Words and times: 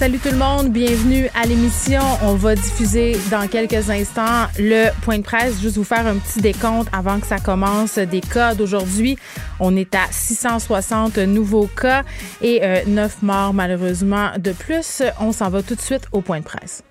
Salut 0.00 0.18
tout 0.18 0.30
le 0.30 0.38
monde, 0.38 0.72
bienvenue 0.72 1.28
à 1.34 1.44
l'émission. 1.44 2.00
On 2.22 2.32
va 2.34 2.54
diffuser 2.54 3.18
dans 3.30 3.46
quelques 3.46 3.90
instants 3.90 4.46
le 4.58 4.88
point 5.02 5.18
de 5.18 5.22
presse. 5.22 5.60
Juste 5.60 5.76
vous 5.76 5.84
faire 5.84 6.06
un 6.06 6.16
petit 6.16 6.40
décompte 6.40 6.88
avant 6.90 7.20
que 7.20 7.26
ça 7.26 7.38
commence 7.38 7.98
des 7.98 8.22
cas 8.22 8.54
d'aujourd'hui. 8.54 9.18
On 9.60 9.76
est 9.76 9.94
à 9.94 10.06
660 10.10 11.18
nouveaux 11.18 11.66
cas 11.66 12.04
et 12.40 12.62
9 12.86 12.88
euh, 13.22 13.26
morts 13.26 13.52
malheureusement 13.52 14.30
de 14.38 14.52
plus. 14.52 15.02
On 15.20 15.32
s'en 15.32 15.50
va 15.50 15.62
tout 15.62 15.74
de 15.74 15.82
suite 15.82 16.06
au 16.12 16.22
point 16.22 16.38
de 16.38 16.44
presse. 16.46 16.82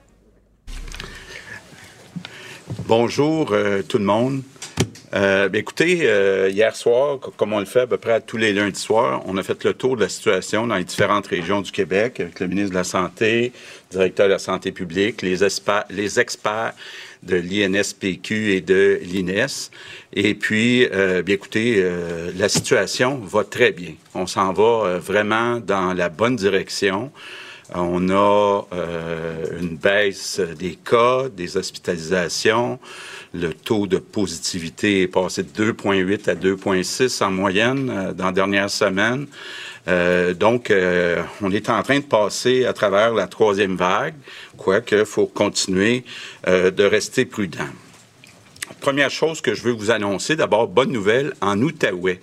Bonjour 2.87 3.53
euh, 3.53 3.81
tout 3.81 3.97
le 3.97 4.05
monde. 4.05 4.43
Euh, 5.15 5.49
ben, 5.49 5.59
écoutez, 5.59 6.01
euh, 6.03 6.49
hier 6.49 6.75
soir, 6.75 7.19
comme 7.35 7.53
on 7.53 7.59
le 7.59 7.65
fait 7.65 7.81
à 7.81 7.87
peu 7.87 7.97
près 7.97 8.21
tous 8.21 8.37
les 8.37 8.53
lundis 8.53 8.79
soirs, 8.79 9.23
on 9.25 9.37
a 9.37 9.43
fait 9.43 9.63
le 9.63 9.73
tour 9.73 9.95
de 9.95 10.01
la 10.01 10.09
situation 10.09 10.67
dans 10.67 10.75
les 10.75 10.83
différentes 10.83 11.25
régions 11.27 11.61
du 11.61 11.71
Québec 11.71 12.19
avec 12.19 12.39
le 12.39 12.47
ministre 12.47 12.71
de 12.71 12.75
la 12.75 12.83
Santé, 12.83 13.51
le 13.91 13.97
directeur 13.97 14.27
de 14.27 14.33
la 14.33 14.39
Santé 14.39 14.71
publique, 14.71 15.23
les, 15.23 15.37
les 15.89 16.19
experts 16.19 16.73
de 17.23 17.35
l'INSPQ 17.35 18.53
et 18.53 18.61
de 18.61 18.99
l'INES. 19.01 19.71
Et 20.13 20.35
puis, 20.35 20.87
euh, 20.93 21.23
bien 21.23 21.35
écoutez, 21.35 21.83
la 22.37 22.47
situation 22.47 23.17
va 23.17 23.43
très 23.43 23.71
bien. 23.71 23.93
On 24.13 24.27
s'en 24.27 24.53
va 24.53 24.99
vraiment 24.99 25.59
dans 25.59 25.93
la 25.93 26.09
bonne 26.09 26.35
direction. 26.35 27.11
On 27.75 28.09
a 28.09 28.63
une 29.59 29.77
baisse 29.77 30.39
des 30.39 30.75
cas, 30.75 31.29
des 31.29 31.57
hospitalisations. 31.57 32.79
Le 33.33 33.53
taux 33.53 33.85
de 33.85 33.97
positivité 33.97 35.03
est 35.03 35.07
passé 35.07 35.43
de 35.43 35.71
2,8 35.71 36.29
à 36.31 36.35
2,6 36.35 37.23
en 37.23 37.29
moyenne 37.29 37.89
euh, 37.91 38.11
dans 38.11 38.25
la 38.25 38.31
dernière 38.31 38.71
semaine. 38.71 39.27
Euh, 39.87 40.33
donc, 40.33 40.71
euh, 40.71 41.21
on 41.41 41.51
est 41.51 41.69
en 41.69 41.83
train 41.83 41.99
de 41.99 42.05
passer 42.05 42.65
à 42.65 42.73
travers 42.73 43.13
la 43.13 43.27
troisième 43.27 43.75
vague, 43.75 44.15
quoique 44.57 44.95
il 44.95 45.05
faut 45.05 45.27
continuer 45.27 46.03
de 46.47 46.83
rester 46.83 47.25
prudent. 47.25 47.67
Première 48.81 49.11
chose 49.11 49.41
que 49.41 49.53
je 49.53 49.61
veux 49.61 49.71
vous 49.71 49.91
annoncer, 49.91 50.35
d'abord, 50.35 50.67
bonne 50.67 50.91
nouvelle, 50.91 51.33
en 51.41 51.61
Outaouais, 51.61 52.21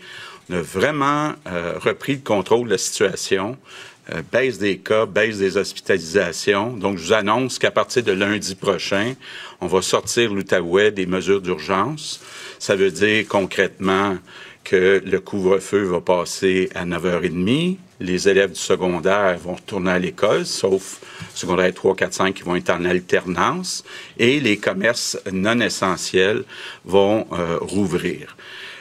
on 0.50 0.55
a 0.55 0.62
vraiment 0.62 1.34
repris 1.44 2.14
le 2.14 2.20
contrôle 2.20 2.67
de 2.67 2.72
la 2.72 2.78
situation. 2.78 3.56
Euh, 4.12 4.22
baisse 4.30 4.58
des 4.58 4.78
cas, 4.78 5.04
baisse 5.04 5.38
des 5.38 5.56
hospitalisations. 5.56 6.76
Donc, 6.76 6.96
je 6.96 7.06
vous 7.06 7.12
annonce 7.12 7.58
qu'à 7.58 7.72
partir 7.72 8.04
de 8.04 8.12
lundi 8.12 8.54
prochain, 8.54 9.14
on 9.60 9.66
va 9.66 9.82
sortir 9.82 10.32
l'Outaouais 10.32 10.92
des 10.92 11.06
mesures 11.06 11.40
d'urgence. 11.40 12.20
Ça 12.60 12.77
veut 12.77 12.92
dire 12.92 13.27
concrètement 13.28 14.16
que 14.62 15.02
le 15.04 15.20
couvre-feu 15.20 15.82
va 15.82 16.00
passer 16.00 16.70
à 16.74 16.84
9h30. 16.84 17.78
Les 17.98 18.28
élèves 18.28 18.52
du 18.52 18.60
secondaire 18.60 19.38
vont 19.38 19.54
retourner 19.54 19.90
à 19.90 19.98
l'école, 19.98 20.46
sauf 20.46 21.00
secondaire 21.34 21.72
3, 21.74 21.96
4, 21.96 22.12
5 22.12 22.34
qui 22.34 22.42
vont 22.42 22.54
être 22.54 22.70
en 22.70 22.84
alternance. 22.84 23.84
Et 24.18 24.38
les 24.38 24.58
commerces 24.58 25.18
non 25.32 25.58
essentiels 25.60 26.44
vont 26.84 27.27
euh, 27.32 27.58
rouvrir. 27.60 28.36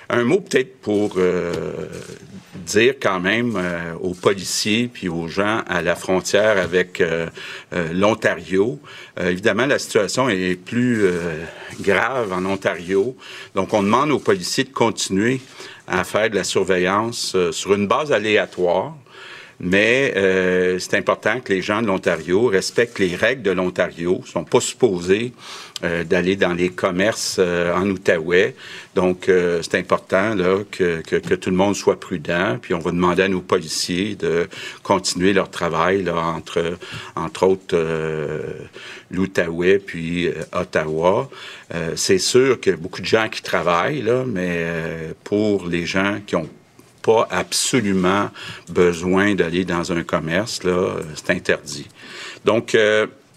Un 0.09 0.23
mot 0.23 0.39
peut-être 0.39 0.79
pour 0.81 1.13
euh, 1.17 1.51
dire 2.65 2.95
quand 3.01 3.19
même 3.19 3.55
euh, 3.55 3.93
aux 4.01 4.13
policiers 4.13 4.87
puis 4.91 5.09
aux 5.09 5.27
gens 5.27 5.63
à 5.67 5.81
la 5.81 5.95
frontière 5.95 6.57
avec 6.57 7.01
euh, 7.01 7.27
l'Ontario. 7.91 8.79
évidemment, 9.19 9.65
la 9.65 9.79
situation 9.79 10.29
est 10.29 10.55
plus 10.55 11.05
grave 11.81 12.31
en 12.31 12.45
Ontario. 12.45 13.17
Donc, 13.55 13.73
on 13.73 13.83
demande 13.83 14.11
aux 14.11 14.19
policiers 14.19 14.63
de 14.63 14.69
continuer 14.69 15.41
à 15.87 16.03
faire 16.03 16.29
de 16.29 16.35
la 16.35 16.43
surveillance 16.43 17.35
sur 17.51 17.73
une 17.73 17.87
base 17.87 18.11
aléatoire. 18.11 18.95
Mais 19.59 20.13
c'est 20.79 20.95
important 20.95 21.39
que 21.39 21.53
les 21.53 21.61
gens 21.61 21.81
de 21.81 21.87
l'Ontario 21.87 22.47
respectent 22.47 22.99
les 22.99 23.15
règles 23.15 23.41
de 23.41 23.51
l'Ontario. 23.51 24.21
Ils 24.25 24.31
sont 24.31 24.43
pas 24.43 24.61
supposés 24.61 25.33
d'aller 25.83 26.37
dans 26.37 26.53
les 26.53 26.69
commerces 26.69 27.35
euh, 27.37 27.75
en 27.75 27.89
Outaouais. 27.89 28.55
Donc, 28.95 29.27
euh, 29.27 29.61
c'est 29.61 29.77
important 29.77 30.33
là, 30.33 30.59
que, 30.71 31.01
que, 31.01 31.17
que, 31.17 31.35
tout 31.35 31.49
le 31.49 31.57
monde 31.57 31.75
soit 31.75 31.99
prudent. 31.99 32.57
Puis, 32.61 32.73
on 32.73 32.79
va 32.79 32.91
demander 32.91 33.23
à 33.23 33.27
nos 33.27 33.41
policiers 33.41 34.15
de 34.15 34.47
continuer 34.83 35.33
leur 35.33 35.51
travail 35.51 36.03
là, 36.03 36.15
entre, 36.15 36.77
entre 37.15 37.45
autres, 37.45 37.77
l'Outaouais 39.11 39.79
puis 39.79 40.29
Ottawa. 40.53 41.29
c'est 41.95 42.19
sûr 42.19 42.59
qu'il 42.59 42.71
y 42.71 42.75
a 42.75 42.77
beaucoup 42.77 43.01
de 43.01 43.05
gens 43.05 43.27
qui 43.27 43.41
travaillent, 43.41 44.01
là, 44.01 44.23
mais 44.25 44.65
pour 45.23 45.67
les 45.67 45.85
gens 45.85 46.19
qui 46.25 46.35
ont 46.37 46.49
pas 47.01 47.27
absolument 47.29 48.29
besoin 48.69 49.35
d'aller 49.35 49.65
dans 49.65 49.91
un 49.91 50.03
commerce, 50.03 50.63
là, 50.63 50.95
c'est 51.15 51.31
interdit. 51.31 51.87
Donc, 52.45 52.77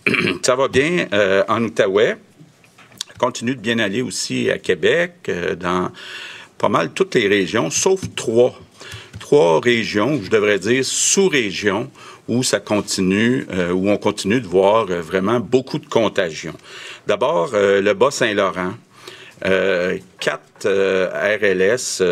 ça 0.43 0.55
va 0.55 0.69
bien 0.69 1.09
en 1.49 1.65
Outaouais 1.65 2.17
continue 3.19 3.55
de 3.55 3.61
bien 3.61 3.79
aller 3.79 4.01
aussi 4.01 4.51
à 4.51 4.59
Québec, 4.59 5.13
euh, 5.29 5.55
dans 5.55 5.91
pas 6.57 6.69
mal 6.69 6.91
toutes 6.93 7.15
les 7.15 7.29
régions, 7.29 7.71
sauf 7.71 8.01
trois. 8.17 8.59
Trois 9.21 9.61
régions, 9.61 10.21
je 10.23 10.31
devrais 10.31 10.59
dire 10.59 10.85
sous-régions, 10.85 11.91
où 12.29 12.43
ça 12.43 12.61
continue, 12.61 13.47
euh, 13.51 13.73
où 13.73 13.89
on 13.91 13.97
continue 13.97 14.41
de 14.41 14.47
voir 14.47 14.87
euh, 14.91 15.01
vraiment 15.01 15.41
beaucoup 15.41 15.79
de 15.79 15.87
contagions. 15.87 16.57
D'abord, 17.07 17.51
le 17.53 17.93
Bas-Saint-Laurent. 17.93 18.75
quatre 20.21 20.67
RLS, 20.67 22.03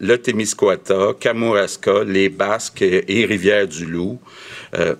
le 0.00 0.16
Témiscouata, 0.16 1.14
Kamouraska, 1.18 2.04
les 2.04 2.28
Basques 2.28 2.82
et 2.82 3.24
Rivière-du-Loup. 3.24 4.20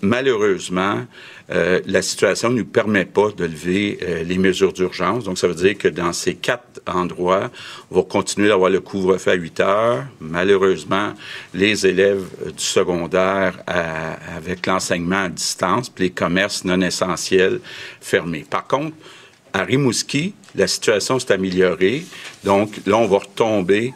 malheureusement, 0.00 1.04
euh, 1.50 1.80
la 1.86 2.02
situation 2.02 2.50
ne 2.50 2.58
nous 2.58 2.64
permet 2.64 3.04
pas 3.04 3.30
de 3.30 3.44
lever 3.44 3.98
euh, 4.02 4.22
les 4.22 4.38
mesures 4.38 4.72
d'urgence. 4.72 5.24
Donc, 5.24 5.38
ça 5.38 5.48
veut 5.48 5.54
dire 5.54 5.76
que 5.76 5.88
dans 5.88 6.12
ces 6.12 6.34
quatre 6.34 6.80
endroits, 6.86 7.50
on 7.90 7.96
va 7.96 8.02
continuer 8.02 8.48
d'avoir 8.48 8.70
le 8.70 8.80
couvre-feu 8.80 9.30
à 9.32 9.34
8 9.34 9.60
heures. 9.60 10.04
Malheureusement, 10.20 11.14
les 11.54 11.86
élèves 11.86 12.24
euh, 12.46 12.50
du 12.50 12.64
secondaire 12.64 13.62
avec 13.66 14.66
l'enseignement 14.66 15.24
à 15.24 15.28
distance, 15.28 15.88
puis 15.88 16.04
les 16.04 16.10
commerces 16.10 16.64
non 16.64 16.80
essentiels 16.80 17.60
fermés. 18.00 18.44
Par 18.48 18.66
contre, 18.66 18.96
à 19.52 19.64
Rimouski, 19.64 20.34
la 20.54 20.66
situation 20.66 21.18
s'est 21.18 21.32
améliorée. 21.32 22.04
Donc 22.44 22.80
là, 22.86 22.96
on 22.96 23.06
va 23.06 23.18
retomber 23.18 23.92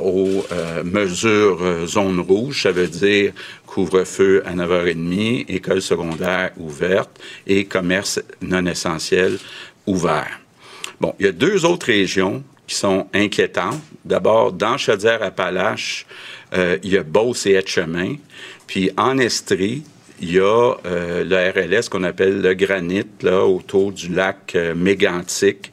aux 0.00 0.44
mesures 0.84 1.86
zone 1.86 2.20
rouge. 2.20 2.62
Ça 2.62 2.72
veut 2.72 2.88
dire 2.88 3.32
couvre-feu 3.66 4.42
à 4.44 4.52
9h30, 4.54 5.46
école 5.48 5.80
secondaire 5.80 6.50
ouverte 6.58 7.10
et 7.46 7.64
commerce 7.64 8.20
non 8.42 8.66
essentiel 8.66 9.38
ouvert. 9.86 10.40
Bon, 11.00 11.14
il 11.18 11.26
y 11.26 11.28
a 11.28 11.32
deux 11.32 11.64
autres 11.64 11.86
régions 11.86 12.44
qui 12.66 12.74
sont 12.74 13.06
inquiétantes. 13.14 13.80
D'abord, 14.04 14.52
dans 14.52 14.76
Chaudière-Appalaches, 14.76 16.06
euh, 16.52 16.78
il 16.82 16.92
y 16.92 16.98
a 16.98 17.02
Beauce 17.02 17.46
et 17.46 17.52
Etchemin. 17.52 18.16
Puis 18.66 18.90
en 18.96 19.18
Estrie, 19.18 19.82
il 20.22 20.32
y 20.32 20.38
a 20.38 20.74
euh, 20.86 21.24
le 21.24 21.50
RLS 21.50 21.88
qu'on 21.90 22.04
appelle 22.04 22.40
le 22.40 22.54
granit, 22.54 23.04
là, 23.22 23.44
autour 23.44 23.92
du 23.92 24.08
lac 24.08 24.54
euh, 24.54 24.74
mégantique. 24.74 25.72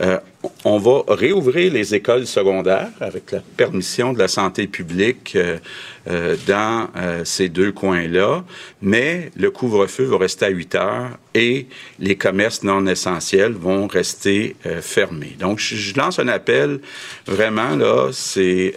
Euh, 0.00 0.18
on 0.64 0.78
va 0.78 1.02
réouvrir 1.08 1.72
les 1.72 1.94
écoles 1.94 2.26
secondaires 2.26 2.90
avec 3.00 3.32
la 3.32 3.40
permission 3.56 4.12
de 4.12 4.18
la 4.20 4.28
santé 4.28 4.68
publique 4.68 5.34
euh, 5.34 5.58
euh, 6.08 6.36
dans 6.46 6.88
ces 7.24 7.48
deux 7.48 7.72
coins-là, 7.72 8.44
mais 8.80 9.30
le 9.36 9.50
couvre-feu 9.50 10.04
va 10.04 10.18
rester 10.18 10.46
à 10.46 10.48
8 10.48 10.74
heures 10.76 11.18
et 11.34 11.66
les 11.98 12.16
commerces 12.16 12.62
non 12.62 12.86
essentiels 12.86 13.52
vont 13.52 13.86
rester 13.86 14.56
fermés. 14.80 15.36
Donc, 15.38 15.58
je, 15.58 15.94
lance 15.96 16.18
un 16.18 16.28
appel, 16.28 16.80
vraiment, 17.26 17.76
là, 17.76 18.10
c'est 18.12 18.74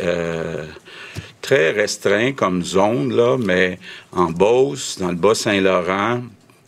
très 1.41 1.71
restreint 1.71 2.33
comme 2.33 2.63
zone, 2.63 3.15
là, 3.15 3.37
mais 3.37 3.79
en 4.11 4.31
Beauce, 4.31 4.97
dans 4.99 5.09
le 5.09 5.15
Bas-Saint-Laurent, 5.15 6.21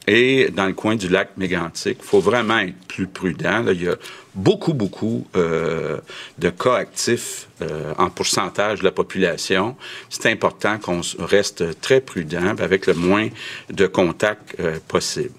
et 0.08 0.50
dans 0.50 0.66
le 0.66 0.74
coin 0.74 0.96
du 0.96 1.08
lac 1.08 1.30
Mégantic. 1.38 1.98
Il 2.02 2.06
faut 2.06 2.20
vraiment 2.20 2.60
être 2.60 2.76
plus 2.88 3.08
prudent. 3.08 3.64
il 3.68 3.84
y 3.84 3.88
a 3.88 3.96
beaucoup, 4.36 4.74
beaucoup 4.74 5.26
euh, 5.36 5.98
de 6.40 6.50
cas 6.50 6.76
actifs 6.76 7.48
euh, 7.62 7.94
en 7.98 8.10
pourcentage 8.10 8.80
de 8.80 8.84
la 8.84 8.92
population. 8.92 9.76
C'est 10.10 10.30
important 10.30 10.78
qu'on 10.78 11.02
reste 11.20 11.80
très 11.80 12.02
prudent 12.02 12.56
avec 12.60 12.88
le 12.88 12.94
moins 12.94 13.30
de 13.70 13.88
contacts 13.88 14.56
euh, 14.60 14.78
possible. 14.88 15.32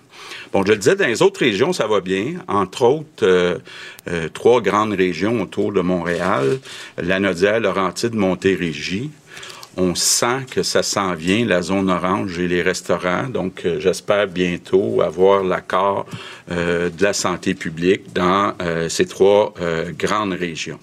Bon, 0.53 0.65
je 0.65 0.73
le 0.73 0.79
disais, 0.79 0.97
dans 0.97 1.07
les 1.07 1.21
autres 1.21 1.41
régions, 1.41 1.73
ça 1.73 1.87
va 1.87 2.01
bien. 2.01 2.37
Entre 2.47 2.83
autres, 2.83 3.61
trois 4.33 4.61
grandes 4.63 4.93
régions 4.93 5.43
autour 5.43 5.73
de 5.73 5.81
Montréal, 5.81 6.61
la 6.97 7.19
Laurentide, 7.19 8.15
Montérégie. 8.15 9.11
On 9.77 9.95
sent 9.95 10.47
que 10.51 10.63
ça 10.63 10.83
s'en 10.83 11.15
vient, 11.15 11.45
la 11.45 11.63
zone 11.63 11.91
orange 11.91 12.39
et 12.39 12.49
les 12.49 12.63
restaurants. 12.63 13.29
Donc, 13.29 13.63
euh, 13.65 13.81
j'espère 13.81 14.29
bientôt 14.29 15.01
avoir 15.01 15.43
l'accord 15.43 16.07
euh, 16.51 16.91
de 16.91 17.03
la 17.03 17.13
santé 17.13 17.55
publique 17.55 18.13
dans 18.13 18.53
euh, 18.61 18.89
ces 18.89 19.07
trois 19.07 19.55
grandes 19.99 20.33
régions. 20.33 20.79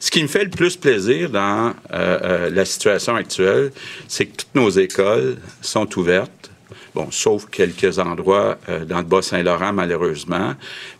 Ce 0.00 0.10
qui 0.10 0.22
me 0.22 0.28
fait 0.28 0.44
le 0.44 0.50
plus 0.50 0.76
plaisir 0.76 1.30
dans 1.30 1.72
la 1.90 2.64
situation 2.64 3.14
actuelle, 3.14 3.72
c'est 4.06 4.26
que 4.26 4.36
toutes 4.36 4.54
nos 4.54 4.68
écoles 4.68 5.36
sont 5.62 5.88
ouvertes. 5.98 6.50
Bon, 6.94 7.08
sauf 7.10 7.46
quelques 7.46 7.98
endroits 7.98 8.58
dans 8.86 8.98
le 8.98 9.04
Bas-Saint-Laurent, 9.04 9.72
malheureusement. 9.72 10.54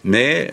Mais 0.04 0.50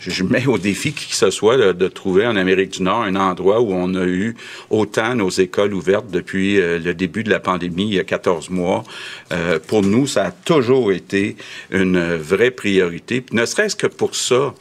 je 0.00 0.24
mets 0.24 0.46
au 0.46 0.58
défi 0.58 0.92
qui 0.92 1.08
que 1.08 1.16
ce 1.16 1.30
soit 1.30 1.72
de, 1.72 1.88
trouver 1.88 2.26
en 2.26 2.36
Amérique 2.36 2.72
du 2.72 2.82
Nord 2.82 3.02
un 3.02 3.16
endroit 3.16 3.60
où 3.60 3.72
on 3.72 3.94
a 3.94 4.04
eu 4.04 4.36
autant 4.70 5.14
nos 5.14 5.30
écoles 5.30 5.74
ouvertes 5.74 6.10
depuis 6.10 6.60
euh, 6.60 6.78
le 6.78 6.94
début 6.94 7.22
de 7.22 7.30
la 7.30 7.40
pandémie, 7.40 7.84
il 7.84 7.94
y 7.94 8.00
a 8.00 8.04
14 8.04 8.50
mois. 8.50 8.84
Euh, 9.32 9.58
pour 9.66 9.82
nous, 9.82 10.06
ça 10.06 10.24
a 10.24 10.30
toujours 10.30 10.92
été 10.92 11.36
une 11.70 12.16
vraie 12.16 12.50
priorité. 12.50 13.24
ne 13.32 13.44
serait-ce 13.44 13.76
que 13.76 13.86
pour 13.86 14.14
ça, 14.14 14.54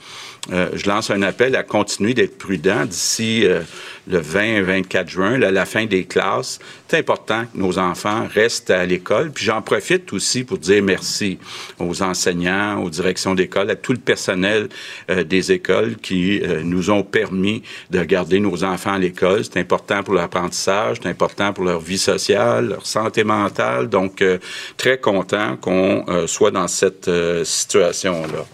euh, 0.51 0.69
je 0.73 0.87
lance 0.87 1.09
un 1.09 1.21
appel 1.23 1.55
à 1.55 1.63
continuer 1.63 2.13
d'être 2.13 2.37
prudent 2.37 2.85
d'ici 2.85 3.45
euh, 3.45 3.61
le 4.07 4.19
20 4.19 4.61
24 4.61 5.09
juin, 5.09 5.37
là, 5.37 5.51
la 5.51 5.65
fin 5.65 5.85
des 5.85 6.05
classes. 6.05 6.59
C'est 6.87 6.99
important 6.99 7.45
que 7.45 7.57
nos 7.57 7.79
enfants 7.79 8.27
restent 8.31 8.69
à 8.69 8.85
l'école. 8.85 9.31
Puis 9.31 9.45
j'en 9.45 9.63
profite 9.63 10.13
aussi 10.13 10.43
pour 10.43 10.59
dire 10.59 10.83
merci 10.83 11.39
aux 11.79 12.03
enseignants, 12.03 12.81
aux 12.83 12.91
directions 12.91 13.33
d'école, 13.33 13.71
à 13.71 13.75
tout 13.75 13.93
le 13.93 13.99
personnel 13.99 14.69
euh, 15.09 15.23
des 15.23 15.51
écoles 15.51 15.95
qui 15.97 16.41
nous 16.63 16.91
ont 16.91 17.03
permis 17.03 17.63
de 17.89 18.03
garder 18.03 18.39
nos 18.39 18.63
enfants 18.63 18.93
à 18.93 18.99
l'école. 18.99 19.43
C'est 19.43 19.59
important 19.59 20.03
pour 20.03 20.13
l'apprentissage, 20.13 20.97
c'est 21.01 21.09
important 21.09 21.53
pour 21.53 21.63
leur 21.63 21.79
vie 21.79 21.97
sociale, 21.97 22.69
leur 22.69 22.85
santé 22.85 23.23
mentale. 23.23 23.89
Donc, 23.89 24.23
très 24.77 24.99
content 24.99 25.57
qu'on 25.57 26.05
soit 26.27 26.51
dans 26.51 26.67
cette 26.67 27.09
situation-là. 27.43 28.45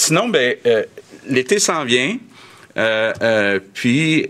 Sinon, 0.00 0.28
ben, 0.28 0.54
euh, 0.64 0.84
l'été 1.26 1.58
s'en 1.58 1.84
vient. 1.84 2.18
Euh, 2.76 3.12
euh, 3.20 3.58
puis 3.74 4.28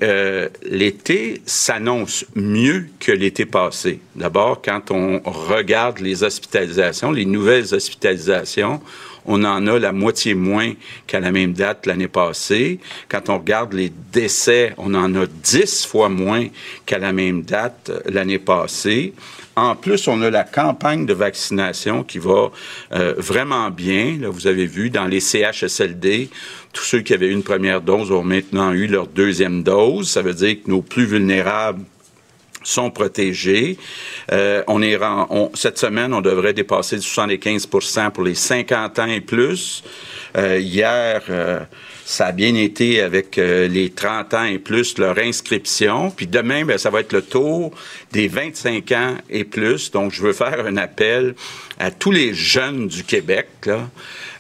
l'été 0.63 1.43
s'annonce 1.45 2.25
mieux 2.35 2.87
que 2.99 3.13
l'été 3.13 3.45
passé. 3.45 4.01
D'abord, 4.17 4.63
quand 4.63 4.91
on 4.91 5.21
regarde 5.27 5.99
les 5.99 6.23
hospitalisations, 6.23 7.13
les 7.13 7.27
nouvelles 7.27 7.75
hospitalisations, 7.75 8.81
on 9.29 9.45
en 9.45 9.67
a 9.67 9.79
la 9.79 9.93
moitié 9.93 10.35
moins 10.35 10.73
qu'à 11.07 11.21
la 11.21 11.31
même 11.31 11.53
date 11.53 11.87
l'année 11.87 12.09
passée. 12.09 12.81
Quand 13.09 13.29
on 13.29 13.39
regarde 13.39 13.75
les 13.75 13.93
décès, 14.13 14.73
on 14.79 14.95
en 14.95 15.15
a 15.15 15.27
dix 15.27 15.87
fois 15.87 16.09
moins 16.09 16.47
qu'à 16.87 16.99
la 16.99 17.13
même 17.13 17.43
date 17.43 17.93
l'année 18.07 18.39
passée. 18.39 19.13
En 19.55 19.77
plus, 19.77 20.09
on 20.09 20.23
a 20.23 20.31
la 20.31 20.45
campagne 20.45 21.05
de 21.05 21.13
vaccination 21.13 22.05
qui 22.05 22.19
va 22.19 22.51
euh, 22.93 23.15
vraiment 23.19 23.71
bien. 23.71 24.17
Là, 24.21 24.31
vous 24.31 24.47
avez 24.47 24.67
vu 24.67 24.89
dans 24.89 25.07
les 25.07 25.21
CHSLD, 25.21 26.31
tous 26.73 26.85
ceux 26.85 27.01
qui 27.01 27.13
avaient 27.13 27.27
eu 27.27 27.33
une 27.33 27.43
première 27.43 27.81
dose 27.81 28.11
ont 28.11 28.23
maintenant 28.23 28.73
eu 28.73 28.87
leur 28.87 29.09
deuxième 29.09 29.63
dose. 29.63 30.09
Ça 30.09 30.23
veut 30.23 30.35
dire 30.35 30.57
que 30.63 30.71
nos 30.71 30.81
plus 30.81 31.05
vulnérables 31.05 31.85
sont 32.69 32.91
protégés. 32.91 33.79
Euh, 34.33 34.63
on 34.67 34.83
est 34.83 34.99
cette 35.55 35.79
semaine, 35.79 36.13
on 36.13 36.21
devrait 36.21 36.53
dépasser 36.53 36.99
75 36.99 37.67
pour 37.67 38.23
les 38.23 38.35
50 38.35 38.99
ans 38.99 39.07
et 39.07 39.21
plus. 39.21 39.83
Euh, 40.37 40.59
hier, 40.59 41.23
ça 42.09 42.29
a 42.29 42.33
bien 42.33 42.55
été 42.55 43.03
avec 43.03 43.37
euh, 43.37 43.69
les 43.69 43.91
30 43.91 44.33
ans 44.33 44.45
et 44.45 44.59
plus, 44.59 44.97
leur 44.97 45.19
inscription. 45.19 46.11
Puis 46.11 46.27
demain, 46.27 46.65
ben, 46.65 46.79
ça 46.79 46.89
va 46.89 47.01
être 47.01 47.13
le 47.13 47.21
tour 47.21 47.71
des 48.13 48.29
25 48.29 48.93
ans 48.93 49.17
et 49.29 49.45
plus. 49.45 49.91
Donc, 49.91 50.13
je 50.13 50.23
veux 50.23 50.33
faire 50.33 50.65
un 50.65 50.79
appel 50.79 51.35
à 51.79 51.91
tous 51.91 52.11
les 52.11 52.33
jeunes 52.33 52.89
du 52.89 53.05
Québec. 53.05 53.49
Là. 53.67 53.91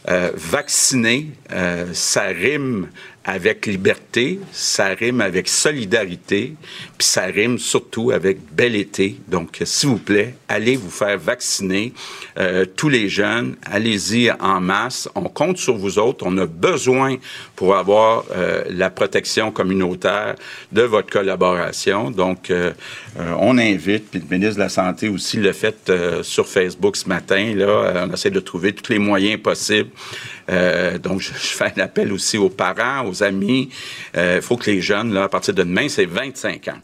Euh, 0.08 0.30
vacciner, 0.34 1.26
euh, 1.52 1.88
ça 1.92 2.22
rime 2.22 2.88
avec 3.24 3.66
liberté, 3.66 4.40
ça 4.52 4.86
rime 4.86 5.20
avec 5.20 5.48
solidarité, 5.48 6.54
puis 6.96 7.06
ça 7.06 7.24
rime 7.24 7.58
surtout 7.58 8.10
avec 8.10 8.38
bel 8.52 8.74
été. 8.74 9.16
Donc, 9.28 9.60
s'il 9.64 9.90
vous 9.90 9.98
plaît, 9.98 10.34
allez 10.48 10.76
vous 10.76 10.90
faire 10.90 11.18
vacciner. 11.18 11.92
Euh, 12.38 12.64
tous 12.64 12.88
les 12.88 13.08
jeunes, 13.08 13.56
allez-y 13.66 14.30
en 14.32 14.60
masse. 14.60 15.08
On 15.14 15.24
compte 15.24 15.58
sur 15.58 15.76
vous 15.76 15.98
autres. 15.98 16.24
On 16.26 16.38
a 16.38 16.46
besoin 16.46 17.16
pour 17.54 17.76
avoir 17.76 18.24
euh, 18.30 18.64
la 18.70 18.88
protection 18.88 19.50
communautaire 19.50 20.36
de 20.72 20.82
votre 20.82 21.10
collaboration. 21.10 22.10
Donc, 22.10 22.50
euh, 22.50 22.72
on 23.38 23.58
invite, 23.58 24.10
puis 24.10 24.20
le 24.20 24.36
ministre 24.36 24.56
de 24.56 24.62
la 24.62 24.68
Santé 24.68 25.08
aussi 25.08 25.38
l'a 25.38 25.52
fait 25.52 25.92
sur 26.22 26.48
Facebook 26.48 26.96
ce 26.96 27.08
matin. 27.08 27.52
Là, 27.54 28.06
on 28.08 28.14
essaie 28.14 28.30
de 28.30 28.40
trouver 28.40 28.72
tous 28.72 28.92
les 28.92 28.98
moyens 28.98 29.40
possibles 29.40 29.90
euh, 30.50 30.98
donc, 30.98 31.20
je, 31.20 31.30
fais 31.32 31.72
un 31.76 31.82
appel 31.82 32.12
aussi 32.12 32.38
aux 32.38 32.48
parents, 32.48 33.06
aux 33.08 33.22
amis. 33.22 33.70
Il 34.14 34.20
euh, 34.20 34.42
faut 34.42 34.56
que 34.56 34.70
les 34.70 34.80
jeunes, 34.80 35.12
là, 35.12 35.24
à 35.24 35.28
partir 35.28 35.54
de 35.54 35.62
demain, 35.62 35.88
c'est 35.88 36.06
25 36.06 36.68
ans. 36.68 36.80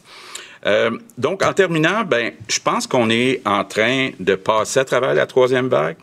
Euh, 0.65 0.97
donc, 1.17 1.43
en 1.43 1.53
terminant, 1.53 2.03
ben, 2.03 2.31
je 2.47 2.59
pense 2.59 2.87
qu'on 2.87 3.11
est 3.11 3.39
en 3.45 3.63
train 3.63 4.09
de 4.19 4.33
passer 4.33 4.79
à 4.79 4.85
travers 4.85 5.13
la 5.13 5.27
troisième 5.27 5.67
vague. 5.67 5.97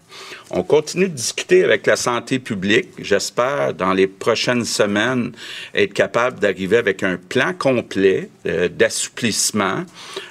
On 0.50 0.62
continue 0.62 1.08
de 1.08 1.14
discuter 1.14 1.64
avec 1.64 1.84
la 1.86 1.96
santé 1.96 2.38
publique. 2.38 2.90
J'espère, 2.98 3.74
dans 3.74 3.92
les 3.92 4.06
prochaines 4.06 4.64
semaines, 4.64 5.32
être 5.74 5.92
capable 5.92 6.38
d'arriver 6.38 6.76
avec 6.76 7.02
un 7.02 7.16
plan 7.16 7.52
complet 7.58 8.28
d'assouplissement, 8.44 9.84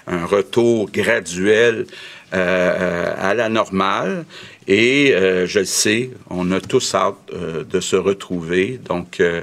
un 0.08 0.26
retour 0.26 0.90
graduel 0.90 1.88
à 2.32 3.34
la 3.34 3.50
normale. 3.50 4.24
Et 4.68 5.14
euh, 5.14 5.48
je 5.48 5.60
le 5.60 5.66
sais, 5.66 6.12
on 6.30 6.52
a 6.52 6.62
tous 6.62 6.94
hâte 6.94 7.16
euh, 7.34 7.64
de 7.64 7.80
se 7.80 7.96
retrouver. 7.96 8.80
Donc, 8.84 9.20
euh, 9.20 9.42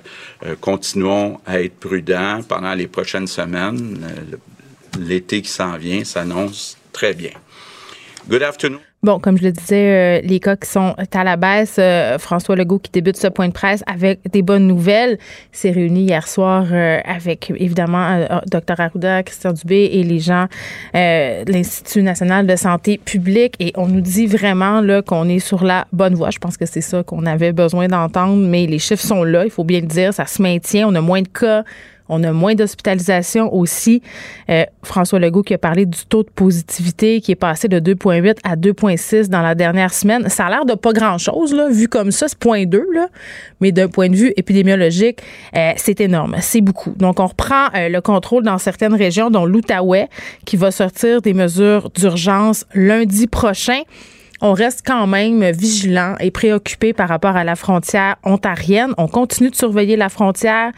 continuons 0.61 1.41
à 1.45 1.61
être 1.61 1.79
prudents 1.79 2.43
pendant 2.49 2.75
les 2.75 2.87
prochaines 2.87 3.27
semaines. 3.27 3.99
L'été 4.99 5.43
qui 5.43 5.51
s'en 5.51 5.77
vient 5.77 6.05
s'annonce 6.05 6.79
très 6.93 7.15
bien. 7.15 7.33
Good 8.29 8.43
afternoon. 8.43 8.88
Bon, 9.05 9.21
comme 9.21 9.39
je 9.39 9.45
le 9.45 9.53
disais, 9.53 10.21
euh, 10.21 10.27
les 10.27 10.41
cas 10.41 10.57
qui 10.57 10.69
sont 10.69 10.97
à 11.13 11.25
la 11.25 11.37
baisse, 11.37 11.77
euh, 11.79 12.19
François 12.19 12.57
Legault 12.57 12.81
qui 12.81 12.91
débute 12.91 13.17
ce 13.17 13.29
point 13.29 13.47
de 13.47 13.53
presse 13.53 13.85
avec 13.87 14.19
des 14.33 14.43
bonnes 14.43 14.67
nouvelles, 14.67 15.19
s'est 15.53 15.71
réuni 15.71 16.03
hier 16.03 16.27
soir 16.27 16.65
euh, 16.73 16.99
avec 17.05 17.53
évidemment 17.57 18.27
Dr 18.51 18.81
Arruda, 18.81 19.23
Christian 19.23 19.53
Dubé 19.53 19.91
et 19.93 20.03
les 20.03 20.19
gens 20.19 20.47
de 20.95 21.53
l'Institut 21.53 22.03
national 22.03 22.49
de 22.49 22.57
santé 22.57 22.99
publique 22.99 23.55
et 23.61 23.73
on 23.77 23.87
nous 23.87 24.01
dit 24.01 24.27
vraiment 24.27 24.81
là 24.81 25.01
qu'on 25.01 25.29
est 25.29 25.39
sur 25.39 25.63
la 25.63 25.87
bonne 25.93 26.17
voie. 26.17 26.31
Je 26.31 26.39
pense 26.39 26.57
que 26.57 26.67
c'est 26.67 26.81
ça 26.81 27.05
qu'on 27.05 27.25
avait 27.25 27.53
besoin 27.53 27.87
d'entendre, 27.87 28.45
mais 28.49 28.67
les 28.67 28.81
chiffres 28.81 29.05
sont 29.07 29.23
là, 29.23 29.45
il 29.45 29.51
faut 29.51 29.65
bien 29.65 29.81
le 29.81 29.87
dire, 29.87 30.13
ça 30.13 30.27
se 30.27 30.43
maintient, 30.43 30.89
on 30.89 30.95
a 30.97 31.01
moins 31.01 31.23
de 31.23 31.29
cas 31.29 31.63
on 32.09 32.23
a 32.25 32.33
moins 32.33 32.55
d'hospitalisation 32.55 33.55
aussi. 33.55 34.03
Euh, 34.51 34.65
François 34.83 35.19
Legault 35.19 35.43
qui 35.43 35.55
a 35.55 35.59
parlé 35.59 35.87
du 35.87 36.07
taux 36.07 36.23
de 36.23 36.31
positivité 36.31 37.21
qui 37.21 37.33
est 37.33 37.37
passé 37.37 37.69
de 37.69 37.81
2,8 37.81 38.39
à 38.45 38.57
2,6 38.57 39.29
dans 39.29 39.43
la 39.43 39.55
dernière 39.55 39.93
semaine. 39.93 40.29
Ça 40.29 40.47
a 40.47 40.51
l'air 40.51 40.65
de 40.65 40.75
pas 40.75 40.93
grand-chose, 40.93 41.55
là, 41.55 41.69
vu 41.69 41.89
comme 41.89 42.11
ça, 42.11 42.29
c'est 42.29 42.39
0,2, 42.41 42.83
là. 42.95 43.09
Mais 43.61 43.73
d'un 43.73 43.89
point 43.89 44.09
de 44.09 44.17
vue 44.17 44.33
épidémiologique, 44.37 45.21
euh, 45.57 45.73
c'est 45.77 46.01
énorme. 46.01 46.37
C'est 46.41 46.61
beaucoup. 46.61 46.95
Donc, 46.97 47.21
on 47.21 47.27
reprend 47.27 47.67
euh, 47.75 47.89
le 47.89 48.01
contrôle 48.01 48.43
dans 48.43 48.59
certaines 48.59 48.95
régions, 48.95 49.31
dont 49.31 49.45
l'Outaouais, 49.45 50.09
qui 50.45 50.57
va 50.57 50.71
sortir 50.71 51.23
des 51.23 51.35
mesures 51.35 51.91
d'urgence 51.91 52.65
lundi 52.75 53.27
prochain 53.27 53.83
on 54.41 54.53
reste 54.53 54.83
quand 54.87 55.07
même 55.07 55.45
vigilant 55.51 56.15
et 56.21 56.31
préoccupé 56.31 56.93
par 56.93 57.09
rapport 57.09 57.37
à 57.37 57.43
la 57.43 57.57
frontière 57.57 58.17
ontarienne. 58.23 58.95
On 58.97 59.09
continue 59.09 59.51
de 59.51 59.57
surveiller 59.57 59.97
la 59.97 60.09
frontière 60.09 60.71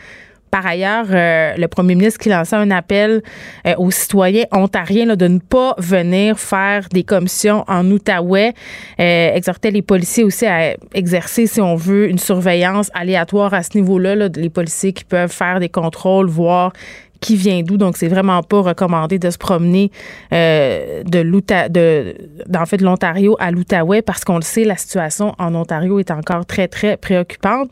par 0.51 0.67
ailleurs, 0.67 1.07
euh, 1.11 1.55
le 1.57 1.69
premier 1.69 1.95
ministre 1.95 2.19
qui 2.19 2.29
lançait 2.29 2.57
un 2.57 2.71
appel 2.71 3.23
euh, 3.67 3.75
aux 3.79 3.91
citoyens 3.91 4.45
ontariens 4.53 5.15
de 5.15 5.29
ne 5.29 5.39
pas 5.39 5.75
venir 5.79 6.39
faire 6.39 6.89
des 6.93 7.05
commissions 7.05 7.65
en 7.69 7.89
Outaouais, 7.91 8.55
euh, 8.99 9.35
exhortait 9.35 9.71
les 9.71 9.83
policiers 9.83 10.25
aussi 10.25 10.47
à 10.47 10.75
exercer, 10.95 11.47
si 11.47 11.61
on 11.61 11.77
veut, 11.77 12.09
une 12.09 12.19
surveillance 12.19 12.91
aléatoire 12.95 13.55
à 13.55 13.63
ce 13.63 13.77
niveau-là, 13.79 14.17
là, 14.17 14.29
les 14.35 14.51
policiers 14.51 14.93
qui 14.93 15.05
peuvent 15.05 15.33
faire 15.33 15.61
des 15.61 15.69
contrôles, 15.69 16.27
voir 16.27 16.73
qui 17.21 17.37
vient 17.37 17.63
d'où. 17.63 17.77
Donc, 17.77 17.97
c'est 17.97 18.09
vraiment 18.09 18.43
pas 18.43 18.61
recommandé 18.61 19.19
de 19.19 19.31
se 19.31 19.39
promener 19.39 19.91
euh, 20.33 21.03
de 21.05 21.21
l'Outa, 21.21 21.69
de, 21.69 22.15
en 22.57 22.67
fait, 22.67 22.81
l'Ontario 22.81 23.37
à 23.39 23.51
l'Outaouais 23.51 24.03
parce 24.03 24.25
qu'on 24.25 24.37
le 24.37 24.43
sait, 24.43 24.65
la 24.65 24.77
situation 24.77 25.35
en 25.39 25.55
Ontario 25.55 25.99
est 25.99 26.11
encore 26.11 26.47
très, 26.47 26.69
très 26.69 26.97
préoccupante. 26.97 27.71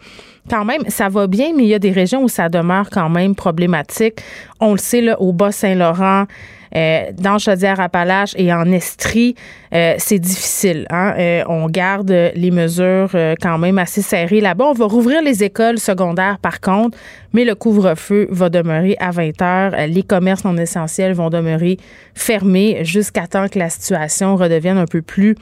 Quand 0.51 0.65
même, 0.65 0.83
ça 0.89 1.09
va 1.09 1.27
bien, 1.27 1.53
mais 1.57 1.65
il 1.65 1.69
y 1.69 1.75
a 1.75 1.79
des 1.79 1.93
régions 1.93 2.23
où 2.23 2.29
ça 2.29 2.49
demeure 2.49 2.89
quand 2.91 3.09
même 3.09 3.35
problématique. 3.35 4.21
On 4.61 4.73
le 4.73 4.79
sait, 4.79 5.01
là, 5.01 5.21
au 5.21 5.33
Bas-Saint-Laurent, 5.33 6.27
dans 6.73 7.39
Chaudière-Appalaches 7.39 8.35
et 8.37 8.53
en 8.53 8.71
Estrie, 8.73 9.35
euh, 9.75 9.95
c'est 9.99 10.19
difficile. 10.19 10.87
Hein? 10.91 11.15
Euh, 11.19 11.43
on 11.49 11.67
garde 11.69 12.11
les 12.35 12.51
mesures 12.51 13.11
quand 13.41 13.59
même 13.59 13.79
assez 13.79 14.03
serrées 14.03 14.41
là-bas. 14.41 14.67
On 14.67 14.73
va 14.73 14.87
rouvrir 14.87 15.23
les 15.23 15.45
écoles 15.45 15.79
secondaires, 15.79 16.39
par 16.39 16.61
contre, 16.61 16.97
mais 17.33 17.45
le 17.45 17.55
couvre-feu 17.55 18.29
va 18.31 18.49
demeurer 18.49 18.97
à 18.99 19.11
20 19.11 19.43
heures. 19.43 19.73
Les 19.89 20.03
commerces 20.03 20.45
non 20.45 20.57
essentiels 20.57 21.13
vont 21.13 21.31
demeurer 21.31 21.77
fermés 22.15 22.85
jusqu'à 22.85 23.27
temps 23.27 23.49
que 23.49 23.59
la 23.59 23.69
situation 23.69 24.37
redevienne 24.37 24.79
un 24.79 24.87
peu 24.87 25.03
plus 25.03 25.37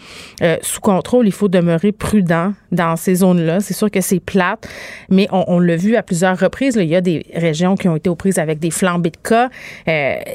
sous 0.63 0.81
contrôle. 0.81 1.27
Il 1.27 1.33
faut 1.33 1.49
demeurer 1.49 1.93
prudent 1.93 2.53
dans 2.73 2.97
ces 2.97 3.17
zones-là. 3.17 3.61
C'est 3.61 3.75
sûr 3.75 3.91
que 3.91 4.01
c'est 4.01 4.21
plate, 4.21 4.69
mais 5.11 5.29
on, 5.31 5.61
l'a 5.61 5.77
vu 5.77 5.97
à 5.97 6.03
plusieurs 6.03 6.39
reprises. 6.39 6.77
il 6.77 6.89
y 6.89 6.97
a 6.97 7.01
des 7.01 7.25
régions 7.35 7.77
qui 7.77 7.89
ont 7.89 7.97
été 7.97 8.11
aux 8.11 8.17
prises 8.17 8.39
avec 8.39 8.59
des 8.59 8.71
flambées 8.71 9.11
de 9.11 9.17
cas. 9.17 9.49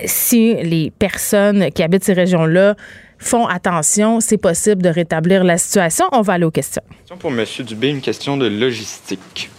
si 0.06 0.56
les 0.56 0.81
personnes 0.90 1.70
qui 1.72 1.84
habitent 1.84 2.04
ces 2.04 2.14
régions-là 2.14 2.76
font 3.22 3.46
attention, 3.46 4.20
c'est 4.20 4.38
possible 4.38 4.82
de 4.82 4.90
rétablir 4.90 5.44
la 5.44 5.58
situation. 5.58 6.06
On 6.12 6.22
va 6.22 6.34
aller 6.34 6.46
aux 6.46 6.52
questions. 6.52 6.82
Pour 7.20 7.32
M. 7.32 7.46
Dubé, 7.60 7.90
une 7.90 8.02
question 8.02 8.36
de 8.36 8.48
logistique. 8.48 9.52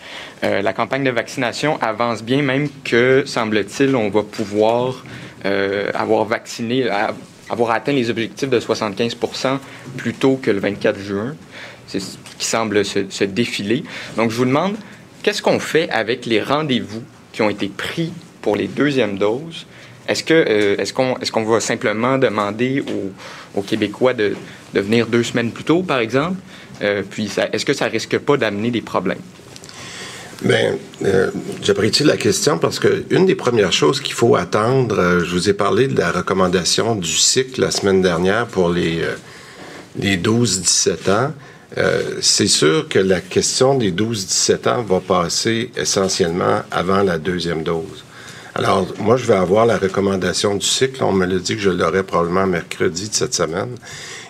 Euh, 0.43 0.61
la 0.63 0.73
campagne 0.73 1.05
de 1.05 1.11
vaccination 1.11 1.79
avance 1.81 2.25
bien, 2.25 2.43
même 2.43 2.69
que, 2.85 3.23
semble-t-il, 3.25 3.95
on 3.95 4.11
va 4.11 4.23
pouvoir 4.25 5.05
euh, 5.45 5.91
avoir 5.95 6.25
vacciné, 6.25 6.89
avoir 7.49 7.71
atteint 7.71 7.93
les 7.93 8.11
objectifs 8.11 8.51
de 8.51 8.59
75 8.59 9.17
plus 9.97 10.15
tôt 10.15 10.41
que 10.43 10.51
le 10.51 10.59
24 10.59 10.99
juin. 10.99 11.37
Ce 11.87 11.99
qui 12.39 12.47
semble 12.47 12.85
se, 12.85 13.11
se 13.11 13.25
défiler. 13.25 13.85
Donc, 14.17 14.31
je 14.31 14.37
vous 14.37 14.45
demande, 14.45 14.77
qu'est-ce 15.23 15.43
qu'on 15.43 15.61
fait 15.61 15.89
avec 15.91 16.27
les 16.27 16.41
rendez-vous 16.41 17.03
qui 17.33 17.43
ont 17.43 17.51
été 17.51 17.69
pris 17.69 18.13
pour 18.41 18.57
les 18.57 18.67
deuxièmes 18.67 19.19
doses 19.19 19.67
est-ce 20.09 20.25
que 20.25 20.35
euh, 20.35 20.77
est-ce 20.79 20.93
qu'on 20.93 21.17
est-ce 21.19 21.31
qu'on 21.31 21.45
va 21.45 21.61
simplement 21.61 22.19
demander 22.19 22.83
aux, 23.55 23.63
Québécois 23.63 24.15
de, 24.15 24.35
de, 24.75 24.81
venir 24.81 25.07
deux 25.07 25.23
semaines 25.23 25.53
plus 25.53 25.65
tôt, 25.65 25.83
par 25.83 25.99
exemple? 26.01 26.37
Euh, 26.83 27.03
puis 27.09 27.31
est-ce 27.53 27.65
que 27.65 27.73
ça 27.73 27.87
risque 27.87 28.19
pas 28.19 28.37
d'amener 28.37 28.71
des 28.71 28.81
problèmes? 28.81 29.21
Bien, 30.43 30.75
euh, 31.05 31.31
j'apprécie 31.63 32.03
la 32.03 32.17
question 32.17 32.59
parce 32.59 32.81
que 32.81 33.05
une 33.11 33.27
des 33.27 33.37
premières 33.37 33.73
choses 33.73 34.01
qu'il 34.01 34.15
faut 34.15 34.35
attendre, 34.35 35.21
je 35.25 35.31
vous 35.31 35.49
ai 35.49 35.53
parlé 35.53 35.87
de 35.87 35.97
la 35.97 36.11
recommandation 36.11 36.97
du 36.97 37.13
cycle 37.13 37.61
la 37.61 37.71
semaine 37.71 38.03
dernière 38.03 38.47
pour 38.47 38.71
les, 38.71 39.03
les 39.97 40.17
12-17 40.17 41.11
ans. 41.13 41.33
c'est 42.21 42.49
sûr 42.49 42.89
que 42.89 42.99
la 42.99 43.21
question 43.21 43.77
des 43.77 43.93
12-17 43.93 44.69
ans 44.69 44.83
va 44.83 44.99
passer 44.99 45.71
essentiellement 45.77 46.63
avant 46.73 47.03
la 47.03 47.19
deuxième 47.19 47.63
dose. 47.63 48.03
Alors, 48.55 48.87
moi, 48.99 49.17
je 49.17 49.25
vais 49.25 49.35
avoir 49.35 49.65
la 49.65 49.79
recommandation 49.79 50.55
du 50.55 50.67
cycle. 50.67 51.03
On 51.03 51.13
me 51.13 51.25
l'a 51.25 51.39
dit 51.39 51.55
que 51.57 51.63
je 51.63 51.71
l'aurai 51.71 52.03
probablement 52.03 52.47
mercredi 52.47 53.09
de 53.09 53.15
cette 53.15 53.33
semaine. 53.33 53.77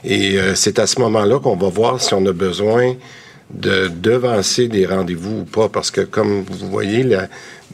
Et 0.05 0.39
euh, 0.39 0.55
c'est 0.55 0.79
à 0.79 0.87
ce 0.87 1.01
moment-là 1.01 1.41
qu'on 1.41 1.57
va 1.57 1.69
voir 1.69 2.01
si 2.01 2.15
on 2.15 2.25
a 2.27 2.33
besoin 2.33 2.95
de 3.51 3.89
devancer 3.89 4.69
des 4.69 4.87
rendez-vous 4.87 5.41
ou 5.41 5.45
pas. 5.45 5.69
Parce 5.69 5.91
que, 5.91 6.03
comme 6.03 6.45
vous 6.45 6.69
voyez, 6.71 7.05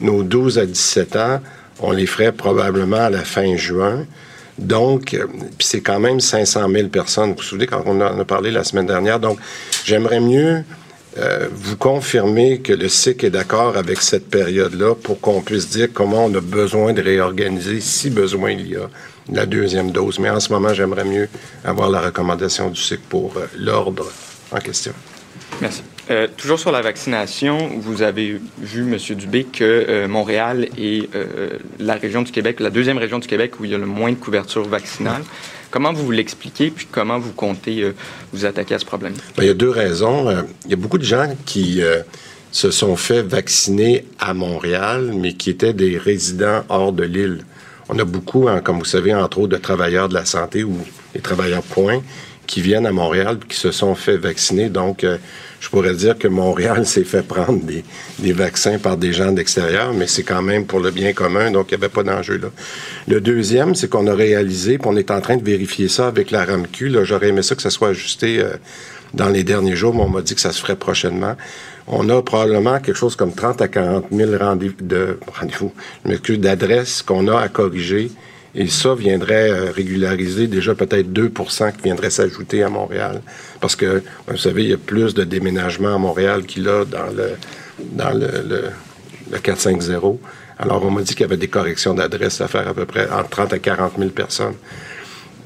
nos 0.01 0.23
12 0.23 0.57
à 0.57 0.65
17 0.65 1.15
ans, 1.17 1.39
on 1.81 1.91
les 1.91 2.07
ferait 2.07 2.31
probablement 2.31 2.97
à 2.97 3.09
la 3.11 3.23
fin 3.23 3.55
juin. 3.55 4.07
Donc, 4.57 5.13
euh, 5.13 5.27
c'est 5.59 5.81
quand 5.81 5.99
même 5.99 6.19
500 6.19 6.67
000 6.67 6.87
personnes. 6.87 7.29
Vous 7.29 7.37
vous 7.37 7.43
souvenez 7.43 7.67
quand 7.67 7.83
on 7.85 8.01
en 8.01 8.19
a 8.19 8.25
parlé 8.25 8.49
la 8.49 8.63
semaine 8.63 8.87
dernière. 8.87 9.19
Donc, 9.19 9.37
j'aimerais 9.85 10.19
mieux 10.19 10.63
euh, 11.17 11.47
vous 11.51 11.75
confirmez 11.75 12.59
que 12.59 12.71
le 12.71 12.87
SIC 12.87 13.23
est 13.23 13.29
d'accord 13.29 13.75
avec 13.75 14.01
cette 14.01 14.29
période-là 14.29 14.95
pour 14.95 15.19
qu'on 15.19 15.41
puisse 15.41 15.69
dire 15.69 15.89
comment 15.93 16.25
on 16.25 16.35
a 16.35 16.41
besoin 16.41 16.93
de 16.93 17.01
réorganiser, 17.01 17.81
si 17.81 18.09
besoin 18.09 18.51
il 18.51 18.69
y 18.69 18.75
a, 18.75 18.89
la 19.31 19.45
deuxième 19.45 19.91
dose. 19.91 20.19
Mais 20.19 20.29
en 20.29 20.39
ce 20.39 20.51
moment, 20.51 20.73
j'aimerais 20.73 21.05
mieux 21.05 21.27
avoir 21.63 21.89
la 21.89 22.01
recommandation 22.01 22.69
du 22.69 22.79
SIC 22.79 23.01
pour 23.09 23.37
euh, 23.37 23.45
l'ordre 23.57 24.05
en 24.51 24.59
question. 24.59 24.93
Merci. 25.61 25.83
Euh, 26.09 26.27
toujours 26.37 26.59
sur 26.59 26.71
la 26.71 26.81
vaccination, 26.81 27.69
vous 27.77 28.01
avez 28.01 28.39
vu, 28.59 28.81
M. 28.81 28.97
Dubé, 29.15 29.43
que 29.43 30.07
Montréal 30.07 30.67
est 30.77 31.09
la 31.79 31.95
région 31.95 32.21
du 32.21 32.31
Québec, 32.31 32.59
la 32.59 32.69
deuxième 32.69 32.97
région 32.97 33.19
du 33.19 33.27
Québec 33.27 33.59
où 33.59 33.65
il 33.65 33.71
y 33.71 33.75
a 33.75 33.77
le 33.77 33.85
moins 33.85 34.11
de 34.11 34.17
couverture 34.17 34.67
vaccinale. 34.67 35.21
Comment 35.71 35.93
vous 35.93 36.09
l'expliquez, 36.09 36.71
puis 36.71 36.87
comment 36.91 37.19
vous 37.19 37.31
comptez 37.31 37.83
euh, 37.83 37.93
vous 38.33 38.45
attaquer 38.45 38.75
à 38.75 38.79
ce 38.79 38.85
problème? 38.85 39.13
Ben, 39.37 39.43
il 39.43 39.47
y 39.47 39.51
a 39.51 39.53
deux 39.53 39.69
raisons. 39.69 40.27
Euh, 40.27 40.41
il 40.65 40.71
y 40.71 40.73
a 40.73 40.77
beaucoup 40.77 40.97
de 40.97 41.03
gens 41.03 41.31
qui 41.45 41.83
euh, 41.83 42.01
se 42.51 42.71
sont 42.71 42.95
fait 42.95 43.21
vacciner 43.21 44.05
à 44.19 44.33
Montréal, 44.33 45.13
mais 45.15 45.33
qui 45.33 45.51
étaient 45.51 45.73
des 45.73 45.97
résidents 45.99 46.63
hors 46.69 46.91
de 46.91 47.03
l'île. 47.03 47.45
On 47.87 47.99
a 47.99 48.03
beaucoup, 48.03 48.49
hein, 48.49 48.61
comme 48.61 48.79
vous 48.79 48.85
savez, 48.85 49.13
entre 49.13 49.39
autres, 49.39 49.53
de 49.53 49.57
travailleurs 49.57 50.09
de 50.09 50.15
la 50.15 50.25
santé 50.25 50.63
ou 50.63 50.75
des 51.13 51.21
travailleurs 51.21 51.63
points 51.63 52.01
qui 52.47 52.61
viennent 52.61 52.87
à 52.87 52.91
Montréal 52.91 53.37
qui 53.47 53.55
se 53.55 53.71
sont 53.71 53.93
fait 53.93 54.17
vacciner. 54.17 54.69
Donc, 54.69 55.05
je 55.59 55.69
pourrais 55.69 55.93
dire 55.93 56.17
que 56.17 56.27
Montréal 56.27 56.85
s'est 56.85 57.03
fait 57.03 57.21
prendre 57.21 57.59
des, 57.63 58.33
vaccins 58.33 58.77
par 58.79 58.97
des 58.97 59.13
gens 59.13 59.31
d'extérieur, 59.31 59.93
mais 59.93 60.07
c'est 60.07 60.23
quand 60.23 60.41
même 60.41 60.65
pour 60.65 60.79
le 60.79 60.91
bien 60.91 61.13
commun, 61.13 61.51
donc 61.51 61.67
il 61.71 61.77
n'y 61.77 61.83
avait 61.83 61.93
pas 61.93 62.03
d'enjeu 62.03 62.37
là. 62.37 62.47
Le 63.07 63.19
deuxième, 63.19 63.75
c'est 63.75 63.89
qu'on 63.89 64.07
a 64.07 64.13
réalisé, 64.13 64.77
puis 64.77 64.89
on 64.89 64.95
est 64.95 65.11
en 65.11 65.21
train 65.21 65.37
de 65.37 65.43
vérifier 65.43 65.87
ça 65.87 66.07
avec 66.07 66.31
la 66.31 66.45
RAMQ. 66.45 67.03
J'aurais 67.03 67.29
aimé 67.29 67.43
ça 67.43 67.55
que 67.55 67.61
ça 67.61 67.69
soit 67.69 67.89
ajusté 67.89 68.39
euh, 68.39 68.53
dans 69.13 69.29
les 69.29 69.43
derniers 69.43 69.75
jours, 69.75 69.93
mais 69.93 70.01
on 70.01 70.09
m'a 70.09 70.21
dit 70.21 70.35
que 70.35 70.41
ça 70.41 70.51
se 70.51 70.61
ferait 70.61 70.75
prochainement. 70.75 71.35
On 71.87 72.07
a 72.09 72.21
probablement 72.21 72.79
quelque 72.79 72.97
chose 72.97 73.15
comme 73.15 73.33
30 73.33 73.61
à 73.61 73.67
40 73.67 74.05
000 74.11 74.31
rendez-vous, 74.39 74.75
de, 74.79 75.17
rendez-vous 75.39 75.73
d'adresses 76.37 77.01
qu'on 77.01 77.27
a 77.27 77.39
à 77.39 77.47
corriger 77.47 78.11
et 78.55 78.67
ça 78.67 78.95
viendrait 78.95 79.51
euh, 79.51 79.71
régulariser 79.71 80.47
déjà 80.47 80.73
peut-être 80.75 81.11
2% 81.11 81.73
qui 81.73 81.83
viendraient 81.83 82.09
s'ajouter 82.09 82.63
à 82.63 82.69
Montréal. 82.69 83.21
Parce 83.59 83.75
que, 83.75 84.03
vous 84.27 84.37
savez, 84.37 84.63
il 84.63 84.69
y 84.69 84.73
a 84.73 84.77
plus 84.77 85.13
de 85.13 85.23
déménagements 85.23 85.95
à 85.95 85.97
Montréal 85.97 86.43
qu'il 86.43 86.63
y 86.63 86.69
a 86.69 86.85
dans 86.85 87.07
le, 87.15 87.31
dans 87.91 88.11
le, 88.11 88.71
le 89.31 89.39
450. 89.39 90.19
Alors, 90.57 90.83
on 90.83 90.91
m'a 90.91 91.01
dit 91.01 91.13
qu'il 91.13 91.21
y 91.21 91.23
avait 91.23 91.37
des 91.37 91.47
corrections 91.47 91.93
d'adresse 91.93 92.41
à 92.41 92.47
faire 92.47 92.67
à 92.67 92.73
peu 92.73 92.85
près 92.85 93.09
entre 93.09 93.29
30 93.29 93.53
à 93.53 93.59
40 93.59 93.93
000 93.97 94.09
personnes. 94.09 94.55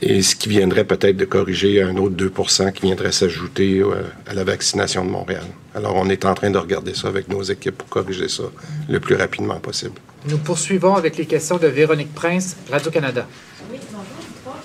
Et 0.06 0.22
ce 0.22 0.36
qui 0.36 0.50
viendrait 0.50 0.84
peut-être 0.84 1.16
de 1.16 1.24
corriger 1.24 1.82
un 1.82 1.96
autre 1.96 2.16
2 2.16 2.32
qui 2.76 2.82
viendrait 2.82 3.14
s'ajouter 3.14 3.80
euh, 3.80 4.04
à 4.28 4.34
la 4.34 4.44
vaccination 4.44 5.06
de 5.06 5.10
Montréal. 5.10 5.46
Alors, 5.74 5.96
on 5.96 6.10
est 6.10 6.26
en 6.26 6.34
train 6.34 6.50
de 6.52 6.58
regarder 6.58 6.94
ça 6.94 7.08
avec 7.08 7.30
nos 7.30 7.42
équipes 7.42 7.78
pour 7.78 7.88
corriger 7.88 8.28
ça 8.28 8.44
le 8.90 9.00
plus 9.00 9.16
rapidement 9.16 9.60
possible. 9.60 9.96
Nous 10.28 10.38
poursuivons 10.40 10.96
avec 10.96 11.16
les 11.16 11.26
questions 11.26 11.58
de 11.58 11.68
Véronique 11.68 12.14
Prince, 12.14 12.58
Radio-Canada. 12.70 13.26
Oui, 13.72 13.78
bonjour. 13.92 14.58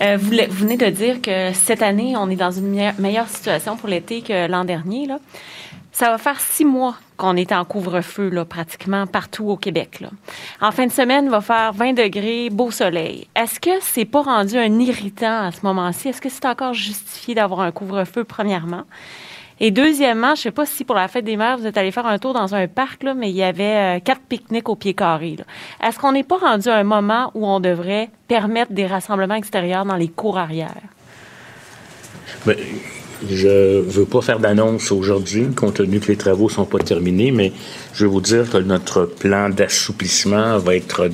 Euh, 0.00 0.16
vous, 0.18 0.30
venez 0.56 0.78
de 0.78 0.86
dire 0.86 1.20
que 1.20 1.52
cette 1.52 1.82
année, 1.82 2.14
on 2.16 2.30
est 2.30 2.36
dans 2.36 2.50
une 2.50 2.92
meilleure 2.98 3.28
situation 3.28 3.76
pour 3.76 3.90
l'été 3.90 4.22
que 4.22 4.48
l'an 4.48 4.64
dernier. 4.64 5.06
Là. 5.06 5.18
Ça 5.92 6.10
va 6.10 6.16
faire 6.16 6.40
six 6.40 6.64
mois 6.64 6.96
qu'on 7.18 7.36
est 7.36 7.52
en 7.52 7.66
couvre-feu, 7.66 8.30
là, 8.30 8.46
pratiquement 8.46 9.06
partout 9.06 9.48
au 9.50 9.56
Québec. 9.58 10.02
En 10.60 10.72
fin 10.72 10.86
de 10.86 10.92
semaine, 10.92 11.26
il 11.26 11.30
va 11.30 11.42
faire 11.42 11.72
20 11.74 11.92
degrés, 11.92 12.48
beau 12.50 12.70
soleil. 12.70 13.28
Est-ce 13.36 13.60
que 13.60 13.70
c'est 13.82 14.06
pas 14.06 14.22
rendu 14.22 14.56
un 14.56 14.78
irritant 14.78 15.44
à 15.44 15.52
ce 15.52 15.60
moment-ci? 15.62 16.08
Est-ce 16.08 16.22
que 16.22 16.30
c'est 16.30 16.46
encore 16.46 16.72
justifié 16.72 17.34
d'avoir 17.34 17.60
un 17.60 17.70
couvre-feu, 17.70 18.24
premièrement? 18.24 18.84
Et 19.60 19.70
deuxièmement, 19.70 20.34
je 20.34 20.40
sais 20.40 20.50
pas 20.50 20.66
si 20.66 20.82
pour 20.82 20.96
la 20.96 21.08
fête 21.08 21.24
des 21.24 21.36
mères, 21.36 21.58
vous 21.58 21.66
êtes 21.66 21.76
allé 21.76 21.92
faire 21.92 22.06
un 22.06 22.18
tour 22.18 22.32
dans 22.32 22.54
un 22.54 22.66
parc, 22.66 23.02
là, 23.02 23.14
mais 23.14 23.30
il 23.30 23.36
y 23.36 23.44
avait 23.44 23.98
euh, 23.98 24.00
quatre 24.00 24.22
pique-niques 24.22 24.68
au 24.68 24.74
pied 24.74 24.94
carré. 24.94 25.36
Est-ce 25.80 25.98
qu'on 25.98 26.12
n'est 26.12 26.24
pas 26.24 26.38
rendu 26.38 26.68
à 26.68 26.76
un 26.76 26.84
moment 26.84 27.30
où 27.34 27.46
on 27.46 27.60
devrait 27.60 28.10
permettre 28.26 28.72
des 28.72 28.86
rassemblements 28.86 29.34
extérieurs 29.34 29.84
dans 29.84 29.96
les 29.96 30.08
cours 30.08 30.38
arrière? 30.38 30.74
Ben, 32.44 32.56
je 33.30 33.80
veux 33.80 34.04
pas 34.04 34.20
faire 34.20 34.38
d'annonce 34.38 34.90
aujourd'hui, 34.92 35.46
compte 35.54 35.74
tenu 35.74 36.00
que 36.00 36.08
les 36.08 36.16
travaux 36.16 36.48
sont 36.48 36.64
pas 36.64 36.78
terminés, 36.78 37.30
mais 37.30 37.52
je 37.94 38.04
vais 38.04 38.10
vous 38.10 38.20
dire 38.20 38.50
que 38.50 38.58
notre 38.58 39.04
plan 39.04 39.48
d'assouplissement 39.48 40.58
va 40.58 40.76
être 40.76 41.08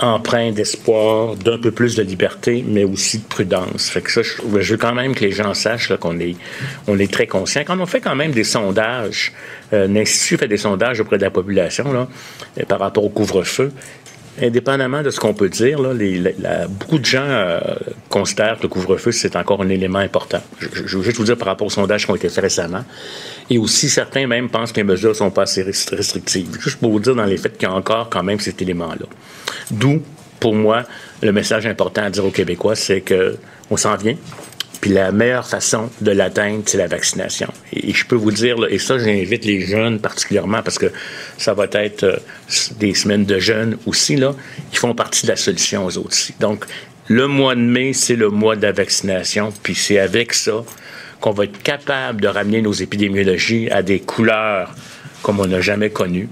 empreint 0.00 0.50
d'espoir, 0.50 1.36
d'un 1.36 1.58
peu 1.58 1.70
plus 1.70 1.94
de 1.94 2.02
liberté, 2.02 2.64
mais 2.66 2.84
aussi 2.84 3.18
de 3.18 3.24
prudence. 3.24 3.88
Fait 3.88 4.00
que 4.00 4.10
ça, 4.10 4.22
je, 4.22 4.42
veux 4.42 4.76
quand 4.76 4.94
même 4.94 5.14
que 5.14 5.20
les 5.24 5.30
gens 5.30 5.54
sachent 5.54 5.92
qu'on 5.96 6.18
est, 6.18 7.12
très 7.12 7.26
conscient. 7.26 7.62
Quand 7.64 7.78
on 7.78 7.86
fait 7.86 8.00
quand 8.00 8.16
même 8.16 8.32
des 8.32 8.44
sondages, 8.44 9.32
euh, 9.72 9.86
l'Institut 9.86 10.36
fait 10.36 10.48
des 10.48 10.56
sondages 10.56 11.00
auprès 11.00 11.18
de 11.18 11.22
la 11.22 11.30
population 11.30 11.84
euh, 12.58 12.64
par 12.64 12.80
rapport 12.80 13.04
au 13.04 13.08
couvre-feu, 13.08 13.72
indépendamment 14.40 15.02
de 15.02 15.10
ce 15.10 15.20
qu'on 15.20 15.34
peut 15.34 15.48
dire, 15.48 15.78
beaucoup 16.68 16.98
de 16.98 17.04
gens 17.04 17.24
euh, 17.24 17.60
considèrent 18.08 18.56
que 18.58 18.64
le 18.64 18.68
couvre-feu, 18.68 19.12
c'est 19.12 19.36
encore 19.36 19.62
un 19.62 19.68
élément 19.68 19.98
important. 19.98 20.40
Je, 20.58 20.68
je, 20.86 20.98
veux 20.98 21.04
juste 21.04 21.18
vous 21.18 21.24
dire 21.24 21.36
par 21.36 21.48
rapport 21.48 21.66
aux 21.66 21.70
sondages 21.70 22.04
qui 22.04 22.10
ont 22.10 22.16
été 22.16 22.28
faits 22.28 22.42
récemment. 22.42 22.84
Et 23.48 23.58
aussi, 23.58 23.88
certains 23.88 24.26
même 24.26 24.48
pensent 24.48 24.72
que 24.72 24.78
les 24.80 24.84
mesures 24.84 25.10
ne 25.10 25.14
sont 25.14 25.30
pas 25.30 25.42
assez 25.42 25.62
restrictives. 25.62 26.58
Juste 26.60 26.78
pour 26.78 26.90
vous 26.90 27.00
dire 27.00 27.14
dans 27.14 27.24
les 27.24 27.36
faits 27.36 27.56
qu'il 27.58 27.68
y 27.68 27.70
a 27.70 27.74
encore 27.74 28.08
quand 28.10 28.22
même 28.22 28.40
cet 28.40 28.60
élément-là. 28.60 29.06
D'où, 29.70 30.02
pour 30.40 30.54
moi, 30.54 30.84
le 31.22 31.32
message 31.32 31.66
important 31.66 32.02
à 32.02 32.10
dire 32.10 32.24
aux 32.24 32.30
Québécois, 32.30 32.74
c'est 32.74 33.00
que 33.00 33.36
on 33.70 33.76
s'en 33.76 33.96
vient, 33.96 34.16
Puis 34.84 34.92
la 34.92 35.12
meilleure 35.12 35.48
façon 35.48 35.88
de 36.02 36.10
l'atteindre, 36.10 36.62
c'est 36.66 36.76
la 36.76 36.88
vaccination. 36.88 37.48
Et, 37.72 37.94
je 37.94 38.04
peux 38.04 38.16
vous 38.16 38.32
dire, 38.32 38.56
et 38.68 38.78
ça, 38.78 38.98
j'invite 38.98 39.46
les 39.46 39.62
jeunes 39.62 39.98
particulièrement 39.98 40.62
parce 40.62 40.78
que 40.78 40.92
ça 41.38 41.54
va 41.54 41.64
être 41.72 42.02
euh, 42.02 42.18
des 42.78 42.92
semaines 42.92 43.24
de 43.24 43.38
jeunes 43.38 43.78
aussi, 43.86 44.16
là, 44.16 44.34
ils 44.72 44.76
font 44.76 44.94
partie 44.94 45.24
de 45.24 45.30
la 45.30 45.36
solution 45.36 45.86
aux 45.86 45.96
autres 45.96 46.08
aussi. 46.08 46.34
Donc, 46.38 46.66
le 47.08 47.26
mois 47.26 47.54
de 47.54 47.62
mai, 47.62 47.94
c'est 47.94 48.14
le 48.14 48.28
mois 48.28 48.56
de 48.56 48.60
la 48.60 48.72
vaccination, 48.72 49.54
puis 49.62 49.74
c'est 49.74 49.98
avec 49.98 50.34
ça 50.34 50.62
qu'on 51.18 51.30
va 51.30 51.44
être 51.44 51.62
capable 51.62 52.20
de 52.20 52.28
ramener 52.28 52.60
nos 52.60 52.74
épidémiologies 52.74 53.70
à 53.70 53.80
des 53.80 54.00
couleurs 54.00 54.74
comme 55.22 55.40
on 55.40 55.46
n'a 55.46 55.62
jamais 55.62 55.88
connues 55.88 56.28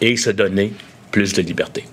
et 0.00 0.16
se 0.16 0.30
donner 0.30 0.72
plus 1.10 1.34
de 1.34 1.42
liberté. 1.42 1.84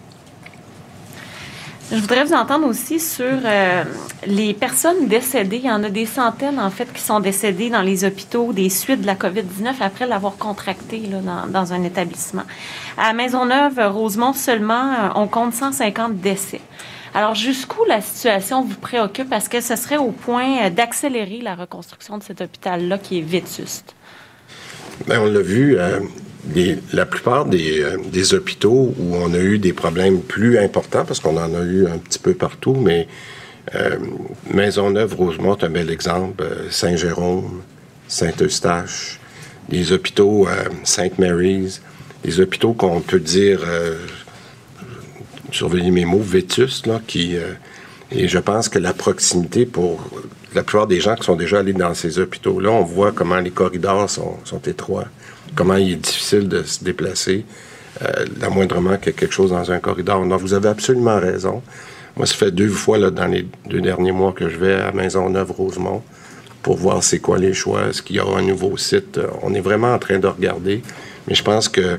Je 1.90 1.96
voudrais 2.02 2.26
vous 2.26 2.34
entendre 2.34 2.68
aussi 2.68 3.00
sur 3.00 3.26
euh, 3.26 3.84
les 4.26 4.54
personnes 4.54 5.08
décédées. 5.08 5.62
Il 5.64 5.68
y 5.68 5.72
en 5.72 5.84
a 5.86 5.90
des 5.90 6.06
centaines, 6.06 6.60
en 6.60 6.70
fait, 6.70 6.92
qui 6.92 7.02
sont 7.02 7.22
décédées 7.22 7.70
dans 7.70 7.82
les 7.82 8.04
hôpitaux 8.04 8.52
des 8.52 8.70
suites 8.70 9.02
de 9.02 9.06
la 9.06 9.16
COVID-19 9.16 9.76
après 9.80 10.06
l'avoir 10.06 10.36
contracté 10.36 11.02
là, 11.10 11.46
dans, 11.48 11.72
un 11.72 11.84
établissement. 11.84 12.44
À 12.98 13.14
Maisonneuve, 13.14 13.80
Rosemont 13.80 14.34
seulement, 14.34 14.92
euh, 14.92 15.10
on 15.16 15.28
compte 15.28 15.54
150 15.54 16.18
décès. 16.18 16.60
Alors, 17.14 17.36
jusqu'où 17.36 17.86
la 17.88 18.02
situation 18.02 18.64
vous 18.64 18.76
préoccupe? 18.76 19.32
Est-ce 19.32 19.50
que 19.50 19.62
ce 19.62 19.78
serait 19.78 19.98
au 19.98 20.12
point 20.12 20.66
euh, 20.66 20.70
d'accélérer 20.70 21.40
la 21.42 21.56
reconstruction 21.56 22.18
de 22.18 22.24
cet 22.24 22.42
hôpital-là 22.42 22.98
qui 22.98 23.20
est 23.20 23.26
vétuste? 23.26 23.96
Bien, 25.08 25.22
on 25.22 25.26
l'a 25.28 25.40
vu, 25.40 25.78
la 26.94 27.06
plupart 27.06 27.46
euh, 27.52 27.98
des, 28.12 28.34
hôpitaux 28.34 28.94
où 28.98 29.16
on 29.16 29.34
a 29.34 29.40
eu 29.40 29.60
des 29.60 29.74
problèmes 29.74 30.22
plus 30.22 30.58
importants, 30.58 31.06
parce 31.06 31.20
qu'on 31.20 31.38
en 31.38 31.54
a 31.54 31.64
eu 31.64 31.88
un 31.88 31.98
petit 31.98 32.20
peu 32.20 32.34
partout, 32.34 32.76
mais 32.76 33.08
Maisonneuve, 34.50 35.14
Rosemont, 35.16 35.58
un 35.62 35.70
bel 35.70 35.90
exemple, 35.90 36.46
Saint-Jérôme, 36.70 37.64
Saint-Eustache, 38.08 39.20
les 39.70 39.92
hôpitaux 39.92 40.48
Sainte 40.86 41.20
Mary's, 41.20 41.82
les 42.24 42.40
hôpitaux 42.40 42.72
qu'on 42.72 43.02
peut 43.02 43.20
dire 43.20 43.60
surveiller 45.52 45.92
mes 45.92 46.06
mots, 46.06 46.22
vétustes, 46.22 46.88
là, 46.88 47.02
qui... 47.06 47.36
Euh, 47.36 47.54
et 48.10 48.30
je 48.30 48.40
pense 48.40 48.70
que 48.70 48.80
la 48.80 48.94
proximité 48.94 49.66
pour 49.66 50.10
la 50.56 50.64
plupart 50.64 50.88
des 50.88 51.02
gens 51.02 51.16
qui 51.16 51.26
sont 51.26 51.36
déjà 51.36 51.60
allés 51.60 51.74
dans 51.74 51.94
ces 51.94 52.20
hôpitaux-là, 52.20 52.72
on 52.72 52.84
voit 52.84 53.12
comment 53.12 53.38
les 53.38 53.52
corridors 53.52 54.10
sont, 54.10 54.62
étroits, 54.66 55.08
comment 55.58 55.76
il 55.76 55.94
est 55.94 55.96
difficile 55.96 56.48
de 56.48 56.64
se 56.64 56.84
déplacer, 56.84 57.44
euh, 58.04 58.26
qu'il 58.26 58.42
y 58.42 58.94
a 58.94 58.98
quelque 58.98 59.32
chose 59.32 59.50
dans 59.50 59.72
un 59.72 59.80
corridor. 59.80 60.24
Donc, 60.26 60.40
vous 60.40 60.54
avez 60.54 60.70
absolument 60.70 61.20
raison. 61.20 61.62
Moi, 62.16 62.26
ça 62.28 62.36
fait 62.36 62.52
deux 62.52 62.70
fois 62.70 62.98
là, 62.98 63.10
dans 63.10 63.26
les 63.26 63.46
deux 63.70 63.82
derniers 63.82 64.12
mois 64.12 64.32
que 64.32 64.48
je 64.48 64.58
vais 64.58 64.76
à 64.76 64.92
Maisonneuve-Rosemont 64.92 66.02
pour 66.62 66.78
voir 66.78 67.04
c'est 67.04 67.20
quoi 67.20 67.38
les 67.38 67.54
choix, 67.54 67.88
est-ce 67.90 68.02
qu'il 68.02 68.18
y 68.18 68.20
aura 68.20 68.40
un 68.40 68.44
nouveau 68.44 68.78
site. 68.78 69.20
On 69.42 69.54
est 69.54 69.62
vraiment 69.62 69.94
en 69.94 70.00
train 70.00 70.20
de 70.20 70.28
regarder, 70.28 70.82
mais 71.28 71.34
je 71.34 71.44
pense 71.44 71.70
que 71.70 71.98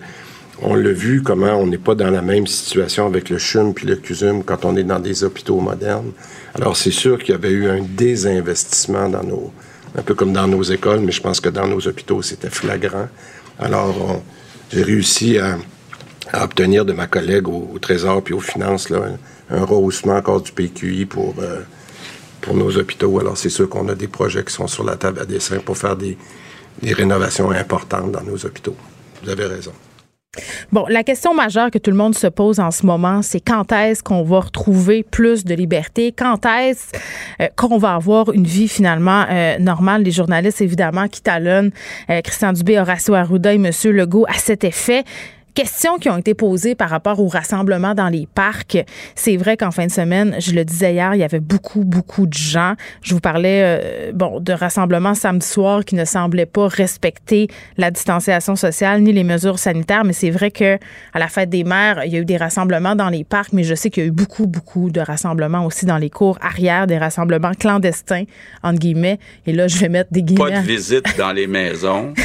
on 0.61 0.75
l'a 0.75 0.93
vu 0.93 1.23
comment 1.23 1.55
on 1.55 1.67
n'est 1.67 1.79
pas 1.79 1.95
dans 1.95 2.11
la 2.11 2.21
même 2.21 2.47
situation 2.47 3.07
avec 3.07 3.31
le 3.31 3.39
CHUM 3.39 3.75
puis 3.75 3.87
le 3.87 3.95
CUSUM 3.95 4.43
quand 4.43 4.65
on 4.65 4.77
est 4.77 4.83
dans 4.83 4.99
des 4.99 5.23
hôpitaux 5.23 5.61
modernes. 5.61 6.11
Alors, 6.55 6.77
c'est 6.77 6.91
sûr 6.91 7.19
qu'il 7.19 7.31
y 7.31 7.35
avait 7.35 7.51
eu 7.51 7.69
un 7.69 7.81
désinvestissement 7.81 9.09
dans 9.09 9.23
nos, 9.23 9.53
un 9.97 10.03
peu 10.03 10.15
comme 10.15 10.33
dans 10.33 10.49
nos 10.49 10.63
écoles, 10.63 11.01
mais 11.01 11.13
je 11.13 11.21
pense 11.21 11.41
que 11.41 11.49
dans 11.49 11.69
nos 11.69 11.87
hôpitaux, 11.87 12.23
c'était 12.23 12.51
flagrant. 12.51 13.09
Alors, 13.59 14.23
j'ai 14.71 14.83
réussi 14.83 15.39
à, 15.39 15.59
obtenir 16.43 16.85
de 16.85 16.93
ma 16.93 17.07
collègue 17.07 17.49
au, 17.49 17.79
Trésor 17.81 18.23
puis 18.23 18.35
aux 18.35 18.41
finances 18.41 18.91
là, 18.91 19.01
un, 19.51 19.65
rehaussement 19.65 20.17
encore 20.17 20.43
du 20.43 20.53
PQI 20.53 21.07
pour, 21.07 21.35
euh, 21.39 21.63
pour 22.41 22.55
nos 22.55 22.77
hôpitaux. 22.77 23.19
Alors, 23.19 23.37
c'est 23.37 23.49
sûr 23.49 23.69
qu'on 23.69 23.89
a 23.89 23.95
des 23.95 24.09
projets 24.09 24.45
qui 24.45 24.53
sont 24.53 24.67
sur 24.67 24.85
la 24.85 24.97
table 24.97 25.21
à 25.21 25.25
dessin 25.25 25.59
pour 25.59 25.77
faire 25.77 25.97
des 25.97 26.17
rénovations 26.83 27.51
importantes 27.51 28.13
dans 28.13 28.23
nos 28.23 28.45
hôpitaux. 28.45 28.77
Vous 29.23 29.31
avez 29.31 29.47
raison. 29.47 29.73
Bon, 30.73 30.85
la 30.89 31.03
question 31.03 31.33
majeure 31.35 31.71
que 31.71 31.79
tout 31.79 31.91
le 31.91 31.97
monde 31.97 32.15
se 32.15 32.27
pose 32.27 32.61
en 32.61 32.71
ce 32.71 32.85
moment, 32.85 33.23
c'est 33.23 33.41
quand 33.41 33.73
est-ce 33.73 34.03
qu'on 34.03 34.23
va 34.23 34.41
retrouver 34.41 35.03
plus 35.03 35.45
de 35.45 35.55
liberté? 35.55 36.13
Quand 36.13 36.45
est-ce 36.45 36.93
euh, 37.41 37.49
qu'on 37.57 37.79
va 37.79 37.95
avoir 37.95 38.31
une 38.33 38.45
vie 38.45 38.69
finalement 38.69 39.25
euh, 39.31 39.59
normale? 39.59 40.03
Les 40.03 40.11
journalistes, 40.11 40.61
évidemment, 40.61 41.09
qui 41.09 41.23
talonnent 41.23 41.71
euh, 42.11 42.21
Christian 42.21 42.53
Dubé, 42.53 42.79
Horacio 42.79 43.15
Arruda 43.15 43.55
et 43.55 43.57
M. 43.57 43.71
Legault 43.85 44.27
à 44.29 44.35
cet 44.35 44.65
effet 44.65 45.05
questions 45.59 45.99
qui 45.99 46.09
ont 46.09 46.17
été 46.17 46.35
posées 46.35 46.77
par 46.77 46.89
rapport 46.89 47.19
au 47.19 47.27
rassemblement 47.27 47.93
dans 47.93 48.09
les 48.09 48.29
parcs. 48.33 48.79
C'est 49.17 49.37
vrai 49.37 49.57
qu'en 49.57 49.73
fin 49.73 49.87
de 49.87 49.91
semaine, 49.91 50.37
je 50.39 50.53
le 50.53 50.65
disais 50.65 50.93
hier, 50.93 51.17
il 51.17 51.19
y 51.19 51.25
avait 51.25 51.41
beaucoup, 51.41 51.83
beaucoup 51.83 52.29
de 52.29 52.33
gens. 52.33 52.75
Je 53.03 53.13
vous 53.13 53.19
parlais, 53.19 53.63
euh, 53.65 54.13
bon, 54.15 54.39
de 54.39 54.53
rassemblements 54.53 55.17
samedi 55.17 55.45
soir 55.45 55.85
qui 55.85 55.97
ne 55.97 56.05
semblaient 56.05 56.47
pas 56.47 56.69
respecter 56.69 57.49
la 57.77 57.91
distanciation 57.91 58.55
sociale 58.55 59.03
ni 59.03 59.13
les 59.13 59.25
mesures 59.25 59.59
sanitaires, 59.59 60.05
mais 60.05 60.13
c'est 60.13 60.31
vrai 60.31 60.53
que 60.53 60.79
à 61.13 61.19
la 61.19 61.27
fête 61.27 61.51
des 61.51 61.65
mères, 61.65 62.05
il 62.05 62.13
y 62.13 62.17
a 62.17 62.21
eu 62.21 62.25
des 62.25 62.37
rassemblements 62.37 62.95
dans 62.95 63.09
les 63.09 63.25
parcs, 63.25 63.53
mais 63.53 63.65
je 63.65 63.75
sais 63.75 63.91
qu'il 63.91 64.05
y 64.05 64.07
a 64.07 64.09
eu 64.11 64.13
beaucoup, 64.13 64.47
beaucoup 64.47 64.93
de 64.93 65.01
rassemblements 65.01 65.67
aussi 65.67 65.87
dans 65.87 65.99
les 65.99 66.09
cours 66.09 66.39
arrière, 66.41 66.87
des 66.87 66.99
rassemblements 66.99 67.55
clandestins, 67.59 68.27
entre 68.63 68.79
guillemets. 68.79 69.19
Et 69.45 69.53
là, 69.53 69.67
je 69.67 69.77
vais 69.79 69.89
mettre 69.89 70.13
des 70.13 70.23
guillemets. 70.23 70.53
Pas 70.53 70.61
de 70.61 70.67
visite 70.67 71.19
dans 71.19 71.33
les 71.33 71.49
maisons. 71.49 72.15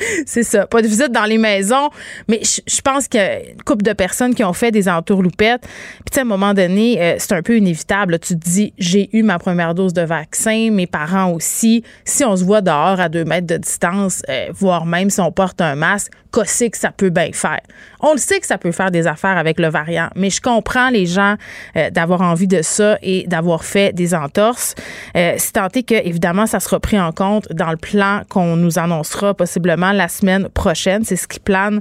c'est 0.26 0.42
ça. 0.42 0.66
Pas 0.66 0.82
de 0.82 0.86
visite 0.86 1.12
dans 1.12 1.24
les 1.24 1.38
maisons, 1.38 1.90
mais 2.28 2.40
je 2.44 2.80
pense 2.80 3.08
qu'il 3.08 3.20
y 3.20 3.22
a 3.22 3.40
une 3.40 3.62
couple 3.62 3.82
de 3.82 3.92
personnes 3.92 4.34
qui 4.34 4.44
ont 4.44 4.52
fait 4.52 4.70
des 4.70 4.88
entourloupettes. 4.88 5.62
Puis, 6.10 6.18
à 6.18 6.22
un 6.22 6.24
moment 6.24 6.54
donné, 6.54 7.00
euh, 7.00 7.16
c'est 7.18 7.32
un 7.32 7.42
peu 7.42 7.56
inévitable. 7.56 8.18
Tu 8.18 8.38
te 8.38 8.48
dis, 8.48 8.72
j'ai 8.78 9.08
eu 9.16 9.22
ma 9.22 9.38
première 9.38 9.74
dose 9.74 9.92
de 9.92 10.02
vaccin, 10.02 10.70
mes 10.70 10.86
parents 10.86 11.32
aussi. 11.32 11.84
Si 12.04 12.24
on 12.24 12.36
se 12.36 12.44
voit 12.44 12.60
dehors 12.60 13.00
à 13.00 13.08
deux 13.08 13.24
mètres 13.24 13.46
de 13.46 13.56
distance, 13.56 14.22
euh, 14.28 14.48
voire 14.52 14.86
même 14.86 15.10
si 15.10 15.20
on 15.20 15.32
porte 15.32 15.60
un 15.60 15.74
masque, 15.74 16.12
qu'est-ce 16.32 16.66
que 16.66 16.78
ça 16.78 16.90
peut 16.90 17.10
bien 17.10 17.30
faire? 17.32 17.60
On 18.00 18.12
le 18.12 18.18
sait 18.18 18.40
que 18.40 18.46
ça 18.46 18.58
peut 18.58 18.72
faire 18.72 18.90
des 18.90 19.06
affaires 19.06 19.36
avec 19.36 19.58
le 19.58 19.68
variant, 19.68 20.08
mais 20.14 20.30
je 20.30 20.40
comprends 20.40 20.90
les 20.90 21.06
gens 21.06 21.36
euh, 21.76 21.90
d'avoir 21.90 22.22
envie 22.22 22.46
de 22.46 22.62
ça 22.62 22.98
et 23.02 23.26
d'avoir 23.26 23.64
fait 23.64 23.92
des 23.92 24.14
entorses. 24.14 24.74
c'est 25.14 25.52
tenté 25.52 25.82
que, 25.82 25.94
évidemment, 25.94 26.46
ça 26.46 26.60
sera 26.60 26.80
pris 26.80 27.00
en 27.00 27.12
compte 27.12 27.52
dans 27.52 27.70
le 27.70 27.76
plan 27.76 28.22
qu'on 28.28 28.56
nous 28.56 28.78
annoncera 28.78 29.34
possiblement 29.34 29.92
la 29.92 30.08
semaine 30.08 30.48
prochaine. 30.48 31.04
C'est 31.04 31.16
ce 31.16 31.28
qui 31.28 31.40
plane 31.40 31.80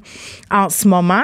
en 0.52 0.70
ce 0.70 0.88
moment. 0.88 1.24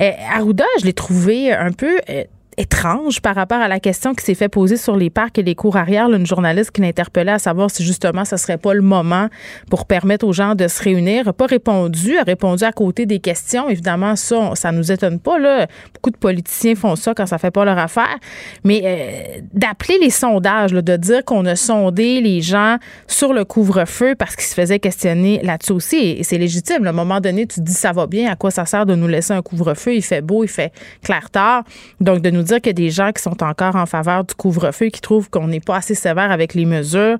Euh, 0.00 0.10
Arruda, 0.34 0.64
je 0.80 0.86
l'ai 0.86 0.92
trouvé 0.92 1.52
un 1.52 1.72
peu 1.72 1.98
euh, 2.08 2.24
étrange 2.56 3.20
par 3.20 3.34
rapport 3.34 3.58
à 3.58 3.68
la 3.68 3.80
question 3.80 4.14
qui 4.14 4.24
s'est 4.24 4.34
fait 4.34 4.48
poser 4.48 4.76
sur 4.76 4.96
les 4.96 5.10
parcs 5.10 5.38
et 5.38 5.42
les 5.42 5.54
cours 5.54 5.76
arrière. 5.76 6.10
une 6.10 6.26
journaliste 6.26 6.70
qui 6.70 6.80
l'interpellait 6.80 7.32
à 7.32 7.38
savoir 7.38 7.70
si 7.70 7.84
justement 7.84 8.24
ce 8.24 8.36
serait 8.36 8.58
pas 8.58 8.74
le 8.74 8.82
moment 8.82 9.28
pour 9.70 9.86
permettre 9.86 10.26
aux 10.26 10.32
gens 10.32 10.54
de 10.54 10.68
se 10.68 10.82
réunir. 10.82 11.26
n'a 11.26 11.32
pas 11.32 11.46
répondu, 11.46 12.16
a 12.18 12.22
répondu 12.22 12.64
à 12.64 12.72
côté 12.72 13.06
des 13.06 13.18
questions. 13.18 13.68
Évidemment, 13.68 14.16
ça, 14.16 14.52
ça 14.54 14.72
nous 14.72 14.92
étonne 14.92 15.18
pas. 15.18 15.38
Là. 15.38 15.66
Beaucoup 15.94 16.10
de 16.10 16.16
politiciens 16.16 16.74
font 16.74 16.96
ça 16.96 17.14
quand 17.14 17.26
ça 17.26 17.38
fait 17.38 17.50
pas 17.50 17.64
leur 17.64 17.78
affaire. 17.78 18.18
Mais 18.64 18.82
euh, 18.84 19.40
d'appeler 19.52 19.98
les 20.00 20.10
sondages, 20.10 20.72
de 20.72 20.96
dire 20.96 21.24
qu'on 21.24 21.44
a 21.46 21.56
sondé 21.56 22.20
les 22.20 22.40
gens 22.40 22.76
sur 23.06 23.32
le 23.32 23.44
couvre-feu 23.44 24.14
parce 24.16 24.36
qu'ils 24.36 24.44
se 24.44 24.54
faisaient 24.54 24.78
questionner 24.78 25.40
là-dessus 25.42 25.72
aussi, 25.72 25.96
et, 25.96 26.22
c'est 26.22 26.38
légitime. 26.38 26.86
À 26.86 26.90
un 26.90 26.92
moment 26.92 27.20
donné, 27.20 27.46
tu 27.46 27.56
te 27.56 27.60
dis 27.60 27.72
ça 27.72 27.92
va 27.92 28.06
bien, 28.06 28.30
à 28.30 28.36
quoi 28.36 28.50
ça 28.50 28.66
sert 28.66 28.86
de 28.86 28.94
nous 28.94 29.08
laisser 29.08 29.32
un 29.32 29.42
couvre-feu? 29.42 29.94
Il 29.94 30.02
fait 30.02 30.20
beau, 30.20 30.44
il 30.44 30.48
fait 30.48 30.72
clair 31.02 31.30
tard. 31.30 31.64
Donc, 32.00 32.20
de 32.20 32.30
nous 32.30 32.43
dire 32.44 32.58
qu'il 32.58 32.68
y 32.68 32.70
a 32.70 32.72
des 32.72 32.90
gens 32.90 33.12
qui 33.12 33.22
sont 33.22 33.42
encore 33.42 33.76
en 33.76 33.86
faveur 33.86 34.24
du 34.24 34.34
couvre-feu, 34.34 34.86
qui 34.86 35.00
trouvent 35.00 35.28
qu'on 35.30 35.48
n'est 35.48 35.60
pas 35.60 35.76
assez 35.76 35.94
sévère 35.94 36.30
avec 36.30 36.54
les 36.54 36.64
mesures. 36.64 37.18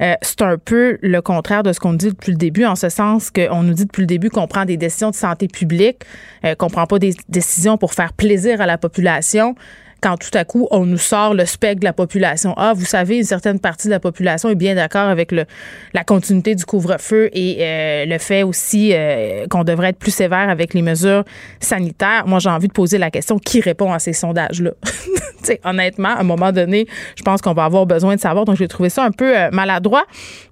Euh, 0.00 0.14
c'est 0.22 0.42
un 0.42 0.58
peu 0.58 0.98
le 1.02 1.20
contraire 1.20 1.62
de 1.62 1.72
ce 1.72 1.80
qu'on 1.80 1.94
dit 1.94 2.08
depuis 2.08 2.32
le 2.32 2.38
début, 2.38 2.64
en 2.64 2.76
ce 2.76 2.88
sens 2.88 3.30
qu'on 3.30 3.62
nous 3.62 3.74
dit 3.74 3.86
depuis 3.86 4.02
le 4.02 4.06
début 4.06 4.30
qu'on 4.30 4.46
prend 4.46 4.64
des 4.64 4.76
décisions 4.76 5.10
de 5.10 5.16
santé 5.16 5.48
publique, 5.48 6.02
euh, 6.44 6.54
qu'on 6.54 6.70
prend 6.70 6.86
pas 6.86 6.98
des 6.98 7.14
décisions 7.28 7.78
pour 7.78 7.94
faire 7.94 8.12
plaisir 8.12 8.60
à 8.60 8.66
la 8.66 8.78
population 8.78 9.54
quand 10.00 10.16
tout 10.18 10.36
à 10.36 10.44
coup, 10.44 10.68
on 10.70 10.84
nous 10.84 10.98
sort 10.98 11.34
le 11.34 11.44
spectre 11.46 11.80
de 11.80 11.84
la 11.84 11.92
population. 11.92 12.54
Ah, 12.56 12.74
vous 12.74 12.84
savez, 12.84 13.18
une 13.18 13.24
certaine 13.24 13.58
partie 13.58 13.88
de 13.88 13.92
la 13.92 14.00
population 14.00 14.48
est 14.48 14.54
bien 14.54 14.74
d'accord 14.74 15.08
avec 15.08 15.32
le, 15.32 15.46
la 15.94 16.04
continuité 16.04 16.54
du 16.54 16.64
couvre-feu 16.64 17.30
et 17.32 17.58
euh, 17.60 18.04
le 18.06 18.18
fait 18.18 18.42
aussi 18.42 18.90
euh, 18.92 19.46
qu'on 19.48 19.64
devrait 19.64 19.88
être 19.88 19.98
plus 19.98 20.10
sévère 20.14 20.48
avec 20.48 20.74
les 20.74 20.82
mesures 20.82 21.24
sanitaires. 21.60 22.24
Moi, 22.26 22.38
j'ai 22.38 22.50
envie 22.50 22.68
de 22.68 22.72
poser 22.72 22.98
la 22.98 23.10
question 23.10 23.38
qui 23.38 23.60
répond 23.60 23.92
à 23.92 23.98
ces 23.98 24.12
sondages-là? 24.12 24.72
honnêtement, 25.64 26.08
à 26.08 26.20
un 26.20 26.24
moment 26.24 26.50
donné, 26.50 26.86
je 27.16 27.22
pense 27.22 27.40
qu'on 27.40 27.54
va 27.54 27.64
avoir 27.64 27.86
besoin 27.86 28.16
de 28.16 28.20
savoir. 28.20 28.44
Donc, 28.44 28.56
j'ai 28.56 28.68
trouvé 28.68 28.88
ça 28.88 29.04
un 29.04 29.12
peu 29.12 29.36
euh, 29.36 29.50
maladroit. 29.50 30.04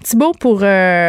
Thibault, 0.03 0.33
pour 0.39 0.65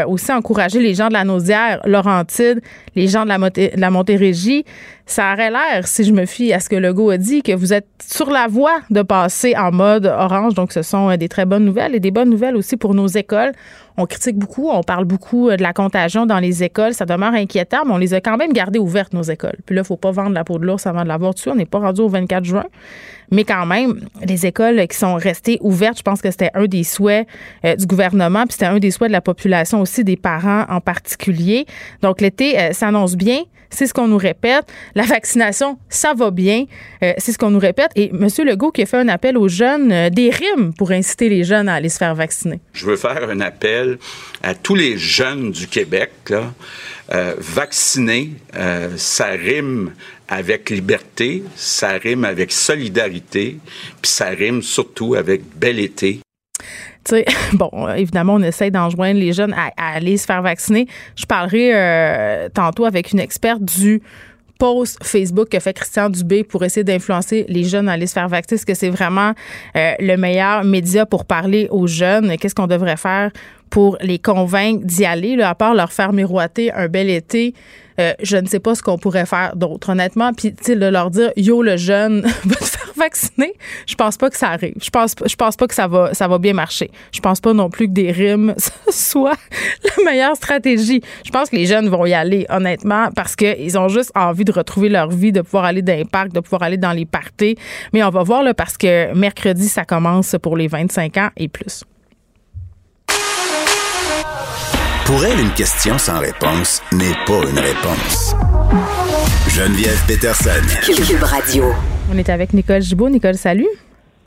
aussi 0.07 0.31
encourager 0.31 0.79
les 0.79 0.93
gens 0.93 1.07
de 1.07 1.13
la 1.13 1.23
Naudière, 1.23 1.81
Laurentide, 1.85 2.61
les 2.95 3.07
gens 3.07 3.23
de 3.23 3.29
la, 3.29 3.37
la 3.75 3.89
Montérégie, 3.89 4.65
ça 5.05 5.33
aurait 5.33 5.51
l'air, 5.51 5.85
si 5.85 6.03
je 6.03 6.11
me 6.11 6.25
fie 6.25 6.51
à 6.53 6.59
ce 6.59 6.69
que 6.69 6.75
Legault 6.75 7.11
a 7.11 7.17
dit, 7.17 7.43
que 7.43 7.51
vous 7.51 7.73
êtes 7.73 7.87
sur 8.03 8.29
la 8.31 8.47
voie 8.47 8.79
de 8.89 9.01
passer 9.01 9.55
en 9.55 9.71
mode 9.71 10.05
orange. 10.05 10.55
Donc, 10.55 10.71
ce 10.71 10.81
sont 10.81 11.09
euh, 11.09 11.17
des 11.17 11.29
très 11.29 11.45
bonnes 11.45 11.65
nouvelles 11.65 11.95
et 11.95 11.99
des 11.99 12.11
bonnes 12.11 12.29
nouvelles 12.29 12.55
aussi 12.55 12.77
pour 12.77 12.93
nos 12.93 13.07
écoles. 13.07 13.51
on 13.97 14.05
critique 14.05 14.37
beaucoup, 14.37 14.69
on 14.69 14.81
parle 14.83 15.05
beaucoup 15.05 15.49
de 15.49 15.61
la 15.61 15.73
contagion 15.73 16.25
dans 16.25 16.39
les 16.39 16.63
écoles. 16.63 16.93
Ça 16.93 17.05
demeure 17.05 17.33
inquiétant, 17.33 17.85
mais 17.85 17.93
on 17.93 17.97
les 17.97 18.13
a 18.13 18.21
quand 18.21 18.37
même 18.37 18.53
gardées 18.53 18.79
ouvertes, 18.79 19.13
nos 19.13 19.23
écoles. 19.23 19.57
Puis 19.65 19.75
là, 19.75 19.81
il 19.83 19.85
faut 19.85 19.97
pas 19.97 20.11
vendre 20.11 20.31
la 20.31 20.43
peau 20.43 20.57
de 20.57 20.65
l'ours 20.65 20.87
avant 20.87 21.03
de 21.03 21.07
l'avoir 21.07 21.33
dessus. 21.33 21.49
On 21.49 21.55
n'est 21.55 21.65
pas 21.65 21.79
rendu 21.79 22.01
au 22.01 22.09
24 22.09 22.43
juin. 22.43 22.65
Mais 23.31 23.43
quand 23.43 23.65
même, 23.65 24.01
les 24.25 24.45
écoles 24.45 24.87
qui 24.87 24.97
sont 24.97 25.15
restées 25.15 25.57
ouvertes, 25.61 25.97
je 25.97 26.03
pense 26.03 26.21
que 26.21 26.31
c'était 26.31 26.51
un 26.53 26.65
des 26.65 26.83
souhaits 26.83 27.27
euh, 27.63 27.75
du 27.75 27.85
gouvernement, 27.85 28.43
puis 28.43 28.53
c'était 28.53 28.65
un 28.65 28.79
des 28.79 28.91
souhaits 28.91 29.09
de 29.09 29.13
la 29.13 29.21
population 29.21 29.81
aussi, 29.81 30.03
des 30.03 30.17
parents 30.17 30.65
en 30.69 30.81
particulier. 30.81 31.65
Donc 32.01 32.21
l'été 32.21 32.59
euh, 32.59 32.73
s'annonce 32.73 33.15
bien. 33.15 33.41
C'est 33.71 33.87
ce 33.87 33.93
qu'on 33.93 34.07
nous 34.07 34.17
répète. 34.17 34.71
La 34.93 35.03
vaccination, 35.03 35.77
ça 35.89 36.13
va 36.13 36.31
bien. 36.31 36.65
Euh, 37.03 37.13
c'est 37.17 37.33
ce 37.33 37.37
qu'on 37.37 37.49
nous 37.49 37.59
répète. 37.59 37.89
Et 37.95 38.09
M. 38.09 38.27
Legault 38.45 38.71
qui 38.71 38.83
a 38.83 38.85
fait 38.85 38.97
un 38.97 39.09
appel 39.09 39.37
aux 39.37 39.49
jeunes, 39.49 40.09
des 40.09 40.29
rimes 40.29 40.73
pour 40.77 40.91
inciter 40.91 41.27
les 41.27 41.43
jeunes 41.43 41.67
à 41.67 41.73
aller 41.73 41.89
se 41.89 41.97
faire 41.97 42.15
vacciner. 42.15 42.61
Je 42.71 42.85
veux 42.85 42.95
faire 42.95 43.27
un 43.29 43.41
appel 43.41 43.97
à 44.43 44.53
tous 44.53 44.75
les 44.75 44.97
jeunes 44.97 45.51
du 45.51 45.67
Québec. 45.67 46.11
Là. 46.29 46.53
vacciner, 47.37 48.31
ça 48.95 49.25
rime 49.31 49.91
avec 50.27 50.69
liberté, 50.69 51.43
ça 51.55 51.91
rime 51.91 52.25
avec 52.25 52.51
solidarité, 52.51 53.57
puis 54.01 54.11
ça 54.11 54.29
rime 54.29 54.61
surtout 54.61 55.15
avec 55.15 55.41
bel 55.55 55.79
été. 55.79 56.19
Tu 57.03 57.15
sais, 57.17 57.25
bon, 57.53 57.69
évidemment, 57.95 58.35
on 58.35 58.41
essaie 58.43 58.71
d'enjoindre 58.71 59.19
les 59.19 59.33
jeunes 59.33 59.53
à, 59.53 59.71
aller 59.77 60.17
se 60.17 60.25
faire 60.25 60.41
vacciner. 60.41 60.87
Je 61.15 61.25
parlerai 61.25 61.71
euh, 61.73 62.49
tantôt 62.49 62.85
avec 62.85 63.11
une 63.11 63.19
experte 63.19 63.63
du 63.63 64.01
post 64.57 65.03
Facebook 65.03 65.49
que 65.49 65.59
fait 65.59 65.73
Christian 65.73 66.09
Dubé 66.09 66.43
pour 66.43 66.63
essayer 66.63 66.83
d'influencer 66.83 67.45
les 67.47 67.63
jeunes 67.63 67.89
à 67.89 67.93
aller 67.93 68.07
se 68.07 68.13
faire 68.13 68.27
vacciner. 68.27 68.55
Est-ce 68.55 68.65
que 68.65 68.73
c'est 68.73 68.89
vraiment 68.89 69.33
euh, 69.75 69.91
le 69.99 70.15
meilleur 70.17 70.63
média 70.63 71.05
pour 71.05 71.25
parler 71.25 71.67
aux 71.71 71.87
jeunes? 71.87 72.37
Qu'est-ce 72.37 72.55
qu'on 72.55 72.67
devrait 72.67 72.97
faire 72.97 73.31
pour 73.69 73.97
les 74.01 74.19
convaincre 74.19 74.85
d'y 74.85 75.05
aller, 75.05 75.41
à 75.41 75.55
part 75.55 75.73
leur 75.73 75.91
faire 75.91 76.13
miroiter 76.13 76.71
un 76.71 76.87
bel 76.87 77.09
été? 77.09 77.53
Euh, 77.99 78.13
je 78.21 78.37
ne 78.37 78.45
sais 78.45 78.59
pas 78.59 78.75
ce 78.75 78.83
qu'on 78.83 78.97
pourrait 78.97 79.25
faire 79.25 79.55
d'autre, 79.55 79.89
honnêtement. 79.89 80.33
Puis, 80.33 80.53
tu 80.53 80.63
sais, 80.63 80.75
leur 80.75 81.09
dire, 81.11 81.31
yo, 81.37 81.61
le 81.61 81.77
jeune, 81.77 82.21
va 82.45 82.55
te 82.55 82.65
faire 82.65 82.84
vacciner, 82.97 83.53
je 83.87 83.95
pense 83.95 84.17
pas 84.17 84.29
que 84.29 84.37
ça 84.37 84.49
arrive. 84.49 84.75
Je 84.81 84.89
pense, 84.89 85.15
je 85.25 85.35
pense 85.35 85.55
pas 85.55 85.67
que 85.67 85.73
ça 85.73 85.87
va, 85.87 86.13
ça 86.13 86.27
va 86.27 86.37
bien 86.37 86.53
marcher. 86.53 86.91
Je 87.11 87.19
pense 87.19 87.39
pas 87.39 87.53
non 87.53 87.69
plus 87.69 87.87
que 87.87 87.93
des 87.93 88.11
rimes 88.11 88.55
soient 88.89 89.37
la 89.83 90.03
meilleure 90.03 90.35
stratégie. 90.35 91.01
Je 91.25 91.31
pense 91.31 91.49
que 91.49 91.55
les 91.55 91.65
jeunes 91.65 91.89
vont 91.89 92.05
y 92.05 92.13
aller, 92.13 92.45
honnêtement, 92.49 93.09
parce 93.15 93.35
qu'ils 93.35 93.77
ont 93.77 93.87
juste 93.87 94.11
envie 94.15 94.45
de 94.45 94.51
retrouver 94.51 94.89
leur 94.89 95.09
vie, 95.09 95.31
de 95.31 95.41
pouvoir 95.41 95.65
aller 95.65 95.81
dans 95.81 95.95
les 95.95 96.05
parcs, 96.05 96.31
de 96.31 96.39
pouvoir 96.39 96.63
aller 96.63 96.77
dans 96.77 96.91
les 96.91 97.05
parties. 97.05 97.57
Mais 97.93 98.03
on 98.03 98.09
va 98.09 98.23
voir, 98.23 98.43
là, 98.43 98.53
parce 98.53 98.77
que 98.77 99.13
mercredi, 99.13 99.67
ça 99.67 99.85
commence 99.85 100.35
pour 100.41 100.57
les 100.57 100.67
25 100.67 101.17
ans 101.17 101.29
et 101.37 101.47
plus. 101.47 101.83
Pour 105.05 105.23
elle, 105.23 105.39
une 105.39 105.53
question 105.53 105.99
sans 105.99 106.19
réponse 106.19 106.81
n'est 106.91 107.13
pas 107.27 107.47
une 107.47 107.59
réponse. 107.59 108.35
Geneviève 109.49 110.01
Peterson. 110.07 110.49
Cube 110.83 111.23
Radio. 111.23 111.94
On 112.13 112.17
est 112.17 112.29
avec 112.29 112.53
Nicole 112.53 112.81
Gibault. 112.81 113.09
Nicole, 113.09 113.33
salut. 113.35 113.67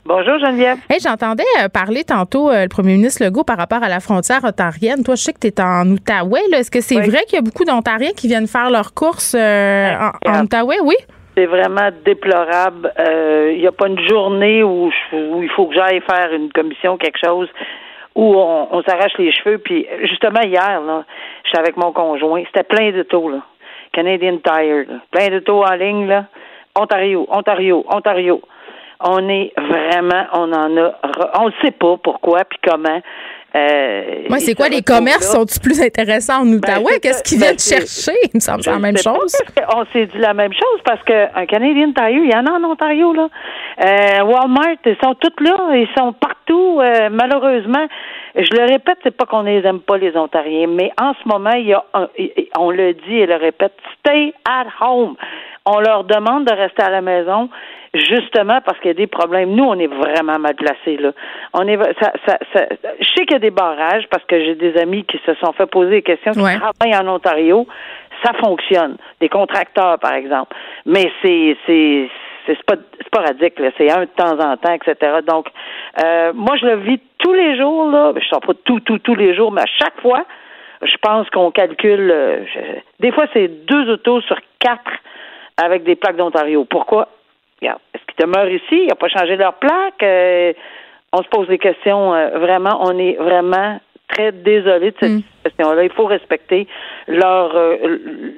Bonjour 0.05 0.39
Geneviève. 0.39 0.77
Hey, 0.89 0.99
j'entendais 0.99 1.43
euh, 1.61 1.69
parler 1.69 2.03
tantôt 2.03 2.49
euh, 2.49 2.63
le 2.63 2.67
premier 2.67 2.93
ministre 2.93 3.23
Legault 3.23 3.43
par 3.43 3.57
rapport 3.57 3.83
à 3.83 3.89
la 3.89 3.99
frontière 3.99 4.43
ontarienne. 4.43 5.03
Toi, 5.03 5.15
je 5.15 5.23
sais 5.23 5.33
que 5.33 5.39
tu 5.39 5.47
es 5.47 5.61
en 5.61 5.89
Outaouais. 5.89 6.41
Est-ce 6.51 6.71
que 6.71 6.81
c'est 6.81 6.95
vrai 6.95 7.23
qu'il 7.27 7.35
y 7.35 7.37
a 7.37 7.41
beaucoup 7.41 7.63
d'Ontariens 7.63 8.11
qui 8.15 8.27
viennent 8.27 8.47
faire 8.47 8.69
leurs 8.69 8.93
courses 8.93 9.35
euh, 9.37 9.93
en, 10.25 10.43
Outaouais? 10.43 10.79
Oui. 10.83 10.95
C'est 11.37 11.45
vraiment 11.45 11.89
déplorable. 12.03 12.91
Il 12.97 13.59
n'y 13.59 13.67
a 13.67 13.71
pas 13.71 13.87
une 13.87 14.07
journée 14.07 14.63
où, 14.63 14.91
où 15.13 15.43
il 15.43 15.49
faut 15.55 15.67
que 15.67 15.75
j'aille 15.75 16.01
faire 16.01 16.33
une 16.33 16.51
commission, 16.51 16.97
quelque 16.97 17.19
chose 17.23 17.47
où 18.15 18.35
on, 18.35 18.81
s'arrache 18.83 19.17
les 19.17 19.31
cheveux. 19.31 19.57
Puis 19.59 19.87
justement 20.03 20.41
hier, 20.41 20.81
là, 20.81 21.05
j'étais 21.45 21.59
avec 21.59 21.77
mon 21.77 21.93
conjoint, 21.93 22.43
c'était 22.47 22.63
plein 22.63 22.91
de 22.91 23.03
taux, 23.03 23.29
là. 23.29 23.41
Canadian 23.93 24.37
Tire, 24.37 24.85
plein 25.11 25.29
de 25.29 25.39
taux 25.39 25.63
en 25.63 25.73
ligne, 25.75 26.07
là. 26.07 26.25
Ontario, 26.75 27.25
Ontario, 27.29 27.85
Ontario. 27.89 28.41
On 29.01 29.29
est 29.29 29.53
vraiment, 29.57 30.25
on 30.33 30.51
en 30.51 30.77
a, 30.77 30.91
on 31.39 31.47
ne 31.47 31.51
sait 31.61 31.71
pas 31.71 31.95
pourquoi 32.03 32.43
puis 32.43 32.59
comment. 32.61 33.01
Euh, 33.55 34.25
Moi, 34.29 34.39
c'est 34.39 34.53
quoi 34.53 34.69
les 34.69 34.83
commerces 34.83 35.31
sont-ils 35.31 35.59
plus 35.59 35.81
intéressants 35.81 36.41
en 36.41 36.47
Outaouais? 36.47 36.83
Ben, 36.93 36.99
Qu'est-ce 37.01 37.23
qu'ils 37.23 37.39
viennent 37.39 37.57
chercher? 37.57 38.17
Il 38.25 38.35
me 38.35 38.39
semble 38.39 38.61
c'est 38.61 38.71
la 38.71 38.77
même 38.77 38.97
chose. 38.97 39.35
On 39.75 39.85
s'est 39.91 40.05
dit 40.05 40.17
la 40.19 40.33
même 40.33 40.53
chose 40.53 40.81
parce 40.85 41.01
qu'un 41.03 41.45
Canadian 41.47 41.91
Tire, 41.93 42.09
il 42.09 42.31
y 42.31 42.35
en 42.35 42.45
a 42.45 42.51
en 42.51 42.63
Ontario, 42.63 43.13
là. 43.13 43.29
Euh, 43.83 44.23
Walmart, 44.25 44.75
ils 44.85 44.97
sont 45.03 45.15
tous 45.15 45.43
là, 45.43 45.75
ils 45.75 45.89
sont 45.97 46.13
partout. 46.13 46.79
Euh, 46.81 47.09
malheureusement, 47.09 47.87
je 48.35 48.55
le 48.55 48.69
répète, 48.69 48.99
c'est 49.03 49.15
pas 49.15 49.25
qu'on 49.25 49.41
les 49.43 49.65
aime 49.65 49.79
pas 49.79 49.97
les 49.97 50.15
Ontariens, 50.15 50.67
mais 50.67 50.91
en 51.01 51.13
ce 51.13 51.27
moment, 51.27 51.53
il 51.53 51.67
y 51.67 51.73
a, 51.73 51.83
on 52.57 52.69
le 52.69 52.93
dit 52.93 53.15
et 53.15 53.25
le 53.25 53.35
répète, 53.35 53.73
stay 53.99 54.33
at 54.47 54.67
home. 54.79 55.15
On 55.71 55.79
leur 55.79 56.03
demande 56.03 56.45
de 56.45 56.53
rester 56.53 56.83
à 56.83 56.89
la 56.89 57.01
maison 57.01 57.49
justement 57.93 58.59
parce 58.65 58.77
qu'il 58.79 58.87
y 58.87 58.91
a 58.91 58.95
des 58.95 59.07
problèmes. 59.07 59.51
Nous, 59.51 59.63
on 59.63 59.77
est 59.79 59.87
vraiment 59.87 60.39
mal 60.39 60.55
placés 60.55 60.97
là. 60.97 61.11
On 61.53 61.67
est, 61.67 61.77
ça, 62.01 62.11
ça, 62.27 62.37
ça, 62.53 62.65
je 62.99 63.07
sais 63.15 63.25
qu'il 63.25 63.31
y 63.31 63.35
a 63.35 63.39
des 63.39 63.51
barrages 63.51 64.07
parce 64.09 64.23
que 64.25 64.39
j'ai 64.39 64.55
des 64.55 64.77
amis 64.77 65.03
qui 65.05 65.19
se 65.25 65.33
sont 65.35 65.53
fait 65.53 65.65
poser 65.65 65.91
des 65.91 66.01
questions, 66.01 66.31
qui 66.31 66.39
travaillent 66.39 66.95
en 66.95 67.07
Ontario. 67.07 67.67
Ça 68.23 68.33
fonctionne. 68.33 68.97
Des 69.21 69.29
contracteurs, 69.29 69.97
par 69.99 70.13
exemple. 70.13 70.55
Mais 70.85 71.09
c'est, 71.21 71.55
c'est, 71.65 72.09
c'est 72.45 72.61
pas 72.63 72.75
sporadique, 73.05 73.57
là. 73.59 73.69
c'est 73.77 73.89
un 73.89 74.01
de 74.01 74.09
temps 74.15 74.37
en 74.39 74.57
temps, 74.57 74.73
etc. 74.73 75.19
Donc, 75.25 75.47
euh, 76.03 76.33
moi, 76.33 76.57
je 76.57 76.65
le 76.65 76.75
vis 76.77 76.99
tous 77.17 77.33
les 77.33 77.57
jours, 77.57 77.89
là. 77.89 78.11
Je 78.15 78.19
ne 78.19 78.29
sors 78.29 78.41
pas 78.41 78.53
tout, 78.65 78.81
tout, 78.81 78.99
tous 78.99 79.15
les 79.15 79.35
jours, 79.35 79.51
mais 79.51 79.61
à 79.61 79.71
chaque 79.79 79.99
fois, 80.01 80.25
je 80.81 80.95
pense 81.01 81.29
qu'on 81.29 81.51
calcule. 81.51 82.11
Euh, 82.11 82.43
des 82.99 83.11
fois, 83.11 83.25
c'est 83.33 83.47
deux 83.65 83.89
autos 83.89 84.21
sur 84.21 84.37
quatre 84.59 84.91
avec 85.63 85.83
des 85.83 85.95
plaques 85.95 86.17
d'Ontario. 86.17 86.65
Pourquoi? 86.65 87.09
est-ce 87.61 88.05
qu'ils 88.05 88.25
demeurent 88.25 88.49
ici? 88.49 88.63
Ils 88.71 88.87
n'ont 88.87 88.95
pas 88.95 89.09
changé 89.09 89.35
leur 89.35 89.55
plaque? 89.55 90.01
Euh, 90.01 90.53
on 91.11 91.21
se 91.21 91.27
pose 91.27 91.47
des 91.47 91.57
questions. 91.57 92.11
vraiment, 92.39 92.79
on 92.81 92.97
est 92.97 93.15
vraiment 93.15 93.79
très 94.07 94.31
désolé 94.31 94.91
de 94.91 94.95
cette 94.99 95.11
mm. 95.11 95.21
situation-là. 95.43 95.83
Il 95.83 95.91
faut 95.91 96.05
respecter 96.05 96.67
leurs 97.07 97.53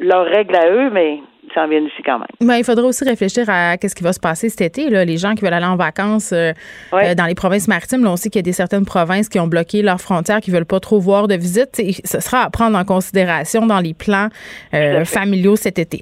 leurs 0.01 0.25
règles 0.25 0.55
à 0.55 0.69
eux, 0.69 0.89
mais 0.89 1.19
s'en 1.53 1.67
viennent 1.67 1.85
ici 1.85 2.01
quand 2.03 2.19
même. 2.19 2.27
Ben, 2.39 2.55
il 2.55 2.63
faudra 2.63 2.85
aussi 2.85 3.03
réfléchir 3.03 3.45
à 3.49 3.75
ce 3.81 3.95
qui 3.95 4.03
va 4.03 4.13
se 4.13 4.19
passer 4.19 4.49
cet 4.49 4.61
été. 4.61 4.89
Là. 4.89 5.05
Les 5.05 5.17
gens 5.17 5.35
qui 5.35 5.43
veulent 5.43 5.53
aller 5.53 5.65
en 5.65 5.75
vacances 5.75 6.31
euh, 6.33 6.53
euh, 6.93 7.15
dans 7.15 7.25
les 7.25 7.35
provinces 7.35 7.67
maritimes, 7.67 8.03
là, 8.03 8.11
on 8.11 8.15
sait 8.15 8.29
qu'il 8.29 8.39
y 8.39 8.43
a 8.43 8.43
des 8.43 8.53
certaines 8.53 8.85
provinces 8.85 9.29
qui 9.29 9.39
ont 9.39 9.47
bloqué 9.47 9.81
leurs 9.81 10.01
frontières, 10.01 10.41
qui 10.41 10.51
veulent 10.51 10.65
pas 10.65 10.79
trop 10.79 10.99
voir 10.99 11.27
de 11.27 11.35
visite. 11.35 11.81
ce 12.03 12.19
sera 12.19 12.43
à 12.43 12.49
prendre 12.49 12.77
en 12.77 12.85
considération 12.85 13.65
dans 13.65 13.79
les 13.79 13.93
plans 13.93 14.27
euh, 14.73 15.05
familiaux 15.05 15.55
cet 15.55 15.79
été. 15.79 16.01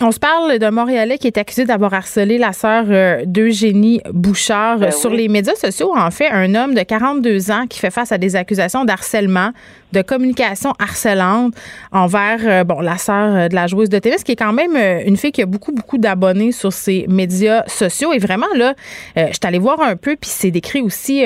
on 0.00 0.12
se 0.12 0.18
parle 0.18 0.58
de 0.58 0.70
Montréalais 0.70 1.18
qui 1.18 1.26
est 1.26 1.38
accusé 1.38 1.64
d'avoir 1.64 1.94
harcelé 1.94 2.38
la 2.38 2.52
sœur 2.52 2.84
d'Eugénie 3.26 4.00
Bouchard 4.12 4.78
ben 4.78 4.90
sur 4.90 5.10
les 5.10 5.28
médias 5.28 5.54
sociaux. 5.54 5.92
En 5.96 6.10
fait, 6.10 6.28
un 6.28 6.54
homme 6.54 6.74
de 6.74 6.82
42 6.82 7.50
ans 7.50 7.66
qui 7.68 7.78
fait 7.78 7.90
face 7.90 8.12
à 8.12 8.18
des 8.18 8.36
accusations 8.36 8.84
d'harcèlement 8.84 9.50
de 9.92 10.00
communication 10.02 10.72
harcelante 10.78 11.54
envers 11.92 12.64
bon 12.64 12.80
la 12.80 12.96
sœur 12.96 13.48
de 13.48 13.54
la 13.54 13.66
joueuse 13.66 13.90
de 13.90 13.98
tennis 13.98 14.24
qui 14.24 14.32
est 14.32 14.36
quand 14.36 14.52
même 14.52 14.61
euh, 14.76 15.02
une 15.06 15.16
fille 15.16 15.32
qui 15.32 15.42
a 15.42 15.46
beaucoup 15.46 15.72
beaucoup 15.72 15.98
d'abonnés 15.98 16.52
sur 16.52 16.72
ses 16.72 17.06
médias 17.08 17.64
sociaux. 17.66 18.12
Et 18.12 18.18
vraiment 18.18 18.46
là 18.54 18.74
je 19.16 19.26
suis 19.26 19.40
allée 19.44 19.58
voir 19.58 19.80
un 19.80 19.96
peu 19.96 20.16
puis 20.16 20.30
c'est 20.30 20.50
décrit 20.50 20.80
aussi 20.80 21.24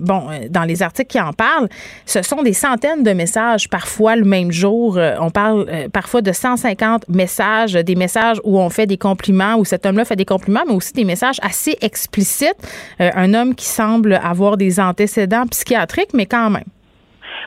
bon 0.00 0.28
dans 0.50 0.64
les 0.64 0.82
articles 0.82 1.08
qui 1.08 1.20
en 1.20 1.32
parlent 1.32 1.68
ce 2.04 2.22
sont 2.22 2.42
des 2.42 2.52
centaines 2.52 3.02
de 3.02 3.12
messages 3.12 3.68
parfois 3.68 4.16
le 4.16 4.24
même 4.24 4.52
jour. 4.52 4.98
On 5.20 5.30
parle 5.30 5.66
parfois 5.92 6.22
de 6.22 6.32
150 6.32 7.08
messages 7.08 7.74
des 7.74 7.94
messages 7.94 8.38
où 8.44 8.58
on 8.58 8.70
fait 8.70 8.86
des 8.86 8.96
compliments 8.96 9.56
où 9.56 9.64
cet 9.64 9.86
homme-là 9.86 10.04
fait 10.04 10.16
des 10.16 10.24
compliments 10.24 10.64
mais 10.66 10.74
aussi 10.74 10.92
des 10.92 11.04
messages 11.04 11.38
assez 11.42 11.76
explicites. 11.80 12.56
Un 12.98 13.34
homme 13.34 13.54
qui 13.54 13.66
semble 13.66 14.14
avoir 14.22 14.56
des 14.56 14.80
antécédents 14.80 15.46
psychiatriques 15.46 16.14
mais 16.14 16.26
quand 16.26 16.50
même. 16.50 16.64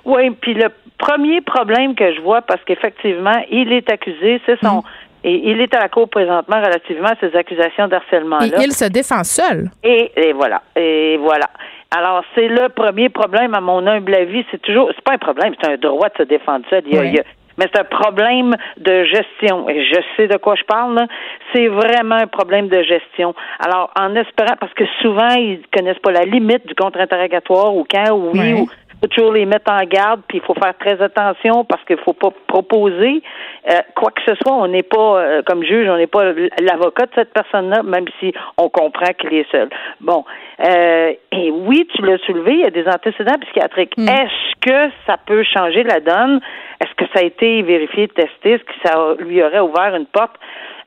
Oui, 0.06 0.30
puis 0.42 0.54
le 0.54 0.70
premier 0.98 1.42
problème 1.42 1.96
que 1.96 2.14
je 2.14 2.22
vois, 2.22 2.42
parce 2.42 2.64
qu'effectivement, 2.66 3.44
il 3.52 3.72
est 3.72 3.92
accusé, 3.92 4.42
c'est 4.46 4.60
son. 4.62 4.84
Et 5.24 5.50
il 5.50 5.60
est 5.62 5.74
à 5.76 5.80
la 5.80 5.90
cour 5.90 6.10
présentement 6.10 6.58
relativement 6.58 7.10
à 7.10 7.16
ces 7.20 7.36
accusations 7.36 7.88
d'harcèlement-là. 7.88 8.62
Et 8.62 8.64
il 8.64 8.72
se 8.72 8.86
défend 8.86 9.24
seul. 9.24 9.70
Et, 9.84 10.12
et 10.16 10.34
voilà. 10.34 10.62
Et 10.76 11.18
voilà. 11.18 11.50
Alors, 11.92 12.24
c'est 12.36 12.48
le 12.48 12.70
premier 12.70 13.10
problème, 13.10 13.54
à 13.56 13.62
mon 13.62 13.86
humble 13.86 14.16
avis. 14.16 14.46
C'est 14.52 14.62
toujours, 14.62 14.92
c'est 14.96 15.04
pas 15.04 15.14
un 15.14 15.18
problème, 15.18 15.54
c'est 15.62 15.72
un 15.72 15.78
droit 15.78 16.10
de 16.10 16.18
se 16.18 16.24
défendre 16.24 16.66
seul. 16.70 16.84
Il 16.86 16.94
y 16.94 17.20
a, 17.20 17.24
mais 17.58 17.66
c'est 17.74 17.82
un 17.82 17.84
problème 17.84 18.56
de 18.78 19.04
gestion. 19.04 19.68
Et 19.70 19.84
je 19.84 20.00
sais 20.16 20.28
de 20.28 20.38
quoi 20.38 20.56
je 20.56 20.64
parle. 20.64 21.06
C'est 21.54 21.68
vraiment 21.68 22.16
un 22.16 22.28
problème 22.28 22.70
de 22.70 22.82
gestion. 22.84 23.36
Alors, 23.60 23.92
en 24.00 24.16
espérant, 24.16 24.56
parce 24.60 24.74
que 24.74 24.86
souvent, 25.02 25.32
ils 25.32 25.60
connaissent 25.76 26.00
pas 26.00 26.12
la 26.12 26.24
limite 26.24 26.66
du 26.66 26.76
contre-interrogatoire 26.76 27.76
ou 27.76 27.86
quand, 27.90 28.12
ou 28.12 28.32
oui, 28.34 28.54
ou 28.54 28.68
faut 28.68 28.89
toujours 29.08 29.34
les 29.34 29.46
mettre 29.46 29.72
en 29.72 29.84
garde, 29.86 30.22
puis 30.28 30.40
il 30.40 30.44
faut 30.44 30.54
faire 30.54 30.78
très 30.78 31.02
attention 31.02 31.64
parce 31.64 31.84
qu'il 31.86 31.98
faut 31.98 32.14
pas 32.14 32.32
proposer 32.48 33.24
euh, 33.70 33.80
quoi 33.96 34.12
que 34.12 34.22
ce 34.28 34.36
soit. 34.36 34.54
On 34.54 34.68
n'est 34.68 34.84
pas, 34.84 35.20
euh, 35.20 35.42
comme 35.46 35.64
juge, 35.64 35.88
on 35.90 35.98
n'est 35.98 36.08
pas 36.08 36.34
l'avocat 36.60 37.06
de 37.06 37.12
cette 37.16 37.34
personne-là, 37.34 37.84
même 37.84 38.06
si 38.20 38.34
on 38.58 38.70
comprend 38.70 39.14
qu'il 39.14 39.34
est 39.34 39.50
seul. 39.52 39.70
Bon, 40.02 40.26
euh, 40.66 41.14
et 41.32 41.52
oui, 41.52 41.88
tu 41.96 42.02
l'as 42.02 42.18
soulevé, 42.20 42.54
il 42.54 42.60
y 42.60 42.66
a 42.66 42.72
des 42.72 42.88
antécédents 42.88 43.38
psychiatriques. 43.42 43.98
Mm. 43.98 44.10
Est-ce 44.10 44.60
que 44.62 44.92
ça 45.08 45.18
peut 45.26 45.44
changer 45.44 45.84
la 45.84 46.00
donne? 46.00 46.42
Est-ce 46.82 46.94
que 46.96 47.06
ça 47.14 47.22
a 47.22 47.26
été 47.26 47.62
vérifié, 47.62 48.08
testé? 48.10 48.54
Est-ce 48.54 48.64
que 48.64 48.88
ça 48.88 49.16
lui 49.20 49.42
aurait 49.44 49.60
ouvert 49.60 49.96
une 49.96 50.06
porte? 50.06 50.36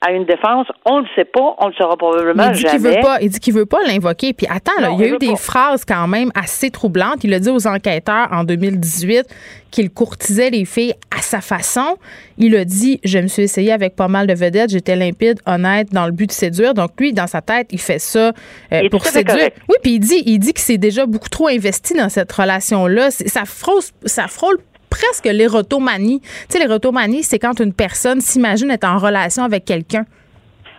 À 0.05 0.13
une 0.13 0.25
défense, 0.25 0.67
on 0.85 0.99
ne 0.99 1.03
le 1.03 1.09
sait 1.15 1.25
pas, 1.25 1.55
on 1.59 1.69
le 1.69 1.73
saura 1.75 1.97
probablement 1.97 2.49
il 2.49 2.53
dit 2.55 2.61
jamais. 2.63 2.73
Qu'il 2.79 2.81
veut 2.89 3.01
pas, 3.01 3.19
il 3.21 3.31
dit 3.31 3.39
qu'il 3.41 3.55
veut 3.55 3.67
pas 3.67 3.79
l'invoquer. 3.87 4.33
Puis 4.33 4.47
attends, 4.51 4.73
là, 4.81 4.89
Non, 4.91 4.97
il 4.97 5.01
y 5.01 5.05
a 5.05 5.07
il 5.09 5.15
eu 5.15 5.19
des 5.19 5.29
pas. 5.29 5.37
phrases 5.37 5.85
quand 5.85 6.09
même 6.09 6.31
assez 6.35 6.71
troublantes. 6.71 7.23
Il 7.25 7.33
a 7.35 7.39
dit 7.39 7.51
aux 7.51 7.67
enquêteurs 7.67 8.29
en 8.33 8.45
2018 8.45 9.25
qu'il 9.71 9.91
courtisait 9.91 10.51
les 10.51 10.65
filles 10.65 10.95
à 11.17 11.23
sa 11.23 11.41
façon. 11.41 11.97
Il 12.37 12.57
a 12.57 12.65
dit 12.65 13.01
Je 13.05 13.19
me 13.19 13.29
suis 13.29 13.43
essayé 13.45 13.73
avec 13.73 13.95
pas 13.97 14.09
mal 14.09 14.27
de 14.27 14.35
vedettes, 14.35 14.71
j'étais 14.71 14.97
limpide, 14.97 15.39
honnête, 15.47 15.89
dans 15.93 16.07
le 16.07 16.13
but 16.13 16.27
de 16.27 16.33
séduire. 16.33 16.75
Donc 16.75 16.91
lui, 16.99 17.13
dans 17.13 17.27
sa 17.27 17.41
tête, 17.41 17.69
il 17.71 17.81
fait 17.81 17.99
ça 18.01 18.33
euh, 18.73 18.81
Il 18.83 18.91
pour 18.91 19.05
séduire. 19.07 19.37
correct. 19.37 19.57
Oui, 19.69 19.77
puis 19.83 19.93
il 19.95 20.01
dit, 20.01 20.23
il 20.27 20.39
dit 20.39 20.53
qu'il 20.53 20.63
s'est 20.63 20.79
déjà 20.79 21.07
beaucoup 21.07 21.29
trop 21.29 21.49
investi 21.49 21.95
dans 21.95 22.09
cette 22.09 22.31
relation-là. 22.33 23.11
C'est- 23.11 23.29
Ça 23.29 23.45
frôle, 23.45 23.81
ça 24.05 24.27
frôle 24.27 24.59
presque 24.93 25.25
l'érotomanie. 25.25 26.21
Tu 26.21 26.29
sais, 26.51 26.59
l'érotomanie, 26.59 27.23
c'est 27.23 27.39
quand 27.39 27.59
une 27.61 27.73
personne 27.73 28.21
s'imagine 28.21 28.71
être 28.71 28.85
en 28.89 28.99
relation 28.99 29.43
avec 29.45 29.65
quelqu'un. 29.65 30.05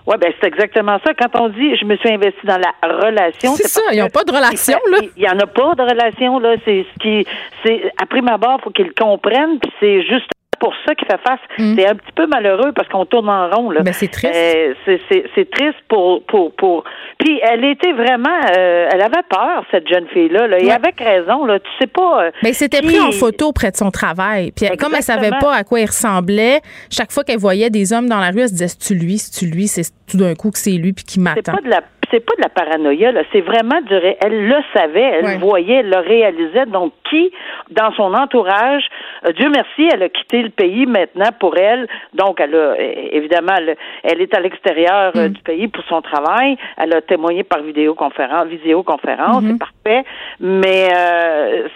Oui, 0.06 0.15
ben 0.19 0.32
c'est 0.39 0.47
exactement 0.47 0.97
ça. 1.06 1.13
Quand 1.13 1.39
on 1.39 1.47
dit 1.49 1.78
je 1.78 1.86
me 1.86 1.95
suis 1.95 2.12
investi 2.12 2.45
dans 2.45 2.58
la 2.60 2.73
relation, 3.06 3.56
C'est 3.56 3.67
ça, 3.69 3.82
ils 3.93 3.99
n'ont 3.99 4.10
pas 4.10 4.26
de 4.26 4.34
relation, 4.34 4.78
il- 4.88 4.91
là. 4.91 4.97
Il 5.15 5.23
y 5.23 5.30
en 5.30 5.39
a 5.39 5.47
pas 5.47 5.73
de 5.76 5.82
relation 5.82 6.39
là. 6.39 6.56
C'est 6.65 6.86
ce 6.93 6.99
qui, 7.02 7.26
c'est 7.65 7.89
après 8.02 8.21
ma 8.21 8.38
barre, 8.38 8.60
faut 8.62 8.69
qu'ils 8.71 8.91
comprennent. 8.93 9.60
Puis 9.62 9.71
c'est 9.80 10.02
juste 10.04 10.30
pour 10.63 10.73
ça 10.86 10.95
qu'il 10.95 11.06
fait 11.08 11.19
face. 11.28 11.39
C'est 11.58 11.88
un 11.88 11.95
petit 11.95 12.12
peu 12.15 12.26
malheureux 12.28 12.71
parce 12.73 12.88
qu'on 12.88 13.06
tourne 13.06 13.28
en 13.30 13.49
rond 13.49 13.69
là. 13.69 13.82
Mm. 13.82 13.84
Ben, 13.84 13.93
c'est 13.93 14.08
triste. 14.08 14.34
Euh, 14.36 14.73
c'est, 14.86 15.02
c'est, 15.10 15.23
c'est 15.36 15.49
triste 15.52 15.78
pour 15.89 16.23
pour 16.26 16.54
pour. 16.56 16.84
Puis 17.19 17.39
elle 17.43 17.65
était 17.65 17.91
vraiment, 17.91 18.39
euh, 18.58 18.88
elle 18.91 19.02
avait 19.02 19.23
peur 19.30 19.63
cette 19.71 19.88
jeune 19.89 20.08
fille 20.08 20.30
là. 20.30 20.47
Et 20.58 20.65
Ouais. 20.65 20.71
avec 20.71 20.99
raison 20.99 21.45
là. 21.45 21.60
Tu 21.60 21.69
sais 21.82 21.88
pas. 21.88 22.23
euh, 22.26 22.32
Mais 22.43 22.54
qui- 22.54 22.88
pris 22.88 22.99
en 23.02 23.12
photo 23.12 23.52
près 23.52 23.71
de 23.71 23.78
son 23.78 23.91
travail. 23.91 24.52
Puis 24.52 24.67
comme 24.78 24.95
elle 24.95 25.04
savait 25.04 25.32
pas 25.39 25.54
à 25.54 25.63
quoi 25.63 25.80
il 25.82 25.86
ressemblait, 25.86 26.62
chaque 26.89 27.12
fois 27.12 27.23
qu'elle 27.23 27.39
voyait 27.39 27.69
des 27.69 27.91
hommes 27.93 28.08
dans 28.08 28.19
la 28.19 28.30
rue, 28.32 28.41
elle 28.41 28.47
se 28.47 28.54
disait 28.54 28.67
c'est-tu 28.69 28.95
lui, 28.95 29.17
c'est-tu 29.17 29.45
lui, 29.54 29.67
c'est 29.67 29.84
tout 30.10 30.17
d'un 30.17 30.34
coup 30.36 30.52
que 30.52 30.58
c'est 30.60 30.71
lui 30.71 30.93
puis 30.93 31.04
qui 31.04 31.13
C'est 31.15 31.19
m'attend? 31.21 31.54
pas 31.54 31.62
de 31.62 31.69
la 31.69 31.82
c'est 32.11 32.25
pas 32.25 32.35
de 32.37 32.41
la 32.41 32.49
paranoïa 32.49 33.11
là, 33.11 33.21
c'est 33.31 33.41
vraiment 33.41 33.81
du 33.81 33.93
ré- 33.95 34.17
elle 34.23 34.47
le 34.47 34.55
savait, 34.75 35.01
elle 35.01 35.25
Ouais. 35.25 35.33
le 35.35 35.39
voyait, 35.39 35.75
elle 35.75 35.89
le 35.89 35.97
réalisait. 35.99 36.65
Donc 36.67 36.93
qui 37.09 37.31
dans 37.71 37.91
son 37.93 38.13
entourage, 38.13 38.85
euh, 39.25 39.31
Dieu 39.33 39.49
merci, 39.49 39.89
elle 39.93 40.03
a 40.03 40.09
quitté 40.09 40.41
le 40.41 40.49
pays 40.49 40.85
maintenant 40.85 41.29
pour 41.39 41.57
elle. 41.57 41.87
Donc 42.13 42.39
elle 42.39 42.55
a 42.55 42.75
évidemment 42.79 43.53
elle, 43.57 43.75
elle 44.03 44.21
est 44.21 44.33
à 44.35 44.39
l'extérieur 44.39 45.11
Mm. 45.15 45.19
euh, 45.19 45.27
du 45.29 45.41
pays 45.41 45.67
pour 45.67 45.83
son 45.85 46.01
travail, 46.01 46.57
elle 46.77 46.93
a 46.93 47.01
témoigné 47.01 47.43
par 47.43 47.61
vidéoconférence, 47.61 48.47
visioconférence, 48.47 49.43
Mm-hmm. 49.43 49.51
c'est 49.51 49.59
parfait, 49.59 50.03
mais 50.39 50.87
euh, 50.95 51.67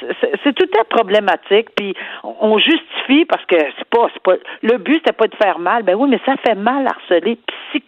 c'est- 0.43 0.53
tout 0.53 0.65
est 0.79 0.83
problématique 0.89 1.67
puis 1.75 1.93
on 2.23 2.57
justifie 2.57 3.25
parce 3.25 3.45
que 3.45 3.55
c'est 3.77 3.89
pas 3.89 4.07
c'est 4.13 4.23
pas 4.23 4.35
le 4.63 4.77
but 4.77 4.95
c'était 4.99 5.13
pas 5.13 5.27
de 5.27 5.35
faire 5.35 5.59
mal. 5.59 5.83
Ben 5.83 5.95
oui, 5.95 6.09
mais 6.09 6.19
ça 6.25 6.35
fait 6.45 6.55
mal 6.55 6.85
harceler 6.87 7.37
psychologiquement. 7.71 7.86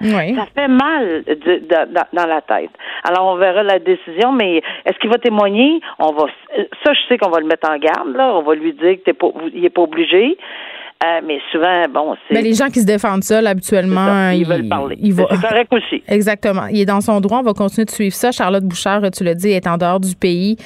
Oui. 0.00 0.34
Ça 0.34 0.46
fait 0.54 0.68
mal 0.68 1.24
de- 1.26 1.34
de- 1.34 1.94
dans, 1.94 2.06
dans 2.12 2.26
la 2.26 2.40
tête. 2.42 2.70
Alors, 3.04 3.26
on 3.32 3.36
verra 3.36 3.62
la 3.62 3.78
décision, 3.78 4.32
mais 4.32 4.58
est-ce 4.84 4.98
qu'il 4.98 5.10
va 5.10 5.18
témoigner? 5.18 5.80
On 5.98 6.12
va, 6.12 6.26
ça, 6.84 6.92
je 6.92 7.00
sais 7.08 7.18
qu'on 7.18 7.30
va 7.30 7.40
le 7.40 7.46
mettre 7.46 7.68
en 7.70 7.76
garde, 7.78 8.14
là. 8.16 8.32
On 8.34 8.42
va 8.42 8.54
lui 8.54 8.72
dire 8.72 8.96
que 8.96 9.02
t'es 9.04 9.12
pas, 9.12 9.28
il 9.54 9.64
est 9.64 9.70
pas 9.70 9.82
obligé. 9.82 10.36
Euh, 11.02 11.20
mais 11.26 11.38
souvent, 11.50 11.86
bon, 11.88 12.14
c'est. 12.28 12.34
Mais 12.34 12.42
les 12.42 12.52
gens 12.52 12.66
qui 12.68 12.80
se 12.80 12.84
défendent 12.84 13.24
seuls, 13.24 13.46
habituellement, 13.46 14.04
ça, 14.06 14.34
ils 14.34 14.40
ils, 14.40 14.46
veulent 14.46 14.68
parler. 14.68 14.98
ils 15.00 15.14
vont- 15.14 15.26
C'est 15.30 15.40
correct 15.40 15.72
aussi. 15.72 16.02
Exactement. 16.08 16.66
Il 16.66 16.78
est 16.78 16.84
dans 16.84 17.00
son 17.00 17.22
droit. 17.22 17.38
On 17.38 17.42
va 17.42 17.54
continuer 17.54 17.86
de 17.86 17.90
suivre 17.90 18.14
ça. 18.14 18.32
Charlotte 18.32 18.64
Bouchard, 18.64 19.00
tu 19.10 19.24
l'as 19.24 19.34
dit, 19.34 19.48
est 19.50 19.66
en 19.66 19.78
dehors 19.78 19.98
du 19.98 20.14
pays. 20.14 20.58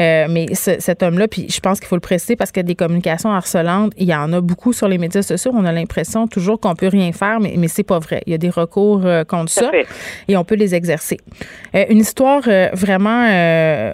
Euh, 0.00 0.28
mais 0.30 0.54
ce- 0.54 0.80
cet 0.80 1.02
homme-là, 1.02 1.28
puis 1.28 1.46
je 1.50 1.60
pense 1.60 1.78
qu'il 1.78 1.88
faut 1.88 1.96
le 1.96 2.00
préciser 2.00 2.36
parce 2.36 2.50
que 2.52 2.60
des 2.60 2.74
communications 2.74 3.30
harcelantes, 3.32 3.92
il 3.98 4.06
y 4.08 4.14
en 4.14 4.32
a 4.32 4.40
beaucoup 4.40 4.72
sur 4.72 4.88
les 4.88 4.96
médias 4.96 5.20
sociaux. 5.20 5.52
On 5.54 5.66
a 5.66 5.72
l'impression 5.72 6.26
toujours 6.26 6.58
qu'on 6.58 6.74
peut 6.74 6.88
rien 6.88 7.12
faire, 7.12 7.38
mais, 7.38 7.54
mais 7.58 7.68
c'est 7.68 7.82
pas 7.82 7.98
vrai. 7.98 8.22
Il 8.26 8.30
y 8.32 8.34
a 8.34 8.38
des 8.38 8.48
recours 8.50 9.02
euh, 9.04 9.24
contre 9.24 9.50
ça 9.50 9.70
et 10.26 10.36
on 10.38 10.44
peut 10.44 10.54
les 10.54 10.74
exercer. 10.74 11.18
Une 11.74 11.98
histoire 11.98 12.40
vraiment 12.72 13.26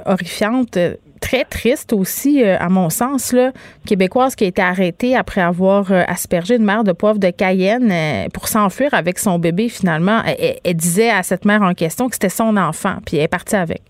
horrifiante. 0.06 0.78
Très 1.20 1.44
triste 1.44 1.92
aussi, 1.92 2.42
euh, 2.44 2.56
à 2.58 2.68
mon 2.68 2.90
sens, 2.90 3.32
là, 3.32 3.52
québécoise 3.86 4.34
qui 4.36 4.44
a 4.44 4.46
été 4.48 4.62
arrêtée 4.62 5.16
après 5.16 5.40
avoir 5.40 5.90
euh, 5.92 6.02
aspergé 6.06 6.56
une 6.56 6.64
mère 6.64 6.84
de 6.84 6.92
poivre 6.92 7.18
de 7.18 7.30
Cayenne 7.30 7.90
euh, 7.90 8.28
pour 8.32 8.48
s'enfuir 8.48 8.94
avec 8.94 9.18
son 9.18 9.38
bébé 9.38 9.68
finalement. 9.68 10.20
Elle, 10.26 10.36
elle- 10.38 10.56
elle 10.64 10.74
disait 10.74 11.10
à 11.10 11.22
cette 11.22 11.44
mère 11.44 11.62
en 11.62 11.74
question 11.74 12.08
que 12.08 12.14
c'était 12.14 12.28
son 12.28 12.56
enfant, 12.56 12.96
puis 13.06 13.16
elle 13.16 13.24
est 13.24 13.28
partie 13.28 13.56
avec. 13.56 13.82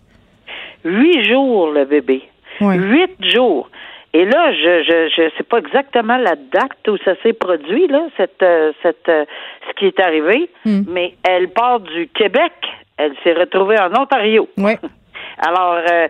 Huit 0.84 1.24
jours, 1.28 1.70
le 1.70 1.84
bébé. 1.84 2.22
Huit 2.60 3.10
jours. 3.34 3.68
Et 4.14 4.24
là, 4.24 4.52
je 4.52 4.82
je 4.88 5.08
je 5.14 5.36
sais 5.36 5.44
pas 5.44 5.58
exactement 5.58 6.16
la 6.16 6.34
date 6.34 6.88
où 6.88 6.96
ça 7.04 7.12
s'est 7.22 7.34
produit 7.34 7.86
là, 7.88 8.06
cette 8.16 8.44
cette 8.82 9.06
ce 9.06 9.72
qui 9.78 9.86
est 9.86 10.00
arrivé, 10.00 10.48
Hmm. 10.64 10.80
mais 10.88 11.14
elle 11.28 11.48
part 11.50 11.80
du 11.80 12.08
Québec, 12.08 12.52
elle 12.96 13.12
s'est 13.22 13.34
retrouvée 13.34 13.76
en 13.78 13.94
Ontario. 14.00 14.48
Oui. 14.56 14.72
Alors 15.38 15.78
euh, 15.90 16.08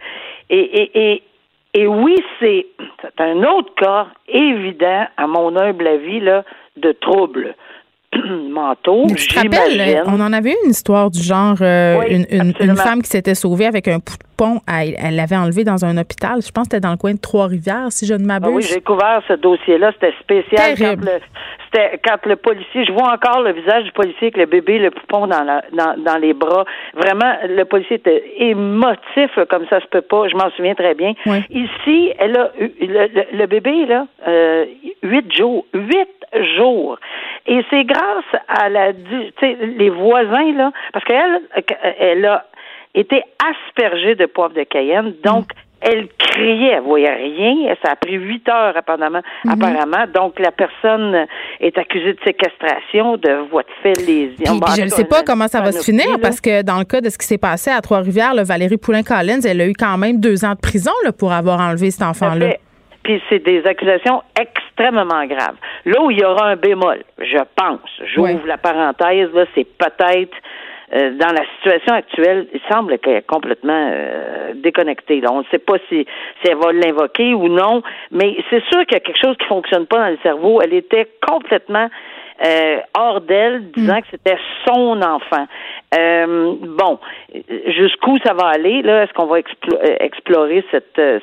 et 0.50 0.90
et 0.94 1.22
et 1.74 1.86
oui, 1.86 2.16
c'est 2.40 2.66
un 3.18 3.42
autre 3.44 3.74
cas 3.74 4.08
évident 4.26 5.06
à 5.16 5.26
mon 5.26 5.56
humble 5.56 5.86
avis 5.86 6.20
là 6.20 6.44
de 6.76 6.92
troubles 6.92 7.54
mentaux, 8.50 9.06
tu 9.16 9.28
te 9.28 9.34
rappelles, 9.36 10.02
on 10.06 10.20
en 10.20 10.32
avait 10.32 10.50
eu 10.50 10.56
une 10.64 10.70
histoire 10.70 11.10
du 11.10 11.20
genre, 11.22 11.56
euh, 11.60 11.98
Oui, 12.00 12.24
une, 12.30 12.52
une- 12.60 12.76
femme 12.76 13.02
qui 13.02 13.08
s'était 13.10 13.34
sauvée 13.34 13.66
avec 13.66 13.88
un 13.88 13.98
poupon, 14.00 14.60
elle 14.68 14.94
elle 14.98 15.16
l'avait 15.16 15.36
enlevé 15.36 15.64
dans 15.64 15.84
un 15.84 15.96
hôpital. 15.98 16.40
Je 16.44 16.50
pense 16.52 16.68
que 16.68 16.76
c'était 16.76 16.80
dans 16.80 16.90
le 16.92 16.96
coin 16.96 17.14
de 17.14 17.18
Trois-Rivières, 17.20 17.90
si 17.90 18.06
je 18.06 18.14
ne 18.14 18.24
Ah 18.24 18.40
m'abuse. 18.40 18.54
oui, 18.54 18.62
j'ai 18.62 18.80
couvert 18.80 19.22
ce 19.28 19.32
dossier-là. 19.34 19.92
C'était 19.94 20.14
spécial. 20.20 20.74
Terrible. 20.74 21.04
Quand 21.04 21.12
le, 21.12 21.20
c'était 21.72 22.00
quand 22.04 22.26
le 22.26 22.36
policier, 22.36 22.84
je 22.86 22.92
vois 22.92 23.12
encore 23.12 23.42
le 23.42 23.52
visage 23.52 23.84
du 23.84 23.92
policier 23.92 24.28
avec 24.28 24.36
le 24.36 24.46
bébé, 24.46 24.78
le 24.78 24.90
poupon 24.90 25.26
dans, 25.26 25.42
la, 25.42 25.62
dans, 25.72 26.00
dans 26.02 26.16
les 26.18 26.32
bras. 26.34 26.64
Vraiment, 26.94 27.32
le 27.48 27.64
policier 27.64 27.96
était 27.96 28.22
émotif 28.38 29.30
comme 29.50 29.66
ça 29.68 29.80
se 29.80 29.86
peut 29.86 30.00
pas. 30.02 30.28
Je 30.28 30.36
m'en 30.36 30.50
souviens 30.56 30.74
très 30.74 30.94
bien. 30.94 31.12
Oui. 31.26 31.38
Ici, 31.50 32.12
elle 32.18 32.36
a 32.36 32.50
le- 32.60 33.36
le 33.38 33.46
bébé 33.46 33.86
là, 33.86 34.06
euh, 34.26 34.64
huit 35.02 35.32
jours, 35.36 35.66
huit 35.74 36.08
jours. 36.56 36.98
Et 37.48 37.64
c'est 37.70 37.84
grâce 37.84 38.24
à 38.46 38.68
la, 38.68 38.92
tu 38.92 39.32
sais, 39.40 39.56
les 39.78 39.90
voisins 39.90 40.52
là, 40.52 40.70
parce 40.92 41.04
qu'elle, 41.04 41.40
elle 41.98 42.24
a 42.26 42.44
été 42.94 43.22
aspergée 43.42 44.14
de 44.14 44.26
poivre 44.26 44.54
de 44.54 44.62
Cayenne, 44.62 45.14
donc. 45.24 45.46
Elle 45.80 46.08
criait, 46.18 46.72
elle 46.72 46.82
voyait 46.82 47.14
rien. 47.14 47.72
Ça 47.84 47.92
a 47.92 47.94
pris 47.94 48.14
huit 48.14 48.48
heures 48.48 48.76
apparemment. 48.76 49.20
apparemment. 49.48 50.06
Donc 50.12 50.40
la 50.40 50.50
personne 50.50 51.24
est 51.60 51.78
accusée 51.78 52.14
de 52.14 52.18
séquestration, 52.24 53.16
de 53.16 53.48
voie 53.48 53.62
de 53.62 53.68
fait 53.80 53.96
lésion. 54.04 54.58
Puis, 54.58 54.74
je 54.76 54.82
ne 54.82 54.88
sais 54.88 55.04
pas 55.04 55.22
comment 55.22 55.46
ça 55.46 55.60
va 55.60 55.70
se 55.70 55.84
finir 55.84 56.18
parce 56.20 56.40
que 56.40 56.62
dans 56.62 56.78
le 56.78 56.84
cas 56.84 57.00
de 57.00 57.08
ce 57.08 57.16
qui 57.16 57.28
s'est 57.28 57.38
passé 57.38 57.70
à 57.70 57.80
Trois-Rivières, 57.80 58.34
Valérie 58.44 58.76
Poulin-Collins, 58.76 59.42
elle 59.46 59.60
a 59.60 59.68
eu 59.68 59.72
quand 59.72 59.96
même 59.98 60.18
deux 60.18 60.44
ans 60.44 60.54
de 60.54 60.60
prison 60.60 60.90
là, 61.04 61.12
pour 61.12 61.32
avoir 61.32 61.60
enlevé 61.60 61.92
cet 61.92 62.02
enfant-là. 62.02 62.54
Puis 63.08 63.22
c'est 63.30 63.38
des 63.38 63.64
accusations 63.64 64.22
extrêmement 64.38 65.24
graves. 65.24 65.56
Là 65.86 66.02
où 66.02 66.10
il 66.10 66.20
y 66.20 66.24
aura 66.26 66.48
un 66.48 66.56
bémol, 66.56 66.98
je 67.18 67.38
pense, 67.56 67.80
j'ouvre 68.04 68.46
la 68.46 68.58
parenthèse, 68.58 69.32
là, 69.32 69.46
c'est 69.54 69.64
peut-être 69.64 70.36
euh, 70.92 71.12
dans 71.12 71.32
la 71.32 71.42
situation 71.56 71.94
actuelle, 71.94 72.48
il 72.52 72.60
semble 72.70 72.98
qu'elle 72.98 73.16
est 73.16 73.26
complètement 73.26 73.90
euh, 73.90 74.52
déconnectée. 74.56 75.22
Là. 75.22 75.32
On 75.32 75.38
ne 75.38 75.44
sait 75.50 75.58
pas 75.58 75.76
si, 75.88 76.06
si 76.42 76.50
elle 76.50 76.58
va 76.58 76.70
l'invoquer 76.70 77.32
ou 77.32 77.48
non, 77.48 77.82
mais 78.10 78.36
c'est 78.50 78.62
sûr 78.64 78.84
qu'il 78.84 78.92
y 78.92 78.96
a 78.96 79.00
quelque 79.00 79.20
chose 79.24 79.38
qui 79.38 79.46
fonctionne 79.46 79.86
pas 79.86 80.00
dans 80.00 80.10
le 80.10 80.18
cerveau. 80.22 80.60
Elle 80.60 80.74
était 80.74 81.08
complètement 81.26 81.88
euh, 82.44 82.78
hors 82.94 83.22
d'elle, 83.22 83.70
disant 83.70 84.02
que 84.02 84.06
c'était 84.10 84.38
son 84.66 85.00
enfant. 85.00 85.46
Euh, 85.98 86.56
bon, 86.60 86.98
jusqu'où 87.68 88.18
ça 88.22 88.34
va 88.34 88.48
aller 88.48 88.82
là 88.82 89.04
Est-ce 89.04 89.14
qu'on 89.14 89.26
va 89.26 89.38
explo- 89.38 89.82
euh, 89.82 89.96
explorer 90.00 90.62
cette 90.70 90.98
euh, 90.98 91.20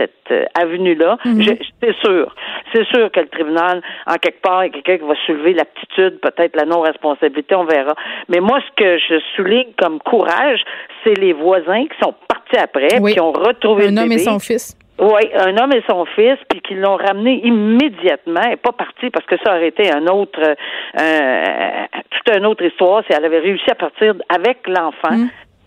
cette 0.00 0.30
euh, 0.32 0.44
avenue-là 0.58 1.18
Je- 1.24 1.54
C'est 1.82 1.96
sûr, 2.00 2.34
c'est 2.72 2.86
sûr 2.86 3.10
que 3.12 3.20
le 3.20 3.28
tribunal, 3.28 3.82
en 4.06 4.14
quelque 4.14 4.40
part, 4.40 4.64
il 4.64 4.68
y 4.68 4.70
a 4.70 4.80
quelqu'un 4.80 4.98
qui 5.04 5.08
va 5.08 5.14
soulever 5.26 5.52
l'aptitude, 5.54 6.20
peut-être 6.20 6.56
la 6.56 6.64
non-responsabilité, 6.64 7.54
on 7.54 7.64
verra. 7.64 7.94
Mais 8.28 8.40
moi, 8.40 8.58
ce 8.60 8.82
que 8.82 8.98
je 8.98 9.20
souligne 9.36 9.72
comme 9.78 9.98
courage, 10.00 10.60
c'est 11.04 11.14
les 11.18 11.32
voisins 11.32 11.84
qui 11.84 11.98
sont 12.02 12.14
partis 12.28 12.56
après, 12.58 12.98
Oui. 13.00 13.12
qui 13.14 13.20
ont 13.20 13.32
retrouvé 13.32 13.88
Un 13.88 13.90
le 13.92 13.98
homme 13.98 14.08
bébé. 14.08 14.14
et 14.22 14.24
son 14.24 14.38
fils. 14.38 14.76
Oui, 14.98 15.22
un 15.34 15.56
homme 15.56 15.72
et 15.72 15.82
son 15.88 16.04
fils, 16.04 16.36
puis 16.50 16.60
qu'ils 16.60 16.80
l'ont 16.80 16.96
ramené 16.96 17.40
immédiatement, 17.46 18.42
et 18.52 18.56
pas 18.56 18.72
parti 18.72 19.08
parce 19.10 19.24
que 19.24 19.36
ça 19.42 19.56
aurait 19.56 19.68
été 19.68 19.90
un 19.90 20.06
autre, 20.08 20.40
euh, 20.42 20.54
euh, 21.00 22.00
toute 22.10 22.36
une 22.36 22.44
autre 22.46 22.62
histoire 22.64 23.02
si 23.06 23.16
elle 23.16 23.24
avait 23.24 23.38
réussi 23.38 23.70
à 23.70 23.74
partir 23.76 24.14
avec 24.28 24.58
l'enfant. 24.66 25.16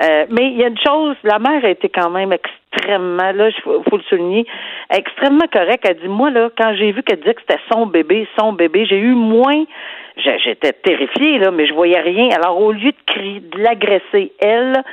Euh, 0.02 0.26
mais 0.30 0.48
il 0.48 0.58
y 0.58 0.63
a 0.63 0.67
une 0.67 0.78
chose, 0.78 1.15
la 1.24 1.39
mère 1.39 1.63
a 1.65 1.69
été 1.69 1.88
quand 1.89 2.10
même 2.10 2.32
extrêmement, 2.34 2.62
là, 2.88 3.50
il 3.50 3.62
faut, 3.64 3.84
faut, 3.90 3.98
le 3.98 4.04
souligner, 4.04 4.46
extrêmement 4.90 5.48
correcte. 5.52 5.86
Elle 5.88 6.00
dit, 6.00 6.08
moi, 6.08 6.30
là, 6.30 6.50
quand 6.58 6.74
j'ai 6.76 6.92
vu 6.92 7.04
qu'elle 7.04 7.20
disait 7.20 7.34
que 7.34 7.42
c'était 7.42 7.62
son 7.72 7.86
bébé, 7.86 8.28
son 8.40 8.54
bébé, 8.54 8.86
j'ai 8.86 8.98
eu 9.00 9.14
moins, 9.14 9.64
j'étais 10.18 10.74
terrifiée, 10.74 11.40
là, 11.40 11.52
mais 11.52 11.68
je 11.68 11.74
voyais 11.74 12.00
rien. 12.00 12.30
Alors, 12.36 12.60
au 12.62 12.72
lieu 12.72 12.92
de 12.92 13.04
crier, 13.06 13.40
de 13.40 13.60
l'agresser, 13.60 14.32
elle, 14.40 14.84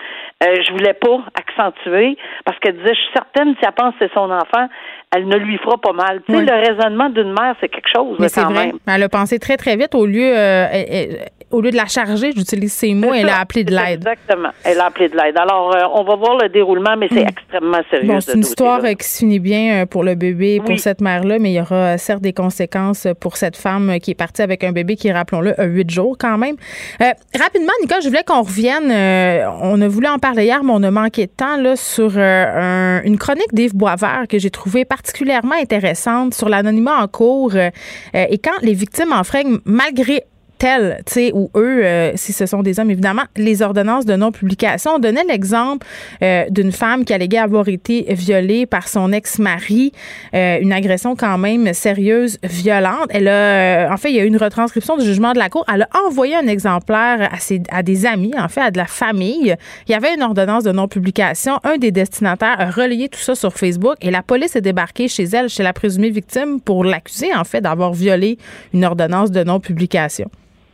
euh, 0.43 0.55
je 0.67 0.73
voulais 0.73 0.95
pas 0.95 1.21
accentuer 1.35 2.17
parce 2.45 2.59
qu'elle 2.61 2.77
disait, 2.77 2.95
je 2.95 3.01
suis 3.01 3.13
certaine, 3.13 3.55
si 3.59 3.65
elle 3.67 3.73
pense 3.73 3.95
que 3.95 4.07
c'est 4.07 4.15
son 4.15 4.31
enfant, 4.31 4.69
elle 5.15 5.27
ne 5.27 5.37
lui 5.37 5.59
fera 5.59 5.77
pas 5.77 5.93
mal. 5.93 6.23
Tu 6.27 6.35
sais, 6.35 6.41
le 6.43 6.53
raisonnement 6.53 7.11
d'une 7.11 7.33
mère, 7.33 7.57
c'est 7.61 7.69
quelque 7.69 7.91
chose, 7.95 8.17
Mais 8.19 8.29
quand 8.35 8.51
vrai. 8.51 8.67
même. 8.67 8.79
Elle 8.87 9.03
a 9.03 9.09
pensé 9.09 9.39
très, 9.39 9.57
très 9.57 9.77
vite. 9.77 9.95
Au 9.95 10.07
lieu, 10.07 10.33
euh, 10.37 10.67
elle- 10.73 10.87
elle- 10.91 11.19
au 11.51 11.61
lieu 11.61 11.71
de 11.71 11.77
la 11.77 11.87
charger, 11.87 12.33
j'utilise 12.37 12.73
ces 12.73 12.95
mots, 12.95 13.13
elle 13.13 13.29
a 13.29 13.41
appelé 13.41 13.65
de 13.65 13.73
l'aide. 13.75 14.07
Exactement. 14.07 14.51
Elle 14.65 14.79
a 14.81 14.87
appelé 14.87 15.09
de 15.09 15.17
l'aide. 15.17 15.37
Alors, 15.37 15.75
euh, 15.75 15.81
on 15.95 16.05
va 16.05 16.15
voir 16.17 16.37
le 16.41 16.49
déroulement, 16.49 16.97
mais 16.97 17.09
c'est 17.13 17.23
extrêmement 17.23 17.81
sérieux. 17.91 18.07
Bon, 18.09 18.21
ce 18.21 18.31
c'est 18.31 18.37
une 18.37 18.41
histoire 18.43 18.85
euh, 18.85 18.93
qui 18.95 19.07
se 19.09 19.19
finit 19.19 19.39
bien 19.41 19.83
euh, 19.83 19.87
pour 19.87 20.05
le 20.05 20.15
bébé 20.15 20.55
et 20.55 20.61
pour 20.61 20.71
Oui. 20.71 20.79
cette 20.79 21.01
mère-là, 21.01 21.39
mais 21.39 21.51
il 21.51 21.55
y 21.55 21.61
aura 21.61 21.75
euh, 21.75 21.99
certes 21.99 22.23
des 22.23 22.33
conséquences 22.33 23.07
pour 23.21 23.37
cette 23.37 23.57
femme 23.57 23.99
qui 24.01 24.13
est 24.13 24.15
partie 24.15 24.43
avec 24.43 24.63
un 24.65 24.73
bébé 24.73 24.97
qui, 24.97 25.11
rappelons-le, 25.11 25.59
a 25.61 25.65
huit 25.65 25.91
jours 25.91 26.17
quand 26.19 26.39
même. 26.39 26.57
Euh, 27.01 27.07
rapidement, 27.39 27.73
Nicole, 27.83 28.03
je 28.03 28.09
voulais 28.09 28.25
qu'on 28.25 28.43
revienne. 28.43 28.91
euh, 28.91 29.45
on 29.63 29.81
a 29.81 29.89
voulu 29.89 30.07
en 30.07 30.19
parler 30.19 30.45
hier, 30.45 30.63
mais 30.63 30.73
on 30.75 30.83
a 30.83 30.91
manqué 30.91 31.27
de 31.27 31.33
temps 31.33 31.57
là, 31.57 31.75
sur 31.77 32.13
euh, 32.17 33.01
un- 33.01 33.03
une 33.03 33.19
chronique 33.19 33.53
d'Yves 33.53 33.75
Boisvert 33.75 34.25
que 34.29 34.39
j'ai 34.39 34.51
trouvée 34.51 34.85
particulièrement 34.85 35.55
intéressante 35.61 36.35
sur 36.35 36.49
l'anonymat 36.49 37.03
en 37.03 37.09
cours 37.09 37.55
et 37.57 38.39
quand 38.39 38.59
les 38.63 38.75
victimes 38.75 39.13
enfreignent 39.13 39.59
malgré 39.65 40.25
tels, 40.61 41.01
tu 41.07 41.13
sais, 41.15 41.33
ou 41.33 41.51
eux, 41.57 41.85
euh, 41.85 42.13
si 42.17 42.35
ce 42.35 42.45
sont 42.45 42.63
des 42.63 42.79
hommes, 42.79 42.91
évidemment, 42.91 43.23
les 43.35 43.63
ordonnances 43.63 44.05
de 44.05 44.15
non-publication. 44.15 44.93
On 44.97 44.99
donnait 44.99 45.25
l'exemple 45.25 45.87
euh, 46.23 46.45
d'une 46.51 46.71
femme 46.71 47.07
qui 47.07 47.15
alléguait 47.15 47.39
avoir 47.39 47.67
été 47.69 48.05
violée 48.11 48.67
par 48.67 48.87
son 48.87 49.11
ex-mari, 49.11 49.93
euh, 50.35 50.59
une 50.61 50.73
agression 50.73 51.17
quand 51.17 51.39
même 51.39 51.73
sérieuse, 51.73 52.39
violente. 52.43 53.07
Elle 53.09 53.29
a, 53.29 53.87
euh, 53.87 53.91
en 53.91 53.97
fait, 53.97 54.11
il 54.11 54.17
y 54.17 54.21
a 54.21 54.25
eu 54.25 54.27
une 54.27 54.37
retranscription 54.37 54.99
du 54.99 55.05
jugement 55.05 55.33
de 55.33 55.39
la 55.39 55.49
Cour. 55.49 55.65
Elle 55.73 55.83
a 55.83 55.89
envoyé 56.07 56.37
un 56.37 56.47
exemplaire 56.47 57.31
à, 57.33 57.39
ses, 57.39 57.63
à 57.71 57.83
des 57.83 58.05
amis, 58.05 58.35
en 58.39 58.49
fait, 58.49 58.61
à 58.61 58.71
de 58.71 58.77
la 58.77 58.87
famille. 58.87 59.57
Il 59.89 59.93
y 59.93 59.95
avait 59.95 60.15
une 60.15 60.23
ordonnance 60.23 60.65
de 60.65 60.73
non-publication. 60.73 61.59
Un 61.65 61.79
des 61.79 61.91
destinataires 61.91 62.61
a 62.61 62.71
relayé 62.71 63.09
tout 63.09 63.19
ça 63.19 63.35
sur 63.35 63.55
Facebook 63.55 63.97
et 64.03 64.11
la 64.11 64.23
police 64.23 64.57
est 64.57 64.61
débarquée 64.61 65.09
chez 65.09 65.25
elle, 65.25 65.49
chez 65.49 65.63
la 65.63 65.73
présumée 65.73 66.11
victime, 66.11 66.61
pour 66.61 66.85
l'accuser, 66.85 67.35
en 67.35 67.45
fait, 67.45 67.63
d'avoir 67.63 67.95
violé 67.95 68.37
une 68.75 68.85
ordonnance 68.85 69.31
de 69.31 69.43
non-publication. 69.43 70.31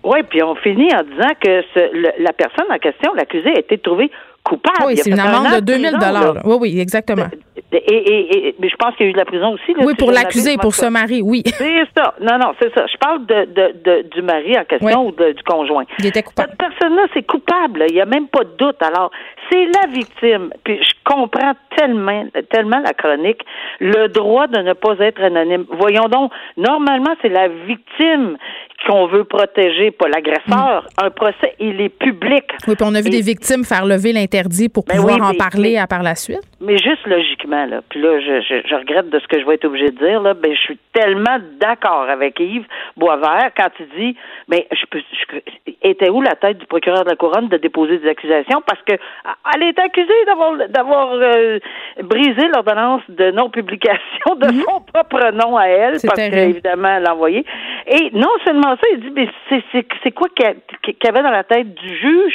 Oui, 0.07 0.23
puis 0.29 0.43
on 0.43 0.55
finit 0.57 0.89
en 0.95 1.03
disant 1.03 1.33
que 1.41 1.63
ce- 1.75 1.93
le- 1.95 2.23
la 2.25 2.33
personne 2.33 2.67
en 2.71 2.79
question, 2.79 3.13
l'accusé, 3.15 3.49
a 3.57 3.59
été 3.59 3.79
trouvée 3.79 4.11
coupable. 4.45 4.87
Oui, 4.87 4.97
c'est 4.97 5.11
une 5.11 5.19
un 5.19 5.25
amende 5.25 5.47
an 5.49 5.57
de 5.57 5.61
2000 5.61 5.83
prison, 5.91 5.99
là. 5.99 6.07
dollars. 6.21 6.47
Oui, 6.47 6.57
oui, 6.61 6.81
exactement. 6.81 7.27
Et, 7.73 7.77
et, 7.79 8.49
et- 8.49 8.55
mais 8.61 8.69
je 8.69 8.77
pense 8.77 8.95
qu'il 8.95 9.07
y 9.07 9.09
a 9.09 9.11
eu 9.11 9.13
de 9.13 9.19
la 9.19 9.25
prison 9.25 9.53
aussi. 9.55 9.73
Là, 9.75 9.83
Oui, 9.85 9.95
pour 9.99 10.13
m'abuse, 10.13 10.57
pour 10.63 10.73
ce 10.75 10.87
mari, 10.87 11.21
oui. 11.23 11.43
C'est 11.47 11.83
ça. 11.97 12.15
Non, 12.21 12.39
non, 12.39 12.53
c'est 12.63 12.73
ça. 12.73 12.87
Je 12.87 12.97
parle 12.99 13.27
de, 13.27 13.45
de, 13.47 13.75
de- 13.85 14.09
du 14.09 14.23
mari 14.23 14.57
en 14.57 14.65
question 14.65 15.09
ou 15.09 15.11
de- 15.13 15.33
du 15.33 15.43
conjoint. 15.43 15.85
Il 15.99 16.07
était 16.07 16.23
coupable. 16.23 16.51
Cette 16.51 16.59
personne-là, 16.59 17.07
c'est 17.13 17.25
coupable. 17.27 17.87
Il 17.89 17.95
n'y 17.97 18.01
a 18.01 18.07
même 18.07 18.29
pas 18.29 18.45
de 18.45 18.51
doute. 18.57 18.81
Alors, 18.83 19.11
c'est 19.51 19.65
la 19.65 19.91
victime. 19.93 20.51
Puis 20.63 20.79
je 20.81 20.93
comprends 21.05 21.55
tellement, 21.77 22.25
tellement 22.51 22.79
la 22.79 22.93
chronique. 22.93 23.41
Le 23.81 24.07
droit 24.09 24.47
de 24.47 24.61
ne 24.61 24.73
pas 24.75 24.95
être 25.01 25.21
anonyme. 25.23 25.65
Voyons 25.73 26.09
donc, 26.09 26.31
normalement, 26.57 27.15
c'est 27.21 27.29
la 27.31 27.49
victime 27.49 28.37
qu'on 28.87 29.07
veut 29.07 29.25
protéger, 29.25 29.91
pas 29.91 30.09
l'agresseur. 30.09 30.87
Un 31.03 31.11
procès, 31.11 31.55
il 31.59 31.81
est 31.81 31.89
public. 31.89 32.45
Oui, 32.69 32.75
puis 32.77 32.85
on 32.85 32.95
a 32.95 33.01
vu 33.01 33.09
Et- 33.09 33.11
des 33.11 33.23
victimes 33.23 33.65
faire 33.65 33.85
lever 33.85 34.13
l'interdit 34.13 34.69
pour 34.69 34.85
Ben 34.85 34.97
pouvoir 34.97 35.17
oui, 35.17 35.23
en 35.23 35.35
parler 35.35 35.73
mais- 35.73 35.79
à 35.79 35.87
par 35.87 36.03
la 36.03 36.15
suite. 36.15 36.41
Mais 36.61 36.79
juste 36.79 37.07
logiquement, 37.07 37.67
là, 37.67 37.81
puis 37.89 38.01
là, 38.01 38.19
je, 38.21 38.41
je, 38.41 38.67
je 38.69 38.75
regrette 38.75 39.11
de 39.11 39.19
ce 39.19 39.27
que 39.29 39.39
je 39.41 39.45
vais 39.47 39.55
être 39.55 39.65
obligé 39.67 39.91
de 39.91 39.99
dire, 39.99 40.21
là, 40.23 40.35
ben, 40.35 40.53
je 40.55 40.61
suis 40.61 40.79
tellement 40.93 41.39
d'accord 41.61 42.07
avec 42.09 42.39
Yves 42.41 42.65
Boisvert 42.97 43.51
quand 43.57 43.69
il 43.81 43.89
dit, 43.99 44.17
mais 44.49 44.67
je 44.73 44.87
peux, 44.91 45.01
je- 45.01 45.73
était 45.83 46.09
où 46.09 46.21
la 46.23 46.35
tête 46.35 46.59
du 46.59 46.67
procureur 46.67 47.05
de 47.05 47.11
la 47.11 47.17
Couronne 47.17 47.49
de 47.49 47.57
déposer 47.59 47.99
des 47.99 48.09
accusations? 48.09 48.63
Parce 48.67 48.81
que 48.83 48.95
elle 49.55 49.63
est 49.63 49.79
accusée 49.79 50.25
d'avoir, 50.27 50.53
d'avoir 50.69 51.13
euh, 51.13 51.59
brisé 52.03 52.49
l'ordonnance 52.55 53.03
de 53.09 53.31
non-publication 53.31 54.35
de 54.37 54.47
son 54.63 54.81
propre 54.93 55.31
nom 55.33 55.57
à 55.57 55.67
elle 55.67 55.97
parce 56.05 56.29
qu'évidemment, 56.29 56.89
elle 56.97 57.03
l'a 57.05 57.15
envoyé. 57.15 57.45
Et 57.87 58.11
non 58.15 58.31
seulement 58.45 58.66
ça, 58.75 58.87
il 58.93 59.01
dit, 59.01 59.11
mais 59.15 59.29
c'est, 59.49 59.63
c'est, 59.73 59.87
c'est 60.03 60.11
quoi 60.13 60.29
qu'il 60.35 60.47
y 60.47 61.07
avait 61.09 61.23
dans 61.23 61.31
la 61.31 61.45
tête 61.45 61.73
du 61.75 61.89
juge 61.99 62.35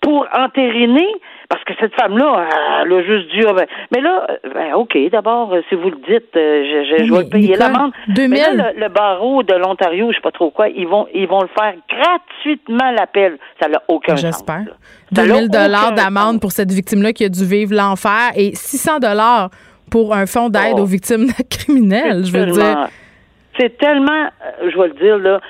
pour 0.00 0.26
entériner? 0.36 1.08
Parce 1.48 1.64
que 1.64 1.72
cette 1.80 1.94
femme-là, 2.00 2.46
elle 2.82 2.92
a 2.92 3.02
juste 3.02 3.28
dit, 3.32 3.40
ah 3.48 3.52
ben, 3.52 3.66
mais 3.92 4.00
là, 4.00 4.26
ben, 4.54 4.74
OK, 4.74 4.96
d'abord, 5.10 5.52
euh, 5.52 5.62
si 5.68 5.74
vous 5.74 5.90
le 5.90 5.96
dites, 5.96 6.36
euh, 6.36 6.62
je, 6.64 6.98
je, 6.98 7.04
je 7.06 7.12
Mais 7.12 7.18
vais 7.22 7.28
payer 7.28 7.56
l'amende. 7.56 7.90
2000. 8.08 8.30
Mais 8.30 8.38
là, 8.56 8.72
le, 8.72 8.80
le 8.80 8.88
barreau 8.88 9.42
de 9.42 9.54
l'Ontario, 9.54 10.10
je 10.10 10.16
sais 10.16 10.20
pas 10.22 10.30
trop 10.30 10.50
quoi, 10.50 10.68
ils 10.68 10.86
vont, 10.86 11.08
ils 11.12 11.26
vont 11.26 11.42
le 11.42 11.48
faire 11.48 11.74
gratuitement 11.88 12.90
l'appel. 12.92 13.36
Ça 13.60 13.68
n'a 13.68 13.82
aucun 13.88 14.16
sens. 14.16 14.20
J'espère. 14.26 14.58
là. 14.60 14.72
Ça 15.12 15.22
n'a 15.26 15.28
2000 15.34 15.48
dollars 15.50 15.92
d'amende 15.92 16.40
pour 16.40 16.52
cette 16.52 16.70
victime-là 16.70 17.12
qui 17.12 17.24
a 17.24 17.28
dû 17.28 17.44
vivre 17.44 17.74
l'enfer 17.74 18.30
et 18.36 18.54
600 18.54 19.00
dollars 19.00 19.50
pour 19.90 20.14
un 20.14 20.26
fonds 20.26 20.50
d'aide 20.50 20.74
Oh. 20.76 20.82
aux 20.82 20.86
victimes 20.86 21.26
criminelles, 21.50 22.24
je 22.26 22.32
veux 22.32 22.46
dire. 22.46 22.88
C'est 23.58 23.76
tellement, 23.76 24.22
euh, 24.62 24.70
je 24.72 24.78
vais 24.78 24.86
le 24.88 24.94
dire, 24.94 25.18
là, 25.18 25.40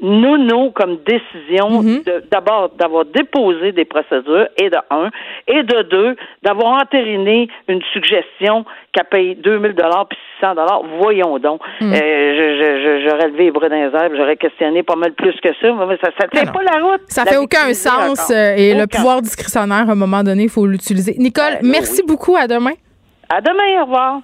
nono 0.00 0.70
comme 0.70 0.98
décision 1.06 1.82
Mhm. 1.82 2.02
d'abord 2.30 2.70
d'avoir 2.78 3.04
déposé 3.04 3.72
des 3.72 3.84
procédures 3.84 4.48
et 4.56 4.70
de 4.70 4.76
un 4.90 5.10
et 5.46 5.62
de 5.62 5.82
deux 5.82 6.16
d'avoir 6.42 6.80
entériné 6.82 7.48
une 7.68 7.82
suggestion 7.92 8.64
qu'à 8.92 9.04
payer 9.04 9.34
2000 9.34 9.72
dollars 9.72 10.06
puis 10.08 10.18
600 10.40 10.54
dollars 10.54 10.82
voyons 11.00 11.38
donc 11.38 11.60
Mhm. 11.80 11.92
Euh, 11.94 13.00
j'aurais 13.08 13.28
levé 13.28 13.44
les 13.44 13.50
bras 13.50 13.68
dans 13.68 13.76
les 13.76 13.94
airs 13.96 14.10
j'aurais 14.16 14.36
questionné 14.36 14.82
pas 14.82 14.96
mal 14.96 15.12
plus 15.12 15.34
que 15.40 15.48
ça 15.60 15.72
mais 15.88 15.96
ça 16.02 16.10
ça 16.18 16.28
tient 16.28 16.50
pas 16.52 16.62
la 16.62 16.80
route 16.84 17.02
Ça 17.08 17.24
La 17.24 17.32
fait 17.32 17.36
aucun 17.38 17.72
sens 17.74 18.30
euh, 18.30 18.54
et 18.56 18.74
le 18.74 18.86
pouvoir 18.86 19.20
discrétionnaire, 19.22 19.88
à 19.88 19.92
un 19.92 19.94
moment 19.94 20.22
donné, 20.22 20.44
il 20.44 20.48
faut 20.48 20.66
l'utiliser. 20.66 21.14
Nicole, 21.18 21.58
Ben, 21.62 21.70
merci 21.70 22.00
oui. 22.02 22.06
beaucoup. 22.08 22.36
À 22.36 22.46
demain. 22.46 22.72
à 23.28 23.40
demain 23.40 23.80
au 23.82 23.84
revoir 23.84 24.20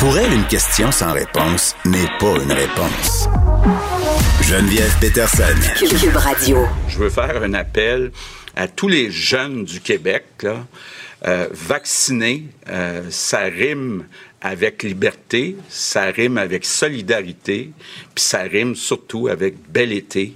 Pour 0.00 0.16
elle, 0.16 0.32
une 0.32 0.46
question 0.46 0.90
sans 0.90 1.12
réponse 1.12 1.76
n'est 1.84 2.08
pas 2.18 2.42
une 2.42 2.52
réponse. 2.52 3.28
Geneviève 4.40 4.96
Peterson. 4.98 5.54
Cube 5.76 6.16
Radio. 6.16 6.66
Je 6.88 6.96
veux 6.96 7.10
faire 7.10 7.42
un 7.42 7.52
appel 7.52 8.10
à 8.56 8.66
tous 8.66 8.88
les 8.88 9.10
jeunes 9.10 9.64
du 9.64 9.82
Québec. 9.82 10.24
Là. 10.42 10.66
Euh, 11.26 11.48
vacciner, 11.52 12.44
euh, 12.70 13.02
ça 13.10 13.40
rime 13.40 14.06
avec 14.40 14.82
liberté, 14.84 15.56
ça 15.68 16.04
rime 16.04 16.38
avec 16.38 16.64
solidarité, 16.64 17.70
puis 18.14 18.24
ça 18.24 18.40
rime 18.40 18.74
surtout 18.74 19.28
avec 19.28 19.56
bel 19.68 19.92
été. 19.92 20.32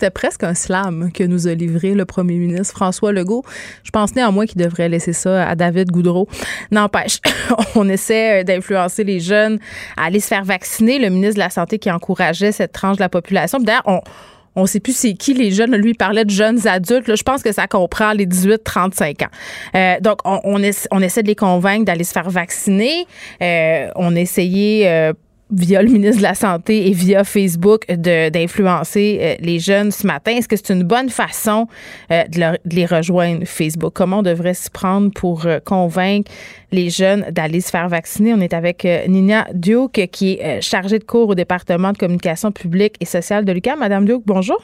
C'était 0.00 0.10
presque 0.10 0.44
un 0.44 0.54
slam 0.54 1.10
que 1.12 1.24
nous 1.24 1.48
a 1.48 1.54
livré 1.54 1.92
le 1.92 2.04
premier 2.04 2.36
ministre 2.36 2.72
François 2.76 3.10
Legault. 3.10 3.42
Je 3.82 3.90
pense 3.90 4.14
néanmoins 4.14 4.46
qu'il 4.46 4.62
devrait 4.62 4.88
laisser 4.88 5.12
ça 5.12 5.44
à 5.48 5.56
David 5.56 5.90
Goudreau. 5.90 6.28
N'empêche, 6.70 7.18
on 7.74 7.88
essaie 7.88 8.42
euh, 8.42 8.44
d'influencer 8.44 9.02
les 9.02 9.18
jeunes 9.18 9.58
à 9.96 10.04
aller 10.04 10.20
se 10.20 10.28
faire 10.28 10.44
vacciner. 10.44 11.00
Le 11.00 11.08
ministre 11.08 11.34
de 11.34 11.40
la 11.40 11.50
Santé 11.50 11.80
qui 11.80 11.90
encourageait 11.90 12.52
cette 12.52 12.70
tranche 12.70 12.98
de 12.98 13.02
la 13.02 13.08
population. 13.08 13.58
D'ailleurs, 13.58 13.82
on 13.86 14.00
on 14.54 14.66
sait 14.66 14.80
plus 14.80 14.96
c'est 14.96 15.14
qui 15.14 15.34
les 15.34 15.50
jeunes. 15.52 15.74
Lui, 15.76 15.94
parlait 15.94 16.24
de 16.24 16.30
jeunes 16.30 16.66
adultes. 16.66 17.14
Je 17.14 17.22
pense 17.22 17.42
que 17.42 17.52
ça 17.52 17.66
comprend 17.68 18.12
les 18.12 18.26
18-35 18.26 19.24
ans. 19.24 19.28
Euh, 19.76 20.00
donc, 20.00 20.18
on, 20.24 20.40
on, 20.44 20.62
essa- 20.62 20.88
on 20.90 21.00
essaie 21.00 21.22
de 21.22 21.28
les 21.28 21.36
convaincre 21.36 21.84
d'aller 21.84 22.02
se 22.02 22.12
faire 22.12 22.28
vacciner. 22.30 23.06
Euh, 23.40 23.88
on 23.94 24.14
euh, 24.16 25.12
via 25.50 25.82
le 25.82 25.88
ministre 25.88 26.18
de 26.18 26.22
la 26.22 26.34
Santé 26.34 26.88
et 26.88 26.92
via 26.92 27.24
Facebook 27.24 27.90
d'influencer 27.90 29.18
euh, 29.20 29.34
les 29.40 29.58
jeunes 29.58 29.90
ce 29.90 30.06
matin. 30.06 30.32
Est-ce 30.32 30.48
que 30.48 30.56
c'est 30.56 30.72
une 30.72 30.82
bonne 30.82 31.08
façon 31.08 31.66
euh, 32.10 32.24
de, 32.28 32.58
les 32.74 32.86
rejoindre 32.86 33.44
Facebook? 33.46 33.92
Comment 33.94 34.18
on 34.18 34.22
devrait 34.22 34.54
s'y 34.54 34.70
prendre 34.70 35.10
pour 35.12 35.46
euh, 35.46 35.58
convaincre 35.64 36.30
les 36.72 36.90
jeunes 36.90 37.26
d'aller 37.30 37.60
se 37.60 37.70
faire 37.70 37.88
vacciner? 37.88 38.34
On 38.34 38.40
est 38.40 38.54
avec 38.54 38.86
Nina 39.08 39.46
Duke, 39.54 40.08
qui 40.12 40.38
est 40.40 40.60
chargée 40.60 40.98
de 40.98 41.04
cours 41.04 41.30
au 41.30 41.34
département 41.34 41.92
de 41.92 41.98
communication 41.98 42.52
publique 42.52 42.96
et 43.00 43.04
sociale 43.04 43.44
de 43.44 43.52
l'UQAM. 43.52 43.78
Madame 43.78 44.04
Duke, 44.04 44.22
bonjour. 44.26 44.62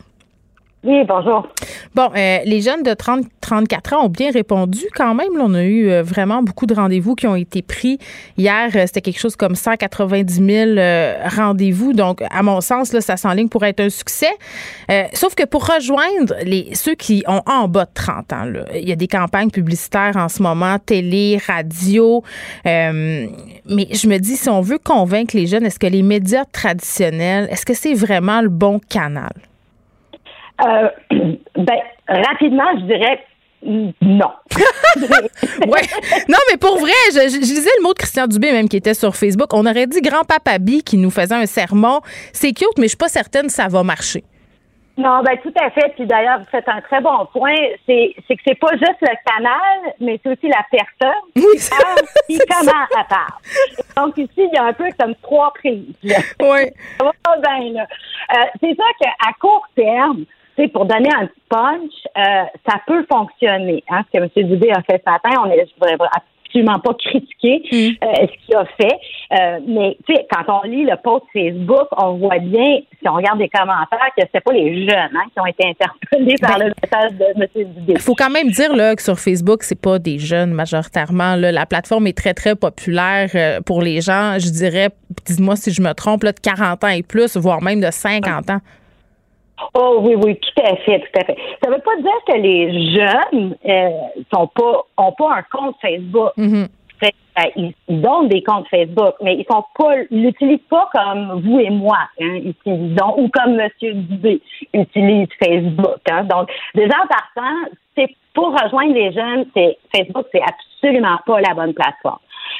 Oui, 0.85 1.03
bonjour. 1.09 1.49
Bon, 1.95 2.11
euh, 2.15 2.39
les 2.45 2.61
jeunes 2.61 2.83
de 2.83 2.93
30, 2.93 3.25
34 3.41 3.95
ans 3.95 4.05
ont 4.05 4.09
bien 4.11 4.31
répondu 4.31 4.83
quand 4.95 5.15
même. 5.15 5.31
On 5.41 5.55
a 5.55 5.63
eu 5.63 5.89
euh, 5.89 6.03
vraiment 6.03 6.43
beaucoup 6.43 6.67
de 6.67 6.75
rendez-vous 6.75 7.15
qui 7.15 7.27
ont 7.27 7.37
été 7.37 7.63
pris. 7.63 7.99
Hier, 8.37 8.69
euh, 8.75 8.83
c'était 8.85 9.01
quelque 9.01 9.19
chose 9.19 9.35
comme 9.35 9.55
190 9.55 10.35
000 10.35 10.71
euh, 10.77 11.15
rendez-vous. 11.35 11.95
Donc, 11.95 12.23
à 12.31 12.43
mon 12.43 12.61
sens, 12.61 12.93
là, 12.93 13.01
ça 13.01 13.17
s'enligne 13.17 13.49
pour 13.49 13.65
être 13.65 13.81
un 13.81 13.89
succès. 13.89 14.31
Sauf 15.15 15.35
que 15.35 15.45
pour 15.45 15.67
rejoindre 15.67 16.35
les, 16.45 16.75
ceux 16.75 16.95
qui 16.95 17.25
ont 17.27 17.41
en 17.47 17.67
bas 17.67 17.87
de 17.87 17.91
30 17.95 18.33
ans, 18.35 18.45
il 18.75 18.87
y 18.87 18.93
a 18.93 18.97
des 18.97 19.09
campagnes 19.09 19.51
publicitaires 19.51 20.17
en 20.17 20.29
ce 20.29 20.43
moment, 20.43 20.79
télé, 20.79 21.39
radio. 21.47 22.23
Mais 22.65 23.29
je 23.65 24.07
me 24.07 24.19
dis, 24.19 24.37
si 24.37 24.51
on 24.51 24.61
veut 24.61 24.79
convaincre 24.79 25.35
les 25.35 25.47
jeunes, 25.47 25.65
est-ce 25.65 25.79
que 25.79 25.87
les 25.87 26.03
médias 26.03 26.45
traditionnels, 26.45 27.49
est-ce 27.51 27.65
que 27.65 27.75
c'est 27.75 27.95
vraiment 27.95 28.43
le 28.43 28.51
bon 28.51 28.81
canal? 28.91 29.33
Euh, 30.63 30.89
ben, 31.57 31.79
rapidement, 32.09 32.71
je 32.79 32.85
dirais 32.85 33.21
non. 33.65 34.31
ouais. 35.01 35.81
Non, 36.29 36.39
mais 36.51 36.59
pour 36.59 36.79
vrai, 36.79 36.93
je, 37.13 37.31
je, 37.31 37.39
lisais 37.39 37.71
le 37.79 37.83
mot 37.83 37.95
de 37.95 37.99
Christian 37.99 38.27
Dubé 38.27 38.53
même 38.53 38.69
qui 38.69 38.77
était 38.77 38.93
sur 38.93 39.17
Facebook. 39.17 39.55
On 39.55 39.65
aurait 39.65 39.87
dit 39.87 40.03
grand-papa 40.03 40.59
B 40.59 40.83
qui 40.85 40.99
nous 40.99 41.11
faisait 41.11 41.35
un 41.35 41.47
sermon. 41.47 42.01
C'est 42.33 42.53
cute, 42.53 42.77
mais 42.77 42.85
je 42.85 42.89
suis 42.89 42.99
pas 42.99 43.09
certaine 43.09 43.47
que 43.47 43.53
ça 43.53 43.69
va 43.69 43.83
marcher. 43.83 44.23
Non, 44.97 45.23
ben 45.25 45.37
tout 45.43 45.53
à 45.61 45.71
fait. 45.71 45.93
Puis 45.97 46.07
d'ailleurs, 46.07 46.39
vous 46.39 46.45
faites 46.51 46.69
un 46.69 46.81
très 46.83 47.01
bon 47.01 47.27
point. 47.33 47.55
C'est, 47.87 48.15
c'est 48.29 48.37
que 48.37 48.43
c'est 48.47 48.59
pas 48.59 48.73
juste 48.73 49.01
le 49.01 49.17
canal, 49.27 49.95
mais 49.99 50.21
c'est 50.23 50.31
aussi 50.31 50.47
la 50.47 50.65
personne 50.71 51.21
oui, 51.35 51.43
qui 51.59 51.69
parle 51.69 51.99
et 52.29 52.39
comment 52.49 52.87
elle 52.97 53.07
parle. 53.09 54.07
Donc 54.07 54.17
ici, 54.19 54.31
il 54.37 54.55
y 54.55 54.57
a 54.57 54.65
un 54.65 54.73
peu 54.73 54.89
comme 54.99 55.15
trois 55.17 55.53
prises. 55.55 55.97
Oui. 56.05 56.13
Ça 57.01 57.05
va 57.05 57.37
bien, 57.39 57.73
là. 57.73 57.87
Euh, 58.35 58.45
c'est 58.61 58.77
ça 58.77 58.85
qu'à 59.01 59.33
court 59.41 59.67
terme, 59.75 60.25
pour 60.73 60.85
donner 60.87 61.11
un 61.11 61.29
punch, 61.49 61.93
euh, 62.17 62.45
ça 62.69 62.77
peut 62.87 63.05
fonctionner. 63.11 63.83
Hein, 63.91 64.03
ce 64.13 64.19
que 64.19 64.25
M. 64.41 64.49
Dubé 64.49 64.71
a 64.71 64.83
fait 64.83 65.03
ce 65.05 65.11
matin, 65.11 65.31
on 65.45 65.51
est 65.51 65.61
absolument 65.61 66.79
pas 66.79 66.95
critiquer 66.95 67.63
Mm. 67.73 67.77
euh, 68.05 68.27
ce 68.27 68.47
qu'il 68.47 68.55
a 68.57 68.65
fait. 68.81 68.99
Euh, 69.33 69.59
mais 69.67 69.97
tu 70.07 70.15
sais, 70.15 70.27
quand 70.31 70.61
on 70.63 70.69
lit 70.69 70.85
le 70.85 70.97
post 71.03 71.25
Facebook, 71.33 71.89
on 71.97 72.15
voit 72.15 72.39
bien, 72.39 72.79
si 73.01 73.09
on 73.09 73.15
regarde 73.15 73.39
les 73.41 73.49
commentaires, 73.49 74.09
que 74.17 74.25
c'est 74.33 74.41
pas 74.41 74.53
les 74.53 74.87
jeunes 74.89 75.11
hein, 75.15 75.25
qui 75.33 75.41
ont 75.41 75.47
été 75.47 75.67
interpellés 75.69 76.37
par 76.41 76.59
Ben, 76.59 76.69
le 76.69 76.73
message 76.83 77.13
de 77.19 77.43
M. 77.43 77.49
Dubé. 77.75 77.93
Il 77.95 78.01
faut 78.01 78.15
quand 78.15 78.31
même 78.31 78.51
dire 78.51 78.75
là, 78.75 78.95
que 78.95 79.03
sur 79.03 79.19
Facebook, 79.19 79.63
c'est 79.65 79.81
pas 79.81 79.99
des 79.99 80.19
jeunes 80.21 80.53
majoritairement. 80.53 81.35
là. 81.35 81.51
La 81.51 81.67
plateforme 81.67 82.07
est 82.07 82.17
très, 82.17 82.35
très 82.35 82.55
populaire 82.55 83.31
pour 83.67 83.83
les 83.83 84.01
gens, 84.01 84.39
je 84.39 84.51
dirais, 84.51 84.91
dis-moi 85.27 85.57
si 85.57 85.73
je 85.73 85.83
me 85.83 85.93
trompe, 85.93 86.23
là, 86.23 86.33
de 86.33 86.41
40 86.41 86.85
ans 86.85 86.89
et 86.89 87.03
plus, 87.03 87.37
voire 87.37 87.63
même 87.63 87.81
de 87.81 87.91
50 87.91 88.51
ans. 88.51 88.61
Oh 89.75 89.99
oui, 90.01 90.15
oui, 90.17 90.37
tout 90.37 90.63
à 90.63 90.77
fait, 90.77 90.99
tout 91.01 91.21
à 91.21 91.25
fait. 91.25 91.37
Ça 91.63 91.71
veut 91.71 91.79
pas 91.81 91.97
dire 91.97 92.25
que 92.27 92.37
les 92.37 92.93
jeunes 92.93 93.57
euh, 93.67 93.91
sont 94.33 94.49
pas 94.49 94.85
ont 94.99 95.13
pas 95.13 95.37
un 95.37 95.43
compte 95.43 95.77
Facebook. 95.81 96.33
Mhm. 96.37 96.69
Fait, 97.01 97.15
euh, 97.39 97.43
ils, 97.57 97.75
ils 97.89 98.01
donnent 98.01 98.29
des 98.29 98.43
comptes 98.43 98.69
Facebook, 98.69 99.15
mais 99.23 99.37
ils 99.37 99.47
sont 99.51 99.65
pas 99.79 99.95
l'utilisent 100.11 100.59
pas 100.71 100.89
comme 100.93 101.41
vous 101.45 101.61
et 101.61 101.71
moi, 101.71 101.99
hein, 102.21 102.37
utilisons, 102.45 103.15
ou 103.19 103.29
comme 103.29 103.57
Monsieur 103.57 103.95
Dubé 103.95 104.41
utilise 104.73 105.29
Facebook. 105.43 105.99
Hein. 106.11 106.25
Donc, 106.25 106.51
déjà 106.75 106.95
en 107.03 107.07
partant, 107.07 107.57
c'est 107.97 108.09
pour 108.35 108.53
rejoindre 108.61 108.95
les 108.95 109.13
jeunes, 109.13 109.47
c'est 109.57 109.79
Facebook, 109.95 110.27
c'est 110.33 110.43
absolument 110.43 111.19
pas 111.27 111.41
la 111.41 111.55
bonne 111.55 111.75
plateforme. 111.75 112.19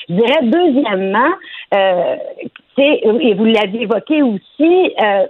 Je 0.09 0.15
dirais 0.15 0.41
deuxièmement, 0.43 1.31
euh, 1.75 2.17
c'est- 2.77 3.01
et 3.21 3.35
vous 3.35 3.45
l'aviez 3.45 3.83
évoqué 3.83 4.23
aussi, 4.23 4.95
euh, 5.03 5.27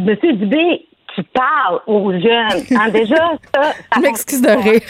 Monsieur 0.00 0.32
Dubé 0.34 0.86
qui 1.14 1.22
parle 1.34 1.80
aux 1.88 2.12
jeunes. 2.12 2.62
Hein, 2.78 2.88
déjà, 2.92 3.16
ça, 3.52 3.62
ça 3.72 3.72
Je 3.96 4.00
m'excuse 4.00 4.42
de 4.42 4.48
rire. 4.48 4.80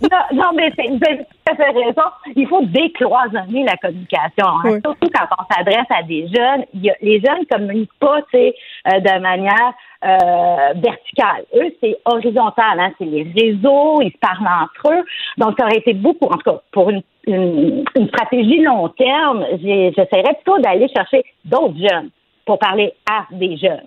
Non, 0.00 0.18
non, 0.40 0.50
mais 0.54 0.70
c'est- 0.76 0.86
vous 0.88 1.00
avez 1.04 1.18
tout 1.18 1.52
à 1.52 1.56
fait 1.56 1.70
raison. 1.70 2.02
Il 2.36 2.46
faut 2.46 2.62
décloisonner 2.64 3.64
la 3.64 3.76
communication. 3.76 4.46
hein. 4.46 4.60
Oui. 4.64 4.80
Surtout 4.84 5.08
quand 5.12 5.26
on 5.36 5.52
s'adresse 5.54 5.86
à 5.90 6.02
des 6.04 6.28
jeunes. 6.28 6.64
Il 6.74 6.84
y 6.84 6.90
a- 6.90 6.94
les 7.02 7.20
jeunes 7.20 7.40
ne 7.40 7.56
communiquent 7.56 7.98
pas 7.98 8.22
tu 8.32 8.38
sais, 8.38 8.54
euh, 8.86 9.00
de 9.00 9.20
manière 9.20 9.72
euh, 10.04 10.74
verticale. 10.76 11.44
Eux, 11.56 11.74
c'est 11.82 11.96
horizontal. 12.04 12.78
Hein. 12.78 12.92
C'est 12.98 13.04
les 13.06 13.24
réseaux, 13.36 14.00
ils 14.00 14.12
se 14.12 14.18
parlent 14.18 14.46
entre 14.62 14.92
eux. 14.94 15.04
Donc, 15.38 15.56
ça 15.58 15.66
aurait 15.66 15.78
été 15.78 15.92
beaucoup, 15.92 16.26
en 16.26 16.36
tout 16.36 16.50
cas, 16.52 16.60
pour 16.70 16.90
une, 16.90 17.02
une, 17.26 17.84
une 17.96 18.06
stratégie 18.06 18.60
long 18.62 18.88
terme, 18.90 19.44
j'essaierais 19.60 20.34
plutôt 20.34 20.58
d'aller 20.60 20.86
chercher 20.96 21.24
d'autres 21.44 21.74
jeunes 21.78 22.10
pour 22.46 22.60
parler 22.60 22.92
à 23.10 23.24
des 23.32 23.56
jeunes. 23.56 23.82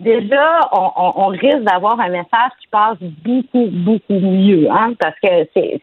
Déjà, 0.00 0.60
on, 0.72 0.90
on, 0.96 1.26
risque 1.28 1.62
d'avoir 1.62 1.98
un 2.00 2.08
message 2.08 2.50
qui 2.60 2.66
passe 2.68 2.98
beaucoup, 3.00 3.68
beaucoup 3.70 4.18
mieux, 4.18 4.68
hein, 4.70 4.92
parce 4.98 5.14
que 5.20 5.48
c'est 5.54 5.80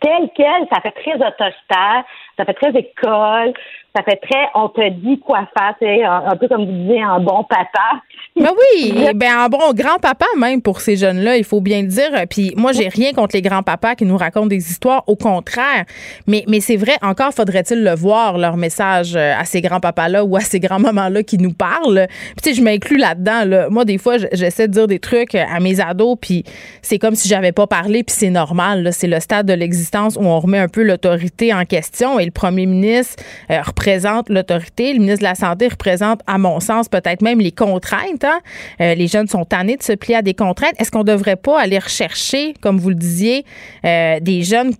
tel 0.00 0.30
quel, 0.34 0.66
ça 0.72 0.80
fait 0.80 0.92
très 0.92 1.14
autoritaire, 1.14 2.04
ça 2.38 2.44
fait 2.44 2.54
très 2.54 2.70
école, 2.70 3.52
ça 3.96 4.02
fait 4.02 4.16
très 4.16 4.46
on 4.54 4.68
te 4.68 4.88
dit 4.90 5.18
quoi 5.18 5.48
faire, 5.58 5.74
sais, 5.80 6.04
un, 6.04 6.22
un 6.26 6.36
peu 6.36 6.46
comme 6.48 6.64
vous 6.64 6.72
disiez, 6.72 7.02
un 7.02 7.20
bon 7.20 7.44
papa. 7.44 8.00
Ben 8.36 8.50
oui, 8.74 8.94
ben 9.14 9.38
un 9.38 9.48
bon 9.48 9.72
grand-papa 9.74 10.26
même 10.38 10.62
pour 10.62 10.80
ces 10.80 10.96
jeunes-là, 10.96 11.36
il 11.36 11.44
faut 11.44 11.60
bien 11.60 11.82
le 11.82 11.88
dire. 11.88 12.10
Puis 12.30 12.52
moi, 12.56 12.72
j'ai 12.72 12.88
rien 12.88 13.12
contre 13.12 13.34
les 13.34 13.42
grands-papas 13.42 13.96
qui 13.96 14.04
nous 14.04 14.16
racontent 14.16 14.46
des 14.46 14.70
histoires, 14.70 15.02
au 15.06 15.16
contraire. 15.16 15.84
Mais, 16.26 16.44
mais 16.48 16.60
c'est 16.60 16.76
vrai, 16.76 16.96
encore 17.02 17.32
faudrait-il 17.32 17.82
le 17.82 17.94
voir, 17.94 18.38
leur 18.38 18.56
message 18.56 19.16
euh, 19.16 19.34
à 19.36 19.44
ces 19.44 19.60
grands-papas-là 19.60 20.24
ou 20.24 20.36
à 20.36 20.40
ces 20.40 20.60
grands-mamans-là 20.60 21.22
qui 21.22 21.38
nous 21.38 21.52
parlent. 21.52 22.06
Puis 22.08 22.42
tu 22.42 22.50
sais, 22.50 22.54
je 22.54 22.62
m'inclus 22.62 22.98
là-dedans. 22.98 23.44
Là. 23.44 23.68
Moi, 23.70 23.84
des 23.84 23.98
fois, 23.98 24.16
j'essaie 24.32 24.68
de 24.68 24.72
dire 24.72 24.86
des 24.86 25.00
trucs 25.00 25.34
à 25.34 25.58
mes 25.60 25.80
ados, 25.80 26.16
puis 26.20 26.44
c'est 26.82 26.98
comme 26.98 27.14
si 27.14 27.28
j'avais 27.28 27.52
pas 27.52 27.66
parlé, 27.66 28.04
puis 28.04 28.14
c'est 28.16 28.30
normal. 28.30 28.90
C'est 28.92 29.08
le 29.08 29.18
stade 29.20 29.46
de 29.46 29.54
l'existence 29.54 30.16
où 30.16 30.24
on 30.24 30.38
remet 30.38 30.58
un 30.58 30.68
peu 30.68 30.82
l'autorité 30.82 31.52
en 31.52 31.64
question 31.64 32.18
et 32.20 32.27
le 32.28 32.32
premier 32.32 32.66
ministre 32.66 33.22
euh, 33.50 33.60
représente 33.62 34.28
l'autorité. 34.28 34.92
Le 34.92 35.00
ministre 35.00 35.20
de 35.20 35.24
la 35.24 35.34
Santé 35.34 35.68
représente, 35.68 36.20
à 36.26 36.38
mon 36.38 36.60
sens, 36.60 36.88
peut-être 36.88 37.22
même 37.22 37.40
les 37.40 37.52
contraintes. 37.52 38.24
hein. 38.24 38.40
Euh, 38.80 38.94
les 38.94 39.08
jeunes 39.08 39.28
sont 39.28 39.44
tannés 39.44 39.76
de 39.76 39.82
se 39.82 39.92
plier 39.92 40.16
à 40.16 40.22
des 40.22 40.34
contraintes. 40.34 40.74
Est-ce 40.78 40.90
qu'on 40.90 41.04
devrait 41.04 41.36
pas 41.36 41.60
aller 41.60 41.78
rechercher, 41.78 42.54
comme 42.60 42.78
vous 42.78 42.90
le 42.90 42.94
disiez, 42.94 43.44
euh, 43.84 44.20
des 44.20 44.42
jeunes? 44.42 44.72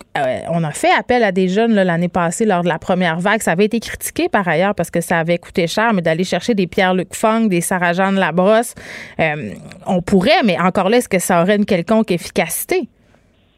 on 0.50 0.64
a 0.64 0.72
fait 0.72 0.90
appel 0.98 1.22
à 1.22 1.30
des 1.30 1.48
jeunes 1.48 1.74
l'année 1.74 2.08
passée 2.08 2.44
lors 2.44 2.62
de 2.62 2.68
la 2.68 2.78
première 2.78 3.20
vague. 3.20 3.40
Ça 3.40 3.52
avait 3.52 3.66
été 3.66 3.78
critiqué 3.78 4.28
par 4.28 4.46
ailleurs 4.46 4.74
parce 4.74 4.90
que 4.90 5.00
ça 5.00 5.18
avait 5.18 5.38
coûté 5.38 5.66
cher, 5.68 5.92
mais 5.94 6.02
d'aller 6.02 6.24
chercher 6.24 6.54
des 6.54 6.66
Pierre-Luc 6.66 7.14
Funk, 7.14 7.46
des 7.46 7.60
Sarah-Jeanne 7.60 8.16
Labrosse, 8.16 8.74
on 9.86 10.02
pourrait, 10.02 10.42
mais 10.44 10.58
encore 10.58 10.88
là, 10.88 10.98
est-ce 10.98 11.08
que 11.08 11.20
ça 11.20 11.40
aurait 11.40 11.56
une 11.56 11.66
quelconque 11.66 12.10
efficacité? 12.10 12.88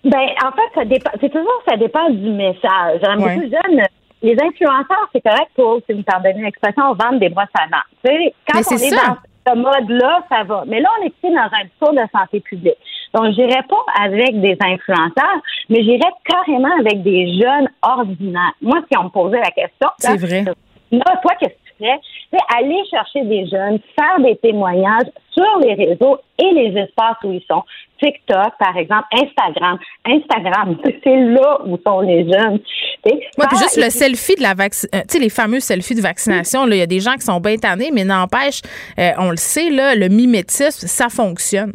Ben, 0.04 0.28
en 0.44 0.52
fait, 0.52 0.70
ça 0.74 0.84
dépend. 0.84 1.10
C'est 1.20 1.30
toujours 1.30 1.62
ça 1.68 1.76
dépend 1.76 2.08
du 2.10 2.30
message. 2.30 3.00
Ouais. 3.02 3.16
Beaucoup 3.16 3.46
de 3.46 3.50
jeunes, 3.50 3.86
les 4.22 4.36
influenceurs, 4.40 5.08
c'est 5.12 5.22
correct 5.22 5.50
pour, 5.54 5.80
si 5.86 5.92
vous 5.92 5.98
me 5.98 6.04
pardonnez 6.04 6.42
l'expression, 6.42 6.94
vendre 6.94 7.18
des 7.18 7.28
brosses 7.28 7.46
à 7.58 7.66
dents. 7.66 7.84
Tu 8.04 8.10
sais, 8.10 8.34
quand 8.46 8.60
Mais 8.60 8.66
on 8.70 8.76
est 8.76 8.90
dans 8.90 9.16
ce 9.46 9.56
mode-là, 9.56 10.24
ça 10.28 10.44
va. 10.44 10.64
Mais 10.66 10.80
là, 10.80 10.88
on 11.00 11.04
est 11.04 11.08
ici 11.08 11.34
dans 11.34 11.48
un 11.52 11.64
discours 11.64 11.92
de 11.92 12.06
santé 12.14 12.40
publique. 12.40 12.78
Donc, 13.14 13.32
j'irais 13.34 13.62
pas 13.68 13.84
avec 14.00 14.40
des 14.40 14.56
influenceurs, 14.60 15.40
mais 15.68 15.82
j'irais 15.82 16.12
carrément 16.24 16.72
avec 16.78 17.02
des 17.02 17.40
jeunes 17.40 17.68
ordinaires. 17.82 18.52
Moi, 18.62 18.78
si 18.90 18.98
on 18.98 19.04
me 19.04 19.08
posait 19.08 19.40
la 19.40 19.50
question, 19.50 19.88
C'est 19.98 20.16
vrai. 20.16 20.44
Là, 20.92 21.04
toi, 21.22 21.32
qu'est-ce 21.38 21.50
que 21.50 21.70
tu 21.70 21.84
ferais? 21.84 22.00
C'est 22.32 22.56
aller 22.56 22.82
chercher 22.90 23.22
des 23.24 23.46
jeunes, 23.46 23.78
faire 23.98 24.20
des 24.20 24.36
témoignages 24.36 25.10
sur 25.32 25.58
les 25.60 25.74
réseaux 25.74 26.18
et 26.38 26.52
les 26.52 26.80
espaces 26.80 27.16
où 27.24 27.32
ils 27.32 27.44
sont. 27.48 27.62
TikTok, 28.02 28.52
par 28.58 28.76
exemple, 28.76 29.04
Instagram. 29.12 29.78
Instagram, 30.06 30.76
c'est 31.04 31.16
là 31.16 31.58
où 31.66 31.78
sont 31.86 32.00
les 32.00 32.24
jeunes. 32.24 32.60
Oui, 33.06 33.20
puis 33.36 33.58
juste 33.58 33.76
le 33.76 33.90
selfie 33.90 34.34
de 34.36 34.42
la 34.42 34.54
vaccination, 34.54 35.06
tu 35.08 35.16
sais, 35.16 35.18
les 35.18 35.30
fameux 35.30 35.60
selfies 35.60 35.94
de 35.94 36.02
vaccination, 36.02 36.66
il 36.66 36.76
y 36.76 36.82
a 36.82 36.86
des 36.86 37.00
gens 37.00 37.14
qui 37.14 37.22
sont 37.22 37.40
bien 37.40 37.56
tannés, 37.56 37.90
mais 37.92 38.04
n'empêche, 38.04 38.60
euh, 38.98 39.10
on 39.18 39.30
le 39.30 39.36
sait, 39.36 39.70
là, 39.70 39.94
le 39.94 40.08
mimétisme, 40.08 40.86
ça 40.86 41.08
fonctionne. 41.08 41.72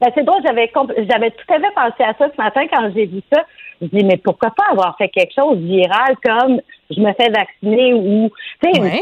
Ben, 0.00 0.10
c'est 0.16 0.24
drôle, 0.24 0.42
j'avais 0.44 0.70
j'avais 1.08 1.30
tout 1.30 1.54
à 1.54 1.60
fait 1.60 1.74
pensé 1.74 2.02
à 2.02 2.14
ça 2.18 2.28
ce 2.28 2.42
matin 2.42 2.62
quand 2.72 2.90
j'ai 2.94 3.06
vu 3.06 3.20
ça. 3.32 3.44
Je 3.80 3.86
dis, 3.86 4.04
mais 4.04 4.16
pourquoi 4.16 4.50
pas 4.50 4.64
avoir 4.72 4.96
fait 4.96 5.08
quelque 5.08 5.32
chose 5.34 5.58
de 5.58 5.64
viral 5.64 6.16
comme 6.24 6.60
je 6.90 7.00
me 7.00 7.12
fais 7.14 7.30
vacciner 7.30 7.94
ou, 7.94 8.30
tu 8.62 8.72
sais, 8.72 8.80
Ouais. 8.80 9.00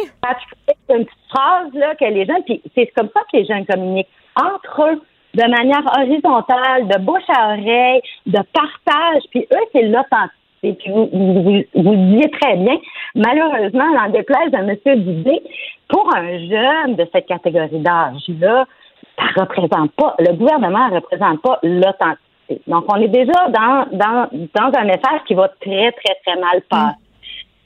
une, 0.90 1.04
petite 1.04 1.10
phrase, 1.30 1.72
là, 1.74 1.94
que 1.94 2.04
les 2.04 2.26
jeunes, 2.26 2.42
puis 2.44 2.62
c'est 2.74 2.86
comme 2.96 3.08
ça 3.14 3.20
que 3.32 3.36
les 3.38 3.46
jeunes 3.46 3.64
communiquent 3.66 4.08
entre 4.36 4.90
eux, 4.90 5.02
de 5.34 5.48
manière 5.48 5.84
horizontale, 5.96 6.88
de 6.88 6.98
bouche 6.98 7.28
à 7.28 7.54
oreille, 7.54 8.00
de 8.26 8.40
partage, 8.52 9.22
puis 9.30 9.46
eux, 9.52 9.66
c'est 9.72 9.82
l'authenticité. 9.82 10.36
Puis 10.62 10.90
vous, 10.90 11.08
vous, 11.12 11.42
vous, 11.74 11.92
le 11.92 12.12
disiez 12.12 12.30
très 12.30 12.56
bien, 12.56 12.76
malheureusement, 13.14 13.94
dans 13.94 14.06
le 14.06 14.12
déplaise 14.12 14.50
de 14.50 14.56
M. 14.56 15.00
Dubé, 15.02 15.40
pour 15.88 16.14
un 16.14 16.38
jeune 16.38 16.96
de 16.96 17.08
cette 17.12 17.26
catégorie 17.26 17.78
d'âge-là, 17.78 18.66
ça 19.16 19.42
représente 19.42 19.92
pas, 19.92 20.14
le 20.18 20.34
gouvernement 20.34 20.88
ne 20.88 20.96
représente 20.96 21.40
pas 21.42 21.58
l'authenticité. 21.62 22.60
Donc, 22.66 22.84
on 22.92 22.96
est 22.96 23.08
déjà 23.08 23.48
dans, 23.48 23.86
dans, 23.92 24.28
dans 24.32 24.78
un 24.78 24.84
message 24.84 25.20
qui 25.26 25.34
va 25.34 25.48
très, 25.60 25.92
très, 25.92 26.14
très 26.26 26.40
mal 26.40 26.60
passer. 26.68 26.96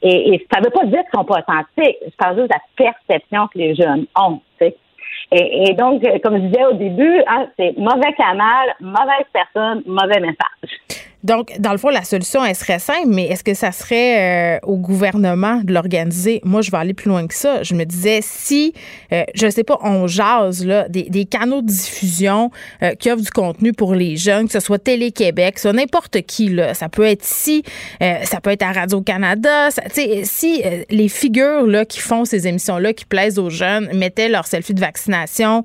Et, 0.03 0.35
et 0.35 0.47
ça 0.53 0.61
ne 0.61 0.67
veut 0.67 0.71
pas 0.71 0.85
dire 0.85 1.01
qu'ils 1.01 1.19
sont 1.19 1.25
pas 1.25 1.41
authentiques. 1.41 1.97
Je 2.05 2.17
parle 2.17 2.37
juste 2.37 2.51
de 2.51 2.55
la 2.55 2.93
perception 2.93 3.49
que 3.49 3.59
les 3.59 3.75
jeunes 3.75 4.07
ont. 4.21 4.41
Et, 5.33 5.75
donc, 5.75 6.05
euh, 6.05 6.19
comme 6.23 6.37
je 6.37 6.47
disais 6.47 6.65
au 6.65 6.75
début, 6.75 7.23
hein, 7.27 7.47
c'est 7.59 7.77
mauvais 7.77 8.13
canal, 8.13 8.75
mauvaise 8.81 9.27
personne, 9.33 9.83
mauvais 9.87 10.21
message. 10.21 11.07
Donc, 11.25 11.59
dans 11.59 11.73
le 11.73 11.79
fond, 11.79 11.89
la 11.89 12.05
solution, 12.05 12.45
elle 12.45 12.55
serait 12.55 12.79
simple, 12.79 13.09
mais 13.09 13.25
est-ce 13.29 13.43
que 13.43 13.55
ça 13.55 13.73
serait 13.73 14.57
euh, 14.57 14.59
au 14.63 14.77
gouvernement 14.77 15.63
de 15.65 15.73
l'organiser? 15.73 16.43
Moi, 16.45 16.61
je 16.61 16.71
vais 16.71 16.77
aller 16.77 16.93
plus 16.93 17.09
loin 17.09 17.27
que 17.27 17.35
ça. 17.35 17.63
Je 17.63 17.75
me 17.75 17.85
disais, 17.85 18.21
si, 18.23 18.75
euh, 19.11 19.25
je 19.35 19.49
sais 19.49 19.65
pas, 19.65 19.79
on 19.83 20.07
jase 20.07 20.67
là, 20.67 20.87
des, 20.91 21.25
canaux 21.25 21.63
de 21.63 21.67
diffusion 21.67 22.51
euh, 22.83 22.95
qui 22.95 23.11
offrent 23.11 23.23
du 23.23 23.31
contenu 23.31 23.73
pour 23.73 23.95
les 23.95 24.17
jeunes, 24.17 24.47
que 24.47 24.53
ce 24.53 24.61
soit 24.61 24.79
Télé-Québec, 24.79 25.59
soit 25.59 25.73
n'importe 25.73 26.21
qui, 26.27 26.51
là. 26.51 26.75
ça 26.75 26.91
peut 26.91 27.07
être 27.07 27.25
ici, 27.25 27.63
euh, 28.03 28.17
ça 28.25 28.43
peut 28.43 28.51
être 28.51 28.63
à 28.63 28.73
Radio-Canada. 28.73 29.71
si 30.25 30.63
euh, 30.63 30.83
les 30.91 31.09
figures 31.09 31.67
là, 31.67 31.87
qui 31.87 32.01
font 32.01 32.27
ces 32.27 32.47
émissions-là, 32.47 32.93
qui 32.93 33.07
plaisent 33.07 33.39
aux 33.39 33.49
jeunes, 33.49 33.89
mettaient 33.95 34.29
leur 34.29 34.47
selfie 34.47 34.75
de 34.75 34.81
vaccination, 34.81 35.65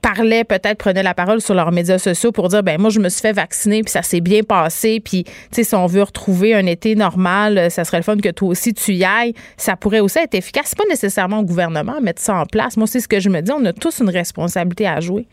parlaient 0.00 0.44
peut-être, 0.44 0.78
prenaient 0.78 1.02
la 1.02 1.14
parole 1.14 1.40
sur 1.40 1.54
leurs 1.54 1.72
médias 1.72 1.98
sociaux 1.98 2.30
pour 2.30 2.48
dire, 2.48 2.62
ben 2.62 2.80
moi, 2.80 2.90
je 2.90 3.00
me 3.00 3.08
suis 3.08 3.22
fait 3.22 3.32
vacciner, 3.32 3.82
puis 3.82 3.90
ça 3.90 4.02
s'est 4.02 4.20
bien 4.20 4.42
passé 4.42 4.83
puis, 5.02 5.24
tu 5.24 5.32
sais, 5.50 5.64
si 5.64 5.74
on 5.74 5.86
veut 5.86 6.02
retrouver 6.02 6.54
un 6.54 6.66
été 6.66 6.94
normal, 6.94 7.70
ça 7.70 7.84
serait 7.84 7.98
le 7.98 8.02
fun 8.02 8.16
que 8.16 8.30
toi 8.30 8.48
aussi 8.48 8.74
tu 8.74 8.92
y 8.92 9.04
ailles. 9.04 9.34
Ça 9.56 9.76
pourrait 9.76 10.00
aussi 10.00 10.18
être 10.18 10.34
efficace. 10.34 10.66
C'est 10.66 10.78
pas 10.78 10.88
nécessairement 10.88 11.40
au 11.40 11.44
gouvernement 11.44 11.96
à 11.98 12.00
mettre 12.00 12.20
ça 12.20 12.36
en 12.36 12.46
place. 12.46 12.76
Moi, 12.76 12.86
c'est 12.86 13.00
ce 13.00 13.08
que 13.08 13.20
je 13.20 13.28
me 13.28 13.40
dis. 13.40 13.52
On 13.52 13.64
a 13.64 13.72
tous 13.72 14.00
une 14.00 14.10
responsabilité 14.10 14.86
à 14.86 15.00
jouer. 15.00 15.26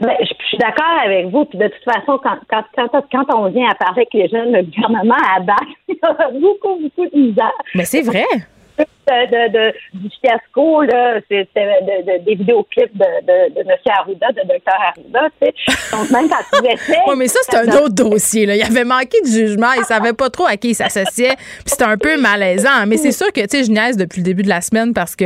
Ben, 0.00 0.14
je, 0.20 0.46
suis 0.46 0.58
d'accord 0.58 0.98
avec 1.04 1.28
vous. 1.28 1.44
Puis 1.46 1.58
de 1.58 1.68
toute 1.68 1.84
façon, 1.84 2.18
quand, 2.22 2.38
quand, 2.48 2.64
quand, 2.74 3.04
quand 3.10 3.34
on 3.36 3.48
vient 3.50 3.68
à 3.70 3.74
parler 3.74 4.02
avec 4.02 4.14
les 4.14 4.28
jeunes, 4.28 4.52
le 4.52 4.62
gouvernement 4.62 5.16
abat, 5.36 5.56
il 5.88 5.96
y 5.96 6.06
a 6.06 6.30
beaucoup, 6.30 6.80
beaucoup 6.80 7.08
de 7.08 7.18
misère. 7.18 7.52
Mais 7.74 7.84
c'est 7.84 8.02
vrai 8.02 8.24
de, 8.76 9.52
de, 9.52 9.74
du 9.94 10.10
fiasco, 10.20 10.82
là, 10.82 11.20
c'est 11.28 11.48
de, 11.54 12.24
des 12.24 12.34
vidéoclips 12.34 12.96
de, 12.96 13.04
de, 13.22 13.54
de 13.54 13.60
M. 13.60 13.76
Arruda, 13.98 14.28
de 14.32 14.42
Dr. 14.46 14.72
Arruda, 14.88 15.28
tu 15.40 15.48
sais. 15.48 15.96
Donc, 15.96 16.10
même 16.10 16.28
quand 16.28 16.58
tu 16.58 16.66
essaies... 16.66 16.98
oui, 17.06 17.14
mais 17.16 17.28
ça, 17.28 17.40
c'est 17.42 17.56
un 17.56 17.76
autre 17.78 17.94
dossier, 17.94 18.46
là. 18.46 18.56
Il 18.56 18.62
avait 18.62 18.84
manqué 18.84 19.20
de 19.22 19.26
jugement. 19.26 19.72
Il 19.76 19.84
savait 19.84 20.12
pas 20.12 20.30
trop 20.30 20.46
à 20.46 20.56
qui 20.56 20.70
il 20.70 20.74
s'associait. 20.74 21.36
Puis 21.36 21.66
c'était 21.66 21.84
un 21.84 21.96
peu 21.96 22.18
malaisant. 22.18 22.86
Mais 22.86 22.96
c'est 22.96 23.12
sûr 23.12 23.32
que, 23.32 23.40
tu 23.40 23.58
sais, 23.58 23.64
je 23.64 23.70
niaise 23.70 23.96
depuis 23.96 24.20
le 24.20 24.24
début 24.24 24.42
de 24.42 24.48
la 24.48 24.60
semaine 24.60 24.94
parce 24.94 25.16
que, 25.16 25.24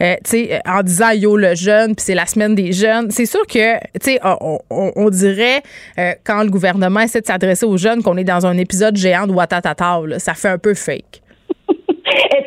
euh, 0.00 0.14
tu 0.24 0.30
sais, 0.30 0.60
en 0.66 0.82
disant 0.82 1.10
yo 1.10 1.36
le 1.36 1.54
jeune, 1.54 1.94
puis 1.94 2.04
c'est 2.04 2.14
la 2.14 2.26
semaine 2.26 2.54
des 2.54 2.72
jeunes, 2.72 3.10
c'est 3.10 3.26
sûr 3.26 3.46
que, 3.46 3.78
tu 3.98 4.12
sais, 4.12 4.20
on, 4.22 4.58
on, 4.70 5.10
dirait, 5.10 5.62
euh, 5.98 6.12
quand 6.24 6.42
le 6.42 6.50
gouvernement 6.50 7.00
essaie 7.00 7.20
de 7.20 7.26
s'adresser 7.26 7.66
aux 7.66 7.76
jeunes, 7.76 8.02
qu'on 8.02 8.16
est 8.16 8.24
dans 8.24 8.46
un 8.46 8.58
épisode 8.58 8.96
géant 8.96 9.26
de 9.26 9.32
Watatata, 9.32 10.00
là. 10.06 10.18
Ça 10.18 10.34
fait 10.34 10.48
un 10.48 10.58
peu 10.58 10.74
fake. 10.74 11.21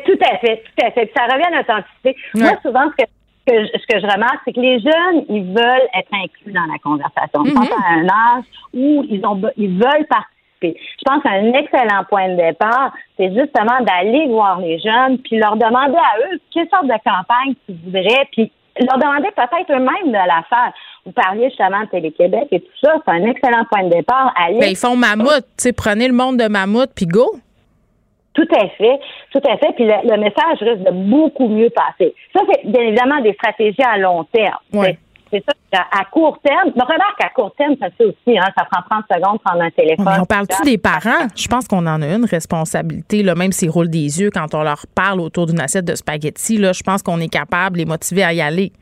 Tout 0.06 0.18
à 0.22 0.38
fait, 0.38 0.62
tout 0.64 0.86
à 0.86 0.90
fait. 0.90 1.06
Puis 1.06 1.14
ça 1.16 1.24
revient 1.24 1.52
à 1.52 1.58
l'authenticité. 1.58 2.16
Moi, 2.34 2.52
souvent, 2.62 2.90
ce 2.98 3.04
que, 3.04 3.08
ce 3.46 3.86
que 3.86 4.00
je 4.00 4.06
remarque, 4.06 4.40
c'est 4.44 4.52
que 4.52 4.60
les 4.60 4.80
jeunes, 4.80 5.24
ils 5.28 5.44
veulent 5.44 5.88
être 5.94 6.12
inclus 6.12 6.52
dans 6.52 6.66
la 6.66 6.78
conversation. 6.82 7.44
Ils 7.44 7.52
sont 7.52 7.60
mhm. 7.60 7.84
à 7.84 7.92
un 7.94 8.38
âge 8.38 8.44
où 8.74 9.04
ils, 9.08 9.24
ont, 9.26 9.40
ils 9.56 9.74
veulent 9.78 10.06
participer. 10.08 10.36
Je 10.62 11.04
pense 11.04 11.22
qu'un 11.22 11.52
excellent 11.52 12.04
point 12.08 12.30
de 12.30 12.36
départ, 12.36 12.92
c'est 13.16 13.28
justement 13.28 13.78
d'aller 13.82 14.26
voir 14.28 14.58
les 14.60 14.78
jeunes, 14.78 15.18
puis 15.18 15.38
leur 15.38 15.56
demander 15.56 15.96
à 15.96 16.18
eux 16.18 16.40
quelle 16.52 16.68
sorte 16.70 16.86
de 16.86 16.94
campagne 17.04 17.54
ils 17.68 17.76
voudraient, 17.84 18.28
puis 18.32 18.50
leur 18.80 18.98
demander 18.98 19.28
peut-être 19.34 19.70
eux-mêmes 19.70 20.12
de 20.12 20.12
la 20.12 20.42
faire. 20.48 20.72
Vous 21.04 21.12
parliez 21.12 21.48
justement 21.50 21.82
de 21.82 21.86
Télé-Québec 21.86 22.48
et 22.50 22.60
tout 22.60 22.78
ça, 22.82 22.94
c'est 23.04 23.12
un 23.12 23.24
excellent 23.24 23.64
point 23.70 23.84
de 23.84 23.90
départ. 23.90 24.34
Aller... 24.36 24.58
Ben, 24.58 24.70
ils 24.70 24.76
font 24.76 24.96
mammouth, 24.96 25.46
tu 25.56 25.62
sais, 25.62 25.72
prenez 25.72 26.08
le 26.08 26.14
monde 26.14 26.38
de 26.38 26.48
mammouth, 26.48 26.90
puis 26.94 27.06
go. 27.06 27.36
Tout 28.36 28.48
à 28.54 28.68
fait, 28.68 29.00
tout 29.32 29.40
à 29.48 29.56
fait. 29.56 29.72
Puis 29.76 29.86
le, 29.86 30.16
message 30.18 30.60
risque 30.60 30.84
de 30.84 30.90
beaucoup 30.90 31.48
mieux 31.48 31.70
passer. 31.70 32.14
Ça, 32.34 32.42
c'est 32.52 32.70
bien 32.70 32.82
évidemment 32.82 33.20
des 33.22 33.32
stratégies 33.32 33.82
à 33.82 33.96
long 33.96 34.24
terme. 34.24 34.58
C'est 35.32 35.42
ça. 35.44 35.54
À, 35.90 36.04
court 36.04 36.38
terme, 36.42 36.70
mais 36.76 36.82
remarque, 36.82 37.22
à 37.24 37.30
court 37.30 37.52
terme, 37.56 37.74
ça 37.80 37.88
fait 37.90 38.04
aussi, 38.04 38.38
hein, 38.38 38.46
ça 38.56 38.64
prend 38.70 38.82
30 38.88 39.04
secondes 39.10 39.40
prendre 39.42 39.62
un 39.62 39.70
téléphone. 39.70 40.06
on 40.20 40.24
parle-tu 40.24 40.62
des 40.62 40.78
parents? 40.78 41.26
Je 41.34 41.48
pense 41.48 41.66
qu'on 41.66 41.86
en 41.86 42.00
a 42.00 42.06
une 42.06 42.24
responsabilité, 42.24 43.22
là, 43.22 43.34
même 43.34 43.52
s'ils 43.52 43.70
roulent 43.70 43.90
des 43.90 44.20
yeux 44.20 44.30
quand 44.30 44.54
on 44.54 44.62
leur 44.62 44.84
parle 44.94 45.20
autour 45.20 45.46
d'une 45.46 45.60
assiette 45.60 45.84
de 45.84 45.94
spaghettis. 45.94 46.58
Là, 46.58 46.72
je 46.72 46.82
pense 46.82 47.02
qu'on 47.02 47.18
est 47.20 47.32
capable 47.32 47.76
de 47.76 47.78
les 47.80 47.84
motiver 47.84 48.22
à 48.22 48.32
y 48.32 48.40
aller. 48.40 48.72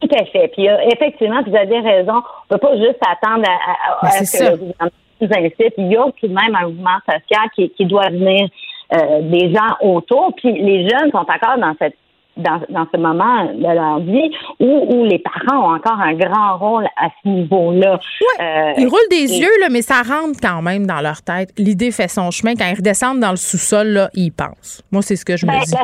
Tout 0.00 0.08
à 0.18 0.24
fait. 0.24 0.48
Puis 0.48 0.68
euh, 0.68 0.76
effectivement, 0.92 1.42
vous 1.46 1.54
avez 1.54 1.80
raison. 1.80 2.14
On 2.14 2.54
ne 2.54 2.58
peut 2.58 2.66
pas 2.66 2.76
juste 2.76 2.98
attendre 3.06 3.44
à, 3.46 3.98
ben, 4.02 4.24
ce 4.24 4.38
que 4.38 4.50
le 4.50 4.56
gouvernement 4.56 5.01
il 5.22 5.90
y 5.90 5.96
a 5.96 6.02
tout 6.04 6.26
de 6.26 6.34
même 6.34 6.54
un 6.54 6.68
mouvement 6.68 6.98
social 7.06 7.48
qui, 7.54 7.70
qui 7.70 7.86
doit 7.86 8.08
venir 8.08 8.48
euh, 8.94 9.22
des 9.22 9.52
gens 9.52 9.76
autour. 9.80 10.34
Puis 10.36 10.52
les 10.52 10.88
jeunes 10.88 11.10
sont 11.10 11.18
encore 11.18 11.58
dans 11.58 11.74
cette 11.78 11.96
dans, 12.36 12.60
dans 12.70 12.86
ce 12.92 12.98
moment 12.98 13.44
de 13.44 13.62
leur 13.62 14.00
vie 14.00 14.30
où, 14.58 14.86
où, 14.90 15.04
les 15.04 15.18
parents 15.18 15.68
ont 15.68 15.74
encore 15.74 16.00
un 16.00 16.14
grand 16.14 16.56
rôle 16.56 16.86
à 16.96 17.08
ce 17.22 17.28
niveau-là. 17.28 18.00
Euh, 18.40 18.72
ils 18.78 18.86
roulent 18.86 19.00
des 19.10 19.38
yeux, 19.38 19.60
là, 19.60 19.68
mais 19.70 19.82
ça 19.82 20.02
rentre 20.02 20.40
quand 20.40 20.62
même 20.62 20.86
dans 20.86 21.00
leur 21.00 21.22
tête. 21.22 21.50
L'idée 21.58 21.90
fait 21.90 22.08
son 22.08 22.30
chemin. 22.30 22.54
Quand 22.54 22.66
ils 22.70 22.76
redescendent 22.76 23.20
dans 23.20 23.30
le 23.30 23.36
sous-sol, 23.36 23.88
là, 23.88 24.10
ils 24.14 24.30
pensent. 24.30 24.82
Moi, 24.90 25.02
c'est 25.02 25.16
ce 25.16 25.24
que 25.24 25.36
je 25.36 25.44
me 25.44 25.52
ben, 25.52 25.60
dis. 25.60 25.74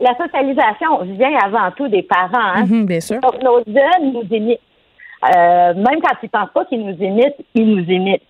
La, 0.00 0.16
socialisation 0.16 1.02
vient 1.16 1.36
avant 1.44 1.70
tout 1.76 1.88
des 1.88 2.02
parents. 2.02 2.28
Hein? 2.32 2.64
Mm-hmm, 2.64 2.86
bien 2.86 3.00
sûr. 3.00 3.20
Donc, 3.20 3.42
nos 3.42 3.58
jeunes 3.66 4.12
nous. 4.12 4.56
Euh, 5.24 5.74
même 5.74 6.00
quand 6.02 6.16
ils 6.22 6.28
pensent 6.28 6.50
pas 6.52 6.64
qu'ils 6.64 6.84
nous 6.84 6.96
imitent, 7.00 7.36
ils 7.54 7.66
nous 7.66 7.84
imitent. 7.84 8.22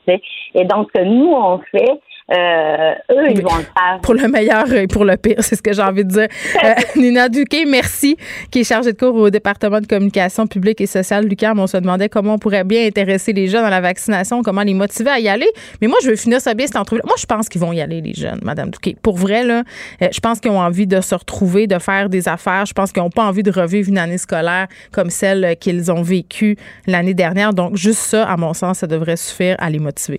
Et 0.55 0.65
donc, 0.65 0.93
que 0.93 1.03
nous, 1.03 1.33
on 1.33 1.59
fait, 1.71 2.01
euh, 2.31 2.95
eux, 3.11 3.31
ils 3.31 3.43
vont 3.43 3.57
le 3.57 3.63
faire. 3.63 4.01
Pour 4.03 4.15
le 4.15 4.29
meilleur 4.29 4.73
et 4.73 4.87
pour 4.87 5.05
le 5.05 5.17
pire, 5.17 5.37
c'est 5.41 5.57
ce 5.57 5.63
que 5.63 5.73
j'ai 5.73 5.83
envie 5.83 6.05
de 6.05 6.11
dire. 6.11 6.29
Euh, 6.63 6.75
Nina 6.95 7.29
Duquet, 7.29 7.65
merci, 7.67 8.17
qui 8.51 8.61
est 8.61 8.65
chargée 8.65 8.93
de 8.93 8.97
cours 8.97 9.17
au 9.17 9.31
département 9.31 9.81
de 9.81 9.87
communication 9.87 10.47
publique 10.47 10.81
et 10.81 10.87
sociale 10.87 11.27
Lucam. 11.27 11.59
On 11.59 11.67
se 11.67 11.77
demandait 11.77 12.09
comment 12.09 12.35
on 12.35 12.39
pourrait 12.39 12.63
bien 12.63 12.87
intéresser 12.87 13.33
les 13.33 13.49
jeunes 13.49 13.65
à 13.65 13.71
la 13.71 13.81
vaccination, 13.81 14.43
comment 14.43 14.63
les 14.63 14.75
motiver 14.75 15.11
à 15.11 15.19
y 15.19 15.29
aller. 15.29 15.51
Mais 15.81 15.89
moi, 15.89 15.99
je 16.05 16.11
veux 16.11 16.17
finir 16.17 16.41
ça 16.41 16.55
bien 16.55 16.67
cette 16.67 16.77
entrevue. 16.77 17.01
Moi, 17.05 17.17
je 17.19 17.27
pense 17.27 17.49
qu'ils 17.49 17.61
vont 17.61 17.73
y 17.73 17.81
aller, 17.81 18.01
les 18.01 18.15
jeunes, 18.15 18.39
Madame 18.43 18.71
Duquet. 18.71 18.95
Pour 19.03 19.17
vrai, 19.17 19.43
là, 19.43 19.65
euh, 20.03 20.09
je 20.13 20.21
pense 20.21 20.39
qu'ils 20.39 20.53
ont 20.53 20.61
envie 20.61 20.87
de 20.87 21.01
se 21.01 21.17
retrouver, 21.17 21.67
de 21.67 21.79
faire 21.81 22.09
des 22.09 22.29
affaires. 22.29 22.65
Je 22.67 22.75
pense 22.75 22.93
qu'ils 22.93 23.03
n'ont 23.03 23.11
pas 23.11 23.25
envie 23.25 23.43
de 23.43 23.51
revivre 23.51 23.89
une 23.89 23.99
année 23.99 24.19
scolaire 24.19 24.69
comme 24.93 25.11
celle 25.11 25.57
qu'ils 25.59 25.91
ont 25.91 26.03
vécue 26.03 26.57
l'année 26.87 27.15
dernière. 27.15 27.55
Donc, 27.55 27.77
juste 27.77 28.01
ça, 28.01 28.25
à 28.25 28.37
mon 28.37 28.55
sens, 28.55 28.79
ça 28.79 28.87
devrait 28.87 29.17
suffire 29.17 29.57
à 29.59 29.69
les 29.69 29.81
motiver. 29.81 30.19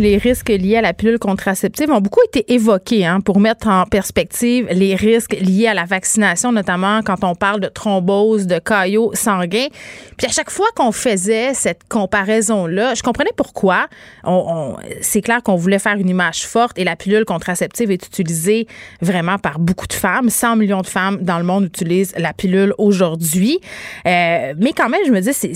Les 0.00 0.18
risques 0.18 0.48
liés 0.48 0.78
à 0.78 0.82
la 0.82 0.92
pilule 0.92 1.20
contraceptive 1.20 1.88
ont 1.88 2.00
beaucoup 2.00 2.20
été 2.26 2.52
évoqués 2.52 3.06
hein, 3.06 3.20
pour 3.20 3.38
mettre 3.38 3.68
en 3.68 3.84
perspective 3.84 4.66
les 4.72 4.96
risques 4.96 5.36
liés 5.40 5.68
à 5.68 5.74
la 5.74 5.84
vaccination, 5.84 6.50
notamment 6.50 7.00
quand 7.02 7.22
on 7.22 7.36
parle 7.36 7.60
de 7.60 7.68
thrombose, 7.68 8.48
de 8.48 8.58
caillots 8.58 9.12
sanguins. 9.14 9.68
Puis 10.16 10.26
à 10.26 10.30
chaque 10.30 10.50
fois 10.50 10.66
qu'on 10.74 10.90
faisait 10.90 11.54
cette 11.54 11.82
comparaison-là, 11.88 12.94
je 12.94 13.04
comprenais 13.04 13.30
pourquoi. 13.36 13.86
C'est 15.00 15.22
clair 15.22 15.44
qu'on 15.44 15.54
voulait 15.54 15.78
faire 15.78 15.94
une 15.94 16.08
image 16.08 16.44
forte 16.44 16.76
et 16.76 16.82
la 16.82 16.96
pilule 16.96 17.24
contraceptive 17.24 17.92
est 17.92 18.04
utilisée 18.04 18.66
vraiment 19.00 19.38
par 19.38 19.60
beaucoup 19.60 19.86
de 19.86 19.92
femmes. 19.92 20.28
100 20.28 20.56
millions 20.56 20.80
de 20.80 20.88
femmes 20.88 21.18
dans 21.20 21.38
le 21.38 21.44
monde 21.44 21.66
utilisent 21.66 22.14
la 22.16 22.32
pilule 22.32 22.74
aujourd'hui. 22.78 23.60
Euh, 24.08 24.54
mais 24.58 24.72
quand 24.76 24.88
même, 24.88 25.02
je 25.06 25.12
me 25.12 25.20
dis, 25.20 25.32
c'est, 25.32 25.52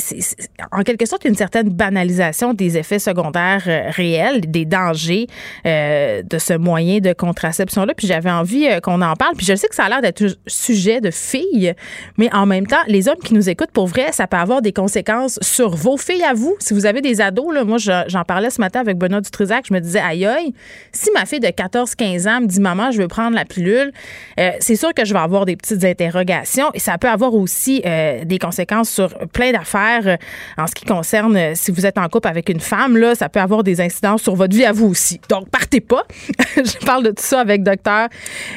en 0.71 0.83
quelque 0.83 1.07
sorte 1.07 1.25
une 1.25 1.35
certaine 1.35 1.71
banalisation 1.71 2.55
des 2.55 2.79
effets 2.79 3.01
secondaires 3.01 3.65
euh, 3.67 3.91
des 4.37 4.65
dangers 4.65 5.27
euh, 5.67 6.23
de 6.23 6.39
ce 6.39 6.55
moyen 6.55 6.99
de 6.99 7.13
contraception-là. 7.13 7.95
Puis 7.95 8.07
j'avais 8.07 8.31
envie 8.31 8.67
euh, 8.67 8.81
qu'on 8.81 9.03
en 9.03 9.15
parle. 9.15 9.35
Puis 9.37 9.47
je 9.47 9.55
sais 9.55 9.69
que 9.69 9.75
ça 9.75 9.85
a 9.85 9.89
l'air 9.89 10.03
d'être 10.03 10.25
sujet 10.47 11.01
de 11.01 11.11
filles, 11.11 11.75
mais 12.17 12.33
en 12.35 12.47
même 12.47 12.67
temps, 12.67 12.77
les 12.87 13.09
hommes 13.09 13.19
qui 13.23 13.35
nous 13.35 13.49
écoutent, 13.49 13.71
pour 13.73 13.87
vrai, 13.87 14.13
ça 14.13 14.27
peut 14.27 14.37
avoir 14.37 14.63
des 14.63 14.73
conséquences 14.73 15.39
sur 15.43 15.71
vos 15.71 15.97
filles 15.97 16.25
à 16.25 16.35
vous. 16.35 16.57
Si 16.59 16.75
vous 16.75 16.87
avez 16.87 17.01
des 17.01 17.21
ados, 17.21 17.55
là, 17.55 17.65
moi, 17.65 17.79
j'en 17.79 18.25
parlais 18.25 18.51
ce 18.51 18.61
matin 18.61 18.81
avec 18.81 18.99
Benoît 18.99 19.21
Dutrisac, 19.21 19.67
je 19.69 19.75
me 19.75 19.81
disais, 19.81 20.01
aïe 20.01 20.27
aïe, 20.27 20.53
si 20.93 21.11
ma 21.15 21.27
fille 21.27 21.41
de 21.41 21.49
14-15 21.49 22.29
ans 22.29 22.41
me 22.41 22.47
dit, 22.47 22.61
maman, 22.61 22.91
je 22.91 23.01
veux 23.01 23.09
prendre 23.09 23.35
la 23.35 23.45
pilule, 23.45 23.93
euh, 24.39 24.51
c'est 24.61 24.77
sûr 24.77 24.93
que 24.95 25.05
je 25.05 25.13
vais 25.13 25.21
avoir 25.21 25.47
des 25.47 25.57
petites 25.57 25.85
interrogations 25.85 26.71
et 26.75 26.79
ça 26.79 26.99
peut 26.99 27.09
avoir 27.09 27.35
aussi 27.35 27.83
des 28.25 28.39
conséquences 28.39 28.91
sur 28.91 29.09
plein 29.29 29.53
d'affaires 29.53 30.19
en 30.57 30.67
ce 30.67 30.75
qui 30.75 30.85
concerne 30.85 31.55
si 31.55 31.71
vous 31.71 31.87
êtes 31.87 31.99
en 31.99 32.09
couple 32.09 32.29
avec 32.29 32.49
une 32.49 32.61
femme, 32.61 32.97
là, 32.97 33.15
ça 33.15 33.29
peut 33.29 33.41
avoir 33.41 33.63
des 33.63 33.81
incidences 33.81 34.18
sur 34.19 34.35
votre 34.35 34.55
vie 34.55 34.65
à 34.65 34.73
vous 34.73 34.87
aussi. 34.87 35.21
Donc, 35.29 35.49
partez 35.51 35.81
pas. 35.81 36.05
je 36.57 36.85
parle 36.85 37.05
de 37.05 37.11
tout 37.11 37.23
ça 37.23 37.41
avec 37.41 37.63
docteur 37.63 38.09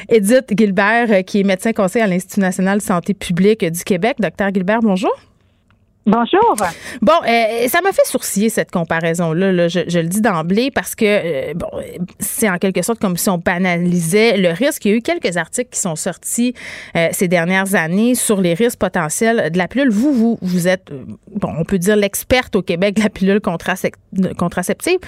Edith 0.08 0.52
Gilbert, 0.56 1.10
euh, 1.10 1.22
qui 1.22 1.40
est 1.40 1.44
médecin 1.44 1.72
conseil 1.72 2.02
à 2.02 2.06
l'Institut 2.06 2.40
national 2.40 2.78
de 2.78 2.82
santé 2.82 3.14
publique 3.14 3.64
du 3.64 3.84
Québec. 3.84 4.16
Docteur 4.20 4.50
Gilbert, 4.52 4.80
bonjour. 4.80 5.12
Bonjour. 6.04 6.56
Bon, 7.00 7.12
euh, 7.28 7.68
ça 7.68 7.80
m'a 7.80 7.92
fait 7.92 8.04
sourciller 8.04 8.48
cette 8.48 8.72
comparaison-là. 8.72 9.68
Je, 9.68 9.98
le 10.00 10.08
dis 10.08 10.20
d'emblée 10.20 10.72
parce 10.72 10.96
que 10.96 11.04
euh, 11.04 11.54
bon, 11.54 11.68
c'est 12.18 12.50
en 12.50 12.58
quelque 12.58 12.82
sorte 12.82 12.98
comme 12.98 13.16
si 13.16 13.30
on 13.30 13.38
banalisait 13.38 14.36
le 14.36 14.50
risque. 14.50 14.84
Il 14.84 14.90
y 14.90 14.94
a 14.94 14.96
eu 14.96 15.00
quelques 15.00 15.36
articles 15.36 15.70
qui 15.70 15.78
sont 15.78 15.94
sortis 15.94 16.54
euh, 16.96 17.08
ces 17.12 17.28
dernières 17.28 17.76
années 17.76 18.16
sur 18.16 18.40
les 18.40 18.54
risques 18.54 18.80
potentiels 18.80 19.52
de 19.52 19.58
la 19.58 19.68
pilule. 19.68 19.90
Vous, 19.90 20.12
vous, 20.12 20.38
vous 20.42 20.66
êtes, 20.66 20.90
bon, 21.36 21.54
on 21.56 21.64
peut 21.64 21.78
dire 21.78 21.94
l'experte 21.94 22.56
au 22.56 22.62
Québec 22.62 22.96
de 22.96 23.02
la 23.02 23.08
pilule 23.08 23.40
contraceptive. 23.40 24.98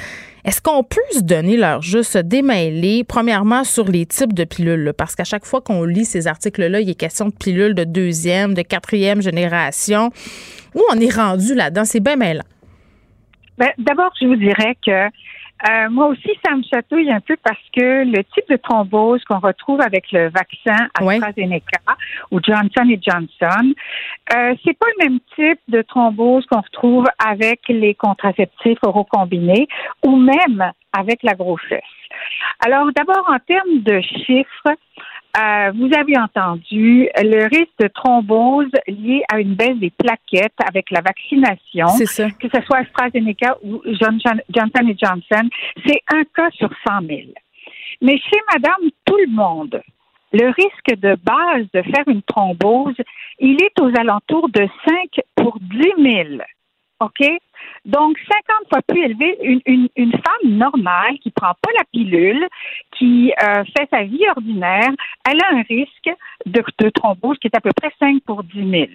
Est-ce 0.45 0.61
qu'on 0.61 0.85
peut 0.85 1.01
se 1.11 1.21
donner 1.21 1.57
leur 1.57 1.81
juste 1.81 2.13
se 2.13 2.19
démêler, 2.19 3.03
premièrement, 3.03 3.65
sur 3.65 3.89
les 3.89 4.05
types 4.05 4.35
de 4.35 4.45
pilules? 4.45 4.93
Parce 4.97 5.17
qu'à 5.17 5.25
chaque 5.25 5.47
fois 5.47 5.63
qu'on 5.63 5.85
lit 5.85 6.05
ces 6.05 6.27
articles-là, 6.27 6.81
il 6.81 6.91
est 6.91 6.95
question 6.95 7.29
de 7.29 7.33
pilules 7.33 7.75
de 7.75 7.85
deuxième, 7.85 8.53
de 8.53 8.61
quatrième 8.61 9.23
génération. 9.23 10.11
Où 10.75 10.83
on 10.93 10.99
est 11.01 11.15
rendu 11.15 11.55
là-dedans? 11.55 11.85
C'est 11.85 12.01
bien 12.01 12.17
mêlant. 12.17 12.45
Ben, 13.59 13.71
D'abord, 13.79 14.13
je 14.21 14.27
vous 14.27 14.37
dirais 14.37 14.77
que 14.85 15.11
euh, 15.71 15.89
moi 15.89 16.07
aussi, 16.07 16.31
ça 16.45 16.55
me 16.55 16.63
chatouille 16.63 17.11
un 17.11 17.21
peu 17.21 17.37
parce 17.43 17.63
que 17.75 18.05
le 18.05 18.23
type 18.25 18.49
de 18.51 18.57
thrombose 18.57 19.23
qu'on 19.25 19.39
retrouve 19.39 19.81
avec 19.81 20.11
le 20.13 20.29
vaccin 20.29 20.89
AstraZeneca 20.95 21.79
ou 22.31 22.41
Johnson 22.43 22.89
et 22.91 23.01
Johnson, 23.01 23.73
euh, 24.35 24.55
c'est 24.65 24.77
pas 24.77 24.87
le 24.99 25.09
même 25.09 25.21
type 25.37 25.61
de 25.69 25.81
thrombose 25.83 26.45
qu'on 26.47 26.61
retrouve 26.61 27.07
avec 27.25 27.61
les 27.69 27.95
contraceptifs 27.95 28.79
oraux 28.83 29.05
combinés 29.05 29.69
ou 30.05 30.17
même 30.17 30.73
avec 30.93 31.23
la 31.23 31.35
grossesse. 31.35 31.83
Alors, 32.65 32.89
d'abord, 32.95 33.25
en 33.29 33.39
termes 33.39 33.81
de 33.81 34.01
chiffres, 34.01 34.77
euh, 35.37 35.73
vous 35.75 35.91
avez 35.97 36.17
entendu 36.17 37.09
le 37.17 37.45
risque 37.49 37.75
de 37.81 37.89
thrombose 37.89 38.71
lié 38.87 39.23
à 39.33 39.41
une 39.41 39.55
baisse 39.55 39.77
des 39.79 39.91
plaquettes 39.91 40.55
avec 40.65 40.91
la 40.91 41.01
vaccination, 41.01 41.87
que 42.39 42.49
ce 42.55 42.61
soit 42.63 42.79
AstraZeneca 42.79 43.57
ou 43.65 43.81
Johnson 43.85 44.39
Johnson, 44.49 45.49
c'est 45.85 46.01
un 46.13 46.23
cas 46.35 46.51
sur 46.53 46.71
100 46.87 47.07
000. 47.07 47.21
Mais 48.01 48.17
chez 48.19 48.39
Madame 48.53 48.91
Tout 49.05 49.17
le 49.17 49.33
Monde, 49.33 49.83
le 50.33 50.51
risque 50.51 51.01
de 51.01 51.17
base 51.23 51.67
de 51.73 51.83
faire 51.83 52.07
une 52.07 52.23
thrombose, 52.23 52.97
il 53.39 53.61
est 53.63 53.81
aux 53.81 53.91
alentours 53.99 54.49
de 54.51 54.69
5 54.87 55.21
pour 55.35 55.59
10 55.61 55.93
000. 55.99 56.29
OK? 57.01 57.27
Donc, 57.85 58.17
50 58.19 58.69
fois 58.71 58.81
plus 58.87 59.05
élevé, 59.05 59.37
une, 59.67 59.89
une, 59.95 60.13
femme 60.13 60.51
normale 60.51 61.19
qui 61.23 61.31
prend 61.31 61.53
pas 61.61 61.71
la 61.77 61.85
pilule, 61.93 62.49
qui 62.97 63.31
euh, 63.43 63.63
fait 63.77 63.87
sa 63.91 64.05
vie 64.05 64.27
ordinaire, 64.35 64.91
elle 65.29 65.39
a 65.43 65.59
un 65.59 65.63
risque 65.63 66.11
de, 66.47 66.63
de, 66.79 66.89
thrombose 66.89 67.39
qui 67.39 67.49
est 67.49 67.57
à 67.57 67.61
peu 67.61 67.73
près 67.77 67.93
5 67.99 68.23
pour 68.25 68.43
10 68.43 68.71
000. 68.71 68.87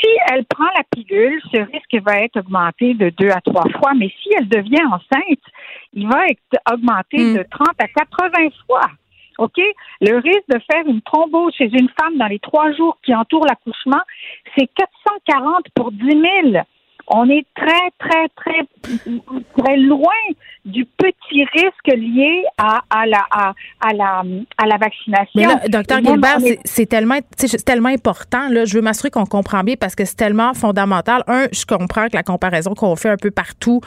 Si 0.00 0.08
elle 0.32 0.46
prend 0.46 0.68
la 0.76 0.84
pilule, 0.90 1.42
ce 1.52 1.60
risque 1.60 2.02
va 2.02 2.20
être 2.20 2.38
augmenté 2.38 2.94
de 2.94 3.10
2 3.10 3.28
à 3.28 3.40
3 3.42 3.64
fois, 3.78 3.92
mais 3.94 4.10
si 4.22 4.30
elle 4.38 4.48
devient 4.48 4.84
enceinte, 4.86 5.44
il 5.92 6.08
va 6.08 6.26
être 6.26 6.72
augmenté 6.72 7.18
hmm. 7.18 7.36
de 7.36 7.46
30 7.50 7.68
à 7.80 7.86
80 7.86 8.48
fois. 8.66 8.86
OK? 9.36 9.58
Le 10.00 10.16
risque 10.16 10.48
de 10.48 10.60
faire 10.70 10.86
une 10.86 11.02
thrombose 11.02 11.54
chez 11.54 11.70
une 11.72 11.88
femme 12.00 12.16
dans 12.16 12.26
les 12.26 12.38
trois 12.38 12.72
jours 12.72 12.96
qui 13.02 13.14
entourent 13.14 13.46
l'accouchement, 13.46 14.00
c'est 14.56 14.68
440 14.74 15.66
pour 15.74 15.92
10 15.92 16.06
000 16.52 16.62
on 17.10 17.28
est 17.28 17.46
très, 17.54 17.90
très, 17.98 18.28
très, 18.28 18.66
très 19.58 19.76
loin 19.76 20.22
du 20.64 20.84
petit 20.84 21.44
risque 21.54 21.96
lié 21.96 22.44
à, 22.58 22.82
à, 22.90 23.06
la, 23.06 23.24
à, 23.30 23.92
la, 23.94 24.22
à 24.58 24.66
la 24.66 24.76
vaccination. 24.76 25.32
Mais 25.34 25.46
là, 25.46 25.60
docteur 25.68 26.04
Gilbert, 26.04 26.38
c'est 26.64 26.86
tellement, 26.86 27.18
tellement 27.64 27.88
important. 27.88 28.48
Là, 28.50 28.66
je 28.66 28.74
veux 28.74 28.82
m'assurer 28.82 29.10
qu'on 29.10 29.24
comprend 29.24 29.64
bien 29.64 29.76
parce 29.80 29.94
que 29.94 30.04
c'est 30.04 30.16
tellement 30.16 30.52
fondamental. 30.52 31.24
Un, 31.28 31.46
je 31.50 31.64
comprends 31.64 32.08
que 32.08 32.14
la 32.14 32.22
comparaison 32.22 32.74
qu'on 32.74 32.94
fait 32.94 33.08
un 33.08 33.16
peu 33.16 33.30
partout 33.30 33.80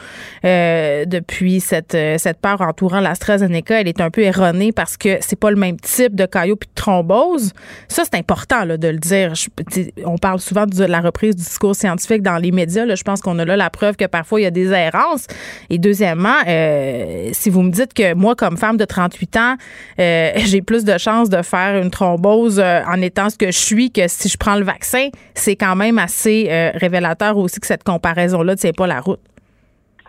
euh, 0.44 1.04
depuis 1.04 1.60
cette, 1.60 1.94
euh, 1.94 2.18
cette 2.18 2.40
peur 2.40 2.60
entourant 2.60 3.00
l'AstraZeneca, 3.00 3.80
elle 3.80 3.88
est 3.88 4.00
un 4.00 4.10
peu 4.10 4.22
erronée 4.22 4.72
parce 4.72 4.96
que 4.96 5.18
c'est 5.20 5.38
pas 5.38 5.50
le 5.50 5.56
même 5.56 5.78
type 5.78 6.16
de 6.16 6.26
caillot 6.26 6.56
puis 6.56 6.68
de 6.68 6.74
thrombose. 6.74 7.52
Ça, 7.86 8.02
c'est 8.04 8.18
important 8.18 8.64
là, 8.64 8.76
de 8.76 8.88
le 8.88 8.98
dire. 8.98 9.32
on 10.04 10.18
parle 10.18 10.40
souvent 10.40 10.66
de 10.66 10.84
la 10.84 11.00
reprise 11.00 11.36
du 11.36 11.42
discours 11.42 11.76
scientifique 11.76 12.22
dans 12.22 12.38
les 12.38 12.50
médias. 12.50 12.84
Là, 12.84 12.96
je 12.96 13.04
pense 13.04 13.20
qu'on 13.20 13.38
a 13.38 13.44
là 13.44 13.56
la 13.56 13.70
preuve 13.70 13.94
que 13.96 14.06
parfois 14.06 14.40
il 14.40 14.44
y 14.44 14.46
a 14.46 14.50
des 14.50 14.72
errances. 14.72 15.26
Et 15.70 15.78
deuxièmement, 15.78 16.34
euh, 16.48 16.63
si 17.32 17.50
vous 17.50 17.62
me 17.62 17.70
dites 17.70 17.94
que 17.94 18.14
moi, 18.14 18.34
comme 18.34 18.56
femme 18.56 18.76
de 18.76 18.84
38 18.84 19.36
ans, 19.36 19.54
euh, 19.98 20.32
j'ai 20.36 20.62
plus 20.62 20.84
de 20.84 20.98
chances 20.98 21.30
de 21.30 21.42
faire 21.42 21.80
une 21.80 21.90
thrombose 21.90 22.60
euh, 22.60 22.82
en 22.86 23.00
étant 23.00 23.30
ce 23.30 23.36
que 23.36 23.46
je 23.46 23.58
suis 23.58 23.90
que 23.90 24.08
si 24.08 24.28
je 24.28 24.36
prends 24.36 24.56
le 24.56 24.64
vaccin, 24.64 25.08
c'est 25.34 25.56
quand 25.56 25.76
même 25.76 25.98
assez 25.98 26.48
révélateur 26.74 27.36
aussi 27.36 27.60
que 27.60 27.66
cette 27.66 27.84
comparaison-là 27.84 28.52
ne 28.52 28.58
tient 28.58 28.72
pas 28.72 28.86
la 28.86 29.00
route. 29.00 29.20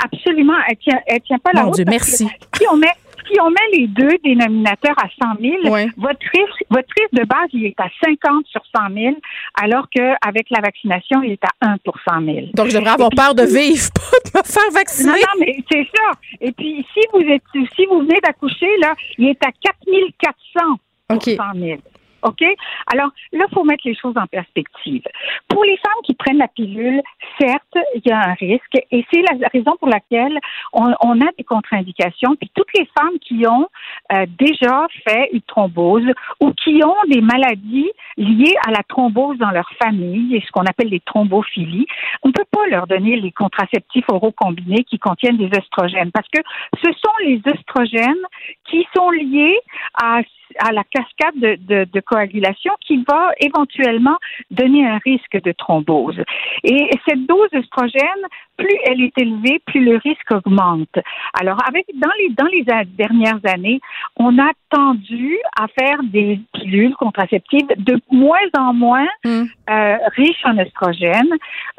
Absolument, 0.03 0.53
elle 0.68 0.78
tient, 0.78 0.99
tient 1.26 1.39
pas 1.39 1.51
la 1.53 1.64
route. 1.64 1.76
Dieu, 1.76 1.86
merci. 1.88 2.28
Si 2.58 2.66
on 2.72 2.78
met 2.78 2.88
si 3.28 3.39
on 3.41 3.49
met 3.49 3.78
les 3.78 3.88
deux 3.88 4.17
dénominateurs 4.23 4.95
à 4.97 5.07
100 5.21 5.39
000, 5.41 5.55
votre, 5.97 6.26
risque, 6.34 6.63
votre 6.69 6.89
risque 6.97 7.13
de 7.13 7.26
base, 7.26 7.49
il 7.53 7.65
est 7.65 7.80
à 7.80 7.89
50 8.03 8.45
sur 8.47 8.61
100 8.76 8.93
000, 8.93 9.15
alors 9.61 9.88
qu'avec 9.89 10.49
la 10.49 10.61
vaccination, 10.61 11.21
il 11.23 11.34
est 11.34 11.43
à 11.43 11.73
1 11.73 11.78
pour 11.84 11.95
100 12.07 12.26
000. 12.26 12.38
Donc, 12.53 12.67
je 12.67 12.78
devrais 12.78 12.91
avoir 12.91 13.09
peur 13.09 13.36
de 13.36 13.43
vivre, 13.43 13.89
pas 13.93 14.30
de 14.32 14.38
me 14.38 14.43
faire 14.43 14.71
vacciner. 14.73 15.11
Non, 15.11 15.17
non, 15.17 15.39
mais 15.39 15.57
c'est 15.71 15.88
ça. 15.95 16.11
Et 16.41 16.51
puis, 16.51 16.86
si 16.93 17.01
vous 17.13 17.21
êtes, 17.21 17.43
si 17.76 17.86
vous 17.86 17.99
venez 17.99 18.19
d'accoucher, 18.21 18.69
là, 18.82 18.93
il 19.17 19.30
est 19.30 19.43
à 19.43 19.51
4 19.51 19.76
400 20.19 20.59
pour 21.07 21.21
100 21.21 21.36
000. 21.55 21.80
OK? 22.26 22.43
Alors, 22.91 23.09
là, 23.32 23.45
il 23.49 23.53
faut 23.53 23.63
mettre 23.63 23.84
les 23.86 23.95
choses 23.95 24.17
en 24.17 24.28
perspective. 24.28 25.03
Pour 25.47 25.63
les 25.63 25.78
femmes 25.78 26.01
qui 26.03 26.13
prennent 26.15 26.38
la 26.38 26.47
pilule, 26.47 27.01
certes, 27.39 27.78
il 27.95 28.01
y 28.05 28.11
a 28.11 28.30
un 28.30 28.34
risque 28.34 28.78
et 28.91 29.05
c'est 29.11 29.21
la 29.21 29.47
raison 29.53 29.76
pour 29.78 29.89
laquelle 29.89 30.39
on, 30.73 31.21
a 31.21 31.32
des 31.38 31.43
contre-indications. 31.43 32.36
Puis 32.36 32.51
toutes 32.53 32.73
les 32.78 32.88
femmes 32.97 33.17
qui 33.21 33.45
ont 33.47 33.67
euh, 34.11 34.26
déjà 34.38 34.88
fait 35.07 35.30
une 35.32 35.41
thrombose 35.41 36.05
ou 36.41 36.51
qui 36.51 36.82
ont 36.84 36.95
des 37.09 37.21
maladies 37.21 37.89
liées 38.17 38.55
à 38.67 38.71
la 38.71 38.84
thrombose 38.88 39.38
dans 39.38 39.51
leur 39.51 39.69
famille 39.82 40.36
et 40.36 40.41
ce 40.41 40.51
qu'on 40.51 40.65
appelle 40.65 40.89
les 40.89 40.99
thrombophilies, 41.01 41.86
on 42.23 42.30
ne 42.30 42.34
peut 42.34 42.45
pas 42.51 42.65
leur 42.67 42.88
donner 42.88 43.15
les 43.17 43.32
contraceptifs 43.32 44.05
oraux 44.09 44.32
combinés 44.32 44.84
qui 44.84 44.99
contiennent 44.99 45.38
des 45.38 45.49
oestrogènes 45.57 46.11
parce 46.11 46.28
que 46.30 46.41
ce 46.84 46.91
sont 46.91 47.13
les 47.23 47.41
oestrogènes 47.45 48.26
qui 48.65 48.86
sont 48.95 49.09
liés 49.11 49.59
à 50.01 50.71
la 50.71 50.84
cascade 50.84 51.36
de, 51.36 51.57
de, 51.59 51.86
de, 51.91 51.99
qui 52.82 53.03
va 53.07 53.32
éventuellement 53.39 54.18
donner 54.51 54.86
un 54.88 54.99
risque 55.03 55.41
de 55.43 55.51
thrombose. 55.51 56.22
Et 56.63 56.89
cette 57.07 57.26
dose 57.26 57.49
d'œstrogène, 57.51 58.01
plus 58.57 58.78
elle 58.86 59.01
est 59.01 59.18
élevée, 59.18 59.59
plus 59.66 59.84
le 59.84 59.97
risque 59.97 60.32
augmente. 60.32 60.97
Alors, 61.34 61.57
avec 61.68 61.86
dans 61.95 62.11
les 62.20 62.30
dans 62.30 62.47
les 62.47 62.63
dernières 62.97 63.39
années, 63.45 63.80
on 64.18 64.38
a 64.39 64.51
tendu 64.70 65.38
à 65.59 65.68
faire 65.68 65.99
des 66.03 66.39
pilules 66.53 66.95
contraceptives 66.95 67.68
de 67.78 67.99
moins 68.11 68.49
en 68.57 68.74
moins 68.74 69.07
mm. 69.24 69.43
euh, 69.70 69.97
riches 70.16 70.45
en 70.45 70.57
oestrogène, 70.57 71.34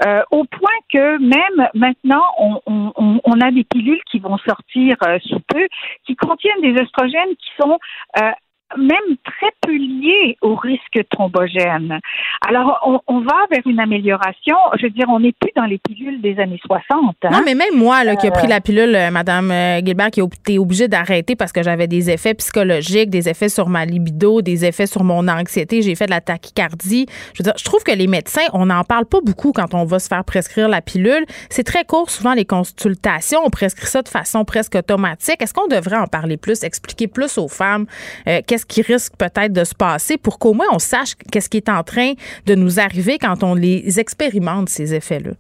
euh, 0.06 0.22
au 0.30 0.44
point 0.44 0.78
que 0.92 1.18
même 1.18 1.68
maintenant, 1.74 2.24
on, 2.38 2.60
on, 2.66 3.20
on, 3.24 3.40
a 3.40 3.50
des 3.50 3.64
pilules 3.64 4.00
qui 4.10 4.18
vont 4.18 4.38
sortir 4.38 4.96
euh, 5.06 5.18
sous 5.24 5.40
peu, 5.48 5.66
qui 6.06 6.16
contiennent 6.16 6.60
des 6.62 6.80
oestrogènes 6.80 7.36
qui 7.38 7.50
sont 7.60 7.78
euh, 8.20 8.30
même 8.76 9.16
très 9.24 9.52
peu 9.62 9.72
lié 9.72 10.36
au 10.42 10.56
risque 10.56 11.00
thrombogène. 11.10 12.00
Alors, 12.46 12.80
on, 12.84 13.00
on, 13.06 13.20
va 13.20 13.46
vers 13.50 13.62
une 13.64 13.80
amélioration. 13.80 14.56
Je 14.78 14.84
veux 14.84 14.90
dire, 14.90 15.06
on 15.08 15.20
n'est 15.20 15.32
plus 15.32 15.52
dans 15.54 15.64
les 15.64 15.78
pilules 15.78 16.20
des 16.20 16.38
années 16.40 16.60
60. 16.66 17.16
Hein? 17.22 17.28
Non, 17.30 17.40
mais 17.44 17.54
même 17.54 17.76
moi, 17.76 18.02
là, 18.04 18.16
qui 18.16 18.26
ai 18.26 18.30
pris 18.30 18.48
la 18.48 18.60
pilule, 18.60 18.94
euh, 18.94 19.10
Madame 19.10 19.50
euh, 19.50 19.80
Gilbert, 19.84 20.10
qui 20.10 20.20
a 20.20 20.24
été 20.24 20.58
obligée 20.58 20.88
d'arrêter 20.88 21.36
parce 21.36 21.52
que 21.52 21.62
j'avais 21.62 21.86
des 21.86 22.10
effets 22.10 22.34
psychologiques, 22.34 23.08
des 23.08 23.28
effets 23.28 23.48
sur 23.48 23.68
ma 23.68 23.84
libido, 23.84 24.42
des 24.42 24.64
effets 24.64 24.86
sur 24.86 25.04
mon 25.04 25.28
anxiété, 25.28 25.82
j'ai 25.82 25.94
fait 25.94 26.06
de 26.06 26.10
la 26.10 26.20
tachycardie. 26.20 27.06
Je 27.34 27.42
veux 27.42 27.44
dire, 27.44 27.54
je 27.56 27.64
trouve 27.64 27.82
que 27.84 27.92
les 27.92 28.06
médecins, 28.08 28.46
on 28.52 28.66
n'en 28.66 28.82
parle 28.82 29.06
pas 29.06 29.20
beaucoup 29.20 29.52
quand 29.52 29.74
on 29.74 29.84
va 29.84 29.98
se 29.98 30.08
faire 30.08 30.24
prescrire 30.24 30.68
la 30.68 30.82
pilule. 30.82 31.24
C'est 31.50 31.64
très 31.64 31.84
court, 31.84 32.10
souvent, 32.10 32.34
les 32.34 32.44
consultations. 32.44 33.40
On 33.44 33.50
prescrit 33.50 33.86
ça 33.86 34.02
de 34.02 34.08
façon 34.08 34.44
presque 34.44 34.74
automatique. 34.74 35.40
Est-ce 35.40 35.54
qu'on 35.54 35.68
devrait 35.68 35.98
en 35.98 36.06
parler 36.06 36.36
plus, 36.36 36.64
expliquer 36.64 37.06
plus 37.06 37.38
aux 37.38 37.48
femmes 37.48 37.86
euh, 38.26 38.40
qu'est-ce 38.56 38.66
qui 38.66 38.80
risque 38.80 39.12
peut-être 39.18 39.52
de 39.52 39.64
se 39.64 39.74
passer 39.74 40.16
pour 40.16 40.38
qu'au 40.38 40.54
moins 40.54 40.66
on 40.72 40.78
sache 40.78 41.14
qu'est-ce 41.30 41.50
qui 41.50 41.58
est 41.58 41.68
en 41.68 41.82
train 41.82 42.12
de 42.46 42.54
nous 42.54 42.80
arriver 42.80 43.18
quand 43.18 43.42
on 43.42 43.54
les 43.54 44.00
expérimente, 44.00 44.68
ces 44.68 44.94
effets-là? 44.94 45.32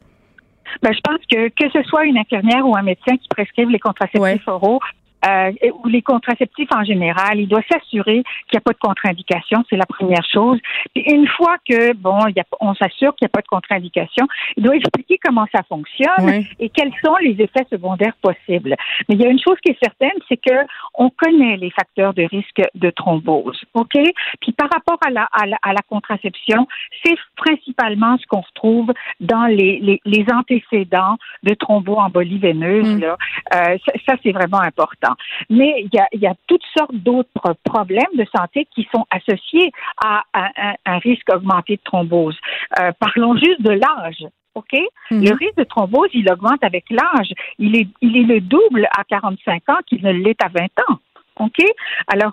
Ben, 0.82 0.92
je 0.92 1.00
pense 1.00 1.20
que 1.30 1.48
que 1.48 1.70
ce 1.72 1.82
soit 1.88 2.04
une 2.04 2.18
infirmière 2.18 2.66
ou 2.66 2.76
un 2.76 2.82
médecin 2.82 3.16
qui 3.16 3.28
prescrivent 3.28 3.70
les 3.70 3.78
contraceptifs 3.78 4.46
oraux, 4.46 4.80
euh, 5.24 5.52
ou 5.82 5.88
les 5.88 6.02
contraceptifs 6.02 6.68
en 6.74 6.84
général, 6.84 7.40
il 7.40 7.48
doit 7.48 7.62
s'assurer 7.70 8.22
qu'il 8.48 8.54
n'y 8.54 8.58
a 8.58 8.60
pas 8.60 8.72
de 8.72 8.78
contre-indication, 8.78 9.64
c'est 9.68 9.76
la 9.76 9.86
première 9.86 10.24
chose. 10.32 10.58
Puis 10.94 11.04
une 11.04 11.26
fois 11.28 11.56
que 11.68 11.94
bon, 11.94 12.18
y 12.28 12.40
a, 12.40 12.44
on 12.60 12.74
s'assure 12.74 13.14
qu'il 13.16 13.24
n'y 13.26 13.30
a 13.30 13.34
pas 13.34 13.40
de 13.40 13.48
contre-indication, 13.48 14.26
il 14.56 14.62
doit 14.62 14.76
expliquer 14.76 15.18
comment 15.22 15.46
ça 15.54 15.62
fonctionne 15.68 16.44
et 16.58 16.68
quels 16.68 16.92
sont 17.04 17.16
les 17.22 17.36
effets 17.40 17.66
secondaires 17.70 18.16
possibles. 18.22 18.76
Mais 19.08 19.14
il 19.14 19.20
y 19.20 19.26
a 19.26 19.30
une 19.30 19.40
chose 19.40 19.56
qui 19.64 19.72
est 19.72 19.78
certaine, 19.82 20.18
c'est 20.28 20.36
que 20.36 20.54
on 20.94 21.10
connaît 21.10 21.56
les 21.56 21.70
facteurs 21.70 22.14
de 22.14 22.24
risque 22.24 22.62
de 22.74 22.90
thrombose, 22.90 23.60
ok? 23.74 23.96
Puis 24.40 24.52
par 24.52 24.68
rapport 24.72 24.98
à 25.06 25.10
la, 25.10 25.28
à 25.32 25.72
la, 25.72 25.80
contraception, 25.88 26.66
c'est 27.04 27.14
principalement 27.36 28.16
ce 28.18 28.26
qu'on 28.26 28.40
retrouve 28.40 28.92
dans 29.20 29.46
les, 29.46 29.78
les, 29.80 30.00
les 30.04 30.26
antécédents 30.32 31.16
de 31.42 31.54
thromboembolie 31.54 32.38
veineuse. 32.38 32.96
Mm. 32.96 33.00
Là. 33.00 33.16
Euh, 33.54 33.78
ça, 33.86 33.92
ça 34.06 34.16
c'est 34.22 34.32
vraiment 34.32 34.60
important. 34.60 35.05
Mais 35.50 35.84
il 35.84 35.90
y 35.92 35.98
a, 35.98 36.08
y 36.12 36.26
a 36.26 36.34
toutes 36.46 36.64
sortes 36.76 36.94
d'autres 36.94 37.54
problèmes 37.64 38.04
de 38.14 38.26
santé 38.36 38.66
qui 38.74 38.88
sont 38.94 39.04
associés 39.10 39.72
à, 40.04 40.22
un, 40.32 40.98
risque 40.98 41.28
augmenté 41.32 41.76
de 41.76 41.82
thrombose. 41.82 42.36
Euh, 42.80 42.92
parlons 42.98 43.36
juste 43.36 43.62
de 43.62 43.70
l'âge. 43.70 44.24
OK? 44.54 44.72
Mhm. 45.10 45.24
Le 45.24 45.34
risque 45.34 45.56
de 45.56 45.64
thrombose, 45.64 46.08
il 46.14 46.30
augmente 46.30 46.62
avec 46.64 46.84
l'âge. 46.90 47.32
Il 47.58 47.76
est, 47.76 47.88
il 48.00 48.16
est 48.16 48.34
le 48.34 48.40
double 48.40 48.88
à 48.96 49.04
45 49.04 49.68
ans 49.68 49.78
qu'il 49.86 50.02
ne 50.02 50.12
l'est 50.12 50.42
à 50.42 50.48
20 50.48 50.64
ans. 50.88 50.98
OK? 51.40 51.62
Alors, 52.08 52.32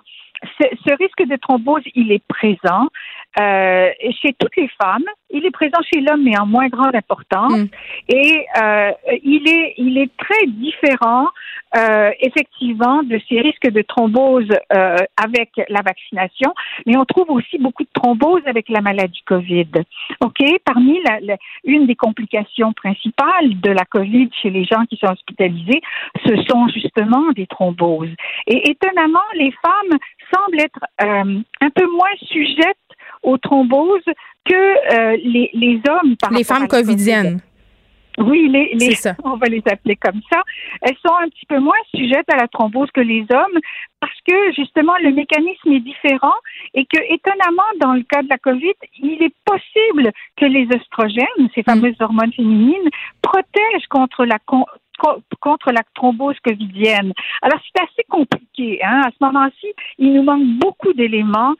ce, 0.60 0.94
risque 0.96 1.22
de 1.28 1.36
thrombose, 1.36 1.82
il 1.94 2.12
est 2.12 2.22
présent. 2.26 2.88
euh, 3.40 3.90
chez 4.22 4.32
toutes 4.38 4.56
les 4.56 4.68
femmes. 4.80 5.04
Il 5.30 5.44
est 5.44 5.50
présent 5.50 5.78
chez 5.92 6.00
l'homme, 6.00 6.22
mais 6.22 6.38
en 6.38 6.46
moins 6.46 6.68
grande 6.68 6.94
importance. 6.94 7.52
Mm. 7.52 7.66
Et 8.08 8.46
euh, 8.62 8.92
il 9.24 9.48
est 9.48 9.74
il 9.78 9.98
est 9.98 10.16
très 10.16 10.46
différent 10.46 11.28
euh, 11.76 12.10
effectivement 12.20 13.02
de 13.02 13.20
ces 13.28 13.40
risques 13.40 13.68
de 13.68 13.82
thrombose 13.82 14.48
avec 15.16 15.50
la 15.68 15.82
vaccination, 15.82 16.54
mais 16.86 16.96
on 16.96 17.04
trouve 17.04 17.30
aussi 17.30 17.58
beaucoup 17.58 17.82
de 17.82 17.88
thrombose 17.92 18.42
avec 18.46 18.68
la 18.68 18.80
maladie 18.80 19.22
Covid. 19.26 19.70
Ok, 20.20 20.38
parmi 20.64 21.00
la, 21.02 21.36
une 21.64 21.86
des 21.86 21.96
complications 21.96 22.72
principales 22.72 23.60
de 23.60 23.70
la 23.70 23.84
Covid 23.84 24.30
chez 24.40 24.50
les 24.50 24.64
gens 24.64 24.84
qui 24.88 24.96
sont 24.96 25.10
hospitalisés, 25.10 25.80
ce 26.24 26.36
sont 26.48 26.68
justement 26.68 27.32
des 27.32 27.46
thromboses. 27.46 28.14
Et 28.46 28.70
étonnamment, 28.70 29.18
les 29.34 29.52
femmes 29.52 29.98
semblent 30.34 30.60
être 30.60 30.80
euh, 31.02 31.40
un 31.60 31.70
peu 31.70 31.86
moins 31.90 32.14
sujettes 32.22 32.76
aux 33.22 33.38
thromboses 33.38 34.02
que 34.44 34.54
euh, 34.54 35.16
les, 35.22 35.50
les 35.54 35.80
hommes. 35.88 36.16
Par 36.16 36.32
les 36.32 36.44
femmes 36.44 36.68
covidiennes. 36.68 37.40
Oui, 38.18 38.48
les, 38.48 38.74
les 38.74 38.96
on 39.24 39.36
va 39.36 39.46
les 39.46 39.62
appeler 39.66 39.96
comme 39.96 40.20
ça. 40.32 40.40
Elles 40.82 40.96
sont 41.04 41.14
un 41.14 41.28
petit 41.28 41.46
peu 41.46 41.58
moins 41.58 41.78
sujettes 41.94 42.32
à 42.32 42.36
la 42.36 42.48
thrombose 42.48 42.88
que 42.92 43.00
les 43.00 43.26
hommes 43.30 43.58
parce 44.04 44.20
que 44.28 44.52
justement 44.52 44.92
le 45.02 45.12
mécanisme 45.12 45.72
est 45.72 45.80
différent 45.80 46.34
et 46.74 46.84
que 46.84 47.00
étonnamment 47.10 47.62
dans 47.80 47.94
le 47.94 48.02
cas 48.02 48.22
de 48.22 48.28
la 48.28 48.36
Covid, 48.36 48.74
il 48.98 49.22
est 49.22 49.34
possible 49.46 50.12
que 50.36 50.44
les 50.44 50.66
oestrogènes, 50.74 51.48
ces 51.54 51.62
mm. 51.62 51.64
fameuses 51.64 52.00
hormones 52.00 52.32
féminines, 52.34 52.90
protègent 53.22 53.86
contre 53.88 54.26
la 54.26 54.38
contre 55.40 55.72
la 55.72 55.82
thrombose 55.94 56.36
covidienne. 56.40 57.12
Alors, 57.42 57.58
c'est 57.64 57.82
assez 57.82 58.04
compliqué. 58.08 58.80
Hein? 58.82 59.02
À 59.04 59.10
ce 59.10 59.24
moment-ci, 59.24 59.66
il 59.98 60.12
nous 60.14 60.22
manque 60.22 60.46
beaucoup 60.58 60.92
d'éléments 60.92 61.54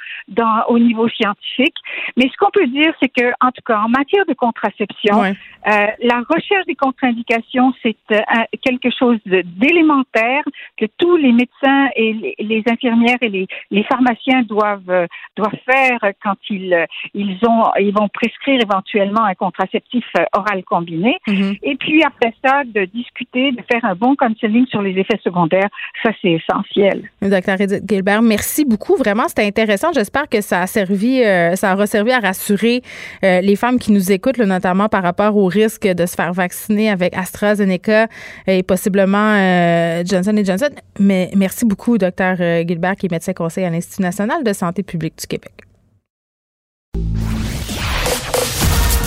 au 0.69 0.79
niveau 0.79 1.09
scientifique. 1.09 1.75
Mais 2.17 2.29
ce 2.29 2.37
qu'on 2.39 2.51
peut 2.51 2.67
dire, 2.67 2.95
c'est 3.01 3.09
que, 3.09 3.33
en 3.41 3.51
tout 3.51 3.63
cas, 3.67 3.81
en 3.81 3.89
matière 3.89 4.25
de 4.27 4.35
contraception, 4.35 5.23
euh, 5.23 5.33
la 5.67 6.23
recherche 6.29 6.67
des 6.67 6.75
contre-indications, 6.75 7.73
c'est 7.83 7.97
euh, 8.13 8.17
quelque 8.63 8.91
chose 8.91 9.19
d'élémentaire 9.25 10.43
que 10.77 10.87
tous 10.99 11.17
les 11.17 11.33
médecins 11.33 11.89
et 11.97 12.34
les, 12.39 12.63
infirmières 12.67 13.19
et 13.21 13.29
les, 13.29 13.47
les 13.71 13.85
pharmaciens 13.85 14.43
doivent, 14.43 14.91
euh, 14.91 15.07
doivent 15.37 15.59
faire 15.65 15.99
quand 16.23 16.37
ils, 16.51 16.87
ils, 17.15 17.39
ont, 17.49 17.65
ils 17.79 17.93
vont 17.93 18.09
prescrire 18.09 18.61
éventuellement 18.61 19.25
un 19.25 19.35
contraceptif 19.35 20.05
oral 20.33 20.63
combiné. 20.65 21.19
Mm-hmm. 21.27 21.59
Et 21.63 21.77
puis, 21.77 22.03
après 22.03 22.35
ça, 22.45 22.63
de 22.65 22.85
discuter 22.85 23.53
de 23.53 23.63
faire 23.71 23.85
un 23.85 23.95
bon 23.95 24.15
counseling 24.17 24.67
sur 24.67 24.83
les 24.83 24.99
effets 24.99 25.19
secondaires, 25.23 25.69
ça 26.03 26.11
c'est 26.21 26.33
essentiel. 26.33 27.09
Docteur 27.21 27.61
Edith 27.61 27.85
Gilbert, 27.89 28.23
merci 28.23 28.65
beaucoup. 28.65 28.97
Vraiment, 28.97 29.29
c'était 29.29 29.47
intéressant. 29.47 29.93
J'espère 29.93 30.29
que 30.29 30.41
ça 30.41 30.63
a 30.63 30.67
servi, 30.67 31.23
euh, 31.23 31.57
ça 31.57 31.75
aura 31.75 31.87
servi 31.87 32.13
à 32.13 32.21
rassurer 32.21 32.83
euh, 33.25 33.41
les 33.41 33.57
femmes 33.57 33.79
qui 33.79 33.93
nous 33.93 34.13
écoutent, 34.13 34.39
notamment 34.39 34.89
par 34.89 35.03
rapport 35.03 35.37
au 35.37 35.47
risque 35.47 35.87
de 35.87 36.07
se 36.07 36.15
faire 36.15 36.33
vacciner 36.33 36.91
avec 36.91 37.17
AstraZeneca 37.17 38.09
et 38.47 38.63
possiblement 38.63 39.35
euh, 39.35 40.03
Johnson 40.05 40.35
Johnson. 40.45 40.71
Mais 40.99 41.31
merci 41.37 41.65
beaucoup, 41.65 41.99
docteur 41.99 42.24
Gilbert, 42.67 42.97
qui 42.97 43.07
est 43.07 43.11
médecin 43.11 43.33
conseil 43.33 43.65
à 43.65 43.71
l'Institut 43.71 44.03
national 44.03 44.45
de 44.45 44.53
santé 44.53 44.83
publique 44.83 45.19
du 45.19 45.27
Québec. 45.27 45.53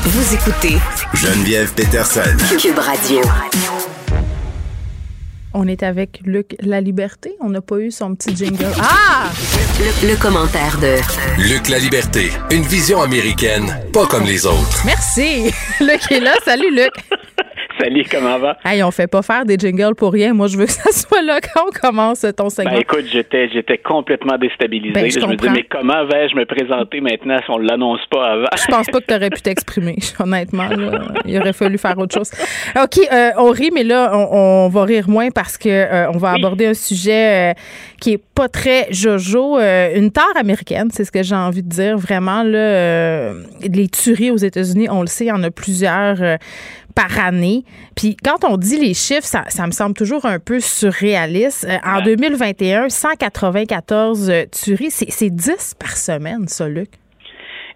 Vous 0.10 0.34
écoutez 0.34 0.78
Geneviève 1.14 1.74
Peterson. 1.74 2.22
Cube 2.60 2.80
Radio. 2.80 3.22
On 5.54 5.68
est 5.68 5.84
avec 5.84 6.22
Luc 6.24 6.56
La 6.60 6.82
Liberté. 6.82 7.36
On 7.40 7.50
n'a 7.50 7.62
pas 7.62 7.80
eu 7.80 7.92
son 7.92 8.16
petit 8.16 8.36
jingle. 8.36 8.72
Ah! 8.80 9.32
Le, 9.80 10.10
le, 10.10 10.16
commentaire 10.16 10.78
de 10.80 10.98
Luc 11.50 11.68
La 11.70 11.80
Liberté. 11.80 12.32
Une 12.52 12.64
vision 12.64 13.02
américaine, 13.02 13.66
pas 13.94 14.06
comme 14.06 14.26
les 14.26 14.46
autres. 14.46 14.84
Merci. 14.86 15.52
Luc 15.80 16.12
est 16.12 16.20
là. 16.20 16.34
Salut, 16.46 16.76
Luc. 16.76 16.94
Salut, 17.80 18.06
comment 18.10 18.40
va? 18.40 18.58
Hey, 18.66 18.82
on 18.82 18.90
fait 18.90 19.08
pas 19.08 19.22
faire 19.22 19.46
des 19.46 19.56
jingles 19.58 19.94
pour 19.96 20.12
rien. 20.12 20.34
Moi, 20.34 20.48
je 20.48 20.58
veux 20.58 20.66
que 20.68 20.72
ça 20.72 20.92
soit 20.92 21.22
là 21.22 21.40
quand 21.42 21.66
on 21.68 21.72
commence 21.72 22.26
ton 22.36 22.50
segment. 22.50 22.72
Ben, 22.72 22.82
écoute, 22.82 23.06
j'étais, 23.12 23.50
j'étais 23.50 23.78
complètement 23.78 24.38
déstabilisé. 24.38 24.94
Ben, 24.94 25.12
je, 25.12 25.20
me 25.20 25.36
dis, 25.36 25.50
mais 25.50 25.64
comment 25.70 26.06
vais-je 26.06 26.36
me 26.36 26.46
présenter 26.46 27.02
maintenant 27.02 27.38
si 27.44 27.52
on 27.52 27.58
l'annonce 27.58 28.00
pas 28.10 28.32
avant? 28.32 28.48
Je 28.56 28.66
pense 28.72 28.88
pas 28.88 29.00
que 29.00 29.06
tu 29.06 29.14
aurais 29.14 29.30
pu 29.30 29.42
t'exprimer, 29.42 29.98
honnêtement. 30.20 30.70
Il 31.26 31.38
aurait 31.40 31.54
fallu 31.54 31.78
faire 31.78 31.98
autre 31.98 32.16
chose. 32.16 32.32
OK, 32.82 33.00
euh, 33.12 33.32
on 33.38 33.52
rit, 33.52 33.72
mais 33.74 33.84
là, 33.84 34.12
on, 34.16 34.70
va 34.70 34.84
rire 34.84 35.08
moins 35.08 35.30
parce 35.30 35.58
que 35.58 35.70
euh, 35.70 36.12
on 36.12 36.18
va 36.18 36.32
aborder 36.32 36.68
un 36.68 36.74
sujet 36.74 37.52
euh, 37.52 37.54
qui 38.02 38.14
est 38.14 38.24
pas 38.36 38.50
très 38.50 38.88
jojo. 38.92 39.60
une 39.60 40.12
tare 40.12 40.36
américaine, 40.36 40.90
c'est 40.92 41.06
ce 41.06 41.12
que 41.12 41.22
j'ai 41.22 41.36
envie 41.36 41.64
de 41.64 41.70
dire. 41.70 41.98
Vraiment, 41.98 42.44
là, 42.44 43.34
les 43.62 43.88
tueries 43.88 44.32
aux 44.32 44.38
États-Unis, 44.38 44.90
on 44.90 45.02
le 45.02 45.08
sait, 45.08 45.26
il 45.26 45.30
y 45.30 45.32
en 45.32 45.44
a 45.44 45.52
plusieurs 45.52 46.38
par 46.98 47.24
année. 47.24 47.62
Puis 47.96 48.18
quand 48.18 48.44
on 48.44 48.58
dit 48.58 48.80
les 48.80 48.96
chiffres, 48.96 49.30
ça, 49.30 49.66
me 49.68 49.72
semble 49.72 49.94
toujours 49.94 50.26
un 50.26 50.40
peu 50.40 50.60
surréaliste. 50.60 51.68
Euh, 51.70 51.78
en 51.88 52.02
2021, 52.02 52.90
194 52.90 54.30
euh, 54.30 54.44
tueries, 54.52 54.90
c'est 54.90 55.30
10 55.30 55.76
par 55.80 55.96
semaine, 55.96 56.48
ça, 56.48 56.68
Luc? 56.68 56.90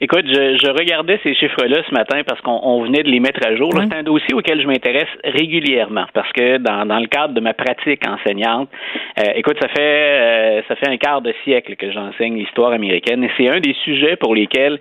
Écoute, 0.03 0.25
je, 0.25 0.71
regardais 0.71 1.19
ces 1.21 1.35
chiffres-là 1.35 1.83
ce 1.87 1.93
matin 1.93 2.23
parce 2.25 2.41
qu'on 2.41 2.81
venait 2.81 3.03
de 3.03 3.09
les 3.09 3.19
mettre 3.19 3.39
à 3.45 3.55
jour. 3.55 3.69
C'est 3.71 3.95
un 3.95 4.01
dossier 4.01 4.33
auquel 4.33 4.59
je 4.59 4.65
m'intéresse 4.65 5.11
régulièrement 5.23 6.05
parce 6.15 6.31
que 6.31 6.57
dans, 6.57 6.99
le 6.99 7.05
cadre 7.05 7.35
de 7.35 7.39
ma 7.39 7.53
pratique 7.53 8.01
enseignante, 8.07 8.67
euh, 9.19 9.33
écoute, 9.35 9.57
ça 9.61 9.67
fait 9.67 10.63
ça 10.67 10.75
fait 10.75 10.87
un 10.87 10.97
quart 10.97 11.21
de 11.21 11.31
siècle 11.43 11.75
que 11.75 11.91
j'enseigne 11.91 12.35
l'histoire 12.35 12.71
américaine 12.71 13.23
et 13.23 13.29
c'est 13.37 13.47
un 13.47 13.59
des 13.59 13.75
sujets 13.83 14.15
pour 14.15 14.33
lesquels 14.33 14.79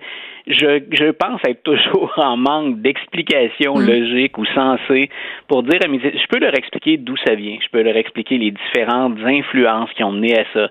je, 0.51 0.83
je 0.91 1.11
pense 1.11 1.41
être 1.47 1.63
toujours 1.63 2.13
en 2.17 2.37
manque 2.37 2.81
d'explications 2.81 3.75
mm. 3.75 3.87
logiques 3.87 4.37
ou 4.37 4.45
sensées 4.45 5.09
pour 5.47 5.63
dire 5.63 5.79
à 5.83 5.87
mes 5.87 5.99
je 5.99 6.27
peux 6.27 6.39
leur 6.39 6.53
expliquer 6.57 6.97
d'où 6.97 7.15
ça 7.25 7.35
vient, 7.35 7.57
je 7.61 7.69
peux 7.71 7.81
leur 7.81 7.95
expliquer 7.95 8.37
les 8.37 8.51
différentes 8.51 9.17
influences 9.25 9.91
qui 9.93 10.03
ont 10.03 10.11
mené 10.11 10.37
à 10.37 10.45
ça. 10.53 10.69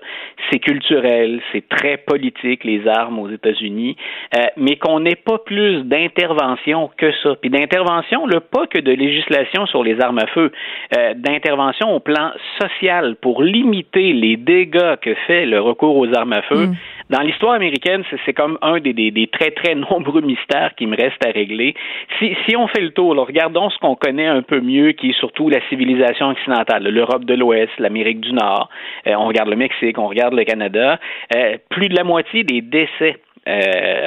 C'est 0.51 0.59
culturel, 0.59 1.41
c'est 1.51 1.67
très 1.69 1.97
politique 1.97 2.63
les 2.63 2.87
armes 2.87 3.19
aux 3.19 3.29
États-Unis, 3.29 3.95
euh, 4.35 4.41
mais 4.57 4.75
qu'on 4.75 4.99
n'ait 4.99 5.15
pas 5.15 5.37
plus 5.39 5.83
d'intervention 5.83 6.89
que 6.97 7.11
ça. 7.23 7.35
Puis 7.41 7.49
d'intervention, 7.49 8.25
le 8.25 8.39
pas 8.39 8.67
que 8.67 8.79
de 8.79 8.91
législation 8.91 9.65
sur 9.67 9.83
les 9.83 9.99
armes 10.01 10.19
à 10.19 10.27
feu, 10.27 10.51
euh, 10.97 11.13
d'intervention 11.15 11.93
au 11.93 11.99
plan 11.99 12.31
social 12.59 13.15
pour 13.21 13.43
limiter 13.43 14.13
les 14.13 14.37
dégâts 14.37 14.95
que 15.01 15.13
fait 15.27 15.45
le 15.45 15.59
recours 15.59 15.97
aux 15.97 16.13
armes 16.15 16.33
à 16.33 16.41
feu. 16.43 16.67
Mm. 16.67 16.75
Dans 17.11 17.19
l'histoire 17.23 17.51
américaine, 17.51 18.03
c'est 18.25 18.31
comme 18.31 18.57
un 18.61 18.79
des, 18.79 18.93
des, 18.93 19.11
des, 19.11 19.27
très, 19.27 19.51
très 19.51 19.75
nombreux 19.91 20.21
mystères 20.21 20.73
qui 20.77 20.87
me 20.87 20.95
reste 20.95 21.23
à 21.25 21.31
régler. 21.31 21.75
Si, 22.17 22.33
si 22.47 22.55
on 22.55 22.67
fait 22.67 22.79
le 22.79 22.91
tour, 22.91 23.13
regardons 23.17 23.69
ce 23.69 23.77
qu'on 23.79 23.95
connaît 23.95 24.27
un 24.27 24.41
peu 24.41 24.61
mieux, 24.61 24.93
qui 24.93 25.09
est 25.09 25.19
surtout 25.19 25.49
la 25.49 25.59
civilisation 25.67 26.29
occidentale, 26.29 26.83
l'Europe 26.87 27.25
de 27.25 27.33
l'Ouest, 27.33 27.71
l'Amérique 27.79 28.21
du 28.21 28.31
Nord. 28.31 28.69
Euh, 29.07 29.15
on 29.17 29.27
regarde 29.27 29.49
le 29.49 29.57
Mexique, 29.57 29.97
on 29.97 30.07
regarde 30.07 30.33
le 30.33 30.45
Canada. 30.45 30.99
Euh, 31.35 31.57
plus 31.69 31.89
de 31.89 31.97
la 31.97 32.05
moitié 32.05 32.45
des 32.45 32.61
décès 32.61 33.17
euh, 33.49 34.05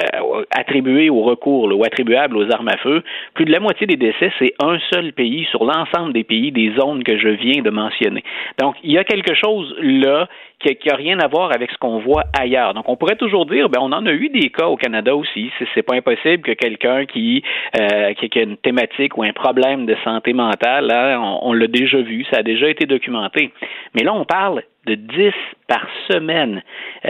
attribués 0.57 1.09
au 1.09 1.21
recours 1.21 1.65
ou 1.75 1.83
attribuables 1.83 2.37
aux 2.37 2.49
armes 2.51 2.69
à 2.69 2.77
feu, 2.77 3.03
plus 3.33 3.43
de 3.45 3.51
la 3.51 3.59
moitié 3.59 3.85
des 3.85 3.97
décès, 3.97 4.31
c'est 4.39 4.53
un 4.59 4.79
seul 4.93 5.11
pays 5.11 5.45
sur 5.51 5.65
l'ensemble 5.65 6.13
des 6.13 6.23
pays 6.23 6.53
des 6.53 6.73
zones 6.79 7.03
que 7.03 7.17
je 7.17 7.27
viens 7.27 7.61
de 7.61 7.69
mentionner. 7.69 8.23
Donc, 8.59 8.75
il 8.81 8.93
y 8.93 8.97
a 8.97 9.03
quelque 9.03 9.35
chose 9.35 9.75
là 9.81 10.29
qui 10.59 10.87
n'a 10.87 10.95
rien 10.95 11.19
à 11.19 11.27
voir 11.27 11.51
avec 11.51 11.71
ce 11.71 11.77
qu'on 11.77 11.99
voit 11.99 12.23
ailleurs. 12.37 12.73
Donc, 12.73 12.87
on 12.87 12.95
pourrait 12.95 13.15
toujours 13.15 13.45
dire, 13.45 13.69
ben, 13.69 13.79
on 13.81 13.91
en 13.91 14.05
a 14.05 14.11
eu 14.11 14.29
des 14.29 14.49
cas 14.49 14.67
au 14.67 14.77
Canada 14.77 15.15
aussi. 15.15 15.51
C'est 15.73 15.83
pas 15.83 15.95
impossible 15.95 16.43
que 16.43 16.53
quelqu'un 16.53 17.05
qui, 17.05 17.43
euh, 17.79 18.13
qui, 18.13 18.39
a 18.39 18.43
une 18.43 18.57
thématique 18.57 19.17
ou 19.17 19.23
un 19.23 19.33
problème 19.33 19.85
de 19.85 19.95
santé 20.03 20.33
mentale, 20.33 20.87
là, 20.87 21.19
on, 21.19 21.49
on 21.49 21.53
l'a 21.53 21.67
déjà 21.67 22.01
vu, 22.01 22.25
ça 22.31 22.39
a 22.39 22.43
déjà 22.43 22.69
été 22.69 22.85
documenté. 22.85 23.51
Mais 23.93 24.03
là, 24.03 24.13
on 24.13 24.25
parle 24.25 24.63
de 24.85 24.95
10 24.95 25.31
par 25.67 25.85
semaine. 26.09 26.61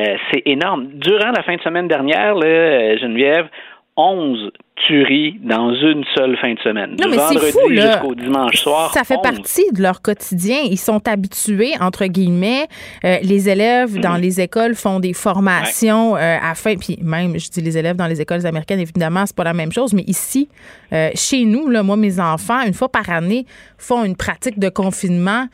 Euh, 0.02 0.18
c'est 0.32 0.44
énorme. 0.46 0.88
Durant 0.94 1.32
la 1.36 1.44
fin 1.44 1.56
de 1.56 1.62
semaine 1.62 1.88
dernière, 1.88 2.36
là, 2.36 2.48
euh, 2.48 2.98
Geneviève, 2.98 3.48
11 3.98 4.52
tueries 4.76 5.40
dans 5.42 5.74
une 5.74 6.04
seule 6.16 6.38
fin 6.38 6.54
de 6.54 6.60
semaine. 6.60 6.96
Non, 7.00 7.10
du 7.10 7.16
vendredi 7.16 7.76
jusqu'au 7.76 8.14
dimanche 8.14 8.58
soir. 8.58 8.94
Ça 8.94 9.04
fait 9.04 9.22
partie 9.22 9.72
de 9.72 9.82
leur 9.82 10.02
quotidien. 10.02 10.60
Ils 10.70 10.78
sont 10.78 11.08
habitués, 11.08 11.74
entre 11.80 12.06
guillemets. 12.08 12.68
Euh, 13.06 13.18
les 13.24 13.48
élèves 13.48 14.00
dans 14.00 14.16
mhm. 14.16 14.22
les 14.22 14.42
écoles 14.42 14.76
font 14.76 15.00
des 15.00 15.14
formations 15.14 16.18
euh, 16.18 16.38
afin, 16.42 16.76
puis 16.76 17.00
même, 17.02 17.40
je 17.40 17.50
dis 17.50 17.62
les 17.62 17.78
élèves 17.78 17.96
dans 17.96 18.08
les 18.08 18.20
écoles 18.20 18.46
américaines, 18.46 18.80
évidemment, 18.80 19.26
c'est 19.26 19.36
pas 19.36 19.46
la 19.46 19.54
même 19.54 19.72
chose, 19.72 19.94
mais 19.94 20.04
ici, 20.08 20.50
euh, 20.92 21.10
chez 21.16 21.46
nous, 21.46 21.70
là, 21.70 21.82
moi, 21.82 21.96
mes 21.96 22.20
enfants, 22.20 22.62
une 22.66 22.74
fois 22.74 22.90
par 22.90 23.10
année, 23.10 23.46
font 23.78 24.04
une 24.04 24.16
pratique 24.16 24.60
de 24.60 24.70
confinement. 24.70 25.48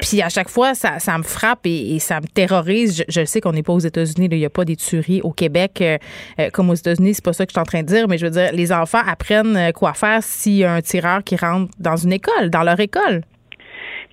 Puis 0.00 0.22
à 0.22 0.28
chaque 0.28 0.48
fois, 0.48 0.74
ça, 0.74 1.00
ça 1.00 1.18
me 1.18 1.24
frappe 1.24 1.66
et, 1.66 1.98
ça 1.98 2.20
me 2.20 2.26
terrorise. 2.28 3.04
Je, 3.08 3.24
sais 3.24 3.40
qu'on 3.40 3.52
n'est 3.52 3.64
pas 3.64 3.72
aux 3.72 3.80
États-Unis, 3.80 4.28
il 4.30 4.38
n'y 4.38 4.44
a 4.44 4.50
pas 4.50 4.64
des 4.64 4.76
tueries 4.76 5.20
au 5.22 5.32
Québec 5.32 5.82
comme 6.52 6.70
aux 6.70 6.74
États-Unis, 6.74 7.14
c'est 7.14 7.24
pas 7.24 7.32
ça 7.32 7.44
que 7.44 7.50
je 7.50 7.54
suis 7.54 7.60
en 7.60 7.64
train 7.64 7.82
de 7.82 7.88
dire, 7.88 8.06
mais 8.06 8.16
je 8.16 8.26
veux 8.26 8.30
dire, 8.30 8.45
les 8.52 8.72
enfants 8.72 9.02
apprennent 9.06 9.72
quoi 9.72 9.94
faire 9.94 10.22
s'il 10.22 10.54
y 10.54 10.64
a 10.64 10.74
un 10.74 10.80
tireur 10.80 11.22
qui 11.24 11.36
rentre 11.36 11.72
dans 11.78 11.96
une 11.96 12.12
école, 12.12 12.50
dans 12.50 12.62
leur 12.62 12.80
école. 12.80 13.22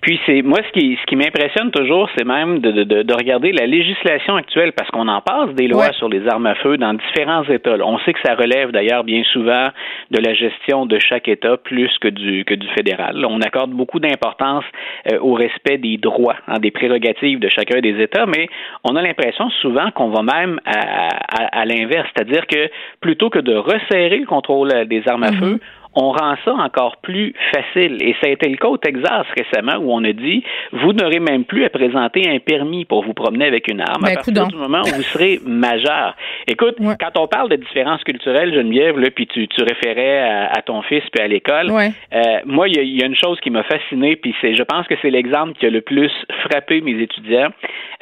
Puis 0.04 0.20
c'est 0.26 0.42
moi 0.42 0.58
ce 0.66 0.78
qui 0.78 0.98
ce 1.00 1.06
qui 1.06 1.16
m'impressionne 1.16 1.70
toujours, 1.70 2.10
c'est 2.14 2.26
même 2.26 2.58
de, 2.58 2.70
de, 2.72 3.02
de, 3.02 3.14
regarder 3.14 3.52
la 3.52 3.64
législation 3.64 4.36
actuelle 4.36 4.72
parce 4.72 4.90
qu'on 4.90 5.08
en 5.08 5.22
passe 5.22 5.54
des 5.54 5.66
lois 5.66 5.94
sur 5.94 6.10
les 6.10 6.28
armes 6.28 6.44
à 6.44 6.54
feu 6.56 6.76
dans 6.76 6.92
différents 6.92 7.42
États. 7.44 7.76
On 7.82 7.98
sait 8.00 8.12
que 8.12 8.18
ça 8.22 8.34
relève 8.34 8.70
d'ailleurs 8.70 9.02
bien 9.02 9.22
souvent 9.32 9.68
de 10.10 10.18
la 10.18 10.34
gestion 10.34 10.84
de 10.84 10.98
chaque 10.98 11.26
État 11.26 11.56
plus 11.56 11.90
que 12.02 12.08
du 12.08 12.44
que 12.44 12.52
du 12.52 12.68
fédéral. 12.76 13.24
On 13.24 13.40
accorde 13.40 13.70
beaucoup 13.70 13.98
d'importance 13.98 14.64
euh, 15.10 15.18
au 15.20 15.32
respect 15.32 15.78
des 15.78 15.96
droits, 15.96 16.36
hein, 16.48 16.58
des 16.58 16.70
prérogatives 16.70 17.38
de 17.40 17.48
chacun 17.48 17.80
des 17.80 17.98
États, 18.02 18.26
mais 18.26 18.48
on 18.84 18.96
a 18.96 19.00
l'impression 19.00 19.48
souvent 19.62 19.90
qu'on 19.92 20.10
va 20.10 20.22
même 20.22 20.60
à, 20.66 21.08
à, 21.08 21.60
à 21.62 21.64
l'inverse, 21.64 22.10
c'est-à-dire 22.14 22.46
que 22.46 22.68
plutôt 23.00 23.30
que 23.30 23.38
de 23.38 23.54
resserrer 23.54 24.18
le 24.18 24.26
contrôle 24.26 24.86
des 24.86 25.02
armes 25.08 25.22
à 25.22 25.30
mm-hmm. 25.30 25.38
feu, 25.38 25.60
on 25.96 26.10
rend 26.12 26.34
ça 26.44 26.52
encore 26.52 26.96
plus 26.98 27.34
facile. 27.52 27.98
Et 28.00 28.14
ça 28.20 28.28
a 28.28 28.30
été 28.30 28.48
le 28.48 28.56
cas 28.56 28.68
au 28.68 28.76
Texas 28.76 29.26
récemment 29.36 29.76
où 29.78 29.92
on 29.92 30.04
a 30.04 30.12
dit 30.12 30.42
vous 30.72 30.92
n'aurez 30.92 31.20
même 31.20 31.44
plus 31.44 31.64
à 31.64 31.70
présenter 31.70 32.28
un 32.28 32.38
permis 32.38 32.84
pour 32.84 33.04
vous 33.04 33.14
promener 33.14 33.46
avec 33.46 33.68
une 33.68 33.80
arme 33.80 34.04
à 34.04 34.08
ben, 34.08 34.14
partir 34.14 34.46
du 34.46 34.56
moment 34.56 34.80
où 34.82 34.96
vous 34.96 35.02
serez 35.02 35.40
majeur. 35.46 36.16
Écoute, 36.46 36.76
quand 36.78 37.20
on 37.20 37.26
parle 37.26 37.48
de 37.50 37.56
différences 37.56 38.02
culturelles, 38.04 38.54
Geneviève, 38.54 38.98
là, 38.98 39.10
puis 39.10 39.26
tu, 39.26 39.46
tu 39.48 39.62
référais 39.62 40.20
à, 40.20 40.62
ton 40.62 40.82
fils 40.82 41.02
puis 41.12 41.22
à 41.22 41.28
l'école, 41.28 41.70
euh, 41.70 42.20
moi, 42.44 42.68
il 42.68 42.76
y, 42.76 43.02
a 43.02 43.06
une 43.06 43.16
chose 43.16 43.38
qui 43.40 43.50
m'a 43.50 43.62
fasciné, 43.62 44.16
puis 44.16 44.34
c'est, 44.40 44.54
je 44.54 44.62
pense 44.62 44.86
que 44.86 44.94
c'est 45.02 45.10
l'exemple 45.10 45.52
qui 45.54 45.66
a 45.66 45.70
le 45.70 45.80
plus 45.80 46.10
frappé 46.48 46.80
mes 46.80 47.00
étudiants. 47.02 47.50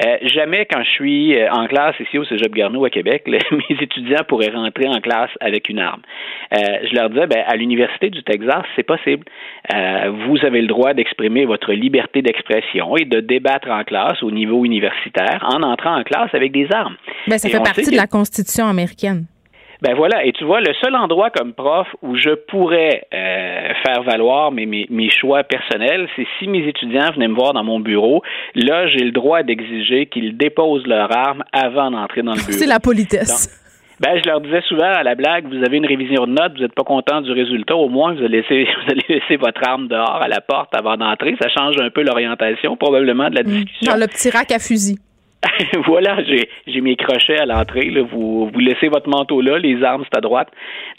Euh, 0.05 0.17
jamais 0.23 0.67
quand 0.67 0.83
je 0.83 0.91
suis 0.91 1.37
euh, 1.37 1.51
en 1.51 1.67
classe 1.67 1.95
ici 2.01 2.19
au 2.19 2.25
Cégep 2.25 2.53
Garneau 2.53 2.85
à 2.85 2.91
Québec, 2.91 3.25
mes 3.29 3.77
étudiants 3.81 4.25
pourraient 4.27 4.51
rentrer 4.51 4.89
en 4.89 5.01
classe 5.01 5.31
avec 5.41 5.69
une 5.69 5.79
arme. 5.79 6.03
je 6.53 6.95
leur 6.95 7.11
disais, 7.11 7.27
ben, 7.27 7.45
à 7.47 7.57
l'université 7.57 7.82
du 8.11 8.23
Texas, 8.23 8.63
c'est 8.77 8.83
possible. 8.83 9.25
Euh, 9.75 10.11
vous 10.27 10.45
avez 10.45 10.61
le 10.61 10.67
droit 10.67 10.95
d'exprimer 10.95 11.45
votre 11.45 11.73
liberté 11.73 12.23
d'expression 12.23 12.97
et 12.97 13.05
de 13.05 13.21
débattre 13.21 13.69
en 13.71 13.85
classe 13.85 14.23
au 14.23 14.31
niveau 14.31 14.65
universitaire 14.65 15.45
en 15.49 15.63
entrant 15.63 15.99
en 15.99 16.03
classe 16.03 16.31
avec 16.35 16.53
des 16.53 16.69
armes. 16.73 16.97
Ben, 17.27 17.39
ça 17.39 17.49
fait 17.49 17.59
partie 17.59 17.91
de 17.91 17.97
la 17.97 18.07
Constitution 18.07 18.67
américaine. 18.67 19.27
Ben 19.83 19.95
voilà, 19.97 20.25
et 20.25 20.33
tu 20.33 20.45
vois, 20.45 20.61
le 20.61 20.73
seul 20.81 20.95
endroit 20.95 21.31
comme 21.31 21.55
prof 21.55 21.89
où 22.03 22.15
je 22.15 22.31
pourrais 22.31 23.05
euh, 23.13 23.73
faire 23.85 24.05
valoir 24.05 24.53
mes, 24.53 24.65
mes, 24.65 25.11
choix 25.11 25.43
personnels, 25.43 26.09
c'est 26.15 26.27
si 26.39 26.47
mes 26.47 26.69
étudiants 26.69 27.11
venaient 27.13 27.27
me 27.27 27.35
voir 27.35 27.53
dans 27.53 27.65
mon 27.65 27.81
bureau. 27.81 28.23
Là, 28.55 28.87
j'ai 28.87 29.01
le 29.01 29.11
droit 29.11 29.43
d'exiger 29.43 30.07
qu'ils 30.07 30.37
déposent 30.37 30.87
leur 30.87 31.11
arme 31.11 31.43
avant 31.53 31.91
d'entrer 31.91 32.23
dans 32.23 32.35
le 32.35 32.39
bureau. 32.39 32.53
C'est 32.53 32.67
la 32.67 32.79
politesse. 32.79 33.62
Ben, 34.01 34.21
je 34.23 34.29
leur 34.29 34.41
disais 34.41 34.63
souvent 34.63 34.93
à 34.93 35.03
la 35.03 35.15
blague, 35.15 35.47
vous 35.47 35.65
avez 35.65 35.77
une 35.77 35.87
révision 35.87 36.27
de 36.27 36.33
notes, 36.33 36.55
vous 36.55 36.63
n'êtes 36.63 36.75
pas 36.75 36.85
content 36.85 37.21
du 37.21 37.33
résultat, 37.33 37.77
au 37.77 37.89
moins 37.89 38.15
vous 38.15 38.25
allez, 38.25 38.43
laisser, 38.43 38.65
vous 38.85 38.91
allez 38.91 39.05
laisser 39.09 39.37
votre 39.37 39.61
arme 39.67 39.89
dehors 39.89 40.21
à 40.23 40.29
la 40.29 40.41
porte 40.41 40.75
avant 40.75 40.97
d'entrer. 40.97 41.37
Ça 41.41 41.49
change 41.49 41.77
un 41.81 41.91
peu 41.91 42.03
l'orientation, 42.03 42.77
probablement, 42.77 43.31
de 43.31 43.37
la 43.37 43.43
mm. 43.43 43.47
discussion. 43.47 43.93
Dans 43.93 43.99
le 43.99 44.07
petit 44.07 44.31
rack 44.31 44.51
à 44.51 44.59
fusil. 44.59 44.99
voilà, 45.87 46.19
j'ai 46.23 46.81
mes 46.81 46.97
crochets 46.97 47.39
à 47.39 47.47
l'entrée. 47.47 47.91
Vous, 48.13 48.49
vous 48.53 48.61
laissez 48.61 48.89
votre 48.89 49.09
manteau 49.09 49.41
là, 49.41 49.59
les 49.59 49.83
armes 49.83 50.05
c'est 50.05 50.19
à 50.19 50.21
droite. 50.21 50.49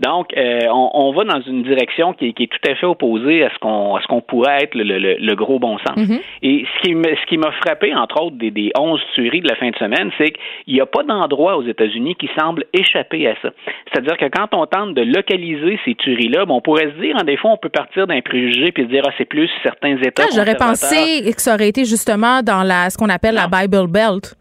Donc, 0.01 0.35
euh, 0.35 0.59
on, 0.69 0.89
on, 0.93 1.13
va 1.13 1.23
dans 1.23 1.41
une 1.41 1.63
direction 1.63 2.13
qui, 2.13 2.33
qui, 2.33 2.43
est 2.43 2.47
tout 2.47 2.69
à 2.69 2.75
fait 2.75 2.85
opposée 2.85 3.43
à 3.43 3.49
ce 3.53 3.59
qu'on 3.59 3.99
ce 4.01 4.07
qu'on 4.07 4.21
pourrait 4.21 4.63
être 4.63 4.75
le, 4.75 4.83
le, 4.83 5.15
le, 5.17 5.35
gros 5.35 5.59
bon 5.59 5.77
sens. 5.77 5.97
Mm-hmm. 5.97 6.21
Et 6.41 6.65
ce 6.75 6.81
qui 6.81 6.93
ce 6.93 7.25
qui 7.27 7.37
m'a 7.37 7.51
frappé, 7.51 7.93
entre 7.95 8.21
autres, 8.21 8.35
des, 8.37 8.51
des 8.51 8.71
11 8.77 8.99
tueries 9.15 9.41
de 9.41 9.47
la 9.47 9.55
fin 9.55 9.69
de 9.69 9.75
semaine, 9.77 10.11
c'est 10.17 10.31
qu'il 10.31 10.73
n'y 10.73 10.81
a 10.81 10.85
pas 10.85 11.03
d'endroit 11.03 11.57
aux 11.57 11.63
États-Unis 11.63 12.15
qui 12.15 12.29
semble 12.37 12.65
échapper 12.73 13.27
à 13.27 13.35
ça. 13.41 13.49
C'est-à-dire 13.91 14.17
que 14.17 14.25
quand 14.25 14.47
on 14.53 14.65
tente 14.65 14.93
de 14.93 15.01
localiser 15.01 15.79
ces 15.85 15.95
tueries-là, 15.95 16.45
on 16.49 16.61
pourrait 16.61 16.91
se 16.95 17.01
dire, 17.01 17.15
en 17.19 17.23
des 17.23 17.37
fois, 17.37 17.51
on 17.51 17.57
peut 17.57 17.69
partir 17.69 18.07
d'un 18.07 18.21
préjugé 18.21 18.71
puis 18.71 18.83
se 18.83 18.89
dire, 18.89 19.03
ah, 19.07 19.11
c'est 19.17 19.25
plus 19.25 19.49
certains 19.61 19.97
États. 19.97 20.23
Ah, 20.23 20.35
j'aurais 20.35 20.55
pensé 20.55 21.31
que 21.33 21.41
ça 21.41 21.53
aurait 21.53 21.69
été 21.69 21.85
justement 21.85 22.41
dans 22.41 22.63
la 22.63 22.89
ce 22.89 22.97
qu'on 22.97 23.09
appelle 23.09 23.35
la 23.35 23.47
Bible 23.47 23.87
Belt. 23.87 24.32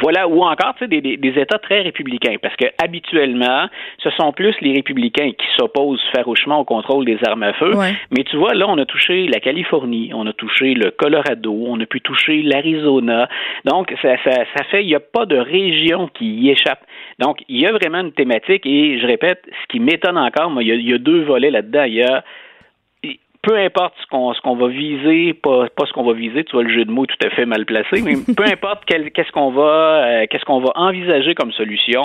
Voilà, 0.00 0.26
ou 0.26 0.42
encore 0.42 0.74
tu 0.74 0.84
sais, 0.84 0.88
des, 0.88 1.16
des, 1.16 1.40
États 1.40 1.58
très 1.58 1.80
républicains, 1.80 2.36
parce 2.42 2.56
que 2.56 2.64
habituellement, 2.82 3.68
ce 4.02 4.10
sont 4.10 4.32
plus 4.32 4.54
les 4.60 4.72
républicains 4.72 5.30
qui 5.30 5.46
s'opposent 5.56 6.02
farouchement 6.12 6.58
au 6.58 6.64
contrôle 6.64 7.04
des 7.04 7.18
armes 7.24 7.44
à 7.44 7.52
feu. 7.52 7.70
Mais 8.10 8.24
tu 8.24 8.36
vois, 8.36 8.54
là, 8.54 8.66
on 8.68 8.78
a 8.78 8.84
touché 8.84 9.28
la 9.28 9.38
Californie, 9.38 10.10
on 10.12 10.26
a 10.26 10.32
touché 10.32 10.74
le 10.74 10.90
Colorado, 10.90 11.54
on 11.68 11.80
a 11.80 11.86
pu 11.86 12.00
toucher 12.00 12.42
l'Arizona. 12.42 13.28
Donc, 13.64 13.94
ça, 14.02 14.16
ça, 14.24 14.32
ça 14.56 14.64
fait, 14.72 14.82
il 14.82 14.88
n'y 14.88 14.96
a 14.96 15.00
pas 15.00 15.24
de 15.24 15.36
région 15.36 16.08
qui 16.08 16.34
y 16.34 16.50
échappe. 16.50 16.84
Donc, 17.20 17.38
il 17.48 17.60
y 17.60 17.66
a 17.66 17.72
vraiment 17.72 18.00
une 18.00 18.12
thématique, 18.12 18.66
et 18.66 18.98
je 18.98 19.06
répète, 19.06 19.42
ce 19.46 19.66
qui 19.68 19.78
m'étonne 19.78 20.18
encore, 20.18 20.50
moi, 20.50 20.64
il 20.64 20.80
y, 20.80 20.90
y 20.90 20.94
a 20.94 20.98
deux 20.98 21.22
volets 21.22 21.50
là-dedans. 21.50 21.84
Il 21.84 21.94
y 21.94 22.02
a 22.02 22.24
peu 23.46 23.56
importe 23.56 23.94
ce 24.02 24.06
qu'on 24.10 24.34
ce 24.34 24.40
qu'on 24.40 24.56
va 24.56 24.66
viser, 24.66 25.32
pas, 25.32 25.68
pas 25.74 25.86
ce 25.86 25.92
qu'on 25.92 26.04
va 26.04 26.14
viser, 26.14 26.42
tu 26.44 26.52
vois 26.52 26.64
le 26.64 26.74
jeu 26.74 26.84
de 26.84 26.90
mots 26.90 27.06
tout 27.06 27.16
à 27.24 27.30
fait 27.30 27.46
mal 27.46 27.64
placé, 27.64 28.02
mais 28.02 28.14
peu 28.36 28.44
importe 28.44 28.84
qu'est-ce 28.84 29.30
qu'on 29.30 29.52
va 29.52 29.62
euh, 30.04 30.26
qu'est-ce 30.28 30.44
qu'on 30.44 30.60
va 30.60 30.72
envisager 30.74 31.34
comme 31.34 31.52
solution. 31.52 32.02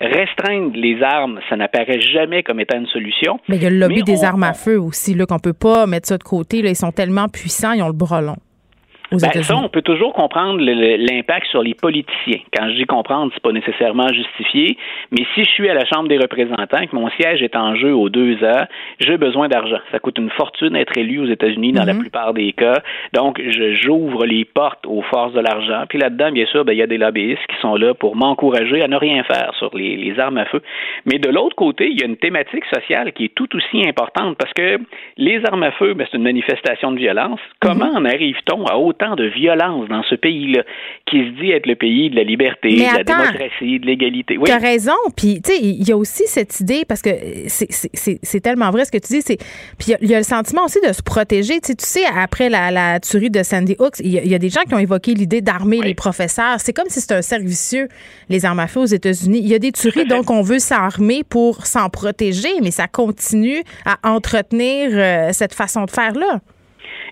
Restreindre 0.00 0.76
les 0.76 1.02
armes, 1.02 1.40
ça 1.48 1.56
n'apparaît 1.56 2.00
jamais 2.00 2.42
comme 2.42 2.60
étant 2.60 2.78
une 2.78 2.86
solution. 2.86 3.40
Mais 3.48 3.56
il 3.56 3.62
y 3.62 3.66
a 3.66 3.70
le 3.70 3.78
lobby 3.78 4.02
des 4.02 4.24
armes 4.24 4.42
à 4.42 4.52
feu 4.52 4.78
aussi, 4.78 5.14
là, 5.14 5.24
qu'on 5.24 5.38
peut 5.38 5.54
pas 5.54 5.86
mettre 5.86 6.06
ça 6.06 6.18
de 6.18 6.22
côté. 6.22 6.60
Là, 6.60 6.68
ils 6.68 6.76
sont 6.76 6.92
tellement 6.92 7.28
puissants, 7.28 7.72
ils 7.72 7.82
ont 7.82 7.88
le 7.88 7.94
bras 7.94 8.20
long. 8.20 8.36
Ben, 9.12 9.18
ça, 9.42 9.56
on 9.56 9.68
peut 9.68 9.82
toujours 9.82 10.12
comprendre 10.12 10.60
l'impact 10.60 11.46
sur 11.46 11.62
les 11.62 11.74
politiciens. 11.74 12.40
Quand 12.56 12.68
je 12.68 12.74
dis 12.74 12.84
comprendre, 12.86 13.30
c'est 13.34 13.42
pas 13.42 13.52
nécessairement 13.52 14.08
justifié, 14.12 14.76
mais 15.12 15.24
si 15.34 15.44
je 15.44 15.50
suis 15.50 15.68
à 15.68 15.74
la 15.74 15.84
Chambre 15.84 16.08
des 16.08 16.18
représentants, 16.18 16.86
que 16.86 16.94
mon 16.94 17.08
siège 17.10 17.42
est 17.42 17.54
en 17.56 17.76
jeu 17.76 17.94
aux 17.94 18.08
deux 18.08 18.42
ans, 18.44 18.64
j'ai 19.00 19.16
besoin 19.16 19.48
d'argent. 19.48 19.78
Ça 19.92 19.98
coûte 19.98 20.18
une 20.18 20.30
fortune 20.30 20.70
d'être 20.70 20.96
élu 20.98 21.20
aux 21.20 21.30
États-Unis 21.30 21.72
dans 21.72 21.84
la 21.84 21.94
mhm. 21.94 22.00
plupart 22.00 22.34
des 22.34 22.52
cas. 22.52 22.82
Donc, 23.12 23.40
j'ouvre 23.82 24.26
les 24.26 24.44
portes 24.44 24.86
aux 24.86 25.02
forces 25.02 25.32
de 25.34 25.40
l'argent. 25.40 25.84
Puis 25.88 25.98
là-dedans, 25.98 26.32
bien 26.32 26.46
sûr, 26.46 26.64
ben, 26.64 26.72
il 26.72 26.78
y 26.78 26.82
a 26.82 26.86
des 26.86 26.98
lobbyistes 26.98 27.46
qui 27.48 27.60
sont 27.60 27.76
là 27.76 27.94
pour 27.94 28.16
m'encourager 28.16 28.82
à 28.82 28.88
ne 28.88 28.96
rien 28.96 29.22
faire 29.24 29.52
sur 29.58 29.74
les, 29.76 29.96
les 29.96 30.18
armes 30.18 30.38
à 30.38 30.46
feu. 30.46 30.62
Mais 31.04 31.18
de 31.18 31.28
l'autre 31.28 31.54
côté, 31.54 31.88
il 31.90 32.00
y 32.00 32.02
a 32.02 32.06
une 32.06 32.16
thématique 32.16 32.64
sociale 32.74 33.12
qui 33.12 33.26
est 33.26 33.34
tout 33.34 33.54
aussi 33.54 33.86
importante 33.86 34.36
parce 34.36 34.52
que 34.52 34.78
les 35.16 35.40
armes 35.46 35.62
à 35.62 35.70
feu, 35.72 35.94
ben, 35.94 36.06
c'est 36.10 36.16
une 36.16 36.24
manifestation 36.24 36.92
de 36.92 36.98
violence. 36.98 37.40
Comment 37.60 37.92
mhm. 37.92 37.96
en 37.96 38.04
arrive-t-on 38.04 38.66
à 38.66 38.76
autant 38.76 39.05
de 39.14 39.26
violence 39.26 39.88
dans 39.88 40.02
ce 40.02 40.14
pays-là, 40.14 40.62
qui 41.06 41.18
se 41.18 41.40
dit 41.40 41.50
être 41.50 41.66
le 41.66 41.76
pays 41.76 42.10
de 42.10 42.16
la 42.16 42.24
liberté, 42.24 42.74
de 42.74 42.82
la 42.82 43.04
démocratie, 43.04 43.78
de 43.78 43.86
l'égalité. 43.86 44.36
Oui. 44.38 44.44
Tu 44.46 44.52
as 44.52 44.58
raison. 44.58 44.96
Puis, 45.16 45.40
tu 45.42 45.52
sais, 45.52 45.58
il 45.62 45.86
y 45.86 45.92
a 45.92 45.96
aussi 45.96 46.24
cette 46.26 46.58
idée, 46.60 46.84
parce 46.88 47.02
que 47.02 47.10
c'est 47.48 48.40
tellement 48.40 48.70
vrai 48.70 48.84
ce 48.84 48.90
que 48.90 48.98
tu 48.98 49.18
dis, 49.18 49.36
puis 49.78 49.94
il 50.02 50.10
y, 50.10 50.14
a 50.14 50.18
le 50.18 50.24
sentiment 50.24 50.64
aussi 50.64 50.80
de 50.86 50.92
se 50.92 51.02
protéger. 51.02 51.60
Tu 51.60 51.74
sais, 51.78 52.04
après 52.16 52.48
la, 52.48 52.70
la 52.70 53.00
tuerie 53.00 53.30
de 53.30 53.42
Sandy 53.42 53.76
Hooks, 53.78 54.00
il 54.00 54.10
y, 54.10 54.34
a 54.34 54.38
des 54.38 54.48
gens 54.48 54.62
qui 54.62 54.74
ont 54.74 54.78
évoqué 54.78 55.14
l'idée 55.14 55.40
d'armer 55.40 55.80
les 55.80 55.94
professeurs. 55.94 56.58
C'est 56.58 56.72
comme 56.72 56.88
si 56.88 57.00
c'était 57.00 57.14
un 57.14 57.22
servicieux, 57.22 57.88
les 58.28 58.44
armes 58.44 58.60
à 58.60 58.66
feu 58.66 58.80
aux 58.80 58.86
États-Unis. 58.86 59.40
Il 59.42 59.48
y 59.48 59.54
a 59.54 59.58
des 59.58 59.72
tueries, 59.72 60.06
donc 60.06 60.30
on 60.30 60.42
veut 60.42 60.58
s'armer 60.58 61.22
pour 61.24 61.66
s'en 61.66 61.88
protéger, 61.90 62.48
mais 62.62 62.70
ça 62.70 62.86
continue 62.88 63.62
à 63.84 63.98
entretenir 64.08 64.90
euh, 64.92 65.28
cette 65.32 65.54
façon 65.54 65.84
de 65.84 65.90
faire-là. 65.90 66.40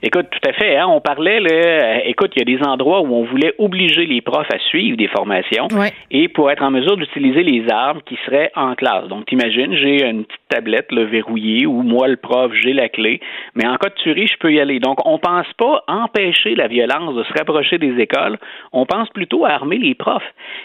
Écoute, 0.02 0.26
tout 0.30 0.48
à 0.48 0.52
fait. 0.52 0.76
Hein, 0.76 0.86
on 0.88 1.00
parlait, 1.00 1.40
là, 1.40 1.50
euh, 1.50 1.98
écoute, 2.04 2.32
il 2.36 2.40
y 2.40 2.42
a 2.42 2.56
des 2.56 2.64
endroits 2.64 3.00
où 3.00 3.14
on 3.14 3.24
voulait 3.24 3.54
obliger 3.58 4.06
les 4.06 4.20
profs 4.20 4.50
à 4.52 4.58
suivre 4.58 4.96
des 4.96 5.08
formations 5.08 5.68
et 6.10 6.28
pour 6.28 6.50
être 6.50 6.62
en 6.62 6.70
mesure 6.70 6.96
d'utiliser 6.96 7.42
les 7.42 7.70
armes 7.70 8.00
qui 8.04 8.18
seraient 8.26 8.50
en 8.54 8.74
classe. 8.74 9.08
Donc, 9.08 9.26
t'imagines, 9.26 9.74
j'ai 9.74 10.04
une 10.04 10.24
petite 10.24 10.40
tablette 10.48 10.92
là, 10.92 11.04
verrouillée 11.04 11.66
où 11.66 11.82
moi, 11.82 12.08
le 12.08 12.16
prof, 12.16 12.52
j'ai 12.62 12.72
la 12.72 12.88
clé, 12.88 13.20
mais 13.54 13.66
en 13.66 13.76
cas 13.76 13.88
de 13.88 13.94
tuerie, 13.94 14.26
je 14.26 14.36
peux 14.38 14.52
y 14.52 14.60
aller. 14.60 14.78
Donc, 14.78 14.98
on 15.06 15.18
pense 15.18 15.50
pas 15.56 15.82
empêcher 15.88 16.54
la 16.54 16.68
violence 16.68 17.14
de 17.14 17.24
se 17.24 17.32
rapprocher 17.32 17.78
des 17.78 17.98
écoles, 18.00 18.38
on 18.72 18.86
pense 18.86 19.08
plutôt 19.10 19.44
à 19.44 19.50
armer 19.50 19.78
les 19.78 19.94
profs. 19.94 20.22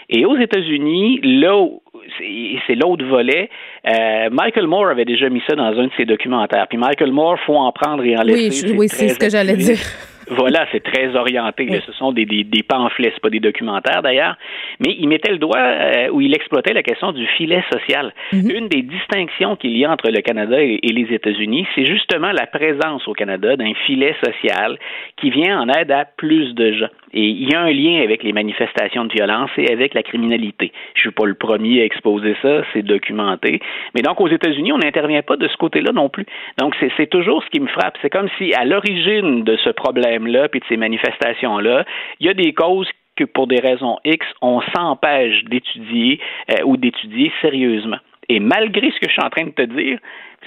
Et 0.08 0.26
aux 0.26 0.36
États-Unis, 0.36 1.20
là 1.22 1.56
où 1.56 1.80
c'est 2.18 2.74
l'autre 2.74 3.04
volet. 3.04 3.48
Euh, 3.86 4.28
Michael 4.30 4.66
Moore 4.66 4.88
avait 4.88 5.04
déjà 5.04 5.28
mis 5.28 5.42
ça 5.48 5.56
dans 5.56 5.78
un 5.78 5.86
de 5.86 5.92
ses 5.96 6.04
documentaires. 6.04 6.66
Puis 6.68 6.78
Michael 6.78 7.12
Moore, 7.12 7.38
faut 7.46 7.56
en 7.56 7.72
prendre 7.72 8.04
et 8.04 8.16
en 8.16 8.22
laisser. 8.22 8.70
Oui, 8.70 8.76
oui 8.78 8.88
c'est 8.88 9.08
ce 9.08 9.18
que 9.18 9.30
j'allais 9.30 9.56
dire. 9.56 9.78
Voilà, 10.30 10.64
c'est 10.70 10.82
très 10.82 11.16
orienté. 11.16 11.68
Ce 11.84 11.92
sont 11.92 12.12
des, 12.12 12.24
des, 12.24 12.44
des 12.44 12.62
pamphlets, 12.62 13.10
c'est 13.12 13.20
pas 13.20 13.30
des 13.30 13.40
documentaires 13.40 14.00
d'ailleurs. 14.00 14.36
Mais 14.78 14.94
il 14.96 15.08
mettait 15.08 15.32
le 15.32 15.38
doigt 15.38 15.58
euh, 15.58 16.08
où 16.10 16.20
il 16.20 16.32
exploitait 16.34 16.72
la 16.72 16.84
question 16.84 17.10
du 17.12 17.26
filet 17.26 17.62
social. 17.72 18.14
Mhm. 18.32 18.50
Une 18.50 18.68
des 18.68 18.82
distinctions 18.82 19.56
qu'il 19.56 19.76
y 19.76 19.84
a 19.84 19.90
entre 19.90 20.08
le 20.08 20.20
Canada 20.20 20.56
et, 20.60 20.78
les 20.82 21.14
États-Unis, 21.14 21.66
c'est 21.74 21.84
justement 21.84 22.30
la 22.30 22.46
présence 22.46 23.06
au 23.08 23.12
Canada 23.12 23.56
d'un 23.56 23.74
filet 23.86 24.14
social 24.24 24.78
qui 25.16 25.30
vient 25.30 25.60
en 25.60 25.68
aide 25.68 25.90
à 25.90 26.04
plus 26.04 26.54
de 26.54 26.72
gens. 26.72 26.88
Et 27.12 27.26
il 27.26 27.50
y 27.50 27.54
a 27.54 27.60
un 27.60 27.72
lien 27.72 28.02
avec 28.02 28.22
les 28.22 28.32
manifestations 28.32 29.04
de 29.04 29.12
violence 29.12 29.50
et 29.56 29.72
avec 29.72 29.94
la 29.94 30.02
criminalité. 30.02 30.72
Je 30.94 31.00
suis 31.00 31.10
pas 31.10 31.26
le 31.26 31.34
premier 31.34 31.82
à 31.82 31.84
exposer 31.84 32.36
ça, 32.42 32.62
c'est 32.72 32.82
documenté. 32.82 33.60
Mais 33.94 34.02
donc 34.02 34.20
aux 34.20 34.28
États-Unis, 34.28 34.72
on 34.72 34.78
n'intervient 34.78 35.22
pas 35.22 35.36
de 35.36 35.48
ce 35.48 35.56
côté-là 35.56 35.92
non 35.92 36.08
plus. 36.08 36.26
Donc 36.58 36.74
c'est 36.96 37.10
toujours 37.10 37.42
ce 37.42 37.50
qui 37.50 37.60
me 37.60 37.68
frappe. 37.68 37.96
C'est 38.02 38.10
comme 38.10 38.28
si 38.38 38.54
à 38.54 38.64
l'origine 38.64 39.42
de 39.44 39.56
ce 39.56 39.70
problème-là, 39.70 40.48
puis 40.48 40.60
de 40.60 40.64
ces 40.68 40.76
manifestations-là, 40.76 41.84
il 42.20 42.26
y 42.26 42.30
a 42.30 42.34
des 42.34 42.52
causes 42.52 42.88
que 43.16 43.24
pour 43.24 43.46
des 43.46 43.60
raisons 43.60 43.98
X, 44.04 44.26
on 44.40 44.60
s'empêche 44.74 45.44
d'étudier 45.44 46.20
euh, 46.50 46.64
ou 46.64 46.76
d'étudier 46.76 47.32
sérieusement. 47.42 47.98
Et 48.30 48.38
malgré 48.38 48.92
ce 48.92 49.00
que 49.00 49.08
je 49.08 49.12
suis 49.12 49.22
en 49.22 49.28
train 49.28 49.44
de 49.44 49.50
te 49.50 49.62
dire, 49.62 49.98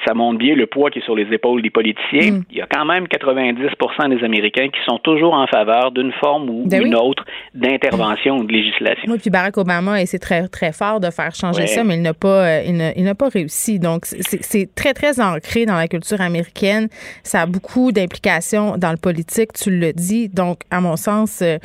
ça 0.07 0.13
montre 0.13 0.39
bien 0.39 0.55
le 0.55 0.67
poids 0.67 0.89
qui 0.89 0.99
est 0.99 1.03
sur 1.03 1.15
les 1.15 1.27
épaules 1.33 1.61
des 1.61 1.69
politiciens. 1.69 2.31
Mm. 2.31 2.43
Il 2.49 2.57
y 2.57 2.61
a 2.61 2.65
quand 2.65 2.85
même 2.85 3.05
90% 3.05 4.09
des 4.09 4.23
Américains 4.23 4.69
qui 4.69 4.79
sont 4.87 4.99
toujours 4.99 5.33
en 5.33 5.45
faveur 5.47 5.91
d'une 5.91 6.13
forme 6.13 6.49
ou 6.49 6.67
d'une 6.67 6.91
ben 6.91 6.95
autre 6.95 7.25
d'intervention 7.53 8.37
ou 8.37 8.45
de 8.45 8.53
législation. 8.53 9.11
Oui, 9.11 9.17
puis 9.19 9.29
Barack 9.29 9.57
Obama 9.57 10.03
c'est 10.05 10.19
très 10.19 10.47
très 10.47 10.71
fort 10.71 11.01
de 11.01 11.09
faire 11.11 11.35
changer 11.35 11.67
ça, 11.67 11.83
mais 11.83 11.95
il 11.95 12.01
n'a 12.01 12.13
pas 12.13 12.61
euh, 12.61 12.93
il 12.95 13.03
n'a 13.03 13.15
pas 13.15 13.27
réussi. 13.27 13.79
Donc 13.79 14.05
c'est 14.05 14.73
très 14.73 14.93
très 14.93 15.19
ancré 15.19 15.65
dans 15.65 15.75
la 15.75 15.89
culture 15.89 16.21
américaine. 16.21 16.87
Ça 17.23 17.41
a 17.41 17.45
beaucoup 17.45 17.91
d'implications 17.91 18.77
dans 18.77 18.91
le 18.91 18.97
politique, 18.97 19.51
tu 19.53 19.77
le 19.77 19.91
dis. 19.91 20.29
Donc 20.29 20.61
à 20.71 20.79
mon 20.79 20.95
sens 20.95 21.41
euh, 21.41 21.57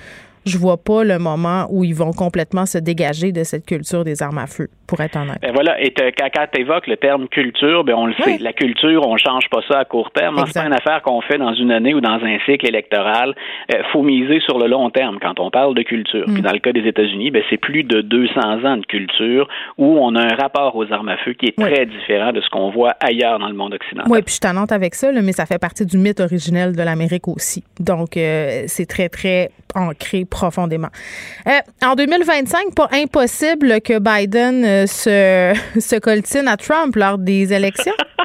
je 0.48 0.58
vois 0.58 0.78
pas 0.78 1.04
le 1.04 1.18
moment 1.18 1.66
où 1.70 1.84
ils 1.84 1.94
vont 1.94 2.12
complètement 2.12 2.66
se 2.66 2.78
dégager 2.78 3.32
de 3.32 3.44
cette 3.44 3.66
culture 3.66 4.04
des 4.04 4.22
armes 4.22 4.38
à 4.38 4.46
feu, 4.46 4.68
pour 4.88 5.00
être 5.00 5.16
honnête. 5.16 5.38
Ben 5.42 5.52
voilà, 5.52 5.80
et 5.80 5.92
quand 5.92 6.46
tu 6.52 6.60
évoques 6.60 6.86
le 6.86 6.96
terme 6.96 7.28
culture, 7.28 7.84
ben 7.84 7.94
on 7.94 8.06
le 8.06 8.14
sait, 8.24 8.38
la 8.38 8.54
culture, 8.54 9.06
on 9.06 9.16
change 9.16 9.48
pas 9.50 9.60
ça 9.68 9.80
à 9.80 9.84
court 9.84 10.10
terme. 10.10 10.42
C'est 10.46 10.60
pas 10.60 10.66
une 10.66 10.72
affaire 10.72 11.02
qu'on 11.02 11.20
fait 11.20 11.36
dans 11.38 11.54
une 11.54 11.70
année 11.70 11.94
ou 11.94 12.00
dans 12.00 12.18
un 12.24 12.38
cycle 12.46 12.66
électoral. 12.66 13.34
Il 13.68 13.76
euh, 13.76 13.82
faut 13.92 14.02
miser 14.02 14.40
sur 14.40 14.58
le 14.58 14.66
long 14.66 14.88
terme 14.90 15.18
quand 15.20 15.38
on 15.38 15.50
parle 15.50 15.74
de 15.74 15.82
culture. 15.82 16.24
Puis 16.24 16.40
mm. 16.40 16.40
dans 16.40 16.52
le 16.52 16.58
cas 16.58 16.72
des 16.72 16.88
États-Unis, 16.88 17.30
ben 17.30 17.42
c'est 17.50 17.58
plus 17.58 17.84
de 17.84 18.00
200 18.00 18.64
ans 18.64 18.76
de 18.78 18.86
culture 18.86 19.46
où 19.76 19.98
on 20.00 20.14
a 20.14 20.22
un 20.22 20.36
rapport 20.36 20.74
aux 20.74 20.90
armes 20.90 21.10
à 21.10 21.18
feu 21.18 21.34
qui 21.34 21.46
est 21.46 21.58
très 21.58 21.84
différent 21.84 22.32
de 22.32 22.40
ce 22.40 22.48
qu'on 22.48 22.70
voit 22.70 22.94
ailleurs 23.00 23.38
dans 23.38 23.48
le 23.48 23.54
monde 23.54 23.74
occidental. 23.74 24.10
Oui, 24.10 24.22
puis 24.22 24.36
je 24.36 24.40
t'annonce 24.40 24.72
avec 24.72 24.94
ça, 24.94 25.12
mais 25.12 25.32
ça 25.32 25.44
fait 25.44 25.58
partie 25.58 25.84
du 25.84 25.98
mythe 25.98 26.20
originel 26.20 26.74
de 26.74 26.82
l'Amérique 26.82 27.28
aussi. 27.28 27.62
Donc, 27.78 28.16
euh, 28.16 28.64
c'est 28.66 28.86
très, 28.86 29.10
très 29.10 29.50
ancré 29.74 30.24
profondément. 30.24 30.88
Euh, 31.46 31.50
en 31.86 31.94
2025, 31.94 32.74
pas 32.74 32.88
impossible 32.92 33.80
que 33.80 33.98
Biden 33.98 34.64
euh, 34.64 34.77
se, 34.86 35.54
se 35.80 35.98
coltine 35.98 36.48
à 36.48 36.56
Trump 36.56 36.96
lors 36.96 37.18
des 37.18 37.52
élections? 37.52 37.94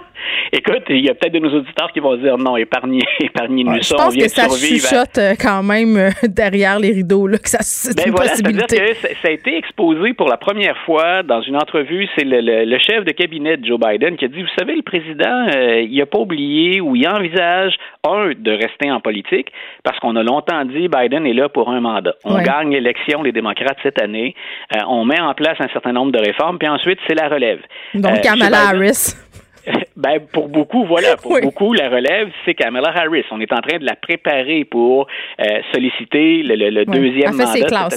Écoute, 0.55 0.83
il 0.89 1.03
y 1.03 1.09
a 1.09 1.15
peut-être 1.15 1.33
de 1.33 1.39
nos 1.39 1.51
auditeurs 1.51 1.91
qui 1.91 1.99
vont 1.99 2.15
dire 2.15 2.37
non, 2.37 2.57
épargnez, 2.57 3.01
épargnez 3.19 3.63
nous 3.63 3.81
ça. 3.81 3.95
Je 3.97 4.03
pense 4.03 4.15
que 4.15 4.27
ça 4.27 4.47
chuchote 4.49 5.17
euh, 5.17 5.33
quand 5.39 5.63
même 5.63 5.97
euh, 5.97 6.09
derrière 6.27 6.77
les 6.77 6.91
rideaux, 6.91 7.25
là, 7.25 7.39
que 7.39 7.49
ça 7.49 7.57
c'est 7.61 7.97
ben 7.97 8.09
une 8.09 8.11
voilà, 8.11 8.29
possibilité. 8.29 8.77
Que 8.77 8.93
ça 8.93 9.29
a 9.29 9.31
été 9.31 9.57
exposé 9.57 10.13
pour 10.13 10.29
la 10.29 10.37
première 10.37 10.77
fois 10.85 11.23
dans 11.23 11.41
une 11.41 11.55
entrevue. 11.55 12.07
C'est 12.15 12.23
le, 12.23 12.77
chef 12.77 13.03
de 13.03 13.11
cabinet 13.11 13.57
de 13.57 13.65
Joe 13.65 13.79
Biden 13.79 14.15
qui 14.15 14.25
a 14.25 14.27
dit, 14.27 14.43
vous 14.43 14.55
savez, 14.59 14.75
le 14.75 14.83
président, 14.83 15.47
euh, 15.55 15.81
il 15.81 15.97
n'a 15.97 16.05
pas 16.05 16.19
oublié 16.19 16.81
ou 16.81 16.95
il 16.95 17.07
envisage, 17.07 17.73
un, 18.07 18.33
de 18.37 18.51
rester 18.51 18.91
en 18.91 18.99
politique, 18.99 19.47
parce 19.83 19.97
qu'on 19.99 20.15
a 20.15 20.21
longtemps 20.21 20.65
dit 20.65 20.87
Biden 20.87 21.25
est 21.25 21.33
là 21.33 21.49
pour 21.49 21.71
un 21.71 21.81
mandat. 21.81 22.13
On 22.25 22.37
gagne 22.39 22.73
l'élection, 22.73 23.23
les 23.23 23.31
démocrates, 23.31 23.77
cette 23.81 23.99
année. 23.99 24.35
on 24.87 25.03
met 25.03 25.19
en 25.19 25.33
place 25.33 25.57
un 25.59 25.69
certain 25.69 25.93
nombre 25.93 26.11
de 26.11 26.19
réformes, 26.19 26.59
puis 26.59 26.67
ensuite, 26.67 26.99
c'est 27.07 27.15
la 27.15 27.27
relève. 27.27 27.59
Donc, 27.95 28.21
Kamala 28.21 28.67
Harris. 28.69 29.15
Ben, 29.95 30.19
pour 30.19 30.49
beaucoup, 30.49 30.85
voilà, 30.85 31.15
pour 31.17 31.39
beaucoup, 31.39 31.73
la 31.73 31.87
relève, 31.87 32.29
c'est 32.43 32.55
Kamala 32.55 32.89
Harris. 32.89 33.23
On 33.31 33.39
est 33.39 33.53
en 33.53 33.61
train 33.61 33.77
de 33.77 33.85
la 33.85 33.95
préparer 33.95 34.65
pour 34.65 35.07
euh, 35.39 35.45
solliciter 35.71 36.41
le, 36.43 36.55
le, 36.69 36.85
deuxième 36.85 37.35
mandat. 37.35 37.89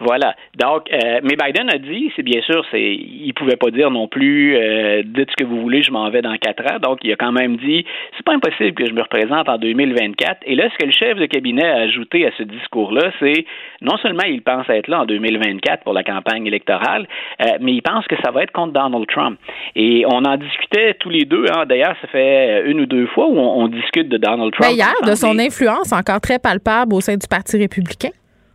Voilà. 0.00 0.34
Donc, 0.58 0.92
euh, 0.92 1.20
mais 1.22 1.36
Biden 1.36 1.70
a 1.70 1.78
dit, 1.78 2.10
c'est 2.16 2.22
bien 2.22 2.40
sûr, 2.42 2.64
c'est, 2.70 2.82
il 2.82 3.32
pouvait 3.34 3.56
pas 3.56 3.70
dire 3.70 3.90
non 3.90 4.08
plus, 4.08 4.56
euh, 4.56 5.02
dites 5.04 5.30
ce 5.30 5.36
que 5.36 5.44
vous 5.44 5.60
voulez, 5.60 5.82
je 5.82 5.90
m'en 5.90 6.08
vais 6.10 6.22
dans 6.22 6.36
quatre 6.36 6.64
ans. 6.72 6.78
Donc, 6.80 6.98
il 7.02 7.12
a 7.12 7.16
quand 7.16 7.32
même 7.32 7.56
dit, 7.56 7.84
c'est 8.16 8.24
pas 8.24 8.34
impossible 8.34 8.74
que 8.74 8.86
je 8.86 8.92
me 8.92 9.02
représente 9.02 9.48
en 9.48 9.58
2024. 9.58 10.40
Et 10.46 10.54
là, 10.54 10.68
ce 10.70 10.78
que 10.78 10.86
le 10.86 10.92
chef 10.92 11.18
de 11.18 11.26
cabinet 11.26 11.64
a 11.66 11.76
ajouté 11.82 12.26
à 12.26 12.30
ce 12.36 12.42
discours-là, 12.42 13.12
c'est 13.20 13.46
non 13.80 13.96
seulement 13.98 14.24
il 14.24 14.42
pense 14.42 14.68
être 14.68 14.88
là 14.88 15.02
en 15.02 15.06
2024 15.06 15.84
pour 15.84 15.92
la 15.92 16.02
campagne 16.02 16.46
électorale, 16.46 17.06
euh, 17.42 17.58
mais 17.60 17.72
il 17.72 17.82
pense 17.82 18.06
que 18.06 18.16
ça 18.24 18.30
va 18.30 18.42
être 18.42 18.52
contre 18.52 18.72
Donald 18.72 19.06
Trump. 19.08 19.38
Et 19.76 20.04
on 20.06 20.24
en 20.24 20.36
discutait 20.36 20.94
tous 21.00 21.10
les 21.10 21.24
deux. 21.24 21.46
Hein. 21.54 21.64
D'ailleurs, 21.66 21.94
ça 22.00 22.08
fait 22.08 22.64
une 22.66 22.80
ou 22.80 22.86
deux 22.86 23.06
fois 23.08 23.26
où 23.26 23.38
on, 23.38 23.68
discute 23.68 24.08
de 24.08 24.18
Donald 24.18 24.52
Trump. 24.52 24.70
D'ailleurs, 24.70 25.02
de 25.04 25.14
son 25.14 25.38
influence 25.38 25.92
encore 25.92 26.20
très 26.20 26.38
palpable 26.38 26.94
au 26.94 27.00
sein 27.00 27.16
du 27.16 27.26
Parti 27.26 27.56
républicain. 27.56 28.10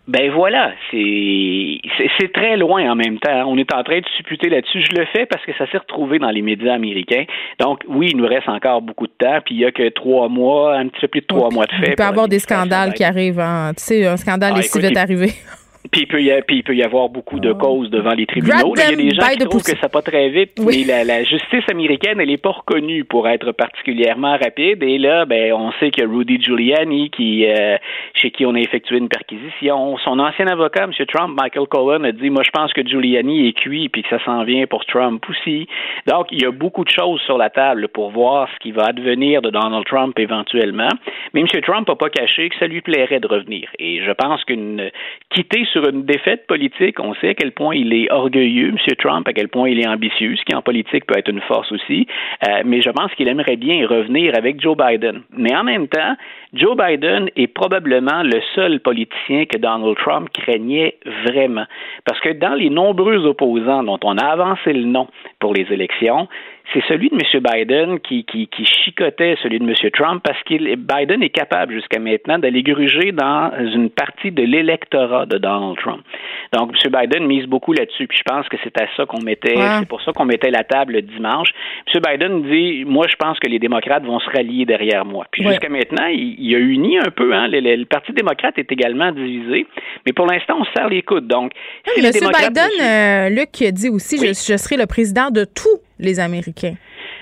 Ben 0.09 0.31
voilà, 0.31 0.71
c'est 0.89 2.33
très 2.33 2.57
loin 2.57 2.91
en 2.91 2.95
même 2.95 3.19
temps. 3.19 3.43
On 3.45 3.59
est 3.59 3.71
en 3.71 3.83
train 3.83 3.99
de 3.99 4.05
supputer 4.17 4.49
là-dessus. 4.49 4.81
Je 4.81 4.99
le 4.99 5.05
fais 5.05 5.27
parce 5.27 5.45
que 5.45 5.51
ça 5.55 5.69
s'est 5.69 5.77
retrouvé 5.77 6.17
dans 6.17 6.31
les 6.31 6.41
médias 6.41 6.73
américains. 6.73 7.25
Donc 7.59 7.83
oui, 7.87 8.07
il 8.09 8.17
nous 8.17 8.25
reste 8.25 8.49
encore 8.49 8.81
beaucoup 8.81 9.05
de 9.05 9.13
temps. 9.19 9.37
Puis 9.45 9.53
il 9.53 9.61
y 9.61 9.65
a 9.65 9.71
que 9.71 9.87
trois 9.89 10.27
mois, 10.27 10.75
un 10.77 10.87
petit 10.87 11.01
peu 11.01 11.07
plus 11.09 11.21
de 11.21 11.27
trois 11.27 11.51
mois 11.51 11.67
de 11.67 11.71
fait. 11.73 11.91
Il 11.91 11.95
peut 11.95 12.01
y 12.01 12.07
avoir 12.07 12.27
des 12.27 12.39
scandales 12.39 12.95
qui 12.95 13.03
arrivent. 13.03 13.39
Hein. 13.39 13.71
Tu 13.77 13.83
sais, 13.83 14.07
un 14.07 14.17
scandale 14.17 14.53
ah, 14.55 14.59
est 14.59 14.63
si 14.63 14.79
vite 14.79 14.97
arrivé. 14.97 15.27
Puis 15.91 16.01
il, 16.01 16.07
peut 16.07 16.21
y 16.21 16.29
puis 16.45 16.57
il 16.57 16.63
peut 16.63 16.75
y 16.75 16.83
avoir 16.83 17.09
beaucoup 17.09 17.39
de 17.39 17.53
causes 17.53 17.89
devant 17.89 18.11
les 18.11 18.25
tribunaux. 18.25 18.73
il 18.75 18.79
y 18.79 18.93
a 18.93 18.95
des 18.95 19.15
gens 19.15 19.29
qui 19.29 19.45
trouvent 19.45 19.63
que 19.63 19.77
ça 19.77 19.87
pas 19.89 20.01
très 20.01 20.29
vite, 20.29 20.59
mais 20.59 20.83
la, 20.83 21.23
justice 21.23 21.63
américaine, 21.69 22.19
elle 22.19 22.27
n'est 22.27 22.37
pas 22.37 22.51
reconnue 22.51 23.05
pour 23.05 23.27
être 23.27 23.51
particulièrement 23.53 24.37
rapide. 24.37 24.83
Et 24.83 24.97
là, 24.97 25.25
ben, 25.25 25.53
on 25.53 25.71
sait 25.79 25.91
que 25.91 26.05
Rudy 26.05 26.41
Giuliani, 26.41 27.09
qui, 27.09 27.45
euh, 27.45 27.77
chez 28.13 28.29
qui 28.31 28.45
on 28.45 28.55
a 28.55 28.59
effectué 28.59 28.97
une 28.97 29.09
perquisition, 29.09 29.97
son 29.99 30.19
ancien 30.19 30.47
avocat, 30.47 30.83
M. 30.83 30.91
Trump, 31.07 31.39
Michael 31.41 31.67
Cohen, 31.67 32.03
a 32.03 32.11
dit, 32.11 32.29
moi, 32.29 32.43
je 32.43 32.51
pense 32.51 32.73
que 32.73 32.85
Giuliani 32.85 33.47
est 33.47 33.53
cuit 33.53 33.89
puis 33.89 34.03
que 34.03 34.09
ça 34.09 34.23
s'en 34.25 34.43
vient 34.43 34.67
pour 34.67 34.85
Trump 34.85 35.23
aussi. 35.29 35.67
Donc, 36.07 36.27
il 36.31 36.41
y 36.41 36.45
a 36.45 36.51
beaucoup 36.51 36.83
de 36.83 36.89
choses 36.89 37.21
sur 37.21 37.37
la 37.37 37.49
table 37.49 37.87
pour 37.87 38.11
voir 38.11 38.49
ce 38.53 38.59
qui 38.59 38.71
va 38.71 38.85
advenir 38.85 39.41
de 39.41 39.49
Donald 39.49 39.85
Trump 39.85 40.17
éventuellement. 40.19 40.89
Mais 41.33 41.41
M. 41.41 41.47
Trump 41.61 41.87
n'a 41.87 41.95
pas 41.95 42.09
caché 42.09 42.49
que 42.49 42.57
ça 42.57 42.67
lui 42.67 42.81
plairait 42.81 43.19
de 43.19 43.27
revenir. 43.27 43.69
Et 43.79 44.01
je 44.03 44.11
pense 44.11 44.43
qu'une 44.43 44.91
quitter 45.29 45.65
sur 45.71 45.87
une 45.87 46.03
défaite 46.03 46.47
politique, 46.47 46.99
on 46.99 47.13
sait 47.15 47.29
à 47.29 47.33
quel 47.33 47.51
point 47.51 47.75
il 47.75 47.93
est 47.93 48.11
orgueilleux, 48.11 48.69
M. 48.69 48.77
Trump, 48.97 49.27
à 49.27 49.33
quel 49.33 49.47
point 49.47 49.69
il 49.69 49.79
est 49.79 49.87
ambitieux, 49.87 50.35
ce 50.35 50.43
qui 50.43 50.55
en 50.55 50.61
politique 50.61 51.05
peut 51.05 51.17
être 51.17 51.29
une 51.29 51.41
force 51.41 51.71
aussi. 51.71 52.07
Euh, 52.47 52.61
mais 52.65 52.81
je 52.81 52.89
pense 52.89 53.13
qu'il 53.15 53.27
aimerait 53.27 53.55
bien 53.55 53.87
revenir 53.87 54.33
avec 54.37 54.61
Joe 54.61 54.75
Biden. 54.77 55.21
Mais 55.37 55.55
en 55.55 55.63
même 55.63 55.87
temps, 55.87 56.15
Joe 56.53 56.75
Biden 56.75 57.29
est 57.35 57.47
probablement 57.47 58.23
le 58.23 58.41
seul 58.55 58.79
politicien 58.79 59.45
que 59.45 59.57
Donald 59.57 59.95
Trump 59.97 60.29
craignait 60.33 60.95
vraiment. 61.25 61.65
Parce 62.05 62.19
que 62.21 62.33
dans 62.33 62.55
les 62.55 62.69
nombreux 62.69 63.25
opposants 63.25 63.83
dont 63.83 63.99
on 64.03 64.17
a 64.17 64.25
avancé 64.25 64.73
le 64.73 64.85
nom 64.85 65.07
pour 65.39 65.53
les 65.53 65.67
élections, 65.71 66.27
c'est 66.73 66.83
celui 66.87 67.09
de 67.09 67.15
M. 67.15 67.43
Biden 67.43 67.99
qui, 67.99 68.23
qui, 68.25 68.47
qui, 68.47 68.65
chicotait 68.65 69.35
celui 69.41 69.59
de 69.59 69.65
M. 69.65 69.73
Trump 69.91 70.21
parce 70.23 70.41
que 70.43 70.75
Biden 70.75 71.23
est 71.23 71.29
capable 71.29 71.73
jusqu'à 71.73 71.99
maintenant 71.99 72.37
d'aller 72.37 72.63
gruger 72.63 73.11
dans 73.11 73.51
une 73.59 73.89
partie 73.89 74.31
de 74.31 74.43
l'électorat 74.43 75.25
de 75.25 75.37
Donald 75.37 75.77
Trump. 75.77 76.03
Donc, 76.53 76.73
M. 76.83 76.91
Biden 76.91 77.25
mise 77.25 77.45
beaucoup 77.45 77.73
là-dessus. 77.73 78.07
Puis 78.07 78.19
je 78.19 78.23
pense 78.23 78.47
que 78.49 78.57
c'est 78.63 78.79
à 78.79 78.85
ça 78.95 79.05
qu'on 79.05 79.21
mettait, 79.21 79.55
c'est 79.79 79.87
pour 79.87 80.01
ça 80.01 80.11
qu'on 80.13 80.25
mettait 80.25 80.51
la 80.51 80.63
table 80.63 80.93
le 80.93 81.01
dimanche. 81.01 81.49
M. 81.93 82.01
Biden 82.05 82.43
dit, 82.43 82.85
moi, 82.85 83.07
je 83.09 83.15
pense 83.15 83.39
que 83.39 83.47
les 83.47 83.59
démocrates 83.59 84.03
vont 84.03 84.19
se 84.19 84.29
rallier 84.29 84.65
derrière 84.65 85.05
moi. 85.05 85.25
Puis 85.31 85.43
jusqu'à 85.43 85.69
maintenant, 85.69 86.07
il, 86.07 86.55
a 86.55 86.59
uni 86.59 86.97
un 86.97 87.11
peu. 87.11 87.33
Hein, 87.33 87.47
le, 87.49 87.83
Parti 87.85 88.11
démocrate 88.13 88.57
est 88.57 88.71
également 88.71 89.11
divisé. 89.11 89.65
Mais 90.05 90.13
pour 90.13 90.27
l'instant, 90.27 90.57
on 90.59 90.65
se 90.65 90.71
serre 90.73 90.89
les 90.89 91.01
coudes. 91.01 91.27
Donc, 91.27 91.51
si 91.87 92.05
M. 92.05 92.11
Biden, 92.11 92.69
euh, 92.81 93.29
Luc, 93.29 93.61
a 93.61 93.71
dit 93.71 93.89
aussi, 93.89 94.17
je, 94.17 94.27
je 94.27 94.57
serai 94.57 94.77
le 94.77 94.85
président 94.85 95.31
de 95.31 95.45
tous 95.45 95.79
les 95.99 96.19
Américains. 96.19 96.75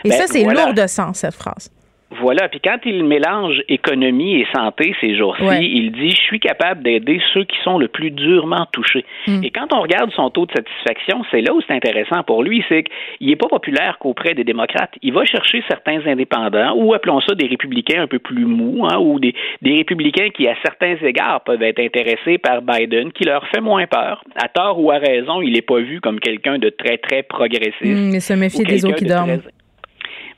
Et 0.03 0.09
ben, 0.09 0.17
ça, 0.17 0.27
c'est 0.27 0.43
lourd 0.43 0.73
de 0.73 0.87
sens, 0.87 1.19
cette 1.19 1.33
phrase. 1.33 1.71
Voilà, 2.09 2.47
puis 2.47 2.61
quand 2.63 2.77
il 2.85 3.03
mélange 3.03 3.61
économie 3.67 4.39
et 4.39 4.47
santé 4.55 4.95
ces 5.01 5.17
jours-ci, 5.17 5.43
il 5.43 5.91
dit 5.91 6.11
je 6.11 6.21
suis 6.21 6.39
capable 6.39 6.81
d'aider 6.81 7.19
ceux 7.33 7.43
qui 7.43 7.57
sont 7.63 7.77
le 7.77 7.89
plus 7.89 8.11
durement 8.11 8.65
touchés. 8.71 9.03
Hmm. 9.27 9.43
Et 9.43 9.51
quand 9.51 9.73
on 9.73 9.81
regarde 9.81 10.09
son 10.11 10.29
taux 10.29 10.45
de 10.45 10.51
satisfaction, 10.53 11.23
c'est 11.31 11.41
là 11.41 11.53
où 11.53 11.59
c'est 11.67 11.73
intéressant 11.73 12.23
pour 12.23 12.43
lui, 12.43 12.63
c'est 12.69 12.83
qu'il 12.83 13.27
n'est 13.27 13.35
pas 13.35 13.49
populaire 13.49 13.97
qu'auprès 13.99 14.33
des 14.35 14.45
démocrates. 14.45 14.93
Il 15.01 15.11
va 15.11 15.25
chercher 15.25 15.61
certains 15.67 15.99
indépendants, 16.05 16.75
ou 16.77 16.93
appelons 16.93 17.19
ça 17.21 17.35
des 17.35 17.47
républicains 17.47 18.03
un 18.03 18.07
peu 18.07 18.19
plus 18.19 18.45
mous, 18.45 18.85
hein, 18.85 18.97
ou 18.99 19.19
des, 19.19 19.35
des 19.61 19.75
républicains 19.75 20.29
qui, 20.29 20.47
à 20.47 20.55
certains 20.63 20.95
égards, 21.05 21.43
peuvent 21.43 21.61
être 21.61 21.79
intéressés 21.79 22.37
par 22.37 22.61
Biden, 22.61 23.11
qui 23.11 23.25
leur 23.25 23.45
fait 23.49 23.61
moins 23.61 23.85
peur. 23.85 24.23
À 24.41 24.47
tort 24.47 24.79
ou 24.79 24.91
à 24.91 24.97
raison, 24.97 25.41
il 25.41 25.51
n'est 25.53 25.61
pas 25.61 25.79
vu 25.79 25.99
comme 25.99 26.21
quelqu'un 26.21 26.57
de 26.57 26.69
très, 26.69 26.97
très 26.97 27.23
progressiste. 27.23 27.83
Hmm, 27.83 28.11
mais 28.11 28.21
se 28.21 28.33
méfier 28.33 28.63
des 28.63 28.85
eaux 28.85 28.93
qui 28.93 29.05
dorment. 29.05 29.41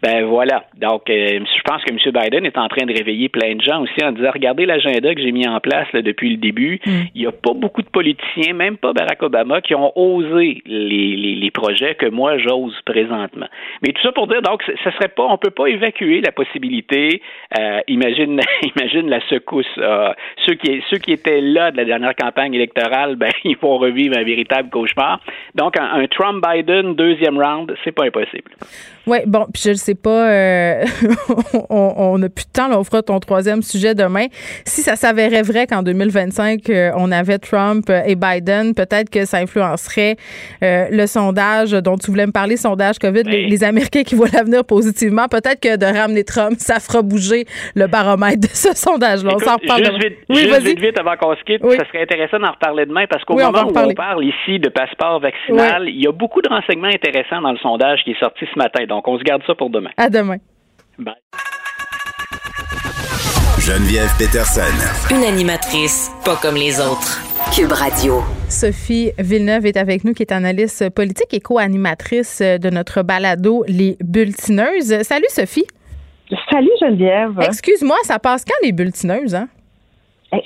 Ben 0.01 0.25
voilà. 0.25 0.63
Donc, 0.77 1.09
euh, 1.09 1.39
je 1.43 1.61
pense 1.63 1.83
que 1.83 1.91
M. 1.91 1.97
Biden 1.97 2.45
est 2.45 2.57
en 2.57 2.67
train 2.69 2.85
de 2.85 2.93
réveiller 2.93 3.27
plein 3.27 3.55
de 3.55 3.61
gens 3.61 3.81
aussi 3.81 4.03
en 4.03 4.13
disant 4.13 4.31
regardez 4.33 4.65
l'agenda 4.65 5.13
que 5.13 5.21
j'ai 5.21 5.31
mis 5.31 5.47
en 5.47 5.59
place 5.59 5.87
là, 5.93 6.01
depuis 6.01 6.29
le 6.29 6.37
début. 6.37 6.79
Mm. 6.85 6.91
Il 7.15 7.21
n'y 7.21 7.27
a 7.27 7.31
pas 7.31 7.53
beaucoup 7.53 7.81
de 7.81 7.89
politiciens, 7.89 8.53
même 8.53 8.77
pas 8.77 8.93
Barack 8.93 9.21
Obama, 9.23 9.59
qui 9.61 9.75
ont 9.75 9.91
osé 9.97 10.61
les, 10.65 11.15
les, 11.17 11.35
les 11.35 11.51
projets 11.51 11.95
que 11.95 12.05
moi 12.05 12.37
j'ose 12.37 12.79
présentement. 12.85 13.47
Mais 13.81 13.91
tout 13.91 14.01
ça 14.01 14.13
pour 14.13 14.27
dire 14.27 14.41
donc, 14.41 14.63
ce 14.63 14.91
serait 14.91 15.09
pas, 15.09 15.25
on 15.29 15.37
peut 15.37 15.51
pas 15.51 15.67
évacuer 15.67 16.21
la 16.21 16.31
possibilité. 16.31 17.21
Euh, 17.59 17.81
imagine, 17.87 18.39
imagine 18.75 19.09
la 19.09 19.19
secousse. 19.27 19.65
Euh, 19.77 20.13
ceux 20.45 20.53
qui 20.55 20.81
ceux 20.89 20.97
qui 20.97 21.11
étaient 21.11 21.41
là 21.41 21.71
de 21.71 21.77
la 21.77 21.85
dernière 21.85 22.15
campagne 22.15 22.53
électorale, 22.53 23.17
ben 23.17 23.31
ils 23.43 23.57
vont 23.57 23.77
revivre 23.77 24.17
un 24.17 24.23
véritable 24.23 24.69
cauchemar. 24.69 25.19
Donc, 25.55 25.77
un, 25.77 25.91
un 25.91 26.07
Trump 26.07 26.45
Biden 26.45 26.95
deuxième 26.95 27.37
round, 27.37 27.75
c'est 27.83 27.91
pas 27.91 28.05
impossible. 28.05 28.51
Oui, 29.09 29.17
bon, 29.25 29.47
puis 29.51 29.63
je 29.65 29.69
ne 29.71 29.75
sais 29.75 29.95
pas, 29.95 30.29
euh, 30.29 30.85
on 31.69 32.17
n'a 32.19 32.29
plus 32.29 32.45
de 32.45 32.51
temps, 32.51 32.67
là, 32.67 32.79
on 32.79 32.83
fera 32.83 33.01
ton 33.01 33.19
troisième 33.19 33.63
sujet 33.63 33.95
demain. 33.95 34.27
Si 34.65 34.81
ça 34.81 34.95
s'avérait 34.95 35.41
vrai 35.41 35.65
qu'en 35.65 35.81
2025, 35.81 36.69
euh, 36.69 36.91
on 36.95 37.11
avait 37.11 37.39
Trump 37.39 37.89
et 37.89 38.15
Biden, 38.15 38.75
peut-être 38.75 39.09
que 39.09 39.25
ça 39.25 39.37
influencerait 39.37 40.15
euh, 40.63 40.85
le 40.91 41.07
sondage 41.07 41.71
dont 41.71 41.97
tu 41.97 42.11
voulais 42.11 42.27
me 42.27 42.31
parler, 42.31 42.55
sondage 42.55 42.99
COVID, 42.99 43.23
les, 43.23 43.63
Américains 43.63 44.03
qui 44.03 44.15
voient 44.15 44.29
l'avenir 44.31 44.63
positivement. 44.63 45.27
Peut-être 45.27 45.59
que 45.59 45.75
de 45.75 45.85
ramener 45.85 46.23
Trump, 46.23 46.53
ça 46.59 46.79
fera 46.79 47.01
bouger 47.01 47.45
le 47.75 47.87
baromètre 47.87 48.41
de 48.41 48.47
ce 48.47 48.75
sondage-là. 48.75 49.31
On 49.35 49.39
s'en 49.39 49.55
reparle 49.55 49.85
juste 49.85 49.99
Vite, 49.99 50.17
oui, 50.29 50.37
juste 50.37 50.61
vite, 50.61 50.79
vite, 50.79 50.99
avant 50.99 51.17
qu'on 51.17 51.35
se 51.35 51.43
quitte, 51.43 51.61
ça 51.61 51.85
serait 51.87 52.03
intéressant 52.03 52.39
d'en 52.39 52.51
reparler 52.51 52.85
demain 52.85 53.05
parce 53.09 53.23
qu'au 53.25 53.35
moment 53.35 53.63
où 53.67 53.77
on 53.77 53.93
parle 53.93 54.23
ici 54.23 54.59
de 54.59 54.69
passeport 54.69 55.19
vaccinal, 55.19 55.89
il 55.89 56.01
y 56.01 56.07
a 56.07 56.11
beaucoup 56.11 56.41
de 56.41 56.47
renseignements 56.47 56.87
intéressants 56.87 57.41
dans 57.41 57.51
le 57.51 57.57
sondage 57.57 58.03
qui 58.03 58.11
est 58.11 58.19
sorti 58.19 58.45
ce 58.51 58.57
matin. 58.57 58.85
Donc, 58.85 58.98
on 59.07 59.17
se 59.17 59.23
garde 59.23 59.41
ça 59.45 59.55
pour 59.55 59.69
demain. 59.69 59.91
À 59.97 60.09
demain. 60.09 60.37
Bye. 60.97 61.15
Geneviève 63.59 64.09
Peterson. 64.17 64.61
Une 65.13 65.23
animatrice 65.23 66.11
pas 66.25 66.35
comme 66.37 66.55
les 66.55 66.79
autres. 66.79 67.21
Cube 67.55 67.71
Radio. 67.71 68.21
Sophie 68.47 69.11
Villeneuve 69.17 69.65
est 69.65 69.77
avec 69.77 70.03
nous, 70.03 70.13
qui 70.13 70.23
est 70.23 70.31
analyste 70.31 70.89
politique 70.89 71.33
et 71.33 71.39
co-animatrice 71.39 72.41
de 72.41 72.69
notre 72.69 73.01
balado 73.03 73.63
Les 73.67 73.97
Bulletineuses. 74.01 75.01
Salut 75.03 75.27
Sophie. 75.29 75.65
Salut 76.51 76.69
Geneviève. 76.79 77.39
Excuse-moi, 77.41 77.97
ça 78.03 78.19
passe 78.19 78.45
quand 78.45 78.55
les 78.63 78.71
Bulletineuses, 78.71 79.35
hein? 79.35 79.49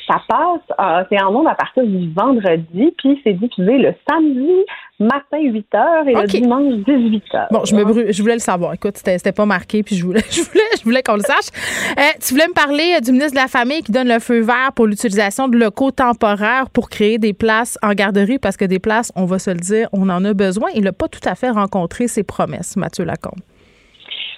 Ça 0.08 0.22
passe, 0.28 0.78
euh, 0.80 1.04
c'est 1.10 1.22
en 1.22 1.32
monde 1.32 1.48
à 1.48 1.56
partir 1.56 1.84
du 1.84 2.12
vendredi, 2.14 2.94
puis 2.98 3.20
c'est 3.24 3.34
diffusé 3.34 3.78
le 3.78 3.94
samedi 4.10 4.66
matin 5.00 5.40
8 5.42 5.68
h 5.74 6.08
et 6.08 6.14
le 6.14 6.28
dimanche 6.28 6.74
18 6.86 7.24
h. 7.34 7.48
Bon, 7.52 7.66
je 7.66 7.76
me 7.76 8.12
je 8.12 8.22
voulais 8.22 8.36
le 8.36 8.40
savoir. 8.40 8.74
Écoute, 8.74 8.98
c'était 8.98 9.32
pas 9.32 9.46
marqué, 9.46 9.84
puis 9.84 9.96
je 9.96 10.06
voulais, 10.06 10.22
je 10.32 10.42
voulais, 10.42 10.64
je 10.78 10.84
voulais 10.84 11.04
qu'on 11.04 11.16
le 11.16 11.22
sache. 11.22 11.50
Euh, 11.98 12.02
tu 12.22 12.34
voulais 12.34 12.48
me 12.48 12.54
parler 12.54 12.96
euh, 12.98 13.02
du 13.02 13.12
ministre 13.12 13.34
de 13.34 13.42
la 13.42 13.48
Famille 13.48 13.82
qui 13.82 13.92
donne 13.92 14.08
le 14.08 14.20
feu 14.20 14.42
vert 14.42 14.72
pour 14.76 14.88
l'utilisation 14.88 15.48
de 15.48 15.58
locaux 15.58 15.92
temporaires 15.92 16.70
pour 16.70 16.90
créer 16.90 17.18
des 17.18 17.34
places 17.34 17.78
en 17.82 17.94
garderie, 17.94 18.40
parce 18.40 18.58
que 18.58 18.66
des 18.66 18.80
places, 18.80 19.12
on 19.16 19.26
va 19.26 19.40
se 19.40 19.50
le 19.50 19.60
dire, 19.60 19.90
on 19.92 20.10
en 20.10 20.24
a 20.24 20.34
besoin. 20.34 20.70
Il 20.76 20.84
n'a 20.84 20.94
pas 20.94 21.08
tout 21.08 21.28
à 21.28 21.36
fait 21.36 21.50
rencontré 21.50 22.08
ses 22.08 22.24
promesses, 22.24 22.78
Mathieu 22.78 23.04
Lacombe. 23.04 23.42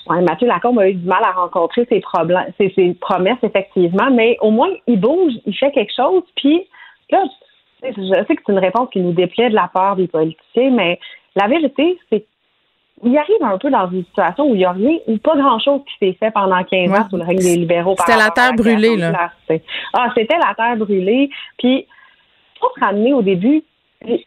Ouais, 0.08 0.22
Mathieu 0.22 0.48
Lacombe 0.48 0.80
a 0.80 0.90
eu 0.90 0.94
du 0.94 1.08
mal 1.08 1.24
à 1.24 1.32
rencontrer 1.32 1.86
ses, 1.90 2.00
problèmes, 2.00 2.52
ses, 2.60 2.72
ses, 2.76 2.94
promesses, 2.94 3.38
effectivement, 3.42 4.12
mais 4.12 4.38
au 4.42 4.52
moins, 4.52 4.70
il 4.88 5.00
bouge, 5.00 5.34
il 5.46 5.56
fait 5.56 5.72
quelque 5.72 5.94
chose. 5.96 6.24
Puis, 6.36 6.68
là, 7.10 7.24
je 7.82 8.26
sais 8.28 8.36
que 8.36 8.42
c'est 8.46 8.52
une 8.52 8.60
réponse 8.60 8.90
qui 8.92 9.00
nous 9.00 9.14
déplaît 9.14 9.50
de 9.50 9.56
la 9.56 9.70
part 9.74 9.96
des 9.96 10.08
politiciens, 10.08 10.72
mais 10.72 11.00
la 11.36 11.48
vérité, 11.48 11.98
c'est 12.10 12.26
qu'il 13.02 13.18
arrive 13.18 13.42
un 13.42 13.58
peu 13.58 13.70
dans 13.70 13.90
une 13.90 14.06
situation 14.06 14.50
où 14.50 14.56
il 14.56 14.60
n'y 14.60 14.66
a 14.66 14.72
rien 14.72 14.98
ou 15.08 15.18
pas 15.18 15.36
grand-chose 15.36 15.82
qui 15.86 16.06
s'est 16.06 16.18
fait 16.20 16.32
pendant 16.32 16.64
15 16.64 16.92
ans 16.92 17.10
sous 17.10 17.18
le 17.18 17.24
règne 17.24 17.40
des 17.40 17.58
libéraux. 17.58 17.96
C'était 17.98 18.18
la 18.18 18.30
terre 18.30 18.54
brûlée, 18.54 18.96
là. 18.98 19.32
Ah, 19.94 20.12
c'était 20.16 20.38
la 20.38 20.54
terre 20.56 20.78
brûlée. 20.78 21.30
Puis, 21.58 21.88
faut 22.60 22.70
se 22.76 22.86
ramener 22.86 23.14
au 23.14 23.22
début, 23.22 23.64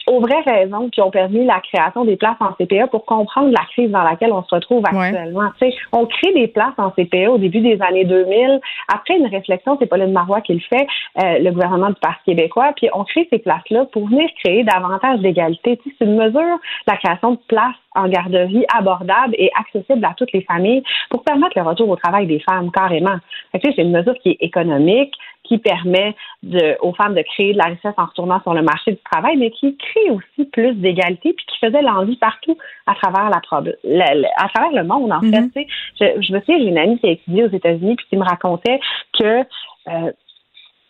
aux 0.07 0.21
vraies 0.21 0.43
raisons 0.47 0.89
qui 0.91 1.01
ont 1.01 1.11
permis 1.11 1.45
la 1.45 1.61
création 1.61 2.05
des 2.05 2.17
places 2.17 2.37
en 2.41 2.53
CPE 2.53 2.91
pour 2.91 3.05
comprendre 3.05 3.51
la 3.51 3.65
crise 3.73 3.91
dans 3.91 4.03
laquelle 4.03 4.33
on 4.33 4.43
se 4.43 4.55
retrouve 4.55 4.85
actuellement. 4.87 5.51
On 5.93 6.07
crée 6.07 6.33
des 6.33 6.49
places 6.49 6.79
en 6.79 6.91
CPE 6.91 7.29
au 7.29 7.39
début 7.39 7.61
des 7.61 7.81
années 7.83 8.05
2000. 8.05 8.61
Après 8.93 9.17
une 9.17 9.27
réflexion, 9.27 9.77
c'est 9.81 9.87
Pauline 9.87 10.13
Marois 10.13 10.41
qui 10.41 10.55
le 10.55 10.61
fait, 10.61 10.87
euh, 11.23 11.39
le 11.39 11.51
gouvernement 11.51 11.89
du 11.89 12.01
Parti 12.01 12.19
québécois, 12.27 12.73
puis 12.77 12.89
on 12.93 13.05
crée 13.05 13.29
ces 13.31 13.39
places-là 13.39 13.87
pour 13.93 14.09
venir 14.09 14.29
créer 14.43 14.65
davantage 14.65 15.21
d'égalité. 15.21 15.79
C'est 15.85 16.05
une 16.05 16.17
mesure, 16.17 16.59
la 16.87 16.97
création 16.97 17.33
de 17.33 17.39
places 17.49 17.75
en 17.95 18.09
garderie 18.09 18.65
abordables 18.77 19.35
et 19.39 19.51
accessibles 19.59 20.05
à 20.05 20.15
toutes 20.17 20.33
les 20.33 20.43
familles 20.43 20.83
pour 21.11 21.23
permettre 21.25 21.53
le 21.57 21.63
retour 21.63 21.89
au 21.89 21.97
travail 21.97 22.27
des 22.27 22.41
femmes, 22.41 22.71
carrément. 22.71 23.17
C'est 23.53 23.79
une 23.79 23.93
mesure 23.93 24.15
qui 24.23 24.31
est 24.31 24.37
économique, 24.41 25.15
qui 25.49 25.59
permet 25.59 26.15
de, 26.43 26.77
aux 26.83 26.93
femmes 26.93 27.15
de 27.15 27.23
créer 27.23 27.53
de 27.53 27.59
la 27.59 27.65
richesse 27.65 27.95
en 27.97 28.05
retournant 28.05 28.41
sur 28.43 28.55
le 28.55 28.63
marché 28.63 28.93
du 28.93 28.99
travail, 29.11 29.37
mais 29.37 29.51
qui 29.51 29.77
crée 29.77 30.11
aussi 30.11 30.49
plus 30.51 30.75
d'égalité, 30.75 31.33
puis 31.33 31.47
qui 31.47 31.59
faisait 31.59 31.83
l'envie 31.83 32.17
partout 32.17 32.57
à 32.87 32.95
travers 32.95 33.31
la, 33.31 34.05
à 34.37 34.49
travers 34.49 34.73
le 34.73 34.87
monde, 34.87 35.13
en 35.13 35.21
fait. 35.21 35.27
Mm-hmm. 35.27 35.67
Je, 36.01 36.23
je 36.23 36.33
me 36.33 36.41
souviens, 36.41 36.59
j'ai 36.59 36.69
une 36.69 36.79
amie 36.79 36.99
qui 36.99 37.07
a 37.07 37.11
étudié 37.13 37.45
aux 37.45 37.51
États-Unis, 37.51 37.97
puis 37.97 38.07
qui 38.11 38.17
me 38.17 38.25
racontait 38.25 38.79
que 39.19 39.41
euh, 39.89 40.13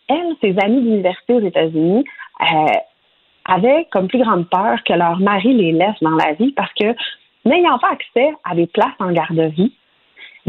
elle, 0.09 0.35
ses 0.41 0.55
amis 0.59 0.81
d'université 0.81 1.33
aux 1.33 1.41
États-Unis, 1.41 2.03
euh, 2.41 2.45
avaient 3.45 3.87
comme 3.91 4.07
plus 4.07 4.19
grande 4.19 4.49
peur 4.49 4.83
que 4.83 4.93
leur 4.93 5.19
mari 5.19 5.53
les 5.53 5.71
laisse 5.71 5.99
dans 6.01 6.15
la 6.15 6.33
vie 6.33 6.51
parce 6.51 6.71
que 6.73 6.95
n'ayant 7.45 7.79
pas 7.79 7.91
accès 7.91 8.33
à 8.43 8.55
des 8.55 8.67
places 8.67 8.87
en 8.99 9.11
garde-vie, 9.11 9.73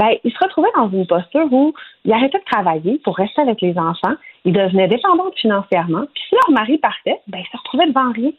ben, 0.01 0.17
ils 0.25 0.33
se 0.33 0.39
retrouvaient 0.43 0.73
dans 0.77 0.89
une 0.89 1.07
posture 1.07 1.53
où 1.53 1.75
ils 2.07 2.13
arrêtaient 2.13 2.39
de 2.39 2.45
travailler 2.51 2.99
pour 3.05 3.17
rester 3.17 3.43
avec 3.43 3.61
les 3.61 3.77
enfants, 3.77 4.15
ils 4.47 4.53
devenaient 4.53 4.89
dépendants 4.89 5.31
financièrement, 5.37 6.07
puis 6.15 6.25
si 6.27 6.35
leur 6.35 6.51
mari 6.53 6.79
partait, 6.79 7.21
ben, 7.27 7.39
ils 7.39 7.53
se 7.53 7.57
retrouvaient 7.59 7.87
devant 7.87 8.11
rien 8.11 8.31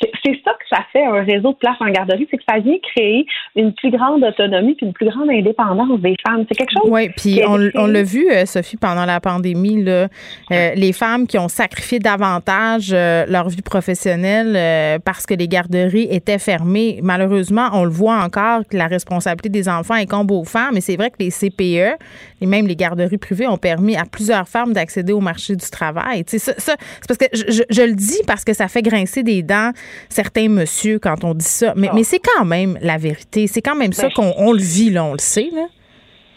c'est 0.00 0.40
ça 0.44 0.52
que 0.52 0.64
ça 0.70 0.84
fait 0.92 1.04
un 1.04 1.22
réseau 1.22 1.52
de 1.52 1.56
places 1.56 1.76
en 1.80 1.90
garderie, 1.90 2.26
c'est 2.30 2.36
que 2.36 2.44
ça 2.48 2.58
vient 2.58 2.76
créer 2.94 3.26
une 3.56 3.72
plus 3.72 3.90
grande 3.90 4.24
autonomie 4.24 4.74
puis 4.74 4.86
une 4.86 4.92
plus 4.92 5.08
grande 5.08 5.30
indépendance 5.30 6.00
des 6.00 6.16
femmes. 6.26 6.44
C'est 6.48 6.56
quelque 6.56 6.72
chose. 6.72 6.90
Oui, 6.90 7.08
puis 7.16 7.40
on, 7.46 7.86
l'a 7.86 8.02
vu, 8.02 8.28
euh, 8.30 8.46
Sophie, 8.46 8.76
pendant 8.76 9.04
la 9.04 9.20
pandémie, 9.20 9.82
là, 9.82 10.08
euh, 10.50 10.70
les 10.74 10.92
femmes 10.92 11.26
qui 11.26 11.38
ont 11.38 11.48
sacrifié 11.48 11.98
davantage 11.98 12.90
euh, 12.92 13.24
leur 13.28 13.48
vie 13.48 13.62
professionnelle 13.62 15.00
parce 15.04 15.26
que 15.26 15.34
les 15.34 15.48
garderies 15.48 16.08
étaient 16.10 16.38
fermées. 16.38 17.00
Malheureusement, 17.02 17.68
on 17.72 17.84
le 17.84 17.90
voit 17.90 18.16
encore 18.16 18.62
que 18.68 18.76
la 18.76 18.86
responsabilité 18.86 19.48
des 19.48 19.68
enfants 19.68 19.94
incombe 19.94 20.30
aux 20.30 20.44
femmes. 20.44 20.74
Mais 20.74 20.80
c'est 20.80 20.96
vrai 20.96 21.10
que 21.10 21.16
les 21.20 21.30
CPE 21.30 21.98
et 22.42 22.46
même 22.46 22.66
les 22.66 22.76
garderies 22.76 23.18
privées 23.18 23.46
ont 23.46 23.56
permis 23.56 23.96
à 23.96 24.04
plusieurs 24.04 24.48
femmes 24.48 24.72
d'accéder 24.72 25.12
au 25.12 25.20
marché 25.20 25.54
du 25.54 25.70
travail. 25.70 26.24
Ça, 26.26 26.38
ça 26.38 26.52
c'est 26.58 27.06
parce 27.06 27.18
que 27.18 27.26
je, 27.32 27.62
je 27.70 27.82
le 27.82 27.94
dis 27.94 28.20
parce 28.26 28.44
que 28.44 28.52
ça 28.52 28.66
fait 28.66 28.82
grincer 28.82 29.22
des 29.22 29.42
dents 29.42 29.70
certains 30.08 30.48
monsieur 30.48 30.98
quand 30.98 31.22
on 31.22 31.34
dit 31.34 31.44
ça. 31.44 31.72
Mais, 31.76 31.88
mais 31.94 32.02
c'est 32.02 32.18
quand 32.18 32.44
même 32.44 32.78
la 32.82 32.98
vérité. 32.98 33.46
C'est 33.46 33.62
quand 33.62 33.76
même 33.76 33.92
ça 33.92 34.08
ben, 34.08 34.14
qu'on 34.14 34.34
on 34.36 34.52
le 34.52 34.60
vit, 34.60 34.90
là, 34.90 35.04
on 35.04 35.12
le 35.12 35.18
sait. 35.20 35.50
Là. 35.54 35.66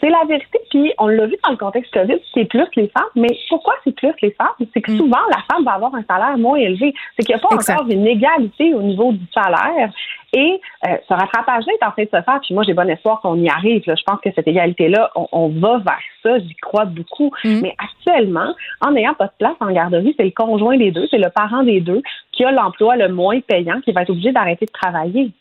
C'est 0.00 0.10
la 0.10 0.24
vérité, 0.28 0.58
puis 0.70 0.92
on 0.98 1.06
l'a 1.06 1.26
vu 1.26 1.36
dans 1.44 1.52
le 1.52 1.56
contexte 1.56 1.92
COVID, 1.92 2.18
c'est 2.34 2.44
plus 2.44 2.66
les 2.76 2.88
femmes. 2.88 3.08
Mais 3.14 3.28
pourquoi 3.48 3.74
c'est 3.84 3.94
plus 3.94 4.12
les 4.22 4.30
femmes? 4.32 4.48
C'est 4.74 4.82
que 4.82 4.92
mm. 4.92 4.98
souvent, 4.98 5.20
la 5.30 5.42
femme 5.50 5.64
va 5.64 5.72
avoir 5.72 5.94
un 5.94 6.02
salaire 6.02 6.36
moins 6.36 6.56
élevé. 6.56 6.94
C'est 7.16 7.24
qu'il 7.24 7.34
n'y 7.34 7.40
a 7.40 7.46
pas 7.46 7.54
encore 7.54 7.88
une 7.88 8.06
égalité 8.06 8.74
au 8.74 8.82
niveau 8.82 9.12
du 9.12 9.26
salaire. 9.32 9.90
Et 10.32 10.60
euh, 10.86 10.96
ce 11.08 11.14
rattrapage-là 11.14 11.72
est 11.80 11.84
en 11.86 11.92
train 11.92 12.02
de 12.02 12.08
se 12.08 12.22
faire. 12.22 12.40
Puis 12.42 12.54
moi, 12.54 12.62
j'ai 12.64 12.74
bon 12.74 12.88
espoir 12.90 13.20
qu'on 13.20 13.36
y 13.36 13.48
arrive. 13.48 13.82
Je 13.86 14.02
pense 14.04 14.20
que 14.20 14.30
cette 14.34 14.46
égalité-là, 14.46 15.10
on, 15.14 15.48
va 15.48 15.78
vers 15.78 15.98
ça. 16.22 16.38
J'y 16.38 16.54
crois 16.56 16.84
beaucoup. 16.84 17.30
Mm. 17.44 17.60
Mais 17.62 17.74
actuellement, 17.78 18.54
en 18.82 18.90
n'ayant 18.90 19.14
pas 19.14 19.26
de 19.26 19.32
place 19.38 19.56
en 19.60 19.70
garderie, 19.72 20.14
c'est 20.18 20.24
le 20.24 20.30
conjoint 20.30 20.76
des 20.76 20.90
deux, 20.90 21.06
c'est 21.10 21.18
le 21.18 21.30
parent 21.30 21.62
des 21.62 21.80
deux 21.80 22.02
qui 22.32 22.44
a 22.44 22.52
l'emploi 22.52 22.96
le 22.96 23.08
moins 23.08 23.40
payant, 23.40 23.80
qui 23.80 23.92
va 23.92 24.02
être 24.02 24.10
obligé 24.10 24.32
d'arrêter 24.32 24.66
de 24.66 24.72
travailler. 24.72 25.32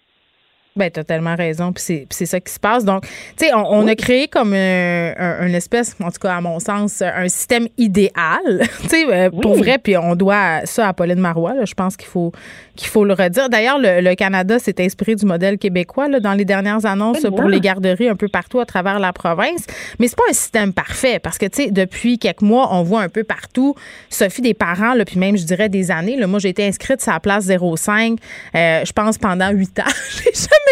Ben, 0.78 0.92
t'as 0.92 1.06
tellement 1.06 1.38
raison, 1.38 1.72
puis 1.72 2.06
c'est 2.10 2.26
ça 2.26 2.38
qui 2.42 2.52
se 2.52 2.60
passe. 2.60 2.84
Donc, 2.84 3.04
tu 3.38 3.46
sais, 3.46 3.54
on, 3.54 3.88
a 3.88 3.96
créé 3.96 4.28
comme 4.28 4.54
un, 4.54 5.48
une 5.48 5.56
espèce, 5.56 5.96
en 6.04 6.12
tout 6.12 6.20
cas 6.20 6.36
à 6.36 6.42
mon 6.42 6.60
sens, 6.60 7.02
un 7.02 7.30
système 7.30 7.70
idéal, 7.78 8.12
tu 8.82 8.90
sais, 8.90 9.06
euh, 9.10 9.30
pour 9.30 9.56
vrai, 9.56 9.78
puis 9.78 9.96
on 9.96 10.16
doit 10.16 10.66
ça 10.66 10.90
à 10.90 10.94
Pauline 10.94 11.22
Marois. 11.22 11.54
Là, 11.54 11.64
je 11.64 11.74
pense 11.76 11.96
qu'il 11.96 12.10
faut 12.10 12.34
qu'il 12.76 12.90
faut 12.90 13.06
le 13.06 13.14
redire. 13.14 13.48
D'ailleurs, 13.48 13.78
le, 13.80 14.16
Canada 14.16 14.60
s'est 14.60 14.84
inspiré 14.84 15.16
du 15.16 15.26
modèle 15.26 15.58
québécois 15.58 16.10
là, 16.10 16.20
dans 16.20 16.34
les 16.34 16.44
dernières 16.44 16.86
annonces 16.86 17.22
pour 17.22 17.44
les 17.44 17.62
garderies 17.62 18.10
un 18.10 18.18
peu 18.18 18.28
partout 18.28 18.60
à 18.60 18.66
travers 18.66 19.00
la 19.00 19.14
province. 19.14 19.66
Mais 20.00 20.10
c'est 20.10 20.18
pas 20.18 20.24
un 20.30 20.34
système 20.34 20.74
parfait 20.74 21.20
parce 21.20 21.38
que, 21.38 21.46
tu 21.46 21.64
sais, 21.64 21.72
depuis 21.72 22.20
quelques 22.20 22.42
mois, 22.42 22.68
on 22.72 22.84
voit 22.84 23.02
un 23.02 23.08
peu 23.08 23.24
partout, 23.24 23.76
Sophie, 24.10 24.42
des 24.42 24.54
parents, 24.54 24.94
là, 24.94 25.06
puis 25.06 25.20
même, 25.20 25.38
je 25.38 25.46
dirais, 25.46 25.70
des 25.70 25.90
années. 25.90 26.18
Là, 26.18 26.28
moi, 26.28 26.40
j'ai 26.40 26.50
été 26.50 26.68
inscrite 26.68 27.02
sur 27.02 27.14
la 27.14 27.22
place 27.22 27.46
05, 27.46 28.20
euh, 28.56 28.84
je 28.84 28.92
pense, 28.92 29.18
pendant 29.18 29.52
huit 29.52 29.80
ans. 29.80 29.84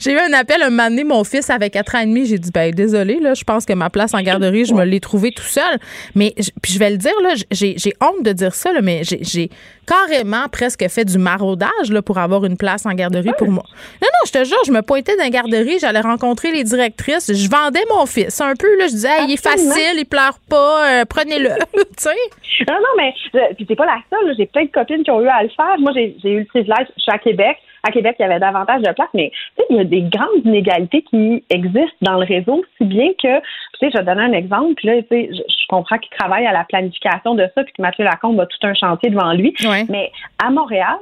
j'ai 0.00 0.12
eu 0.12 0.18
un 0.18 0.32
appel 0.32 0.62
un 0.62 0.70
moment 0.70 0.88
donné, 0.88 1.04
mon 1.04 1.24
fils 1.24 1.50
avait 1.50 1.70
quatre 1.70 1.94
ans 1.94 2.00
et 2.00 2.06
demi. 2.06 2.26
J'ai 2.26 2.38
dit, 2.38 2.50
ben 2.50 2.72
désolé, 2.72 3.18
là, 3.20 3.34
je 3.34 3.44
pense 3.44 3.64
que 3.64 3.72
ma 3.72 3.90
place 3.90 4.14
en 4.14 4.22
garderie, 4.22 4.64
je 4.64 4.74
me 4.74 4.84
l'ai 4.84 5.00
trouvée 5.00 5.32
tout 5.32 5.42
seul. 5.42 5.78
Mais, 6.14 6.34
puis 6.62 6.72
je 6.72 6.78
vais 6.78 6.90
le 6.90 6.96
dire, 6.96 7.14
là, 7.22 7.34
j'ai 7.50 7.94
honte 8.00 8.24
de 8.24 8.32
dire 8.32 8.54
ça, 8.54 8.70
mais 8.82 9.02
j'ai 9.04 9.50
carrément 9.86 10.48
presque 10.50 10.86
fait 10.88 11.04
du 11.04 11.18
maraudage 11.18 11.90
là, 11.90 12.02
pour 12.02 12.18
avoir 12.18 12.44
une 12.44 12.56
place 12.56 12.86
en 12.86 12.94
garderie 12.94 13.32
pour 13.38 13.48
moi. 13.48 13.64
Non, 14.00 14.08
non, 14.08 14.26
je 14.26 14.32
te 14.32 14.44
jure, 14.44 14.58
je 14.66 14.72
me 14.72 14.82
pointais 14.82 15.16
dans 15.16 15.24
la 15.24 15.30
garderie, 15.30 15.78
j'allais 15.80 16.00
rencontrer 16.00 16.52
les 16.52 16.64
directrices, 16.64 17.32
je 17.32 17.50
vendais 17.50 17.84
mon 17.90 18.06
fils. 18.06 18.40
Un 18.40 18.54
peu, 18.54 18.78
là, 18.78 18.86
je 18.86 18.92
disais, 18.92 19.24
il 19.26 19.32
est 19.32 19.42
facile, 19.42 19.98
il 19.98 20.06
pleure 20.06 20.38
pas, 20.48 21.00
euh, 21.00 21.04
prenez-le. 21.08 21.50
tu 21.74 21.84
sais? 21.96 22.10
Non, 22.68 22.74
non, 22.74 22.88
mais 22.96 23.12
puis 23.54 23.66
c'est 23.68 23.76
pas 23.76 23.86
la 23.86 23.98
seule. 24.10 24.34
J'ai 24.36 24.46
plein 24.46 24.64
de 24.64 24.70
copines 24.70 25.02
qui 25.02 25.10
ont 25.10 25.20
eu 25.20 25.28
à 25.28 25.42
le 25.42 25.48
faire. 25.50 25.78
Moi, 25.78 25.92
j'ai 25.94 26.14
eu 26.24 26.40
le 26.40 26.44
privilège, 26.44 26.86
je 26.96 27.02
suis 27.02 27.12
à 27.12 27.18
Québec. 27.18 27.56
À 27.84 27.90
Québec, 27.90 28.14
il 28.20 28.22
y 28.22 28.26
avait 28.26 28.38
davantage 28.38 28.80
de 28.82 28.92
places, 28.92 29.08
mais 29.12 29.32
il 29.68 29.76
y 29.76 29.80
a 29.80 29.84
des 29.84 30.02
grandes 30.02 30.44
inégalités 30.44 31.02
qui 31.02 31.42
existent 31.50 31.96
dans 32.00 32.14
le 32.14 32.24
réseau, 32.24 32.64
si 32.78 32.84
bien 32.84 33.08
que, 33.20 33.40
sais, 33.86 33.92
je 33.92 33.98
vais 33.98 34.04
donner 34.04 34.22
un 34.22 34.32
exemple, 34.32 34.84
là, 34.84 35.02
tu 35.02 35.08
sais, 35.08 35.30
je, 35.32 35.66
comprends 35.68 35.98
qu'il 35.98 36.14
travaille 36.16 36.46
à 36.46 36.52
la 36.52 36.64
planification 36.64 37.34
de 37.34 37.48
ça, 37.54 37.64
puis 37.64 37.72
que 37.72 37.80
Mathieu 37.80 38.04
Lacombe 38.04 38.38
a 38.40 38.46
tout 38.46 38.58
un 38.62 38.74
chantier 38.74 39.10
devant 39.10 39.32
lui, 39.32 39.54
mais 39.88 40.12
à 40.42 40.50
Montréal, 40.50 40.98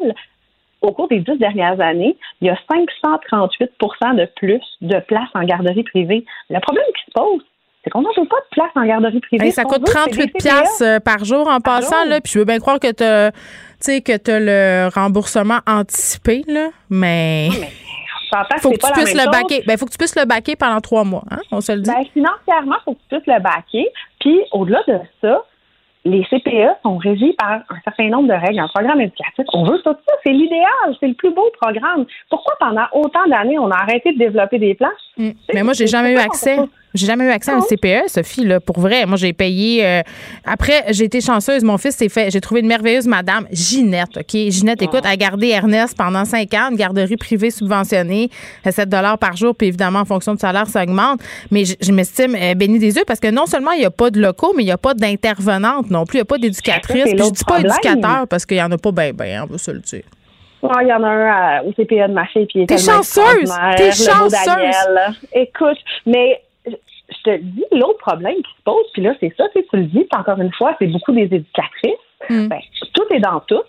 au 0.81 0.93
cours 0.93 1.09
des 1.09 1.20
dix 1.20 1.37
dernières 1.39 1.81
années, 1.81 2.16
il 2.41 2.47
y 2.47 2.51
a 2.51 2.59
538% 2.70 4.16
de 4.16 4.28
plus 4.37 4.62
de 4.81 4.99
places 5.01 5.28
en 5.35 5.43
garderie 5.43 5.83
privée. 5.83 6.24
Le 6.49 6.61
problème 6.61 6.85
qui 6.97 7.05
se 7.05 7.11
pose, 7.12 7.43
c'est 7.83 7.91
qu'on 7.91 8.03
n'a 8.03 8.11
pas 8.14 8.22
de 8.22 8.51
place 8.53 8.70
en 8.76 8.87
garderie 8.87 9.20
privée. 9.20 9.51
ça 9.51 9.64
coûte 9.64 9.85
38 9.85 10.33
pièces 10.35 10.81
euh, 10.83 11.01
par 11.01 11.24
jour 11.24 11.49
en 11.49 11.61
passant, 11.61 12.05
là, 12.07 12.20
puis 12.20 12.33
je 12.33 12.39
veux 12.39 12.45
bien 12.45 12.59
croire 12.59 12.78
que 12.78 12.93
tu 12.93 13.03
as, 13.03 13.31
que 14.01 14.31
as 14.31 14.41
le 14.41 14.89
remboursement 14.95 15.59
anticipé, 15.66 16.45
là, 16.46 16.68
mais... 16.88 17.49
faut 18.61 18.71
que, 18.71 18.77
le. 18.77 19.67
Ben, 19.67 19.77
faut 19.77 19.87
que 19.87 19.91
tu 19.91 19.99
puisses 19.99 20.17
le 20.17 20.25
baquer 20.25 20.57
pendant 20.57 20.81
trois 20.81 21.05
mois, 21.05 21.25
hein, 21.31 21.41
on 21.51 21.61
se 21.61 21.73
le 21.73 21.81
dit. 21.81 21.91
Ben, 21.91 22.05
financièrement, 22.13 22.77
il 22.81 22.85
faut 22.85 22.95
que 22.95 23.01
tu 23.09 23.17
puisses 23.17 23.35
le 23.35 23.41
baquer. 23.41 23.89
Puis, 24.21 24.41
au-delà 24.53 24.83
de 24.87 24.99
ça, 25.21 25.45
les 26.05 26.25
CPE 26.25 26.81
sont 26.83 26.97
régis 26.97 27.35
par 27.37 27.61
un 27.69 27.81
certain 27.85 28.09
nombre 28.09 28.29
de 28.29 28.33
règles. 28.33 28.59
Un 28.59 28.69
programme 28.69 29.01
éducatif, 29.01 29.45
on 29.53 29.65
veut 29.65 29.79
tout 29.83 29.93
ça. 29.93 30.13
C'est 30.25 30.33
l'idéal. 30.33 30.97
C'est 30.99 31.09
le 31.09 31.15
plus 31.15 31.33
beau 31.33 31.51
programme. 31.61 32.07
Pourquoi 32.31 32.55
pendant 32.59 32.87
autant 32.93 33.27
d'années, 33.27 33.59
on 33.59 33.71
a 33.71 33.77
arrêté 33.77 34.13
de 34.13 34.19
développer 34.19 34.59
des 34.59 34.75
places? 34.75 34.93
Mm. 35.17 35.31
Mais 35.53 35.63
moi, 35.63 35.75
j'ai 35.75 35.87
jamais 35.87 36.13
eu 36.13 36.19
accès. 36.19 36.59
J'ai 36.95 37.07
jamais 37.07 37.25
eu 37.25 37.30
accès 37.30 37.53
à 37.53 37.57
un 37.57 37.61
CPE, 37.61 38.08
Sophie, 38.08 38.45
là, 38.45 38.58
pour 38.58 38.80
vrai. 38.80 39.07
Moi, 39.07 39.17
j'ai 39.17 39.33
payé. 39.33 39.87
Euh, 39.87 40.03
après, 40.45 40.84
j'ai 40.88 41.04
été 41.04 41.21
chanceuse. 41.21 41.62
Mon 41.62 41.79
fils 41.79 41.96
s'est 41.96 42.08
fait. 42.08 42.30
J'ai 42.30 42.41
trouvé 42.41 42.61
une 42.61 42.67
merveilleuse 42.67 43.07
madame, 43.07 43.46
Ginette, 43.53 44.17
OK? 44.17 44.50
Ginette, 44.50 44.83
écoute, 44.83 45.07
a 45.07 45.17
gardé 45.17 45.49
Ernest 45.49 45.96
pendant 45.96 46.25
cinq 46.25 46.53
ans, 46.54 46.68
une 46.71 46.76
garderie 46.76 47.17
privée 47.17 47.50
subventionnée, 47.50 48.30
7 48.68 48.88
par 49.21 49.37
jour, 49.37 49.54
puis 49.54 49.68
évidemment, 49.68 50.00
en 50.00 50.04
fonction 50.04 50.34
du 50.34 50.41
salaire, 50.41 50.67
ça 50.67 50.83
augmente. 50.83 51.21
Mais 51.50 51.64
je, 51.64 51.92
m'estime 51.92 52.34
euh, 52.34 52.54
bénie 52.54 52.79
des 52.79 52.96
yeux 52.96 53.04
parce 53.07 53.21
que 53.21 53.30
non 53.30 53.46
seulement 53.46 53.72
il 53.72 53.80
n'y 53.80 53.84
a 53.84 53.91
pas 53.91 54.11
de 54.11 54.21
locaux, 54.21 54.53
mais 54.57 54.64
il 54.64 54.67
n'y 54.67 54.72
a 54.72 54.79
pas 54.79 54.95
d'intervenante 54.95 55.91
non 55.91 56.04
plus. 56.04 56.17
Il 56.17 56.21
n'y 56.21 56.22
a 56.22 56.26
pas 56.26 56.38
d'éducatrice. 56.38 57.04
Je 57.07 57.30
dis 57.30 57.45
pas 57.45 57.61
éducateur 57.61 58.26
parce 58.29 58.45
qu'il 58.46 58.57
n'y 58.57 58.62
en 58.62 58.72
a 58.72 58.79
pas 58.79 58.92
bien, 58.92 59.12
bien, 59.12 59.45
on 59.45 59.53
va 59.53 59.58
se 59.58 59.71
le 59.71 59.80
dire. 59.80 60.04
il 60.62 60.88
y 60.88 60.92
en 60.92 61.03
a 61.04 61.08
un 61.08 61.61
au 61.62 61.72
CPE 61.72 62.08
de 62.08 62.12
ma 62.12 62.26
fille, 62.26 62.46
puis 62.46 62.61
il 62.61 62.62
est 62.62 62.67
T'es 62.67 62.79
chanceuse! 62.79 63.53
T'es 63.76 63.92
chanceuse! 63.92 65.17
Écoute, 65.33 65.79
mais 66.07 66.41
je 67.25 67.30
te 67.30 67.37
dis, 67.38 67.64
l'autre 67.72 67.99
problème 67.99 68.37
qui 68.37 68.51
se 68.57 68.63
pose, 68.64 68.84
puis 68.92 69.03
là, 69.03 69.14
c'est 69.21 69.33
ça, 69.37 69.45
tu 69.53 69.64
le 69.72 69.84
dis, 69.84 70.07
encore 70.17 70.41
une 70.41 70.53
fois, 70.53 70.75
c'est 70.79 70.87
beaucoup 70.87 71.13
des 71.13 71.25
éducatrices. 71.25 71.95
Hmm. 72.29 72.49
Ben, 72.49 72.61
tout 72.95 73.05
est 73.14 73.21
dans 73.21 73.41
tout. 73.41 73.63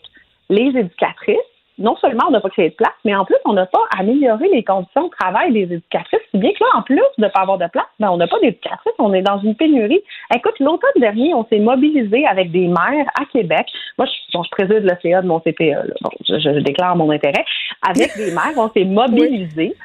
Les 0.49 0.67
éducatrices, 0.77 1.37
non 1.77 1.95
seulement 1.97 2.25
on 2.27 2.31
n'a 2.31 2.41
pas 2.41 2.49
créé 2.49 2.69
de 2.69 2.75
place, 2.75 2.93
mais 3.05 3.15
en 3.15 3.25
plus, 3.25 3.37
on 3.45 3.53
n'a 3.53 3.65
pas 3.65 3.81
amélioré 3.97 4.47
les 4.53 4.63
conditions 4.63 5.05
de 5.05 5.11
travail 5.19 5.51
des 5.53 5.63
éducatrices. 5.63 6.19
Si 6.31 6.37
bien 6.37 6.51
que 6.51 6.63
là, 6.63 6.69
en 6.75 6.81
plus 6.81 7.01
de 7.17 7.23
ne 7.23 7.27
pas 7.29 7.41
avoir 7.41 7.57
de 7.57 7.67
place, 7.67 7.87
ben, 7.99 8.09
on 8.09 8.17
n'a 8.17 8.27
pas 8.27 8.39
d'éducatrices, 8.39 8.93
on 8.99 9.13
est 9.13 9.21
dans 9.21 9.39
une 9.39 9.55
pénurie. 9.55 10.01
Écoute, 10.35 10.59
l'automne 10.59 10.89
dernier, 10.99 11.33
on 11.33 11.45
s'est 11.45 11.59
mobilisé 11.59 12.25
avec 12.27 12.51
des 12.51 12.67
maires 12.67 13.07
à 13.19 13.25
Québec. 13.31 13.67
Moi, 13.97 14.07
je, 14.07 14.37
bon, 14.37 14.43
je 14.43 14.49
préside 14.51 14.83
le 14.83 14.97
CA 15.01 15.21
de 15.21 15.27
mon 15.27 15.39
CPE, 15.39 15.93
bon, 16.01 16.09
je, 16.27 16.59
déclare 16.59 16.95
mon 16.95 17.09
intérêt. 17.09 17.45
Avec 17.87 18.11
des 18.17 18.31
maires, 18.31 18.53
on 18.57 18.69
s'est 18.69 18.85
mobilisé 18.85 19.75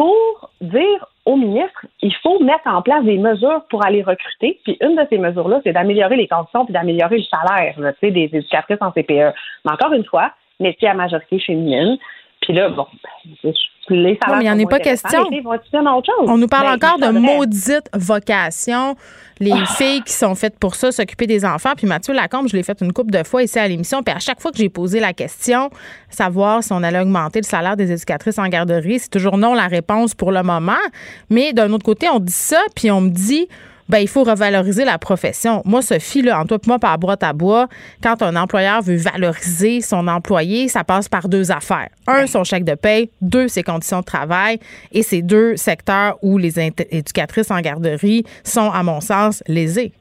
pour 0.00 0.50
dire 0.62 1.06
au 1.26 1.36
ministre, 1.36 1.84
il 2.00 2.14
faut 2.22 2.42
mettre 2.42 2.66
en 2.66 2.80
place 2.80 3.04
des 3.04 3.18
mesures 3.18 3.60
pour 3.68 3.84
aller 3.84 4.02
recruter. 4.02 4.58
Puis 4.64 4.78
une 4.80 4.96
de 4.96 5.06
ces 5.10 5.18
mesures-là, 5.18 5.60
c'est 5.62 5.74
d'améliorer 5.74 6.16
les 6.16 6.26
conditions 6.26 6.64
puis 6.64 6.72
d'améliorer 6.72 7.18
le 7.18 7.24
salaire 7.24 7.74
des 8.00 8.30
éducatrices 8.32 8.78
en 8.80 8.92
CPE. 8.92 9.34
Mais 9.66 9.72
encore 9.72 9.92
une 9.92 10.06
fois, 10.06 10.32
métier 10.58 10.88
à 10.88 10.94
majorité 10.94 11.38
féminine. 11.38 11.98
Puis 12.40 12.54
là, 12.54 12.70
bon, 12.70 12.86
ben, 13.44 13.52
les 13.88 14.18
salaires. 14.22 14.38
mais 14.38 14.44
il 14.44 14.56
n'y 14.56 14.62
en 14.62 14.66
a 14.66 14.68
pas 14.68 14.80
question. 14.80 15.24
On 16.26 16.38
nous 16.38 16.46
parle 16.46 16.66
ben, 16.66 16.74
encore 16.74 16.98
de 16.98 17.18
maudite 17.18 17.88
vocation 17.94 18.96
les 19.40 19.52
ah. 19.52 19.64
filles 19.66 20.02
qui 20.02 20.12
sont 20.12 20.34
faites 20.34 20.58
pour 20.58 20.74
ça, 20.74 20.92
s'occuper 20.92 21.26
des 21.26 21.44
enfants. 21.44 21.72
Puis 21.76 21.86
Mathieu 21.86 22.12
Lacombe, 22.12 22.46
je 22.48 22.56
l'ai 22.56 22.62
fait 22.62 22.78
une 22.82 22.92
couple 22.92 23.10
de 23.10 23.24
fois 23.24 23.42
ici 23.42 23.58
à 23.58 23.66
l'émission. 23.66 24.02
Puis 24.02 24.14
à 24.14 24.18
chaque 24.18 24.40
fois 24.40 24.52
que 24.52 24.58
j'ai 24.58 24.68
posé 24.68 25.00
la 25.00 25.14
question, 25.14 25.70
savoir 26.10 26.62
si 26.62 26.72
on 26.72 26.82
allait 26.82 27.00
augmenter 27.00 27.40
le 27.40 27.46
salaire 27.46 27.76
des 27.76 27.90
éducatrices 27.90 28.38
en 28.38 28.46
garderie, 28.48 28.98
c'est 28.98 29.08
toujours 29.08 29.38
non 29.38 29.54
la 29.54 29.66
réponse 29.66 30.14
pour 30.14 30.30
le 30.30 30.42
moment. 30.42 30.72
Mais 31.30 31.54
d'un 31.54 31.72
autre 31.72 31.84
côté, 31.84 32.06
on 32.12 32.20
dit 32.20 32.32
ça, 32.32 32.60
puis 32.76 32.90
on 32.90 33.00
me 33.00 33.08
dit 33.08 33.48
ben, 33.90 33.98
il 33.98 34.08
faut 34.08 34.22
revaloriser 34.22 34.84
la 34.84 34.98
profession. 34.98 35.62
Moi, 35.64 35.82
Sophie, 35.82 36.22
là, 36.22 36.40
en 36.40 36.46
toi 36.46 36.58
moi, 36.66 36.78
par 36.78 36.96
boîte 36.98 37.24
à 37.24 37.32
bois, 37.32 37.68
quand 38.02 38.22
un 38.22 38.36
employeur 38.36 38.82
veut 38.82 38.96
valoriser 38.96 39.80
son 39.80 40.06
employé, 40.06 40.68
ça 40.68 40.84
passe 40.84 41.08
par 41.08 41.28
deux 41.28 41.50
affaires. 41.50 41.88
Un, 42.06 42.26
son 42.26 42.44
chèque 42.44 42.64
de 42.64 42.74
paie. 42.74 43.10
Deux, 43.20 43.48
ses 43.48 43.64
conditions 43.64 44.00
de 44.00 44.04
travail. 44.04 44.60
Et 44.92 45.02
ces 45.02 45.22
deux 45.22 45.56
secteurs 45.56 46.18
où 46.22 46.38
les 46.38 46.60
éducatrices 46.60 47.50
en 47.50 47.60
garderie 47.60 48.24
sont, 48.44 48.70
à 48.70 48.82
mon 48.82 49.00
sens, 49.00 49.42
lésés. 49.48 49.92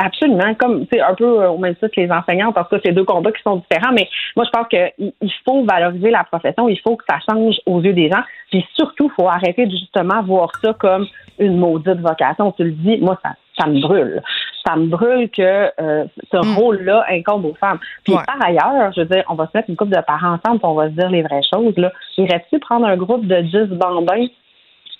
Absolument, 0.00 0.54
comme 0.54 0.86
c'est 0.92 1.00
un 1.00 1.14
peu 1.14 1.42
euh, 1.42 1.50
au 1.50 1.58
même 1.58 1.74
titre 1.74 1.88
que 1.88 2.00
les 2.00 2.10
enseignants, 2.10 2.52
parce 2.52 2.68
que 2.68 2.76
c'est 2.84 2.92
deux 2.92 3.04
combats 3.04 3.32
qui 3.32 3.42
sont 3.42 3.56
différents, 3.56 3.92
mais 3.92 4.08
moi 4.36 4.44
je 4.44 4.50
pense 4.50 4.68
qu'il 4.68 5.32
faut 5.44 5.64
valoriser 5.64 6.10
la 6.10 6.22
profession, 6.22 6.68
il 6.68 6.78
faut 6.80 6.96
que 6.96 7.04
ça 7.08 7.18
change 7.28 7.56
aux 7.66 7.80
yeux 7.82 7.94
des 7.94 8.08
gens, 8.08 8.22
puis 8.50 8.64
surtout, 8.74 9.10
il 9.10 9.14
faut 9.20 9.28
arrêter 9.28 9.66
de 9.66 9.72
justement 9.72 10.22
voir 10.22 10.50
ça 10.62 10.72
comme 10.74 11.06
une 11.40 11.58
maudite 11.58 12.00
vocation. 12.00 12.52
Tu 12.52 12.64
le 12.64 12.70
dis, 12.72 12.98
moi 12.98 13.18
ça, 13.24 13.32
ça 13.58 13.66
me 13.66 13.80
brûle. 13.80 14.22
Ça 14.66 14.76
me 14.76 14.86
brûle 14.86 15.30
que 15.30 15.70
euh, 15.80 16.04
ce 16.32 16.36
mm. 16.36 16.56
rôle-là 16.56 17.04
incombe 17.10 17.44
aux 17.46 17.54
femmes. 17.54 17.78
Puis 18.04 18.14
par 18.14 18.44
ailleurs, 18.44 18.92
je 18.94 19.00
veux 19.00 19.06
dire, 19.06 19.24
on 19.28 19.34
va 19.34 19.46
se 19.46 19.50
mettre 19.54 19.68
une 19.68 19.76
couple 19.76 19.96
de 19.96 20.02
parents 20.02 20.34
ensemble, 20.34 20.60
puis 20.60 20.68
on 20.68 20.74
va 20.74 20.86
se 20.86 20.94
dire 20.94 21.10
les 21.10 21.22
vraies 21.22 21.42
choses. 21.52 21.76
Là. 21.76 21.92
Irais-tu 22.16 22.58
prendre 22.60 22.86
un 22.86 22.96
groupe 22.96 23.26
de 23.26 23.40
10 23.40 23.76
bambins 23.76 24.26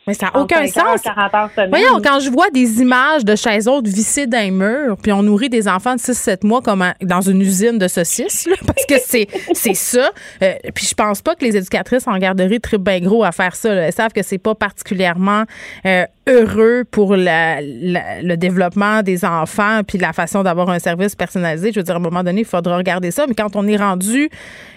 mais 0.08 0.14
ça 0.14 0.30
n'a 0.32 0.40
aucun 0.40 0.66
sens. 0.66 1.02
Voyons, 1.68 2.00
quand 2.02 2.18
je 2.20 2.30
vois 2.30 2.48
des 2.50 2.80
images 2.80 3.24
de 3.26 3.36
chaises 3.36 3.68
autres 3.68 3.88
vissées 3.88 4.26
d'un 4.26 4.50
mur, 4.50 4.96
puis 4.96 5.12
on 5.12 5.22
nourrit 5.22 5.50
des 5.50 5.68
enfants 5.68 5.94
de 5.94 6.00
6-7 6.00 6.46
mois 6.46 6.62
comme 6.62 6.84
dans 7.02 7.20
une 7.20 7.42
usine 7.42 7.78
de 7.78 7.86
saucisses, 7.88 8.48
parce 8.66 8.86
que 8.86 8.94
c'est 9.04 9.28
c'est 9.52 9.74
ça. 9.74 10.10
Euh, 10.42 10.54
puis 10.74 10.86
je 10.86 10.94
pense 10.94 11.20
pas 11.20 11.34
que 11.34 11.44
les 11.44 11.56
éducatrices 11.56 12.08
en 12.08 12.16
garderie 12.16 12.58
trippent 12.58 12.84
bien 12.84 13.00
gros 13.00 13.22
à 13.22 13.32
faire 13.32 13.54
ça. 13.54 13.72
Elles 13.74 13.92
savent 13.92 14.12
que 14.12 14.22
c'est 14.22 14.38
pas 14.38 14.54
particulièrement 14.54 15.44
euh, 15.84 16.06
heureux 16.26 16.84
pour 16.90 17.14
le 17.16 18.34
développement 18.36 19.02
des 19.02 19.24
enfants 19.24 19.80
puis 19.86 19.98
la 19.98 20.12
façon 20.12 20.42
d'avoir 20.42 20.70
un 20.70 20.78
service 20.78 21.14
personnalisé. 21.14 21.72
Je 21.72 21.80
veux 21.80 21.84
dire, 21.84 21.94
à 21.94 21.98
un 21.98 22.00
moment 22.00 22.22
donné, 22.22 22.40
il 22.40 22.46
faudra 22.46 22.76
regarder 22.76 23.10
ça. 23.10 23.26
Mais 23.26 23.34
quand 23.34 23.56
on 23.56 23.66
est 23.66 23.76
rendu, 23.76 24.30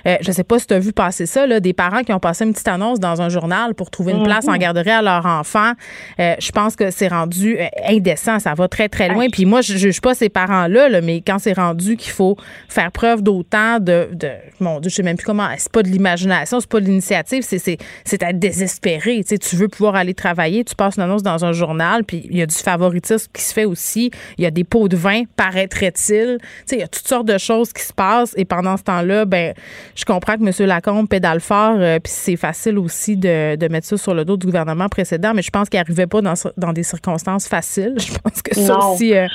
euh, 0.07 0.17
je 0.21 0.31
sais 0.31 0.43
pas 0.43 0.59
si 0.59 0.67
tu 0.67 0.73
as 0.73 0.79
vu 0.79 0.93
passer 0.93 1.25
ça, 1.25 1.45
là, 1.47 1.59
des 1.59 1.73
parents 1.73 2.03
qui 2.03 2.13
ont 2.13 2.19
passé 2.19 2.45
une 2.45 2.53
petite 2.53 2.67
annonce 2.67 2.99
dans 2.99 3.21
un 3.21 3.29
journal 3.29 3.75
pour 3.75 3.91
trouver 3.91 4.13
une 4.13 4.23
place 4.23 4.47
en 4.47 4.53
mhm. 4.53 4.59
garderie 4.59 4.91
à 4.91 5.01
leur 5.01 5.20
enfant, 5.25 5.73
euh, 6.19 6.35
je 6.39 6.51
pense 6.51 6.75
que 6.75 6.91
c'est 6.91 7.07
rendu 7.07 7.57
euh, 7.59 7.67
indécent. 7.87 8.39
Ça 8.39 8.53
va 8.53 8.67
très, 8.67 8.89
très 8.89 9.09
loin. 9.09 9.27
Puis 9.31 9.45
moi, 9.45 9.61
je 9.61 9.77
juge 9.77 10.01
pas 10.01 10.13
ces 10.13 10.29
parents-là, 10.29 10.89
là, 10.89 11.01
mais 11.01 11.21
quand 11.21 11.39
c'est 11.39 11.53
rendu 11.53 11.97
qu'il 11.97 12.11
faut 12.11 12.37
faire 12.69 12.91
preuve 12.91 13.21
d'autant 13.21 13.79
de, 13.79 14.09
de, 14.13 14.29
Mon 14.59 14.79
Dieu, 14.79 14.89
je 14.89 14.95
sais 14.95 15.03
même 15.03 15.17
plus 15.17 15.25
comment. 15.25 15.47
C'est 15.57 15.71
pas 15.71 15.83
de 15.83 15.89
l'imagination, 15.89 16.59
c'est 16.59 16.69
pas 16.69 16.79
de 16.79 16.85
l'initiative, 16.85 17.43
c'est 17.43 18.23
à 18.23 18.33
désespérer. 18.33 19.17
Tu 19.23 19.29
sais, 19.29 19.37
tu 19.37 19.55
veux 19.55 19.67
pouvoir 19.67 19.95
aller 19.95 20.13
travailler, 20.13 20.63
tu 20.63 20.75
passes 20.75 20.97
une 20.97 21.03
annonce 21.03 21.23
dans 21.23 21.45
un 21.45 21.51
journal, 21.51 22.03
puis 22.03 22.25
il 22.29 22.37
y 22.37 22.41
a 22.41 22.45
du 22.45 22.55
favoritisme 22.55 23.29
qui 23.33 23.41
se 23.41 23.53
fait 23.53 23.65
aussi. 23.65 24.11
Il 24.37 24.43
y 24.43 24.47
a 24.47 24.51
des 24.51 24.63
pots 24.63 24.87
de 24.87 24.97
vin, 24.97 25.23
paraîtrait-il. 25.35 26.37
Tu 26.39 26.47
sais, 26.65 26.75
il 26.75 26.79
y 26.79 26.83
a 26.83 26.87
toutes 26.87 27.07
sortes 27.07 27.27
de 27.27 27.37
choses 27.37 27.73
qui 27.73 27.83
se 27.83 27.93
passent. 27.93 28.33
Et 28.37 28.45
pendant 28.45 28.77
ce 28.77 28.83
temps-là, 28.83 29.25
ben, 29.25 29.53
je 29.95 30.05
comprends 30.05 30.37
que 30.37 30.43
M. 30.43 30.67
Lacombe 30.67 31.07
pédale 31.07 31.39
fort, 31.39 31.77
euh, 31.79 31.99
puis 31.99 32.11
c'est 32.13 32.35
facile 32.35 32.77
aussi 32.77 33.17
de, 33.17 33.55
de, 33.55 33.67
mettre 33.67 33.87
ça 33.87 33.97
sur 33.97 34.13
le 34.13 34.25
dos 34.25 34.37
du 34.37 34.45
gouvernement 34.45 34.89
précédent, 34.89 35.10
mais 35.33 35.41
je 35.41 35.49
pense 35.49 35.69
qu'il 35.69 35.79
n'arrivait 35.79 36.07
pas 36.07 36.21
dans, 36.21 36.33
dans, 36.57 36.73
des 36.73 36.83
circonstances 36.83 37.47
faciles. 37.47 37.95
Je 37.99 38.13
pense 38.17 38.41
que 38.41 38.55
ça 38.55 38.77
aussi, 38.77 39.15
euh, 39.15 39.27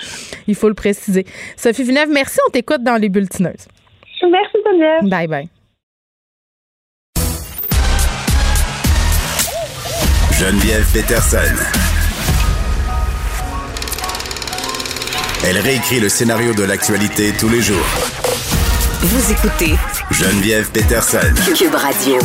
il 0.46 0.54
faut 0.54 0.68
le 0.68 0.74
préciser. 0.74 1.24
Sophie 1.56 1.84
Villeneuve, 1.84 2.08
merci. 2.10 2.38
On 2.46 2.50
t'écoute 2.50 2.82
dans 2.82 2.96
les 2.96 3.08
bulletineuses. 3.08 3.68
Merci, 4.22 4.56
Geneviève. 4.64 5.08
Bye 5.08 5.26
bye. 5.28 5.48
Geneviève 10.38 10.86
Peterson. 10.92 11.38
Elle 15.48 15.58
réécrit 15.58 16.00
le 16.00 16.08
scénario 16.08 16.52
de 16.54 16.64
l'actualité 16.64 17.32
tous 17.38 17.48
les 17.48 17.62
jours. 17.62 17.86
Vous 19.00 19.32
écoutez 19.32 19.74
Geneviève 20.10 20.70
Peterson. 20.72 21.18
Cube 21.54 21.74
Radio. 21.74 22.18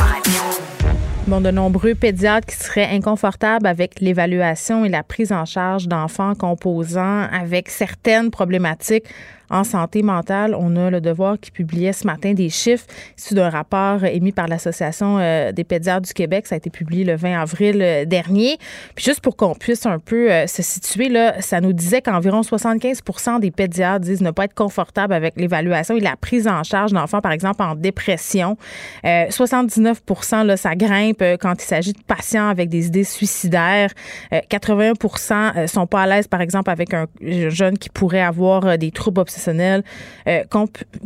Bon, 1.27 1.39
de 1.39 1.52
nombreux 1.52 1.93
pédiatres 1.93 2.48
qui 2.48 2.56
seraient 2.56 2.89
inconfortables 2.89 3.68
avec 3.68 4.02
l'évaluation 4.02 4.84
et 4.85 4.89
la 4.89 5.03
prise 5.03 5.31
en 5.31 5.45
charge 5.45 5.88
d'enfants 5.88 6.34
composants 6.34 7.27
avec 7.31 7.69
certaines 7.69 8.31
problématiques 8.31 9.06
en 9.52 9.64
santé 9.64 10.02
mentale. 10.02 10.56
On 10.57 10.76
a 10.78 10.90
le 10.90 11.02
devoir 11.02 11.40
qui 11.40 11.52
publiait 11.52 11.94
ce 11.94 12.07
matin 12.07 12.34
des 12.34 12.49
chiffres 12.49 12.86
issus 13.18 13.36
d'un 13.36 13.49
rapport 13.49 14.03
émis 14.06 14.32
par 14.32 14.48
l'Association 14.48 15.18
euh, 15.19 15.52
des 15.52 15.64
pédiatres 15.64 16.07
du 16.07 16.14
Québec. 16.14 16.48
Ça 16.48 16.56
a 16.56 16.57
été 16.57 16.69
publié 16.69 17.03
le 17.03 17.15
20 17.15 17.41
avril 17.41 17.82
euh, 17.82 18.06
dernier. 18.06 18.57
Puis 18.95 19.06
juste 19.06 19.19
pour 19.19 19.36
qu'on 19.36 19.53
puisse 19.53 19.86
un 19.86 19.99
peu 19.99 20.32
euh, 20.32 20.48
se 20.48 20.61
situer, 20.64 21.10
là, 21.10 21.41
ça 21.41 21.60
nous 21.60 21.73
disait 21.73 22.02
qu'environ 22.02 22.41
75% 22.41 23.40
des 23.40 23.52
pédiatres 23.52 24.06
disent 24.06 24.22
ne 24.22 24.32
pas 24.32 24.45
être 24.45 24.53
confortables 24.53 25.14
avec 25.14 25.36
l'évaluation 25.36 25.95
et 25.95 25.99
la 25.99 26.15
prise 26.15 26.48
en 26.48 26.64
charge 26.64 26.94
d'enfants, 26.94 27.22
par 27.22 27.34
exemple, 27.34 27.61
en 27.61 27.76
dépression. 27.76 28.57
79 29.03 30.02
là, 30.45 30.57
ça 30.57 30.76
grimpe 30.76 31.23
quand 31.41 31.61
il 31.61 31.65
s'agit 31.65 31.94
de 31.94 32.02
patients 32.02 32.48
avec 32.48 32.69
des 32.69 32.88
idées 32.88 33.03
suicidaires. 33.03 33.91
81% 34.32 35.68
sont 35.68 35.88
pas 35.88 36.03
à 36.03 36.07
l'aise, 36.07 36.28
par 36.28 36.41
exemple, 36.41 36.69
avec 36.69 36.94
un 36.94 37.07
jeune 37.49 37.78
qui 37.78 37.90
pourrait 37.90 38.22
avoir 38.22 38.78
des 38.78 38.91
troubles 38.91 39.22
obsessifs 39.22 39.40
obsessionnel 39.41 39.84
euh, 40.27 40.43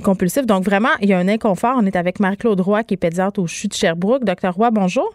compulsif. 0.03 0.45
Donc, 0.45 0.63
vraiment, 0.63 0.89
il 1.01 1.09
y 1.09 1.13
a 1.13 1.17
un 1.17 1.27
inconfort. 1.27 1.75
On 1.77 1.85
est 1.85 1.95
avec 1.95 2.19
Marie-Claude 2.19 2.59
Roy, 2.59 2.83
qui 2.83 2.95
est 2.95 2.97
pédiatre 2.97 3.39
au 3.39 3.47
CHU 3.47 3.67
de 3.67 3.73
Sherbrooke. 3.73 4.23
Docteur 4.23 4.53
Roy, 4.53 4.71
bonjour. 4.71 5.13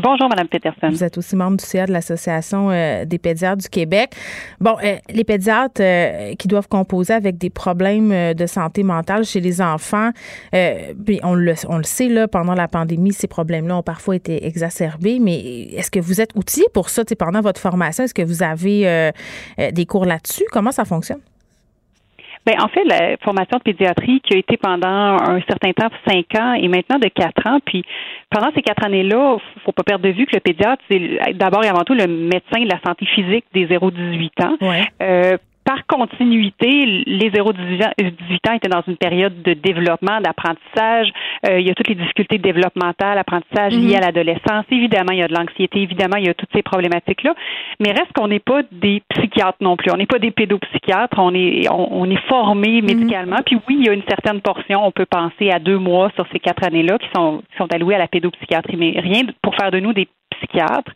Bonjour, 0.00 0.28
Madame 0.28 0.46
Peterson. 0.46 0.90
Vous 0.90 1.02
êtes 1.02 1.18
aussi 1.18 1.34
membre 1.34 1.56
du 1.56 1.64
CA 1.64 1.86
de 1.86 1.92
l'Association 1.92 2.70
euh, 2.70 3.04
des 3.04 3.18
pédiatres 3.18 3.62
du 3.62 3.68
Québec. 3.68 4.14
Bon, 4.60 4.76
euh, 4.84 4.96
les 5.08 5.24
pédiatres 5.24 5.80
euh, 5.80 6.34
qui 6.36 6.46
doivent 6.46 6.68
composer 6.68 7.14
avec 7.14 7.36
des 7.36 7.50
problèmes 7.50 8.34
de 8.34 8.46
santé 8.46 8.84
mentale 8.84 9.24
chez 9.24 9.40
les 9.40 9.60
enfants, 9.60 10.10
on 10.52 11.34
le, 11.34 11.54
on 11.68 11.78
le 11.78 11.84
sait, 11.84 12.08
là, 12.08 12.28
pendant 12.28 12.54
la 12.54 12.68
pandémie, 12.68 13.12
ces 13.12 13.26
problèmes-là 13.26 13.78
ont 13.78 13.82
parfois 13.82 14.16
été 14.16 14.46
exacerbés, 14.46 15.18
mais 15.18 15.38
est-ce 15.72 15.90
que 15.90 16.00
vous 16.00 16.20
êtes 16.20 16.30
outillé 16.36 16.66
pour 16.72 16.90
ça 16.90 17.02
pendant 17.18 17.40
votre 17.40 17.60
formation? 17.60 18.04
Est-ce 18.04 18.14
que 18.14 18.22
vous 18.22 18.42
avez 18.42 19.12
des 19.72 19.86
cours 19.86 20.04
là-dessus? 20.04 20.44
Comment 20.52 20.72
ça 20.72 20.84
fonctionne? 20.84 21.20
Bien, 22.48 22.64
en 22.64 22.68
fait, 22.68 22.84
la 22.84 23.18
formation 23.18 23.58
de 23.58 23.62
pédiatrie 23.62 24.22
qui 24.22 24.32
a 24.32 24.38
été 24.38 24.56
pendant 24.56 24.88
un 24.88 25.38
certain 25.46 25.72
temps, 25.72 25.88
cinq 26.08 26.34
ans, 26.40 26.54
et 26.54 26.66
maintenant 26.68 26.98
de 26.98 27.08
quatre 27.08 27.46
ans. 27.46 27.58
Puis 27.62 27.84
pendant 28.30 28.48
ces 28.54 28.62
quatre 28.62 28.86
années-là, 28.86 29.36
faut 29.66 29.72
pas 29.72 29.82
perdre 29.82 30.04
de 30.04 30.12
vue 30.12 30.24
que 30.24 30.34
le 30.34 30.40
pédiatre, 30.40 30.82
c'est 30.90 31.34
d'abord 31.34 31.62
et 31.62 31.68
avant 31.68 31.84
tout 31.84 31.92
le 31.92 32.06
médecin 32.06 32.62
de 32.62 32.70
la 32.70 32.80
santé 32.80 33.04
physique 33.04 33.44
des 33.52 33.66
0-18 33.66 34.46
ans. 34.46 34.56
Euh, 35.02 35.36
par 35.68 35.84
continuité, 35.86 37.04
les 37.04 37.30
0-18 37.30 38.48
ans 38.48 38.54
étaient 38.54 38.70
dans 38.70 38.82
une 38.88 38.96
période 38.96 39.42
de 39.42 39.52
développement, 39.52 40.18
d'apprentissage. 40.22 41.12
Euh, 41.46 41.60
il 41.60 41.66
y 41.66 41.70
a 41.70 41.74
toutes 41.74 41.88
les 41.88 41.94
difficultés 41.94 42.38
développementales, 42.38 43.18
apprentissage 43.18 43.74
liées 43.74 43.96
à 43.96 43.98
mhm. 43.98 44.06
l'adolescence. 44.06 44.64
Évidemment, 44.70 45.12
il 45.12 45.18
y 45.18 45.22
a 45.22 45.28
de 45.28 45.34
l'anxiété. 45.34 45.82
Évidemment, 45.82 46.16
il 46.16 46.24
y 46.24 46.30
a 46.30 46.32
toutes 46.32 46.48
ces 46.54 46.62
problématiques-là. 46.62 47.34
Mais 47.80 47.90
reste 47.90 48.14
qu'on 48.14 48.28
n'est 48.28 48.38
pas 48.38 48.62
des 48.72 49.02
psychiatres 49.10 49.58
non 49.60 49.76
plus. 49.76 49.92
On 49.92 49.98
n'est 49.98 50.06
pas 50.06 50.18
des 50.18 50.30
pédopsychiatres. 50.30 51.18
On 51.18 51.34
est, 51.34 51.68
on, 51.70 52.08
est 52.08 52.28
formé 52.28 52.80
mhm. 52.80 52.86
médicalement. 52.86 53.40
Puis 53.44 53.58
oui, 53.68 53.76
il 53.78 53.84
y 53.84 53.90
a 53.90 53.92
une 53.92 54.08
certaine 54.08 54.40
portion. 54.40 54.86
On 54.86 54.90
peut 54.90 55.04
penser 55.04 55.50
à 55.50 55.58
deux 55.58 55.76
mois 55.76 56.10
sur 56.14 56.26
ces 56.32 56.38
quatre 56.38 56.64
années-là 56.64 56.96
qui 56.96 57.08
sont, 57.14 57.42
qui 57.50 57.56
sont 57.58 57.70
alloués 57.74 57.96
à 57.96 57.98
la 57.98 58.08
pédopsychiatrie. 58.08 58.78
Mais 58.78 58.98
rien 58.98 59.20
pour 59.42 59.54
faire 59.54 59.70
de 59.70 59.80
nous 59.80 59.92
des 59.92 60.08
psychiatre. 60.38 60.92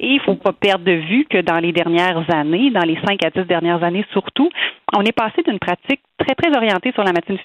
Et 0.00 0.08
il 0.08 0.16
ne 0.16 0.20
faut 0.20 0.36
pas 0.36 0.52
perdre 0.52 0.84
de 0.84 0.92
vue 0.92 1.26
que 1.28 1.40
dans 1.40 1.58
les 1.58 1.72
dernières 1.72 2.24
années, 2.32 2.70
dans 2.70 2.84
les 2.84 2.98
cinq 3.06 3.24
à 3.24 3.30
dix 3.30 3.46
dernières 3.46 3.82
années 3.82 4.04
surtout, 4.12 4.48
on 4.96 5.02
est 5.02 5.12
passé 5.12 5.42
d'une 5.46 5.58
pratique 5.58 6.00
très, 6.18 6.34
très 6.34 6.56
orientée 6.56 6.92
sur 6.92 7.02
la 7.02 7.12
médecine, 7.12 7.38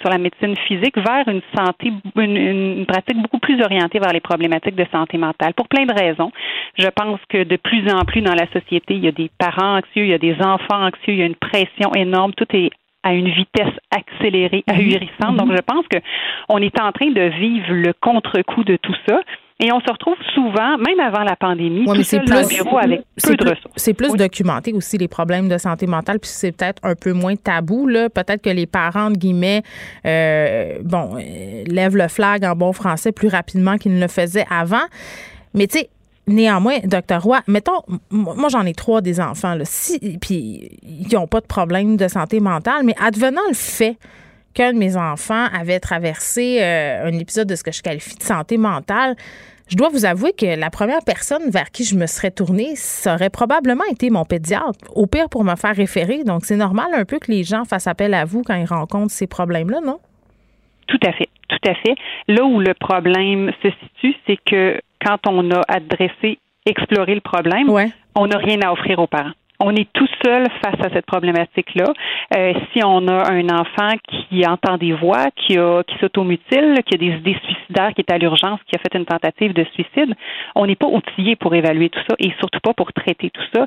sur 0.00 0.10
la 0.10 0.18
médecine 0.18 0.56
physique 0.66 0.96
vers 0.96 1.28
une 1.28 1.42
santé, 1.54 1.92
une, 2.16 2.86
pratique 2.86 3.20
beaucoup 3.20 3.38
plus 3.38 3.60
orientée 3.62 3.98
vers 3.98 4.12
les 4.12 4.20
problématiques 4.20 4.76
de 4.76 4.86
santé 4.90 5.18
mentale 5.18 5.54
pour 5.54 5.68
plein 5.68 5.84
de 5.84 5.92
raisons. 5.92 6.30
Je 6.78 6.88
pense 6.88 7.20
que 7.28 7.44
de 7.44 7.56
plus 7.56 7.90
en 7.92 8.04
plus 8.04 8.22
dans 8.22 8.34
la 8.34 8.46
société, 8.52 8.94
il 8.94 9.04
y 9.04 9.08
a 9.08 9.12
des 9.12 9.30
parents 9.38 9.76
anxieux, 9.78 10.04
il 10.04 10.08
y 10.08 10.14
a 10.14 10.18
des 10.18 10.36
enfants 10.40 10.86
anxieux, 10.86 11.12
il 11.12 11.16
y 11.16 11.22
a 11.22 11.26
une 11.26 11.36
pression 11.36 11.92
énorme, 11.94 12.32
tout 12.34 12.46
est 12.54 12.70
à 13.04 13.12
une 13.12 13.28
vitesse 13.28 13.74
accélérée, 13.90 14.64
mhm. 14.66 14.74
ahurissante. 14.74 15.36
Donc, 15.36 15.48
mhm. 15.48 15.56
je 15.56 15.62
pense 15.62 15.86
que 15.88 15.98
on 16.48 16.58
est 16.58 16.80
en 16.80 16.90
train 16.90 17.10
de 17.10 17.28
vivre 17.38 17.72
le 17.72 17.92
contre-coup 17.92 18.64
de 18.64 18.76
tout 18.76 18.96
ça. 19.06 19.20
Et 19.60 19.72
on 19.72 19.78
se 19.80 19.90
retrouve 19.90 20.16
souvent, 20.34 20.76
même 20.78 20.98
avant 20.98 21.22
la 21.22 21.36
pandémie, 21.36 21.84
tout 21.84 22.02
seul 22.02 22.24
dans 22.24 22.40
le 22.40 22.48
bureau 22.48 22.78
avec 22.78 23.02
peu 23.22 23.36
de 23.36 23.50
ressources. 23.50 23.74
C'est 23.76 23.94
plus 23.94 24.12
documenté 24.14 24.72
aussi 24.72 24.98
les 24.98 25.06
problèmes 25.06 25.48
de 25.48 25.58
santé 25.58 25.86
mentale, 25.86 26.18
puis 26.18 26.30
c'est 26.30 26.50
peut-être 26.50 26.80
un 26.82 26.96
peu 26.96 27.12
moins 27.12 27.36
tabou. 27.36 27.86
Là. 27.86 28.10
Peut-être 28.10 28.42
que 28.42 28.50
les 28.50 28.66
parents, 28.66 29.10
de 29.10 29.16
guillemets, 29.16 29.62
euh, 30.06 30.78
bon, 30.82 31.16
euh, 31.16 31.64
lèvent 31.68 31.96
le 31.96 32.08
flag 32.08 32.44
en 32.44 32.56
bon 32.56 32.72
français 32.72 33.12
plus 33.12 33.28
rapidement 33.28 33.78
qu'ils 33.78 33.94
ne 33.94 34.00
le 34.00 34.08
faisaient 34.08 34.46
avant. 34.50 34.84
Mais 35.54 35.68
tu 35.68 35.78
sais, 35.78 35.90
Néanmoins, 36.26 36.78
docteur 36.84 37.22
Roy, 37.22 37.42
mettons, 37.46 37.82
moi 38.10 38.48
j'en 38.48 38.64
ai 38.64 38.72
trois 38.72 39.02
des 39.02 39.20
enfants, 39.20 39.54
là, 39.54 39.64
si, 39.66 39.98
puis 40.22 40.70
ils 40.82 41.06
n'ont 41.12 41.26
pas 41.26 41.42
de 41.42 41.46
problème 41.46 41.98
de 41.98 42.08
santé 42.08 42.40
mentale, 42.40 42.82
mais 42.82 42.94
advenant 42.98 43.42
le 43.48 43.54
fait 43.54 43.98
qu'un 44.54 44.72
de 44.72 44.78
mes 44.78 44.96
enfants 44.96 45.46
avait 45.52 45.80
traversé 45.80 46.58
euh, 46.62 47.08
un 47.08 47.18
épisode 47.18 47.48
de 47.48 47.56
ce 47.56 47.62
que 47.62 47.72
je 47.72 47.82
qualifie 47.82 48.16
de 48.16 48.22
santé 48.22 48.56
mentale, 48.56 49.16
je 49.68 49.76
dois 49.76 49.88
vous 49.88 50.04
avouer 50.04 50.32
que 50.32 50.58
la 50.58 50.70
première 50.70 51.02
personne 51.04 51.50
vers 51.50 51.70
qui 51.70 51.84
je 51.84 51.96
me 51.96 52.06
serais 52.06 52.30
tournée, 52.30 52.76
ça 52.76 53.14
aurait 53.14 53.30
probablement 53.30 53.84
été 53.90 54.10
mon 54.10 54.24
pédiatre, 54.24 54.74
au 54.94 55.06
pire 55.06 55.28
pour 55.30 55.42
me 55.42 55.56
faire 55.56 55.74
référer. 55.74 56.22
Donc, 56.22 56.44
c'est 56.44 56.56
normal 56.56 56.88
un 56.92 57.04
peu 57.04 57.18
que 57.18 57.30
les 57.30 57.44
gens 57.44 57.64
fassent 57.64 57.86
appel 57.86 58.12
à 58.14 58.24
vous 58.24 58.42
quand 58.42 58.54
ils 58.54 58.66
rencontrent 58.66 59.12
ces 59.12 59.26
problèmes-là, 59.26 59.80
non? 59.84 59.98
Tout 60.86 61.00
à 61.06 61.12
fait, 61.12 61.30
tout 61.48 61.68
à 61.68 61.74
fait. 61.74 61.94
Là 62.28 62.44
où 62.44 62.60
le 62.60 62.74
problème 62.74 63.50
se 63.62 63.68
situe, 63.70 64.14
c'est 64.26 64.38
que 64.44 64.78
quand 65.04 65.18
on 65.26 65.50
a 65.50 65.62
adressé, 65.68 66.38
exploré 66.66 67.14
le 67.14 67.22
problème, 67.22 67.70
on 68.14 68.26
n'a 68.26 68.36
rien 68.36 68.60
à 68.60 68.70
offrir 68.70 68.98
aux 68.98 69.06
parents 69.06 69.32
on 69.60 69.74
est 69.74 69.88
tout 69.92 70.08
seul 70.24 70.46
face 70.62 70.80
à 70.84 70.92
cette 70.92 71.06
problématique-là. 71.06 71.92
Euh, 72.36 72.52
si 72.72 72.82
on 72.84 73.06
a 73.08 73.30
un 73.30 73.48
enfant 73.48 73.92
qui 74.08 74.46
entend 74.46 74.78
des 74.78 74.92
voix, 74.92 75.26
qui 75.36 75.56
a 75.58 75.82
qui 75.84 75.96
s'automutile, 75.98 76.80
qui 76.84 76.94
a 76.94 76.98
des 76.98 77.16
idées 77.18 77.36
suicidaires, 77.44 77.92
qui 77.94 78.00
est 78.00 78.12
à 78.12 78.18
l'urgence, 78.18 78.60
qui 78.66 78.76
a 78.76 78.78
fait 78.78 78.98
une 78.98 79.04
tentative 79.04 79.52
de 79.52 79.64
suicide, 79.72 80.14
on 80.54 80.66
n'est 80.66 80.76
pas 80.76 80.88
outillé 80.88 81.36
pour 81.36 81.54
évaluer 81.54 81.88
tout 81.88 82.00
ça 82.08 82.16
et 82.18 82.32
surtout 82.38 82.60
pas 82.60 82.74
pour 82.74 82.92
traiter 82.92 83.30
tout 83.30 83.42
ça. 83.54 83.66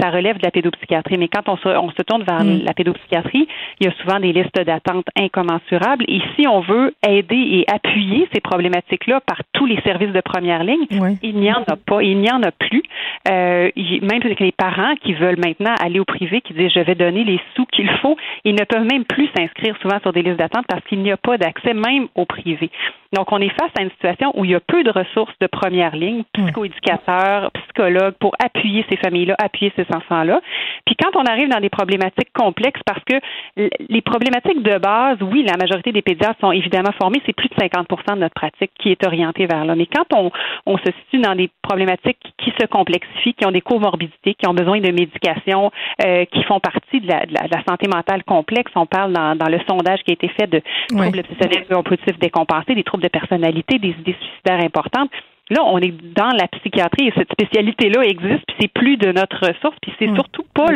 Ça, 0.00 0.10
relève 0.10 0.38
de 0.38 0.44
la 0.44 0.50
pédopsychiatrie. 0.50 1.18
Mais 1.18 1.28
quand 1.28 1.48
on 1.48 1.56
se, 1.56 1.68
on 1.68 1.90
se 1.90 2.02
tourne 2.02 2.24
vers 2.24 2.44
mm. 2.44 2.62
la 2.64 2.74
pédopsychiatrie, 2.74 3.48
il 3.80 3.86
y 3.86 3.88
a 3.88 3.92
souvent 4.02 4.20
des 4.20 4.32
listes 4.32 4.60
d'attente 4.60 5.06
incommensurables. 5.16 6.04
Et 6.08 6.20
si 6.36 6.46
on 6.46 6.60
veut 6.60 6.94
aider 7.06 7.36
et 7.36 7.64
appuyer 7.72 8.28
ces 8.34 8.40
problématiques-là 8.40 9.20
par 9.20 9.38
tous 9.52 9.66
les 9.66 9.80
services 9.82 10.12
de 10.12 10.20
première 10.20 10.64
ligne, 10.64 10.86
il 11.22 11.36
n'y 11.36 11.52
en 11.52 11.62
a 11.62 11.76
pas, 11.76 12.02
il 12.02 12.18
n'y 12.18 12.30
en 12.30 12.42
a 12.42 12.50
plus. 12.50 12.82
Euh, 13.30 13.70
même 13.76 14.20
avec 14.24 14.40
les 14.40 14.52
parents 14.52 14.89
qui 14.96 15.14
veulent 15.14 15.38
maintenant 15.38 15.74
aller 15.80 16.00
au 16.00 16.04
privé, 16.04 16.40
qui 16.40 16.54
disent 16.54 16.72
je 16.74 16.80
vais 16.80 16.94
donner 16.94 17.24
les 17.24 17.40
sous 17.54 17.66
qu'il 17.66 17.88
faut, 17.98 18.16
ils 18.44 18.54
ne 18.54 18.64
peuvent 18.64 18.86
même 18.90 19.04
plus 19.04 19.28
s'inscrire 19.36 19.76
souvent 19.80 20.00
sur 20.00 20.12
des 20.12 20.22
listes 20.22 20.38
d'attente 20.38 20.66
parce 20.68 20.84
qu'il 20.84 21.00
n'y 21.00 21.12
a 21.12 21.16
pas 21.16 21.38
d'accès 21.38 21.74
même 21.74 22.08
au 22.14 22.24
privé. 22.24 22.70
Donc, 23.12 23.32
on 23.32 23.40
est 23.40 23.50
face 23.50 23.70
à 23.78 23.82
une 23.82 23.90
situation 23.90 24.32
où 24.36 24.44
il 24.44 24.52
y 24.52 24.54
a 24.54 24.60
peu 24.60 24.84
de 24.84 24.90
ressources 24.90 25.34
de 25.40 25.46
première 25.46 25.96
ligne, 25.96 26.22
psychoéducateurs, 26.32 27.50
psychologues, 27.52 28.14
pour 28.20 28.34
appuyer 28.38 28.84
ces 28.88 28.96
familles-là, 28.96 29.34
appuyer 29.38 29.72
ces 29.76 29.86
enfants-là. 29.94 30.40
Puis 30.86 30.96
quand 30.96 31.18
on 31.18 31.24
arrive 31.24 31.48
dans 31.48 31.60
des 31.60 31.68
problématiques 31.68 32.32
complexes, 32.32 32.80
parce 32.86 33.02
que 33.04 33.14
les 33.56 34.00
problématiques 34.00 34.62
de 34.62 34.78
base, 34.78 35.18
oui, 35.22 35.44
la 35.44 35.56
majorité 35.56 35.92
des 35.92 36.02
pédiatres 36.02 36.38
sont 36.40 36.52
évidemment 36.52 36.92
formés, 37.00 37.20
c'est 37.26 37.34
plus 37.34 37.48
de 37.48 37.54
50% 37.54 38.14
de 38.14 38.20
notre 38.20 38.34
pratique 38.34 38.70
qui 38.78 38.90
est 38.90 39.06
orientée 39.06 39.46
vers 39.46 39.64
là. 39.64 39.74
Mais 39.74 39.86
quand 39.86 40.06
on, 40.14 40.30
on 40.66 40.78
se 40.78 40.92
situe 41.04 41.18
dans 41.18 41.34
des 41.34 41.50
problématiques 41.62 42.18
qui 42.38 42.52
se 42.60 42.66
complexifient, 42.66 43.34
qui 43.34 43.46
ont 43.46 43.52
des 43.52 43.60
comorbidités, 43.60 44.34
qui 44.34 44.46
ont 44.48 44.54
besoin 44.54 44.80
de 44.80 44.90
médications, 44.90 45.70
euh, 46.04 46.24
qui 46.26 46.42
font 46.44 46.60
partie 46.60 47.00
de 47.00 47.08
la, 47.08 47.26
de, 47.26 47.34
la, 47.34 47.62
santé 47.68 47.88
mentale 47.88 48.22
complexe, 48.24 48.70
on 48.76 48.86
parle 48.86 49.12
dans, 49.12 49.36
dans, 49.36 49.48
le 49.48 49.58
sondage 49.68 50.00
qui 50.04 50.12
a 50.12 50.14
été 50.14 50.28
fait 50.28 50.46
de 50.46 50.62
troubles 50.88 51.20
obsessionnels 51.20 51.66
compulsifs 51.70 52.18
décompensés, 52.18 52.74
des 52.74 52.84
troubles 52.84 52.99
de 53.00 53.08
personnalité, 53.08 53.78
des 53.78 53.90
idées 53.90 54.16
suicidaires 54.20 54.64
importantes. 54.64 55.10
Là, 55.50 55.64
on 55.64 55.78
est 55.78 55.92
dans 56.14 56.30
la 56.30 56.46
psychiatrie 56.46 57.08
et 57.08 57.12
cette 57.16 57.32
spécialité-là 57.32 58.02
existe, 58.04 58.44
puis 58.46 58.56
c'est 58.60 58.72
plus 58.72 58.96
de 58.96 59.10
notre 59.10 59.36
ressource, 59.40 59.76
puis 59.82 59.92
c'est 59.98 60.14
surtout 60.14 60.44
pas, 60.54 60.68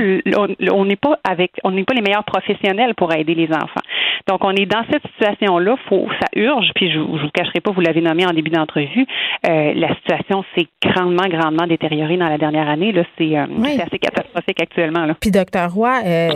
on 0.73 0.85
n'est 0.85 0.97
pas 0.97 1.17
avec, 1.23 1.53
on 1.63 1.71
n'est 1.71 1.85
pas 1.85 1.95
les 1.95 2.01
meilleurs 2.01 2.25
professionnels 2.25 2.95
pour 2.97 3.15
aider 3.15 3.37
les 3.37 3.49
enfants. 3.53 3.87
Donc, 4.27 4.43
on 4.43 4.53
est 4.53 4.65
dans 4.65 4.83
cette 4.91 5.03
situation-là, 5.13 5.77
faut, 5.89 6.09
ça 6.19 6.27
urge, 6.35 6.71
puis 6.75 6.91
je, 6.91 6.99
ne 6.99 7.05
vous 7.05 7.29
cacherai 7.35 7.61
pas, 7.61 7.73
vous 7.73 7.83
l'avez 7.83 8.01
nommé 8.01 8.25
en 8.25 8.33
début 8.33 8.51
d'entrevue, 8.51 9.07
euh, 9.47 9.75
la 9.75 9.95
situation 9.97 10.43
s'est 10.55 10.67
grandement, 10.83 11.29
grandement 11.29 11.67
détériorée 11.67 12.17
dans 12.17 12.29
la 12.29 12.39
dernière 12.39 12.67
année. 12.67 12.91
Là, 12.93 13.05
c'est, 13.19 13.37
euh, 13.37 13.45
assez 13.85 13.99
catastrophique 13.99 14.63
actuellement. 14.63 15.05
Là. 15.05 15.15
Puis, 15.21 15.31
docteur 15.31 15.71
Roy, 15.73 16.01
euh, 16.07 16.31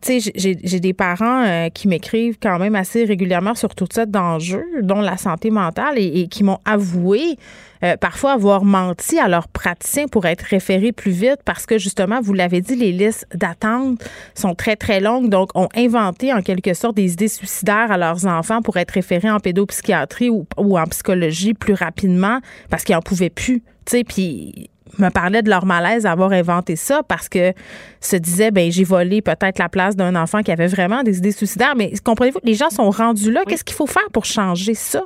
tu 0.00 0.20
sais, 0.20 0.32
j'ai, 0.36 0.80
des 0.80 0.92
parents 0.92 1.68
qui 1.74 1.88
m'écrivent 1.88 2.38
quand 2.40 2.58
même 2.58 2.74
assez 2.76 3.04
régulièrement 3.04 3.54
sur 3.54 3.74
tout 3.74 3.86
ça 3.90 4.06
d'enjeux, 4.06 4.64
dont 4.82 5.00
la 5.00 5.16
santé 5.16 5.50
mentale, 5.50 5.94
et 5.98 6.28
qui 6.28 6.44
m'ont 6.44 6.58
avoué 6.64 7.36
euh, 7.84 7.96
parfois 7.96 8.32
avoir 8.32 8.64
menti 8.64 9.18
à 9.18 9.28
leurs 9.28 9.48
praticiens 9.48 10.08
pour 10.08 10.24
être 10.24 10.42
référés 10.42 10.92
plus 10.92 11.10
vite 11.10 11.40
parce 11.44 11.66
que 11.66 11.76
justement, 11.76 12.20
vous 12.22 12.32
l'avez 12.32 12.62
dit, 12.62 12.76
les 12.76 12.92
listes 12.92 13.26
d'attente 13.34 14.02
sont 14.34 14.54
très, 14.54 14.76
très 14.76 15.00
longues. 15.00 15.28
Donc, 15.28 15.50
ont 15.54 15.68
inventé 15.76 16.32
en 16.32 16.40
quelque 16.40 16.72
sorte 16.72 16.96
des 16.96 17.12
idées 17.12 17.28
suicidaires 17.28 17.92
à 17.92 17.98
leurs 17.98 18.26
enfants 18.26 18.62
pour 18.62 18.78
être 18.78 18.92
référés 18.92 19.30
en 19.30 19.38
pédopsychiatrie 19.38 20.30
ou, 20.30 20.46
en 20.56 20.84
psychologie 20.86 21.52
plus 21.52 21.74
rapidement 21.74 22.40
parce 22.70 22.84
qu'ils 22.84 22.94
n'en 22.94 23.02
pouvaient 23.02 23.30
plus. 23.30 23.60
Tu 23.84 23.98
sais, 23.98 24.04
puis 24.04 24.70
me 24.98 25.10
parlaient 25.10 25.42
de 25.42 25.50
leur 25.50 25.66
malaise 25.66 26.06
à 26.06 26.12
avoir 26.12 26.32
inventé 26.32 26.76
ça 26.76 27.02
parce 27.02 27.28
que 27.28 27.52
se 28.00 28.16
disait 28.16 28.50
ben 28.50 28.70
j'ai 28.70 28.84
volé 28.84 29.22
peut-être 29.22 29.58
la 29.58 29.68
place 29.68 29.96
d'un 29.96 30.14
enfant 30.14 30.42
qui 30.42 30.52
avait 30.52 30.68
vraiment 30.68 31.02
des 31.02 31.18
idées 31.18 31.32
suicidaires 31.32 31.74
mais 31.76 31.92
comprenez-vous 32.04 32.38
les 32.44 32.54
gens 32.54 32.70
sont 32.70 32.90
rendus 32.90 33.32
là 33.32 33.42
qu'est-ce 33.44 33.64
qu'il 33.64 33.74
faut 33.74 33.88
faire 33.88 34.08
pour 34.12 34.24
changer 34.24 34.74
ça? 34.74 35.04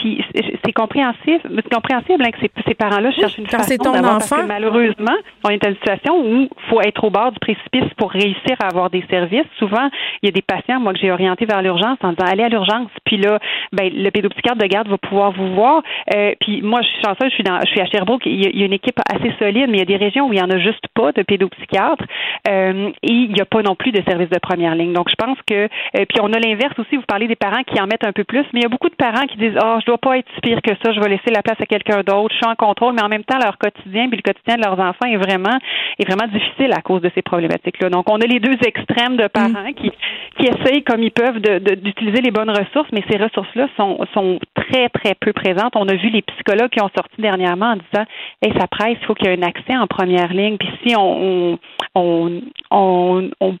Puis 0.00 0.24
c'est 0.64 0.72
compréhensible, 0.72 1.40
c'est 1.44 1.74
compréhensible 1.74 2.24
hein, 2.24 2.30
que 2.30 2.40
ces, 2.40 2.50
ces 2.66 2.74
parents-là 2.74 3.10
cherchent 3.12 3.36
une 3.36 3.46
façon 3.46 3.76
ton 3.76 3.90
enfant. 3.90 4.02
Parce 4.02 4.30
que 4.30 4.46
malheureusement, 4.46 5.16
on 5.44 5.50
est 5.50 5.62
dans 5.62 5.68
une 5.68 5.76
situation 5.76 6.20
où 6.20 6.42
il 6.42 6.68
faut 6.68 6.80
être 6.80 7.04
au 7.04 7.10
bord 7.10 7.32
du 7.32 7.38
précipice 7.38 7.92
pour 7.96 8.10
réussir 8.10 8.56
à 8.62 8.68
avoir 8.68 8.88
des 8.88 9.04
services. 9.10 9.46
Souvent, 9.58 9.90
il 10.22 10.26
y 10.26 10.28
a 10.28 10.32
des 10.32 10.42
patients, 10.42 10.80
moi, 10.80 10.94
que 10.94 10.98
j'ai 10.98 11.12
orienté 11.12 11.44
vers 11.44 11.60
l'urgence 11.60 11.98
en 12.02 12.12
disant 12.12 12.24
allez 12.26 12.44
à 12.44 12.48
l'urgence. 12.48 12.88
Puis 13.04 13.18
là, 13.18 13.38
ben, 13.72 13.90
le 13.92 14.10
pédopsychiatre 14.10 14.58
de 14.58 14.66
garde 14.66 14.88
va 14.88 14.96
pouvoir 14.98 15.32
vous 15.32 15.54
voir. 15.54 15.82
Euh, 16.14 16.32
puis 16.40 16.62
moi, 16.62 16.80
je 16.82 16.88
suis 16.88 17.02
chanceuse, 17.02 17.28
je 17.28 17.34
suis, 17.34 17.44
dans, 17.44 17.60
je 17.60 17.70
suis 17.70 17.80
à 17.80 17.86
Sherbrooke. 17.86 18.24
Il 18.24 18.58
y, 18.58 18.62
a, 18.62 18.66
une 18.66 18.72
équipe 18.72 18.98
assez 19.12 19.32
solide, 19.38 19.68
mais 19.68 19.78
il 19.78 19.80
y 19.80 19.82
a 19.82 19.98
des 19.98 20.02
régions 20.02 20.28
où 20.28 20.32
il 20.32 20.36
n'y 20.36 20.42
en 20.42 20.50
a 20.50 20.58
juste 20.58 20.86
pas 20.94 21.12
de 21.12 21.22
pédopsychiatre. 21.22 22.04
Euh, 22.48 22.90
et 23.02 23.12
il 23.12 23.32
n'y 23.32 23.40
a 23.40 23.44
pas 23.44 23.62
non 23.62 23.74
plus 23.74 23.92
de 23.92 24.02
services 24.08 24.30
de 24.30 24.38
première 24.38 24.74
ligne. 24.74 24.94
Donc, 24.94 25.10
je 25.10 25.16
pense 25.16 25.38
que. 25.46 25.64
Euh, 25.64 26.04
puis 26.08 26.20
on 26.22 26.32
a 26.32 26.38
l'inverse 26.38 26.78
aussi. 26.78 26.96
Vous 26.96 27.04
parlez 27.06 27.28
des 27.28 27.36
parents 27.36 27.62
qui 27.64 27.80
en 27.80 27.86
mettent 27.86 28.06
un 28.06 28.12
peu 28.12 28.24
plus, 28.24 28.44
mais 28.52 28.60
il 28.60 28.62
y 28.62 28.66
a 28.66 28.70
beaucoup 28.70 28.88
de 28.88 28.94
parents 28.94 29.26
qui 29.26 29.36
disent 29.36 29.58
oh, 29.62 29.78
je 29.84 29.89
dois 29.90 29.98
pas 29.98 30.18
être 30.18 30.28
pire 30.42 30.62
que 30.62 30.70
ça. 30.82 30.92
Je 30.92 31.00
vais 31.00 31.08
laisser 31.08 31.30
la 31.30 31.42
place 31.42 31.60
à 31.60 31.66
quelqu'un 31.66 32.02
d'autre. 32.02 32.30
Je 32.30 32.36
suis 32.36 32.46
en 32.46 32.54
contrôle, 32.54 32.94
mais 32.94 33.02
en 33.02 33.08
même 33.08 33.24
temps, 33.24 33.38
leur 33.38 33.58
quotidien 33.58 34.08
puis 34.08 34.16
le 34.16 34.22
quotidien 34.22 34.56
de 34.56 34.62
leurs 34.62 34.78
enfants 34.78 35.06
est 35.06 35.16
vraiment 35.16 35.58
est 35.98 36.06
vraiment 36.06 36.30
difficile 36.32 36.72
à 36.72 36.80
cause 36.80 37.02
de 37.02 37.10
ces 37.14 37.22
problématiques-là. 37.22 37.90
Donc, 37.90 38.08
on 38.10 38.20
a 38.20 38.26
les 38.26 38.40
deux 38.40 38.56
extrêmes 38.64 39.16
de 39.16 39.26
parents 39.26 39.72
qui 39.76 39.90
qui 40.38 40.46
essayent 40.46 40.84
comme 40.84 41.02
ils 41.02 41.10
peuvent 41.10 41.40
d'utiliser 41.40 42.22
les 42.22 42.30
bonnes 42.30 42.50
ressources, 42.50 42.88
mais 42.92 43.02
ces 43.10 43.18
ressources-là 43.18 43.68
sont 43.76 43.98
sont 44.14 44.38
très 44.54 44.88
très 44.88 45.14
peu 45.14 45.32
présentes. 45.32 45.74
On 45.76 45.88
a 45.88 45.94
vu 45.94 46.08
les 46.10 46.22
psychologues 46.22 46.70
qui 46.70 46.82
ont 46.82 46.90
sorti 46.94 47.20
dernièrement 47.20 47.72
en 47.72 47.76
disant 47.76 48.06
hey, 48.42 48.52
ça 48.58 48.66
presse, 48.66 48.96
il 49.00 49.06
faut 49.06 49.14
qu'il 49.14 49.28
y 49.28 49.30
ait 49.30 49.38
un 49.38 49.46
accès 49.46 49.76
en 49.76 49.86
première 49.86 50.32
ligne. 50.32 50.56
Puis 50.56 50.70
si 50.84 50.94
on, 50.96 51.58
on, 51.94 52.40
on, 52.70 53.30
on 53.40 53.56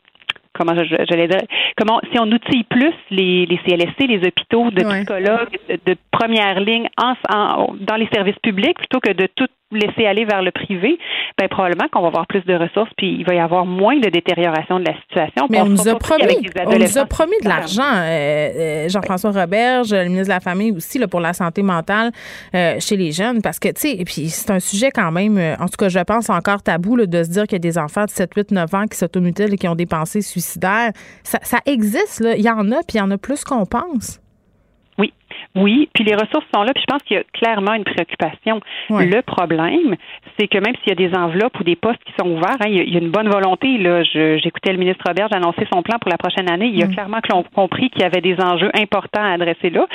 comment 0.52 0.74
je, 0.74 1.26
dire, 1.26 1.42
comment 1.76 2.00
si 2.12 2.18
on 2.18 2.30
outille 2.30 2.64
plus 2.64 2.94
les, 3.10 3.46
les 3.46 3.58
CLSC, 3.58 4.06
les 4.06 4.26
hôpitaux 4.26 4.70
de 4.70 4.82
psychologues 4.82 5.58
de, 5.86 5.96
première 6.10 6.60
ligne 6.60 6.88
en, 6.96 7.74
dans 7.80 7.96
les 7.96 8.08
services 8.12 8.38
publics 8.42 8.76
plutôt 8.78 9.00
que 9.00 9.12
de 9.12 9.26
tout 9.34 9.48
laisser 9.72 10.06
aller 10.06 10.24
vers 10.24 10.42
le 10.42 10.50
privé, 10.50 10.98
ben 11.38 11.48
probablement 11.48 11.86
qu'on 11.92 12.02
va 12.02 12.08
avoir 12.08 12.26
plus 12.26 12.44
de 12.44 12.54
ressources 12.54 12.90
puis 12.96 13.16
il 13.18 13.24
va 13.24 13.34
y 13.34 13.38
avoir 13.38 13.64
moins 13.66 13.98
de 13.98 14.08
détérioration 14.08 14.80
de 14.80 14.84
la 14.84 14.94
situation. 15.00 15.46
Mais 15.50 15.60
on, 15.60 15.66
nous 15.66 15.88
a 15.88 15.96
promis, 15.96 16.48
on 16.66 16.78
nous 16.78 16.98
a 16.98 17.06
promis 17.06 17.36
de 17.42 17.48
l'argent. 17.48 17.82
Euh, 17.82 18.50
euh, 18.86 18.88
Jean-François 18.88 19.30
Roberge, 19.30 19.92
le 19.92 20.04
ministre 20.04 20.26
de 20.26 20.34
la 20.34 20.40
Famille 20.40 20.72
aussi, 20.72 20.98
là, 20.98 21.08
pour 21.08 21.20
la 21.20 21.32
santé 21.32 21.62
mentale 21.62 22.10
euh, 22.54 22.76
chez 22.80 22.96
les 22.96 23.12
jeunes, 23.12 23.42
parce 23.42 23.58
que, 23.58 23.68
tu 23.68 23.80
sais, 23.80 23.92
et 23.92 24.04
puis 24.04 24.28
c'est 24.28 24.50
un 24.50 24.60
sujet 24.60 24.90
quand 24.90 25.12
même, 25.12 25.38
en 25.38 25.66
tout 25.66 25.76
cas, 25.78 25.88
je 25.88 26.00
pense 26.00 26.30
encore 26.30 26.62
tabou 26.62 26.96
là, 26.96 27.06
de 27.06 27.22
se 27.22 27.30
dire 27.30 27.44
qu'il 27.44 27.54
y 27.54 27.56
a 27.56 27.58
des 27.58 27.78
enfants 27.78 28.04
de 28.04 28.10
7, 28.10 28.30
8, 28.34 28.50
9 28.50 28.74
ans 28.74 28.86
qui 28.86 28.98
s'automutilent 28.98 29.54
et 29.54 29.58
qui 29.58 29.68
ont 29.68 29.74
des 29.74 29.86
pensées 29.86 30.22
suicidaires. 30.22 30.90
Ça, 31.22 31.38
ça 31.42 31.58
existe, 31.66 32.20
là. 32.20 32.36
Il 32.36 32.42
y 32.42 32.50
en 32.50 32.70
a, 32.72 32.76
puis 32.76 32.94
il 32.94 32.98
y 32.98 33.00
en 33.00 33.10
a 33.10 33.18
plus 33.18 33.44
qu'on 33.44 33.66
pense. 33.66 34.20
Oui, 35.54 35.88
puis 35.94 36.04
les 36.04 36.14
ressources 36.14 36.46
sont 36.54 36.62
là, 36.62 36.72
puis 36.72 36.82
je 36.82 36.92
pense 36.92 37.02
qu'il 37.02 37.16
y 37.16 37.20
a 37.20 37.24
clairement 37.32 37.74
une 37.74 37.84
préoccupation. 37.84 38.60
Le 38.90 39.20
problème, 39.22 39.96
c'est 40.38 40.48
que 40.48 40.58
même 40.58 40.74
s'il 40.76 40.88
y 40.88 40.92
a 40.92 41.08
des 41.08 41.16
enveloppes 41.16 41.58
ou 41.58 41.64
des 41.64 41.76
postes 41.76 42.02
qui 42.04 42.12
sont 42.18 42.28
ouverts, 42.28 42.56
hein, 42.60 42.68
il, 42.68 42.92
y 42.92 42.96
a, 42.96 43.00
une 43.00 43.10
bonne 43.10 43.28
volonté. 43.28 43.78
Là, 43.78 44.02
j'écoutais 44.02 44.72
le 44.72 44.78
ministre 44.78 45.04
Robert 45.06 45.28
annoncer 45.32 45.66
son 45.72 45.82
plan 45.82 45.98
pour 45.98 46.10
la 46.10 46.18
prochaine 46.18 46.50
année. 46.50 46.70
Il 46.72 46.82
a 46.82 46.86
mm. 46.86 46.94
clairement 46.94 47.20
compris 47.54 47.90
qu'il 47.90 48.02
y 48.02 48.04
avait 48.04 48.20
des 48.20 48.36
enjeux 48.40 48.70
importants 48.74 49.22
à 49.22 49.32
adresser 49.32 49.70
là. 49.70 49.86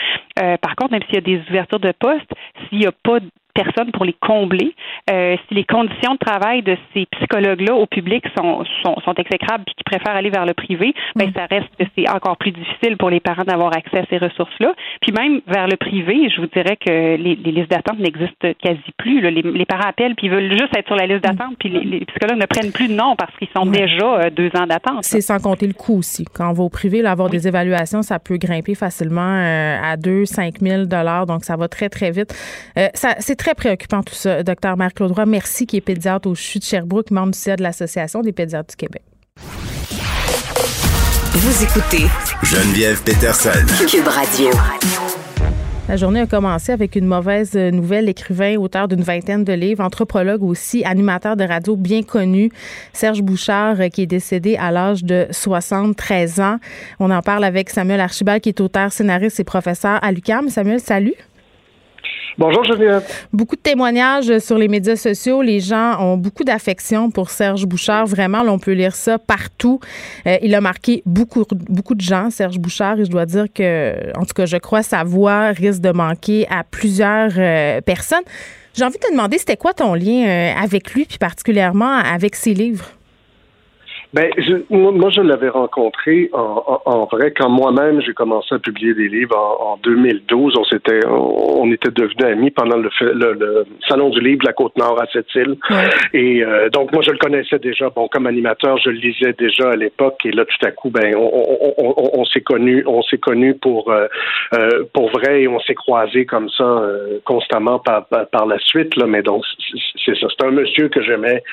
Euh, 0.42 0.58
par 0.58 0.76
contre, 0.76 0.92
même 0.92 1.04
s'il 1.04 1.16
y 1.16 1.18
a 1.18 1.22
des 1.22 1.42
ouvertures 1.50 1.80
de 1.80 1.94
postes, 1.98 2.32
s'il 2.70 2.80
n'y 2.80 2.88
a 2.88 2.92
pas 2.92 3.20
personnes 3.56 3.92
pour 3.92 4.06
les 4.06 4.14
combler. 4.14 4.76
Euh, 5.10 5.36
si 5.48 5.56
les 5.56 5.64
conditions 5.64 6.14
de 6.14 6.20
travail 6.20 6.62
de 6.62 6.78
ces 6.94 7.08
psychologues-là 7.08 7.74
au 7.74 7.88
public 7.88 8.24
sont, 8.38 8.64
sont, 8.84 8.96
sont 9.04 9.14
exécrables 9.16 9.64
et 9.68 9.74
qui 9.74 9.84
préfèrent 9.84 10.16
aller 10.16 10.30
vers 10.30 10.46
le 10.46 10.54
privé, 10.54 10.94
ben, 11.16 11.30
mm. 11.30 11.34
ça 11.34 11.46
reste 11.50 11.70
que 11.80 11.86
c'est 11.96 12.10
encore 12.10 12.38
plus 12.38 12.52
difficile 12.52 12.98
pour 12.98 13.10
les 13.10 13.20
parents 13.20 13.44
d'avoir 13.44 13.76
accès 13.76 14.00
à 14.00 14.06
ces 14.10 14.18
ressources-là. 14.18 14.74
Puis 15.02 15.12
même 15.12 15.42
vers 15.48 15.68
le 15.68 15.78
privé, 15.78 16.30
je 16.30 16.42
vous 16.42 16.48
dirais 16.48 16.78
que 16.78 17.16
les, 17.16 17.36
les 17.36 17.52
listes 17.52 17.72
d'attente 17.72 18.00
n'existent 18.00 18.50
quasi 18.62 18.92
plus. 18.98 19.22
Là. 19.22 19.32
Les, 19.32 19.42
les, 19.42 19.66
parents 19.66 19.90
appellent 19.90 20.16
puis 20.16 20.28
ils 20.28 20.34
veulent 20.34 20.52
juste 20.52 20.76
être 20.78 20.88
sur 20.88 20.96
la 20.96 21.08
liste 21.08 21.26
mm. 21.26 21.36
d'attente, 21.36 21.56
puis 21.60 21.70
les, 21.70 22.06
psychologues 22.06 22.40
ne 22.40 22.46
prennent 22.46 22.72
plus 22.72 22.90
de 22.90 22.94
nom 22.94 23.16
parce 23.16 23.36
qu'ils 23.38 23.50
sont 23.56 23.66
déjà 23.66 24.06
euh, 24.06 24.30
deux 24.30 24.52
ans 24.56 24.68
d'attente. 24.68 25.04
C'est 25.04 25.22
sans 25.22 25.40
compter 25.40 25.68
le 25.68 25.74
coût 25.74 26.00
aussi. 26.00 26.26
Quand 26.26 26.50
on 26.50 26.54
va 26.54 26.64
au 26.64 26.70
privé, 26.70 27.02
là, 27.02 27.12
avoir 27.12 27.30
des 27.30 27.48
évaluations, 27.48 28.02
ça 28.02 28.20
peut 28.20 28.38
grimper 28.38 28.76
facilement 28.76 29.22
euh, 29.22 29.78
à 29.82 29.98
2 29.98 30.26
5 30.26 30.60
000 30.60 30.86
donc 31.28 31.44
ça 31.44 31.56
va 31.56 31.68
très, 31.68 31.90
très 31.90 32.12
vite. 32.12 32.34
Euh, 32.78 32.88
ça, 32.94 33.16
c'est 33.20 33.36
très 33.46 33.54
préoccupant 33.54 34.02
tout 34.02 34.16
ça. 34.16 34.42
Docteur 34.42 34.76
Marc-Claude 34.76 35.12
Roy, 35.12 35.28
merci, 35.28 35.68
qui 35.68 35.78
est 35.78 35.82
pédiatre 35.82 36.28
au 36.28 36.34
CHU 36.34 36.58
de 36.58 36.64
Sherbrooke, 36.64 37.12
membre 37.12 37.34
du 37.34 37.38
CA 37.38 37.56
de 37.56 37.62
l'Association 37.62 38.22
des 38.22 38.32
pédiatres 38.32 38.70
du 38.70 38.76
Québec. 38.76 39.04
Vous 41.32 41.64
écoutez 41.64 42.06
Geneviève 42.42 43.04
Peterson. 43.04 43.52
Cube 43.88 44.08
Radio. 44.08 44.50
La 45.88 45.96
journée 45.96 46.22
a 46.22 46.26
commencé 46.26 46.72
avec 46.72 46.96
une 46.96 47.06
mauvaise 47.06 47.54
nouvelle. 47.54 48.06
L'écrivain, 48.06 48.56
auteur 48.56 48.88
d'une 48.88 49.04
vingtaine 49.04 49.44
de 49.44 49.54
livres, 49.54 49.84
anthropologue 49.84 50.42
aussi, 50.42 50.84
animateur 50.84 51.36
de 51.36 51.44
radio 51.44 51.76
bien 51.76 52.02
connu, 52.02 52.50
Serge 52.94 53.22
Bouchard, 53.22 53.78
qui 53.94 54.02
est 54.02 54.08
décédé 54.08 54.58
à 54.58 54.72
l'âge 54.72 55.04
de 55.04 55.28
73 55.30 56.40
ans. 56.40 56.58
On 57.00 57.12
en 57.12 57.22
parle 57.22 57.44
avec 57.44 57.70
Samuel 57.70 58.00
Archibald, 58.00 58.42
qui 58.42 58.50
est 58.50 58.60
auteur, 58.60 58.92
scénariste 58.92 59.40
et 59.40 59.44
professeur 59.44 60.04
à 60.04 60.12
l'UQAM. 60.12 60.50
Samuel, 60.50 60.80
salut. 60.80 61.14
Bonjour 62.38 62.64
Geneviève. 62.64 63.04
Beaucoup 63.32 63.56
de 63.56 63.62
témoignages 63.62 64.40
sur 64.40 64.58
les 64.58 64.68
médias 64.68 64.96
sociaux. 64.96 65.42
Les 65.42 65.60
gens 65.60 66.00
ont 66.02 66.18
beaucoup 66.18 66.44
d'affection 66.44 67.10
pour 67.10 67.30
Serge 67.30 67.66
Bouchard. 67.66 68.06
Vraiment, 68.08 68.42
on 68.42 68.60
peut 68.60 68.74
lire 68.74 68.96
ça 68.96 69.18
partout. 69.18 69.80
Euh, 70.28 70.38
il 70.42 70.54
a 70.54 70.62
marqué 70.62 71.02
beaucoup, 71.06 71.46
beaucoup 71.70 71.96
de 71.96 72.02
gens, 72.02 72.30
Serge 72.30 72.60
Bouchard, 72.60 73.00
et 73.00 73.06
je 73.06 73.10
dois 73.10 73.26
dire 73.26 73.46
que, 73.54 74.12
en 74.18 74.26
tout 74.26 74.34
cas, 74.34 74.46
je 74.46 74.58
crois 74.58 74.84
sa 74.84 75.04
voix 75.04 75.52
risque 75.52 75.82
de 75.82 75.92
manquer 75.92 76.46
à 76.50 76.64
plusieurs 76.64 77.32
euh, 77.38 77.82
personnes. 77.82 78.24
J'ai 78.74 78.84
envie 78.84 78.98
de 78.98 79.08
te 79.08 79.12
demander, 79.12 79.38
c'était 79.38 79.56
quoi 79.56 79.74
ton 79.74 79.94
lien 79.94 80.28
euh, 80.28 80.54
avec 80.62 80.94
lui, 80.94 81.06
puis 81.06 81.18
particulièrement 81.18 81.98
avec 81.98 82.36
ses 82.36 82.54
livres? 82.54 82.95
Ben, 84.16 84.30
je, 84.38 84.54
moi, 84.74 85.10
je 85.10 85.20
l'avais 85.20 85.50
rencontré 85.50 86.30
en, 86.32 86.80
en, 86.86 87.04
vrai 87.04 87.34
quand 87.38 87.50
moi-même 87.50 88.00
j'ai 88.00 88.14
commencé 88.14 88.56
à 88.56 88.60
publier 88.60 88.94
des 88.94 89.10
livres 89.10 89.36
en, 89.38 89.74
en 89.74 89.78
2012. 89.84 90.56
On 90.58 90.64
s'était, 90.64 91.06
on, 91.06 91.70
était 91.70 91.92
devenus 91.92 92.24
amis 92.24 92.50
pendant 92.50 92.78
le, 92.78 92.90
le, 93.02 93.66
salon 93.90 94.12
du 94.12 94.22
livre 94.22 94.40
de 94.40 94.46
la 94.46 94.54
Côte-Nord 94.54 95.02
à 95.02 95.06
cette 95.12 95.28
île. 95.36 95.58
Et 96.14 96.42
euh, 96.46 96.70
donc 96.70 96.94
moi, 96.94 97.02
je 97.06 97.12
le 97.12 97.18
connaissais 97.18 97.60
déjà. 97.60 97.90
Bon, 97.90 98.08
comme 98.08 98.26
animateur, 98.26 98.78
je 98.78 98.90
le 98.90 99.00
lisais 99.00 99.34
déjà 99.38 99.72
à 99.72 99.76
l'époque. 99.76 100.22
Et 100.24 100.32
là, 100.32 100.46
tout 100.46 100.66
à 100.66 100.72
coup, 100.72 100.90
ben, 100.90 101.14
on, 101.18 101.74
on, 101.78 101.94
on 102.14 102.24
s'est 102.24 102.40
connus, 102.40 102.86
on 102.88 103.02
s'est 103.02 103.18
connus 103.18 103.56
pour 103.56 103.92
euh, 103.92 104.08
euh, 104.54 104.86
pour 104.94 105.10
vrai 105.10 105.42
et 105.42 105.50
on 105.50 105.60
s'est 105.60 105.76
croisés 105.76 106.26
comme 106.26 106.48
ça 106.52 106.84
constamment 107.26 107.80
par, 107.80 108.06
par, 108.08 108.46
la 108.46 108.60
suite. 108.60 108.96
Là, 108.96 109.08
mais 109.08 109.24
donc 109.24 109.44
c'est 110.06 110.16
ça. 110.16 110.28
C'est 110.30 110.48
un 110.48 110.52
monsieur 110.52 110.88
que 110.88 111.02
j'aimais 111.02 111.44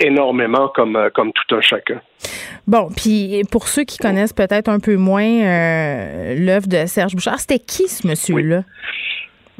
énormément 0.00 0.68
comme 0.68 1.10
comme 1.12 1.30
tout 1.32 1.56
un 1.56 1.57
chacun. 1.60 2.00
Bon, 2.66 2.90
puis 2.94 3.42
pour 3.50 3.68
ceux 3.68 3.84
qui 3.84 3.98
connaissent 3.98 4.32
peut-être 4.32 4.68
un 4.68 4.80
peu 4.80 4.96
moins 4.96 5.24
euh, 5.24 6.34
l'œuvre 6.38 6.66
de 6.66 6.86
Serge 6.86 7.14
Bouchard, 7.14 7.40
c'était 7.40 7.58
qui 7.58 7.88
ce 7.88 8.06
monsieur-là? 8.06 8.64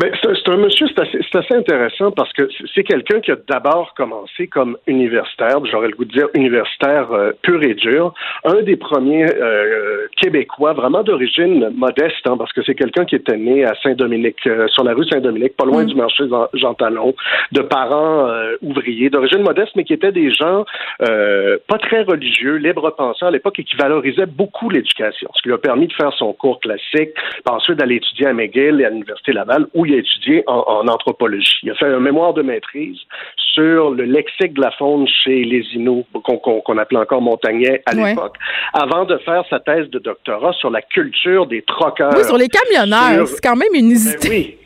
C'est 0.01 0.49
un 0.49 0.57
monsieur, 0.57 0.87
c'est 0.87 1.01
assez, 1.01 1.19
assez, 1.33 1.55
intéressant 1.55 2.13
parce 2.13 2.33
que 2.33 2.49
c'est 2.73 2.85
quelqu'un 2.85 3.21
qui 3.21 3.33
a 3.33 3.37
d'abord 3.49 3.95
commencé 3.95 4.47
comme 4.47 4.77
universitaire, 4.87 5.59
j'aurais 5.71 5.89
le 5.89 5.97
goût 5.97 6.05
de 6.05 6.13
dire 6.13 6.29
universitaire 6.35 7.11
euh, 7.11 7.33
pur 7.43 7.61
et 7.65 7.75
dur, 7.75 8.15
un 8.45 8.63
des 8.63 8.77
premiers 8.77 9.27
euh, 9.27 10.07
Québécois 10.17 10.73
vraiment 10.73 11.03
d'origine 11.03 11.71
modeste, 11.75 12.27
hein, 12.27 12.37
parce 12.39 12.53
que 12.53 12.63
c'est 12.63 12.77
quelqu'un 12.77 13.07
qui 13.07 13.17
était 13.17 13.37
né 13.37 13.65
à 13.65 13.75
Saint-Dominique, 13.83 14.47
euh, 14.47 14.69
sur 14.69 14.85
la 14.85 14.95
rue 14.95 15.05
Saint-Dominique, 15.09 15.57
pas 15.57 15.65
loin 15.65 15.83
mm. 15.83 15.87
du 15.87 15.95
marché 15.97 16.25
Jean 16.55 16.75
Talon, 16.75 17.15
de 17.53 17.63
parents 17.63 18.29
ouvriers, 18.63 19.11
d'origine 19.11 19.43
modeste, 19.43 19.73
mais 19.75 19.85
qui 19.85 19.95
étaient 19.95 20.13
des 20.13 20.31
gens 20.31 20.65
pas 20.99 21.79
très 21.79 22.03
religieux, 22.03 22.57
libre 22.57 22.91
pensants 22.91 23.27
à 23.27 23.31
l'époque 23.31 23.59
et 23.59 23.65
qui 23.65 23.77
valorisaient 23.77 24.27
beaucoup 24.27 24.71
l'éducation, 24.71 25.29
ce 25.35 25.43
qui 25.43 25.49
lui 25.49 25.55
a 25.55 25.59
permis 25.59 25.89
de 25.89 25.93
faire 25.93 26.13
son 26.13 26.33
cours 26.33 26.61
classique, 26.61 27.13
puis 27.15 27.43
ensuite 27.47 27.79
d'aller 27.79 27.97
étudier 27.97 28.27
à 28.27 28.33
McGill 28.33 28.81
et 28.81 28.85
à 28.85 28.91
l'Université 28.91 29.33
Laval, 29.33 29.67
où 29.75 29.85
il 29.89 29.95
a 29.95 29.99
étudié 29.99 30.45
en, 30.47 30.87
anthropologie. 30.89 31.59
Il 31.63 31.71
a 31.71 31.75
fait 31.75 31.87
un 31.87 32.01
mémoire 32.01 32.35
de 32.35 32.43
maîtrise 32.43 32.99
sur 33.37 33.91
le 33.91 34.05
lexique 34.05 34.55
de 34.55 34.61
la 34.61 34.71
faune 34.73 35.07
chez 35.09 35.45
les 35.45 35.65
Inuits, 35.75 36.05
qu'on 36.23 36.79
appelait 36.79 37.01
encore 37.01 37.21
montagnais 37.21 37.83
à 37.87 37.95
l'époque, 37.95 38.37
avant 38.73 39.05
de 39.05 39.17
faire 39.19 39.45
sa 39.51 39.61
thèse 39.61 39.89
de 39.91 39.99
doctorat 39.99 40.53
sur 40.53 40.71
la 40.71 40.83
culture 40.83 41.47
des 41.47 41.63
troqueurs. 41.63 42.15
Oui, 42.17 42.25
sur 42.25 42.37
les 42.37 42.49
camionneurs. 42.49 43.27
C'est 43.27 43.43
quand 43.43 43.57
même 43.57 43.75
une 43.75 43.89
ben 43.89 44.29
oui 44.31 44.59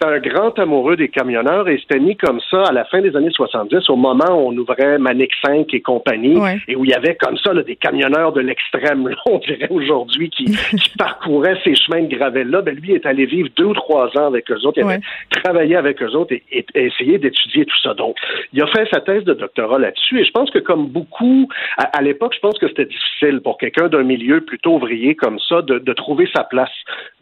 c'était 0.00 0.14
un 0.14 0.18
grand 0.18 0.58
amoureux 0.58 0.96
des 0.96 1.08
camionneurs 1.08 1.68
et 1.68 1.78
c'était 1.78 2.00
mis 2.00 2.16
comme 2.16 2.40
ça 2.50 2.64
à 2.64 2.72
la 2.72 2.84
fin 2.84 3.00
des 3.00 3.14
années 3.16 3.30
70, 3.30 3.90
au 3.90 3.96
moment 3.96 4.30
où 4.30 4.48
on 4.48 4.56
ouvrait 4.56 4.98
Manic 4.98 5.30
5 5.44 5.72
et 5.74 5.80
compagnie, 5.80 6.38
et 6.68 6.76
où 6.76 6.84
il 6.84 6.90
y 6.90 6.94
avait 6.94 7.16
comme 7.16 7.36
ça 7.36 7.52
des 7.54 7.76
camionneurs 7.76 8.32
de 8.32 8.40
l'extrême, 8.40 9.14
on 9.26 9.38
dirait 9.38 9.68
aujourd'hui, 9.70 10.30
qui, 10.30 10.56
parcouraient 10.98 11.58
ces 11.64 11.74
chemins 11.74 12.02
de 12.02 12.14
gravelle-là. 12.14 12.62
Ben, 12.62 12.74
lui 12.74 12.92
est 12.92 13.04
allé 13.04 13.26
vivre 13.26 13.48
deux 13.56 13.64
ou 13.64 13.74
trois 13.74 14.06
ans 14.16 14.26
avec 14.26 14.50
eux 14.50 14.58
autres, 14.64 14.78
il 14.78 14.84
avait 14.84 15.00
travaillé 15.30 15.76
avec 15.76 16.02
eux 16.02 16.14
autres 16.16 16.32
et, 16.32 16.42
et, 16.50 16.64
essayé 16.74 17.18
d'étudier 17.18 17.66
tout 17.66 17.78
ça. 17.82 17.94
Donc, 17.94 18.16
il 18.52 18.62
a 18.62 18.66
fait 18.68 18.88
sa 18.90 19.00
thèse 19.00 19.24
de 19.24 19.34
doctorat 19.34 19.78
là-dessus 19.78 20.20
et 20.20 20.24
je 20.24 20.30
pense 20.30 20.50
que 20.50 20.58
comme 20.58 20.86
beaucoup, 20.86 21.48
à, 21.76 22.00
l'époque, 22.02 22.34
je 22.34 22.40
pense 22.40 22.58
que 22.58 22.68
c'était 22.68 22.86
difficile 22.86 23.40
pour 23.42 23.58
quelqu'un 23.58 23.88
d'un 23.88 24.02
milieu 24.02 24.40
plutôt 24.40 24.76
ouvrier 24.76 25.14
comme 25.14 25.38
ça 25.48 25.62
de, 25.62 25.78
de 25.78 25.92
trouver 25.92 26.28
sa 26.34 26.44
place 26.44 26.70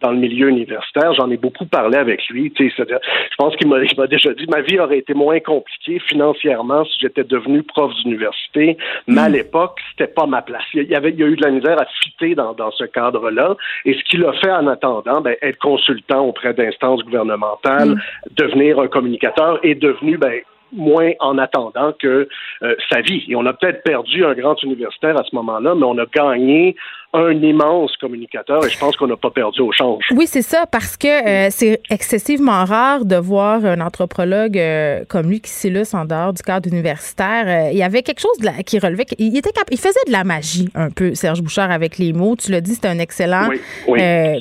dans 0.00 0.10
le 0.10 0.18
milieu 0.18 0.48
universitaire. 0.48 1.12
J'en 1.14 1.30
ai 1.30 1.36
beaucoup 1.36 1.66
parlé 1.66 1.98
avec 1.98 2.26
lui. 2.28 2.52
Je 2.76 3.36
pense 3.38 3.56
qu'il 3.56 3.68
m'a 3.68 4.06
déjà 4.06 4.32
dit 4.34 4.46
ma 4.48 4.60
vie 4.60 4.78
aurait 4.78 4.98
été 4.98 5.14
moins 5.14 5.40
compliquée 5.40 5.98
financièrement 6.00 6.84
si 6.84 6.98
j'étais 7.00 7.24
devenu 7.24 7.62
prof 7.62 7.92
d'université, 8.02 8.76
mais 9.06 9.20
à 9.20 9.28
hmm. 9.28 9.32
l'époque, 9.32 9.80
c'était 9.90 10.12
pas 10.12 10.26
ma 10.26 10.42
place. 10.42 10.62
Il 10.74 10.84
y, 10.84 10.94
avait, 10.94 11.10
il 11.10 11.18
y 11.18 11.22
a 11.22 11.26
eu 11.26 11.36
de 11.36 11.42
la 11.42 11.50
misère 11.50 11.80
à 11.80 11.86
fitter 12.02 12.34
dans, 12.34 12.52
dans 12.52 12.70
ce 12.72 12.84
cadre-là. 12.84 13.56
Et 13.84 13.94
ce 13.94 14.02
qu'il 14.04 14.24
a 14.24 14.32
fait 14.34 14.50
en 14.50 14.66
attendant, 14.66 15.20
ben, 15.20 15.36
être 15.42 15.58
consultant 15.58 16.24
auprès 16.24 16.54
d'instances 16.54 17.02
gouvernementales, 17.04 17.90
hmm. 17.90 18.00
devenir 18.36 18.80
un 18.80 18.88
communicateur, 18.88 19.60
est 19.62 19.74
devenu 19.74 20.18
ben, 20.18 20.40
moins 20.72 21.12
en 21.20 21.38
attendant 21.38 21.92
que 21.98 22.28
euh, 22.62 22.74
sa 22.90 23.00
vie. 23.00 23.24
Et 23.28 23.36
on 23.36 23.46
a 23.46 23.52
peut-être 23.52 23.82
perdu 23.82 24.24
un 24.24 24.34
grand 24.34 24.60
universitaire 24.62 25.18
à 25.18 25.24
ce 25.24 25.34
moment-là, 25.36 25.74
mais 25.74 25.84
on 25.84 25.98
a 25.98 26.06
gagné 26.06 26.76
un 27.14 27.32
immense 27.32 27.96
communicateur 27.96 28.64
et 28.66 28.68
je 28.68 28.78
pense 28.78 28.96
qu'on 28.96 29.06
n'a 29.06 29.16
pas 29.16 29.30
perdu 29.30 29.60
au 29.62 29.72
change. 29.72 30.04
Oui, 30.10 30.26
c'est 30.26 30.42
ça, 30.42 30.66
parce 30.66 30.96
que 30.96 31.08
euh, 31.08 31.48
c'est 31.50 31.80
excessivement 31.90 32.64
rare 32.64 33.04
de 33.06 33.16
voir 33.16 33.64
un 33.64 33.80
anthropologue 33.80 34.58
euh, 34.58 35.04
comme 35.08 35.30
lui 35.30 35.40
qui 35.40 35.50
s'illustre 35.50 35.94
en 35.94 36.04
dehors 36.04 36.34
du 36.34 36.42
cadre 36.42 36.68
universitaire. 36.68 37.70
il 37.72 37.78
y 37.78 37.82
avait 37.82 38.02
quelque 38.02 38.20
chose 38.20 38.36
qui 38.66 38.78
relevait, 38.78 39.06
il, 39.18 39.36
était 39.36 39.50
il 39.70 39.78
faisait 39.78 40.00
de 40.06 40.12
la 40.12 40.24
magie 40.24 40.68
un 40.74 40.90
peu, 40.90 41.14
Serge 41.14 41.40
Bouchard, 41.40 41.70
avec 41.70 41.98
les 41.98 42.12
mots. 42.12 42.36
Tu 42.36 42.52
l'as 42.52 42.60
dit, 42.60 42.74
c'est 42.74 42.86
un 42.86 42.98
excellent 42.98 43.48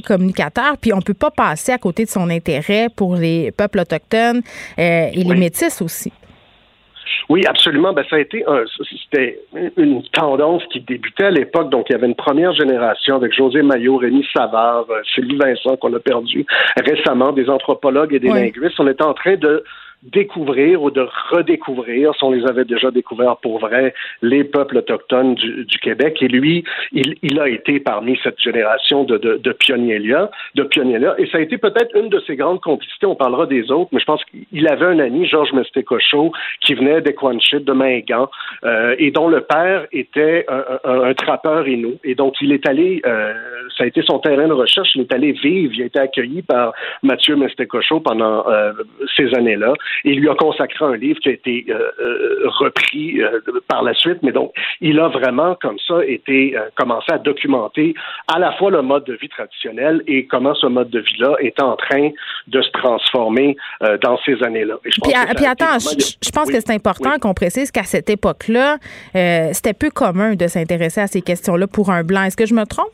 communicateur, 0.06 0.78
puis 0.78 0.94
on 0.94 1.02
peut 1.02 1.14
pas 1.14 1.32
passer 1.32 1.72
à 1.72 1.78
côté 1.78 2.04
de 2.04 2.10
son 2.10 2.30
intérêt 2.30 2.88
pour 2.94 3.16
les 3.16 3.52
peuples 3.52 3.80
autochtones 3.80 4.42
et 4.78 5.12
les 5.16 5.36
métis 5.36 5.82
aussi. 5.82 6.12
Oui, 7.30 7.44
absolument. 7.46 7.94
Ben, 7.94 8.04
ça 8.10 8.18
a 8.18 8.20
été 8.20 8.44
un, 8.48 8.64
c'était 9.04 9.40
une 9.78 10.04
tendance 10.14 10.64
qui 10.72 10.82
débutait 10.82 11.26
à 11.26 11.32
l'époque. 11.32 11.70
Donc, 11.70 11.88
il 11.90 11.94
y 11.94 11.96
avait 11.96 12.08
une 12.08 12.16
première 12.16 12.54
génération 12.54 13.16
avec 13.16 13.34
José 13.34 13.62
Maillot, 13.62 13.98
Rémi 13.98 14.26
Savard, 14.36 14.86
euh, 14.90 15.02
Sylvie 15.14 15.38
Vincent 15.38 15.78
qu'on 15.78 15.94
a 15.94 16.00
perdu 16.00 16.46
récemment, 16.78 17.32
des 17.32 17.50
anthropologues 17.50 18.14
et 18.14 18.20
des 18.20 18.30
linguistes. 18.30 18.80
On 18.80 18.88
était 18.88 19.04
en 19.04 19.14
train 19.14 19.36
de 19.36 19.64
découvrir 20.04 20.84
ou 20.84 20.92
de 20.92 21.08
redécouvrir, 21.32 22.14
si 22.16 22.24
on 22.24 22.32
les 22.32 22.46
avait 22.46 22.66
déjà 22.66 22.92
découverts 22.92 23.38
pour 23.38 23.60
vrai, 23.60 23.94
les 24.22 24.44
peuples 24.44 24.78
autochtones 24.78 25.36
du, 25.36 25.66
du 25.66 25.78
Québec. 25.80 26.18
Et 26.22 26.28
lui, 26.28 26.64
il, 26.92 27.16
il, 27.24 27.40
a 27.40 27.50
été 27.50 27.80
parmi 27.80 28.18
cette 28.24 28.40
génération 28.40 29.04
de, 29.04 29.18
de, 29.18 29.38
de 29.38 29.52
pionniers-là, 29.52 30.30
de 30.56 30.64
pionniers-là. 30.64 31.16
Et 31.18 31.28
ça 31.28 31.40
a 31.40 31.42
été 31.42 31.58
peut-être 31.58 31.96
une 31.96 32.10
de 32.10 32.20
ses 32.28 32.36
grandes 32.36 32.62
complicités. 32.62 33.08
On 33.08 33.16
parlera 33.16 33.48
des 33.48 33.72
autres, 33.72 33.90
mais 33.92 34.00
je 34.00 34.06
pense 34.06 34.24
qu'il 34.26 34.68
avait 34.68 34.86
un 34.86 35.00
ami, 35.00 35.28
Georges 35.28 35.54
Mestecocho, 35.54 36.32
qui 36.62 36.76
venait 36.76 37.02
d'Equanchit, 37.02 37.62
de 37.62 37.74
Mingan, 37.74 38.30
euh, 38.64 38.96
et 39.00 39.12
dont 39.12 39.28
le 39.28 39.42
père 39.42 39.88
était 39.92 40.46
un, 40.48 40.64
un, 40.84 41.14
trappeur 41.14 41.68
inou. 41.68 41.96
Et 42.04 42.16
donc, 42.16 42.36
il 42.42 42.52
est 42.52 42.68
allé, 42.68 43.02
euh, 43.06 43.34
ça 43.76 43.84
a 43.84 43.88
été 43.88 44.02
son 44.04 44.20
terrain 44.20 44.48
de 44.48 44.54
recherche, 44.54 44.90
il 44.96 45.02
est 45.02 45.14
allé 45.14 45.32
vivre, 45.32 45.74
il 45.76 45.84
a 45.84 45.86
été 45.86 46.00
accueilli 46.00 46.44
par 46.44 46.74
Mathieu 47.02 47.36
Mestecocho 47.36 48.00
pendant 48.00 48.48
euh, 48.48 48.74
ces 49.16 49.34
années-là 49.34 49.74
il 50.04 50.20
lui 50.20 50.30
a 50.30 50.36
consacré 50.36 50.86
un 50.86 50.96
livre 50.96 51.20
qui 51.20 51.30
a 51.30 51.32
été 51.32 51.66
euh, 51.70 51.92
euh, 52.00 52.50
repris 52.60 53.22
euh, 53.22 53.40
par 53.68 53.84
la 53.84 53.94
suite, 53.94 54.20
mais 54.24 54.32
donc 54.32 54.52
il 54.82 55.00
a 55.00 55.08
vraiment 55.08 55.56
comme 55.62 55.78
ça 55.88 56.06
été 56.06 56.56
commencé 56.76 57.12
à 57.12 57.18
documenter 57.18 57.94
à 58.34 58.40
la 58.40 58.52
fois 58.54 58.72
le 58.72 58.82
mode 58.82 59.06
de 59.06 59.14
vie 59.14 59.30
traditionnel 59.30 60.04
et 60.08 60.26
comment 60.26 60.56
ce 60.56 60.68
mode 60.68 60.90
de 60.90 61.00
vie-là 61.00 61.36
est 61.40 61.62
en 61.62 61.76
train 61.76 62.10
de 62.48 62.62
se 62.62 62.70
transformer 62.72 63.56
dans 64.02 64.18
ces 64.26 64.42
années-là. 64.44 64.76
Puis, 64.84 65.46
attends, 65.46 65.80
je, 65.80 66.32
pense 66.32 66.50
que 66.50 66.60
c'est 66.60 66.74
important 66.74 67.18
qu'on 67.20 67.34
précise 67.34 67.72
qu'à 67.72 67.84
cette 67.84 68.10
époque-là, 68.10 68.78
c'était 69.54 69.74
peu 69.74 69.90
commun 69.90 70.36
de 70.36 70.48
s'intéresser 70.48 71.02
à 71.02 71.08
ces 71.08 71.22
questions-là 71.22 71.68
pour 71.68 71.90
un 71.90 72.04
blanc. 72.04 72.24
Est-ce 72.24 72.38
que 72.38 72.46
je 72.46 72.54
me 72.54 72.66
trompe? 72.66 72.92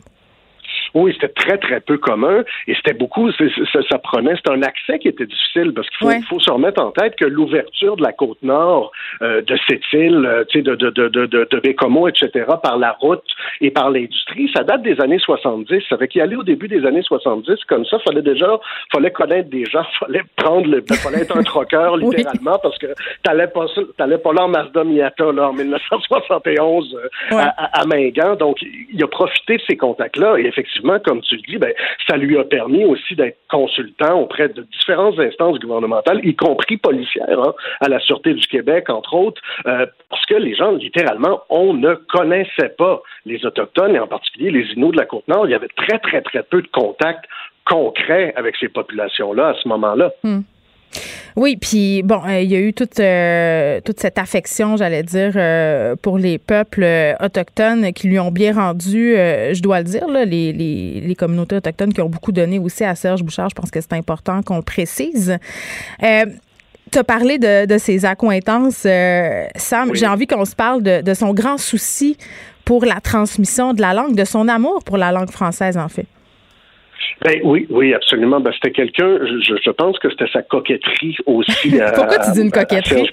Oui, 0.93 1.11
c'était 1.13 1.33
très, 1.33 1.57
très 1.57 1.79
peu 1.79 1.97
commun 1.97 2.43
et 2.67 2.75
c'était 2.75 2.93
beaucoup, 2.93 3.31
ça, 3.31 3.79
ça, 3.89 3.97
prenait, 3.97 4.35
c'était 4.35 4.51
un 4.51 4.61
accès 4.61 4.99
qui 4.99 5.07
était 5.07 5.25
difficile 5.25 5.73
parce 5.73 5.89
qu'il 5.89 6.07
faut, 6.07 6.27
faut, 6.29 6.39
se 6.39 6.51
remettre 6.51 6.81
en 6.81 6.91
tête 6.91 7.15
que 7.15 7.25
l'ouverture 7.25 7.95
de 7.97 8.03
la 8.03 8.11
côte 8.11 8.41
nord 8.43 8.91
euh, 9.21 9.41
de 9.41 9.57
cette 9.67 9.81
île, 9.93 10.25
euh, 10.25 10.43
tu 10.49 10.59
sais, 10.59 10.63
de, 10.63 10.75
de, 10.75 10.89
de, 10.89 11.07
de, 11.07 11.47
de 11.49 11.59
Bécomo, 11.59 12.07
etc., 12.07 12.45
par 12.61 12.77
la 12.77 12.91
route 12.91 13.23
et 13.61 13.71
par 13.71 13.89
l'industrie, 13.89 14.51
ça 14.55 14.63
date 14.63 14.83
des 14.83 14.99
années 15.01 15.19
70. 15.19 15.83
Ça 15.89 15.97
fait 15.97 16.07
qu'y 16.07 16.21
aller 16.21 16.35
au 16.35 16.43
début 16.43 16.67
des 16.67 16.85
années 16.85 17.01
70, 17.01 17.63
comme 17.67 17.85
ça, 17.85 17.97
fallait 17.99 18.21
déjà, 18.21 18.59
fallait 18.91 19.11
connaître 19.11 19.49
des 19.49 19.65
gens, 19.65 19.85
fallait 19.99 20.23
prendre 20.35 20.67
le, 20.67 20.83
fallait 20.95 21.21
être 21.21 21.37
un 21.37 21.43
troqueur, 21.43 21.97
littéralement, 22.03 22.59
parce 22.61 22.77
que 22.77 22.87
t'allais 23.23 23.47
pas, 23.47 23.65
t'allais 23.97 24.17
pas 24.19 24.33
là 24.33 24.43
en 24.43 24.49
Mazda 24.49 24.83
Miata, 24.83 25.31
là, 25.31 25.49
en 25.49 25.53
1971 25.53 26.95
euh, 26.95 27.37
à, 27.37 27.81
à 27.81 27.85
Mingan. 27.85 28.35
Donc, 28.35 28.57
il 28.61 29.03
a 29.03 29.07
profité 29.07 29.57
de 29.57 29.61
ces 29.67 29.77
contacts-là 29.77 30.37
et 30.37 30.45
effectivement, 30.45 30.82
comme 30.99 31.21
tu 31.21 31.35
le 31.35 31.41
dis, 31.41 31.57
ben, 31.57 31.73
ça 32.07 32.17
lui 32.17 32.37
a 32.37 32.43
permis 32.43 32.85
aussi 32.85 33.15
d'être 33.15 33.37
consultant 33.49 34.19
auprès 34.19 34.49
de 34.49 34.61
différentes 34.61 35.19
instances 35.19 35.59
gouvernementales, 35.59 36.19
y 36.23 36.35
compris 36.35 36.77
policières, 36.77 37.39
hein, 37.39 37.53
à 37.81 37.89
la 37.89 37.99
Sûreté 37.99 38.33
du 38.33 38.45
Québec, 38.47 38.89
entre 38.89 39.13
autres, 39.13 39.41
euh, 39.65 39.85
parce 40.09 40.25
que 40.25 40.35
les 40.35 40.55
gens, 40.55 40.71
littéralement, 40.71 41.41
on 41.49 41.73
ne 41.73 41.93
connaissait 41.93 42.73
pas 42.77 43.01
les 43.25 43.45
Autochtones, 43.45 43.95
et 43.95 43.99
en 43.99 44.07
particulier 44.07 44.51
les 44.51 44.65
Inuits 44.73 44.91
de 44.91 44.97
la 44.97 45.05
Côte-Nord. 45.05 45.47
Il 45.47 45.51
y 45.51 45.55
avait 45.55 45.69
très, 45.75 45.99
très, 45.99 46.21
très 46.21 46.43
peu 46.43 46.61
de 46.61 46.67
contacts 46.67 47.25
concrets 47.65 48.33
avec 48.35 48.55
ces 48.57 48.69
populations-là 48.69 49.49
à 49.49 49.53
ce 49.55 49.67
moment-là. 49.69 50.11
Hmm. 50.23 50.41
Oui, 51.35 51.57
puis 51.57 52.03
bon, 52.03 52.21
euh, 52.27 52.41
il 52.41 52.51
y 52.51 52.55
a 52.55 52.59
eu 52.59 52.73
toute, 52.73 52.99
euh, 52.99 53.81
toute 53.81 53.99
cette 53.99 54.17
affection, 54.19 54.77
j'allais 54.77 55.03
dire, 55.03 55.33
euh, 55.35 55.95
pour 55.95 56.17
les 56.17 56.37
peuples 56.37 56.85
autochtones 57.19 57.91
qui 57.93 58.07
lui 58.07 58.19
ont 58.19 58.31
bien 58.31 58.53
rendu, 58.53 59.13
je 59.15 59.61
dois 59.61 59.79
le 59.79 59.85
dire, 59.85 60.07
là, 60.07 60.25
les, 60.25 60.53
les, 60.53 61.01
les, 61.01 61.15
communautés 61.15 61.55
autochtones 61.55 61.93
qui 61.93 62.01
ont 62.01 62.09
beaucoup 62.09 62.31
donné 62.31 62.59
aussi 62.59 62.83
à 62.83 62.95
Serge 62.95 63.23
Bouchard. 63.23 63.49
Je 63.49 63.55
pense 63.55 63.71
que 63.71 63.81
c'est 63.81 63.93
important 63.93 64.41
qu'on 64.43 64.57
le 64.57 64.61
précise. 64.61 65.37
tu 65.99 66.99
as 66.99 67.03
parlé 67.03 67.39
de, 67.39 67.65
de 67.65 67.77
ses 67.77 68.05
accointances, 68.05 68.85
Sam. 69.55 69.93
J'ai 69.93 70.07
envie 70.07 70.27
qu'on 70.27 70.45
se 70.45 70.55
parle 70.55 70.83
de, 70.83 71.01
de 71.01 71.13
son 71.13 71.33
grand 71.33 71.57
souci 71.57 72.17
pour 72.65 72.85
la 72.85 73.01
transmission 73.01 73.73
de 73.73 73.81
la 73.81 73.93
langue, 73.93 74.15
de 74.15 74.25
son 74.25 74.47
amour 74.47 74.83
pour 74.83 74.97
la 74.97 75.11
langue 75.11 75.31
française, 75.31 75.77
en 75.77 75.89
fait. 75.89 76.05
Ben, 77.23 77.39
oui, 77.43 77.67
oui, 77.69 77.93
absolument. 77.93 78.39
Ben, 78.39 78.51
c'était 78.53 78.71
quelqu'un, 78.71 79.19
je, 79.21 79.55
je, 79.63 79.69
pense 79.71 79.97
que 79.99 80.09
c'était 80.09 80.31
sa 80.31 80.41
coquetterie 80.41 81.15
aussi. 81.25 81.77
Pourquoi 81.95 82.19
tu 82.19 82.31
dis 82.31 82.41
une 82.41 82.51
coquetterie? 82.51 83.09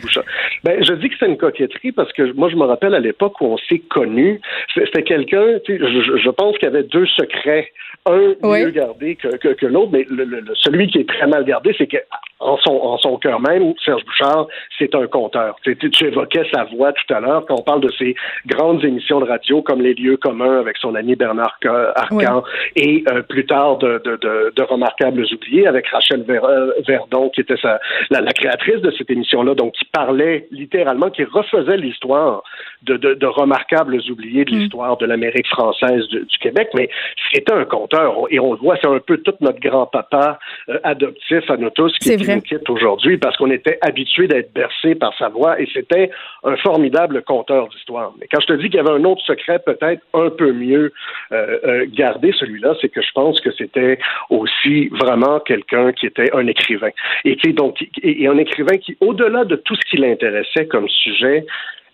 Ben, 0.64 0.82
je 0.82 0.92
dis 0.94 1.08
que 1.08 1.14
c'est 1.18 1.26
une 1.26 1.36
coquetterie 1.36 1.92
parce 1.92 2.12
que 2.12 2.32
moi, 2.32 2.48
je 2.48 2.56
me 2.56 2.64
rappelle 2.64 2.94
à 2.94 3.00
l'époque 3.00 3.40
où 3.40 3.46
on 3.46 3.58
s'est 3.58 3.82
connus. 3.90 4.40
C'était 4.74 5.02
quelqu'un, 5.02 5.58
je, 5.66 6.16
je 6.16 6.30
pense 6.30 6.56
qu'il 6.58 6.64
y 6.64 6.72
avait 6.72 6.84
deux 6.84 7.06
secrets. 7.06 7.70
Un 8.06 8.34
mieux 8.42 8.70
gardé 8.70 9.16
que, 9.16 9.36
que, 9.36 9.48
que 9.48 9.66
l'autre, 9.66 9.90
mais 9.92 10.06
le, 10.08 10.42
celui 10.54 10.88
qui 10.88 10.98
est 10.98 11.08
très 11.08 11.26
mal 11.26 11.44
gardé, 11.44 11.74
c'est 11.76 11.86
que 11.86 11.98
en 12.40 12.56
son, 12.56 12.72
en 12.72 12.96
son 12.98 13.18
cœur 13.18 13.40
même, 13.40 13.74
Serge 13.84 14.04
Bouchard, 14.04 14.46
c'est 14.78 14.94
un 14.94 15.06
conteur. 15.06 15.56
Tu, 15.62 15.76
tu, 15.76 16.06
évoquais 16.06 16.44
sa 16.52 16.64
voix 16.64 16.92
tout 16.92 17.14
à 17.14 17.20
l'heure 17.20 17.44
quand 17.46 17.56
on 17.58 17.62
parle 17.62 17.82
de 17.82 17.92
ses 17.98 18.14
grandes 18.46 18.82
émissions 18.82 19.20
de 19.20 19.26
radio 19.26 19.60
comme 19.60 19.82
Les 19.82 19.94
lieux 19.94 20.16
communs 20.16 20.58
avec 20.58 20.78
son 20.78 20.94
ami 20.94 21.14
Bernard 21.16 21.58
Arcan 21.94 22.42
et 22.76 23.04
euh, 23.10 23.22
plus 23.22 23.44
tard 23.44 23.76
de, 23.80 24.00
de, 24.04 24.16
de, 24.16 24.52
de, 24.54 24.62
Remarquables 24.62 25.24
oubliés 25.32 25.66
avec 25.66 25.86
Rachel 25.88 26.24
euh, 26.28 26.72
Verdon 26.86 27.30
qui 27.30 27.40
était 27.40 27.56
sa, 27.56 27.80
la, 28.10 28.20
la, 28.20 28.32
créatrice 28.32 28.80
de 28.80 28.90
cette 28.92 29.10
émission-là, 29.10 29.54
donc 29.54 29.72
qui 29.72 29.84
parlait 29.86 30.46
littéralement, 30.50 31.10
qui 31.10 31.24
refaisait 31.24 31.76
l'histoire 31.76 32.42
de, 32.82 33.26
Remarquables 33.26 34.00
oubliés 34.10 34.44
de 34.44 34.54
mm. 34.54 34.58
l'histoire 34.58 34.96
de 34.96 35.06
l'Amérique 35.06 35.46
française 35.48 36.06
du, 36.08 36.26
Québec, 36.40 36.68
mais 36.74 36.88
c'était 37.32 37.52
un 37.52 37.64
conteur 37.64 38.14
et 38.30 38.40
on 38.40 38.52
le 38.52 38.58
voit, 38.58 38.76
c'est 38.80 38.88
un 38.88 38.98
peu 38.98 39.18
tout 39.18 39.34
notre 39.40 39.60
grand-papa 39.60 40.38
euh, 40.68 40.78
adoptif 40.84 41.50
à 41.50 41.56
nous 41.56 41.70
tous 41.70 41.92
qui 41.98 42.16
nous 42.16 42.40
quitte 42.40 42.68
aujourd'hui 42.70 43.18
parce 43.18 43.36
qu'on 43.36 43.50
était 43.50 43.78
habitué 43.82 44.26
d'être 44.26 44.52
bercé 44.52 44.94
par 44.94 45.12
sa 45.18 45.28
voix 45.28 45.60
et 45.60 45.68
c'était 45.72 46.10
un 46.44 46.56
formidable 46.56 47.22
conteur 47.22 47.68
d'histoire. 47.68 48.12
Mais 48.18 48.26
quand 48.30 48.40
je 48.40 48.46
te 48.46 48.52
dis 48.54 48.64
qu'il 48.64 48.76
y 48.76 48.78
avait 48.78 48.90
un 48.90 49.04
autre 49.04 49.22
secret 49.26 49.58
peut-être 49.58 50.02
un 50.14 50.30
peu 50.30 50.52
mieux 50.52 50.92
euh, 51.32 51.58
euh, 51.64 51.86
gardé, 51.92 52.32
celui-là, 52.38 52.74
c'est 52.80 52.88
que 52.88 53.02
je 53.02 53.12
pense 53.14 53.40
que 53.40 53.50
c'était 53.72 53.98
aussi 54.28 54.88
vraiment 54.88 55.40
quelqu'un 55.40 55.92
qui 55.92 56.06
était 56.06 56.30
un 56.34 56.46
écrivain. 56.46 56.90
Et 57.24 57.36
donc 57.52 57.84
et 58.02 58.26
un 58.26 58.38
écrivain 58.38 58.76
qui, 58.78 58.96
au-delà 59.00 59.44
de 59.44 59.56
tout 59.56 59.74
ce 59.74 59.90
qui 59.90 59.96
l'intéressait 59.96 60.66
comme 60.66 60.88
sujet, 60.88 61.46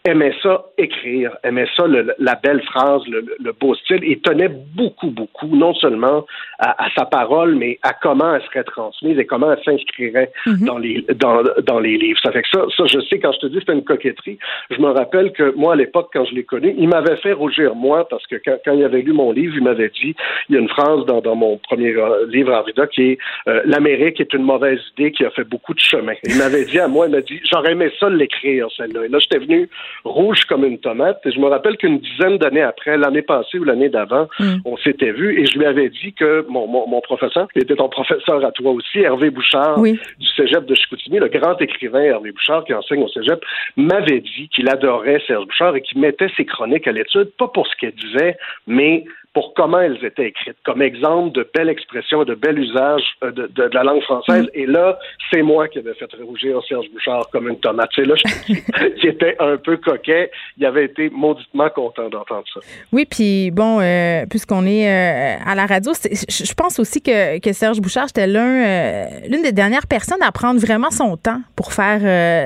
aimait 0.07 0.35
ça 0.43 0.65
écrire, 0.79 1.37
aimait 1.43 1.67
ça 1.77 1.85
la 2.19 2.35
belle 2.37 2.63
phrase, 2.63 3.03
le, 3.09 3.53
beau 3.53 3.75
style, 3.75 4.01
et 4.05 4.19
tenait 4.21 4.49
beaucoup, 4.49 5.11
beaucoup, 5.11 5.49
non 5.49 5.75
seulement 5.75 6.25
à, 6.59 6.89
sa 6.97 7.05
parole, 7.05 7.57
mais 7.57 7.79
à 7.83 7.93
comment 7.93 8.35
elle 8.35 8.43
serait 8.43 8.65
transmise 8.65 9.19
et 9.19 9.27
comment 9.27 9.53
elle 9.53 9.63
s'inscrirait 9.65 10.31
mm-hmm. 10.47 10.65
dans 10.65 10.79
les 10.79 11.05
dans, 11.15 11.43
dans 11.67 11.81
les 11.81 11.99
livres. 11.99 12.19
Ça 12.23 12.33
fait 12.33 12.43
que 12.43 12.49
ça, 12.53 12.65
ça, 12.77 12.87
je 12.87 13.01
sais, 13.01 13.19
quand 13.19 13.33
je 13.33 13.39
te 13.41 13.47
dis 13.47 13.59
c'était 13.59 13.73
une 13.73 13.85
coquetterie, 13.85 14.39
je 14.71 14.81
me 14.81 14.91
rappelle 14.91 15.33
que 15.33 15.55
moi, 15.57 15.73
à 15.73 15.77
l'époque, 15.77 16.11
quand 16.13 16.25
je 16.25 16.35
l'ai 16.35 16.45
connu, 16.45 16.75
il 16.79 16.89
m'avait 16.89 17.17
fait 17.17 17.33
rougir, 17.33 17.75
moi, 17.75 18.07
parce 18.09 18.27
que 18.27 18.37
quand, 18.37 18.57
quand, 18.65 18.73
il 18.73 18.85
avait 18.85 19.03
lu 19.03 19.13
mon 19.13 19.33
livre, 19.33 19.55
il 19.57 19.65
m'avait 19.65 19.91
dit, 19.91 20.15
il 20.49 20.55
y 20.55 20.59
a 20.59 20.61
une 20.61 20.69
phrase 20.69 21.05
dans, 21.07 21.21
dans 21.21 21.35
mon 21.35 21.59
premier 21.59 21.95
euh, 21.97 22.27
livre 22.29 22.53
en 22.53 22.63
vida 22.63 22.87
qui 22.87 23.03
est 23.03 23.19
euh, 23.49 23.63
L'Amérique 23.65 24.21
est 24.21 24.33
une 24.33 24.43
mauvaise 24.43 24.81
idée 24.97 25.13
qui 25.13 25.25
a 25.25 25.31
fait 25.31 25.45
beaucoup 25.45 25.75
de 25.75 25.81
chemin. 25.81 26.15
Il 26.25 26.39
m'avait 26.39 26.65
dit 26.65 26.79
à 26.79 26.89
moi, 26.89 27.07
il 27.07 27.13
m'a 27.13 27.21
dit, 27.21 27.41
j'aurais 27.51 27.73
aimé 27.73 27.91
ça 27.99 28.09
l'écrire, 28.09 28.69
celle-là. 28.77 29.07
Et 29.07 29.09
là, 29.09 29.19
j'étais 29.19 29.39
venu 29.39 29.69
rouge 30.05 30.45
comme 30.45 30.65
une 30.65 30.79
tomate. 30.79 31.21
Et 31.25 31.31
je 31.31 31.41
me 31.41 31.47
rappelle 31.47 31.77
qu'une 31.77 31.99
dizaine 31.99 32.39
d'années 32.39 32.63
après, 32.63 32.97
l'année 32.97 33.23
passée 33.23 33.59
ou 33.59 33.65
l'année 33.65 33.89
d'avant, 33.89 34.29
mm. 34.39 34.57
on 34.65 34.77
s'était 34.77 35.13
vu 35.13 35.41
et 35.41 35.47
je 35.47 35.59
lui 35.59 35.67
avais 35.67 35.89
dit 35.89 36.13
que 36.13 36.47
mon, 36.49 36.67
mon, 36.67 36.87
mon, 36.87 37.01
professeur, 37.01 37.49
qui 37.53 37.61
était 37.61 37.77
ton 37.77 37.89
professeur 37.89 38.45
à 38.45 38.53
toi 38.53 38.73
aussi, 38.73 39.01
Hervé 39.01 39.31
Bouchard, 39.31 39.81
du 39.83 40.27
cégep 40.37 40.65
de 40.67 40.75
Chicoutimi, 40.75 41.19
le 41.19 41.29
grand 41.29 41.61
écrivain 41.61 42.03
Hervé 42.03 42.33
Bouchard 42.33 42.65
qui 42.65 42.75
enseigne 42.75 43.03
au 43.03 43.09
cégep, 43.09 43.43
m'avait 43.77 44.21
dit 44.21 44.49
qu'il 44.55 44.69
adorait 44.69 45.23
Serge 45.27 45.47
Bouchard 45.47 45.77
et 45.77 45.83
qu'il 45.83 46.01
mettait 46.01 46.29
ses 46.37 46.45
chroniques 46.45 46.87
à 46.87 46.93
l'étude, 46.93 47.31
pas 47.39 47.49
pour 47.49 47.67
ce 47.67 47.77
qu'elle 47.77 47.95
disait, 47.95 48.37
mais 48.67 49.05
pour 49.37 49.53
comment 49.53 49.81
elles 49.81 50.03
étaient 50.03 50.29
écrites, 50.29 50.57
comme 50.65 50.81
exemple 50.81 51.33
de 51.33 51.47
belles 51.53 51.69
expressions, 51.69 52.25
de 52.25 52.35
bel 52.35 52.59
usage 52.59 53.03
euh, 53.23 53.31
de, 53.33 53.47
de, 53.49 53.65
la 53.75 53.85
langue 53.85 54.01
française. 54.01 54.45
Mm. 54.45 54.51
Et 54.55 54.65
là, 54.65 54.99
c'est 55.31 55.43
moi 55.43 55.69
qui 55.69 55.79
avais 55.79 55.93
fait 55.93 56.09
rougir 56.23 56.59
Serge 56.67 56.87
Bouchard 56.91 57.29
comme 57.31 57.47
une 57.47 57.61
tomate. 57.61 57.91
C'est 57.95 58.07
là 58.07 58.15
qui 58.99 59.07
était 59.07 59.37
un 59.39 59.59
peu 59.59 59.77
coquet. 59.77 60.31
Il 60.57 60.65
avait 60.65 60.87
été 60.87 61.11
mauditement 61.11 61.69
content 61.69 62.09
d'entendre 62.09 62.45
ça. 62.55 62.61
Oui, 62.95 63.05
puis 63.05 63.51
bon, 63.51 63.79
euh, 63.79 64.25
puisqu'on 64.25 64.65
est 64.65 64.89
euh, 64.89 65.39
à 65.45 65.55
la 65.55 65.67
radio, 65.67 65.93
je 65.93 66.55
pense 66.55 66.79
aussi 66.79 67.03
que, 67.03 67.39
que 67.39 67.53
Serge 67.53 67.79
Bouchard, 67.83 68.07
c'était 68.07 68.27
l'un, 68.27 69.05
l'une 69.29 69.43
des 69.43 69.53
dernières 69.53 69.87
personnes 69.87 70.23
à 70.23 70.33
prendre 70.33 70.59
vraiment 70.59 70.91
son 70.91 71.19
temps 71.19 71.43
pour 71.55 71.75
faire 71.75 72.01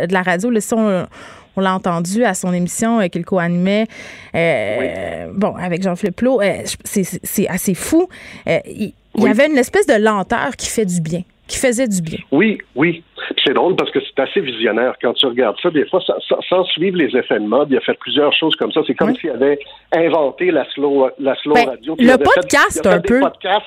de 0.08 0.12
la 0.12 0.22
radio. 0.22 0.50
Le 0.50 0.58
son 0.58 1.06
on 1.39 1.39
l'a 1.56 1.74
entendu 1.74 2.24
à 2.24 2.34
son 2.34 2.52
émission 2.52 3.00
euh, 3.00 3.08
qu'il 3.08 3.24
co-animait, 3.24 3.86
euh, 4.34 5.30
bon, 5.34 5.54
avec 5.56 5.82
Jean-Philippe 5.82 6.16
Plot. 6.16 6.40
Euh, 6.42 6.62
c'est 6.84 7.48
assez 7.48 7.74
fou. 7.74 8.08
il, 8.46 8.92
y 9.16 9.28
avait 9.28 9.46
une 9.46 9.58
espèce 9.58 9.86
de 9.86 9.94
lenteur 9.94 10.56
qui 10.56 10.68
fait 10.68 10.86
du 10.86 11.00
bien 11.00 11.22
qui 11.50 11.58
faisait 11.58 11.88
du 11.88 12.00
bien. 12.00 12.18
Oui, 12.30 12.58
oui. 12.76 13.02
C'est 13.44 13.52
drôle 13.52 13.76
parce 13.76 13.90
que 13.90 13.98
c'est 14.00 14.20
assez 14.20 14.40
visionnaire 14.40 14.94
quand 15.00 15.12
tu 15.14 15.26
regardes 15.26 15.56
ça. 15.62 15.70
Des 15.70 15.86
fois, 15.86 16.00
sans, 16.48 16.64
suivre 16.64 16.96
les 16.96 17.16
effets 17.16 17.38
de 17.38 17.46
mode, 17.46 17.68
il 17.70 17.76
a 17.76 17.80
fait 17.80 17.94
plusieurs 17.94 18.32
choses 18.32 18.56
comme 18.56 18.72
ça. 18.72 18.80
C'est 18.86 18.94
comme 18.94 19.14
s'il 19.16 19.30
avait 19.30 19.58
inventé 19.92 20.50
la 20.50 20.64
slow, 20.70 21.10
la 21.18 21.34
slow 21.36 21.54
ben, 21.54 21.68
radio. 21.68 21.96
Le 21.98 22.16
podcast, 22.16 22.86
un 22.86 23.00
peu. 23.00 23.20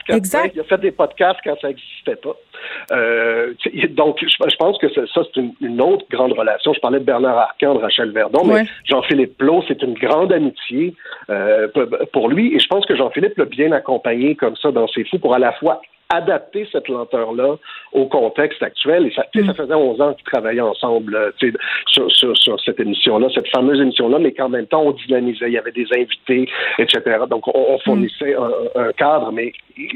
exact. 0.10 0.54
il 0.56 0.62
a 0.62 0.64
fait 0.64 0.80
des 0.80 0.92
podcasts 0.92 1.40
quand 1.44 1.56
ça 1.62 1.68
n'existait 1.68 2.16
pas. 2.16 2.36
Euh, 2.92 3.54
donc, 3.92 4.20
je, 4.22 4.56
pense 4.58 4.78
que 4.80 4.90
ça, 4.94 5.22
c'est 5.34 5.42
une, 5.62 5.82
autre 5.82 6.06
grande 6.10 6.34
relation. 6.34 6.74
Je 6.74 6.80
parlais 6.80 7.00
de 7.00 7.06
Bernard 7.06 7.38
Arcan, 7.38 7.76
de 7.76 7.80
Rachel 7.80 8.12
Verdon, 8.12 8.46
mais 8.46 8.66
Jean-Philippe 8.86 9.38
Plot, 9.38 9.64
c'est 9.68 9.82
une 9.82 9.94
grande 9.94 10.32
amitié 10.34 10.94
euh, 11.30 11.68
pour 12.12 12.30
lui. 12.30 12.56
Et 12.56 12.60
je 12.60 12.68
pense 12.68 12.86
que 12.86 12.96
Jean-Philippe 12.96 13.38
l'a 13.38 13.46
bien 13.46 13.72
accompagné 13.72 14.36
comme 14.36 14.56
ça 14.58 14.72
dans 14.72 14.88
ses 14.88 15.04
fous 15.06 15.20
pour 15.20 15.34
à 15.34 15.40
la 15.40 15.54
fois 15.54 15.82
adapter 16.14 16.68
cette 16.72 16.88
lenteur-là 16.88 17.58
au 17.94 18.06
contexte 18.06 18.62
actuel. 18.62 19.08
Et 19.08 19.12
ça, 19.12 19.24
ça 19.34 19.42
mm. 19.42 19.56
faisait 19.56 19.74
11 19.74 20.02
ans 20.02 20.14
qu'ils 20.14 20.26
travaillaient 20.26 20.62
ensemble 20.62 21.16
euh, 21.16 21.32
sur, 21.88 22.12
sur, 22.12 22.38
sur, 22.38 22.60
cette 22.62 22.80
émission-là, 22.80 23.28
cette 23.34 23.48
fameuse 23.50 23.80
émission-là, 23.82 24.20
mais 24.20 24.32
qu'en 24.32 24.50
même 24.50 24.68
temps, 24.68 24.84
on 24.84 24.92
dynamisait, 24.92 25.48
il 25.48 25.54
y 25.54 25.58
avait 25.58 25.72
des 25.72 25.88
invités, 25.94 26.50
etc. 26.80 27.02
Donc, 27.30 27.48
on, 27.48 27.78
fournissait 27.80 28.36
un, 28.76 28.92
cadre, 28.94 29.32
mais 29.32 29.52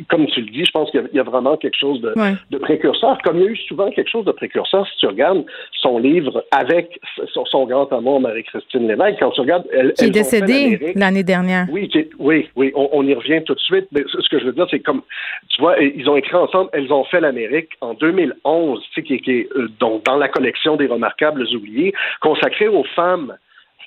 comme 0.10 0.26
tu 0.28 0.42
le 0.42 0.50
dis, 0.50 0.66
je 0.66 0.72
pense 0.72 0.90
qu'il 0.92 1.08
y, 1.14 1.20
a 1.20 1.24
vraiment 1.24 1.56
quelque 1.58 1.78
chose 1.78 2.02
de, 2.02 2.14
de, 2.50 2.58
précurseur, 2.58 3.18
comme 3.24 3.38
il 3.38 3.44
y 3.44 3.48
a 3.48 3.52
eu 3.52 3.58
souvent 3.68 3.90
quelque 3.92 4.10
chose 4.10 4.26
de 4.26 4.32
précurseur, 4.32 4.88
si 4.88 4.98
tu 4.98 5.08
regardes 5.08 5.46
son 5.74 6.00
livre 6.00 6.44
avec 6.52 7.00
son, 7.34 7.66
grand 7.66 7.92
amour, 7.94 8.20
Marie-Christine 8.20 8.88
Lévesque, 8.88 9.20
quand 9.20 9.32
tu 9.32 9.42
regardes... 9.42 9.66
Elle, 9.72 9.94
qui 9.94 10.06
est 10.06 10.10
décédée 10.10 10.94
l'année 10.96 11.24
dernière. 11.24 11.68
Oui, 11.72 11.90
oui, 12.20 12.50
oui, 12.56 12.72
on, 12.76 12.90
on, 12.92 13.04
y 13.06 13.14
revient 13.14 13.44
tout 13.46 13.56
de 13.56 13.60
suite, 13.60 13.88
mais 13.92 14.02
ce 14.08 14.30
que 14.30 14.40
je 14.40 14.46
veux 14.46 14.54
dire, 14.54 14.68
c'est 14.70 14.80
comme, 14.80 15.02
tu 15.50 15.62
vois, 15.62 15.80
ils 15.80 16.07
ont 16.10 16.16
écrit 16.16 16.36
ensemble 16.36 16.70
Elles 16.74 16.92
ont 16.92 17.04
fait 17.06 17.20
l'Amérique 17.20 17.72
en 17.82 17.94
2011, 17.94 18.84
qui, 18.96 19.20
qui 19.20 19.32
est 19.32 19.50
euh, 19.56 19.70
dans 19.80 20.18
la 20.18 20.28
collection 20.28 20.76
des 20.76 20.88
remarquables 20.88 21.44
oubliés, 21.54 21.94
consacrée 22.22 22.68
aux 22.68 22.84
femmes 22.96 23.38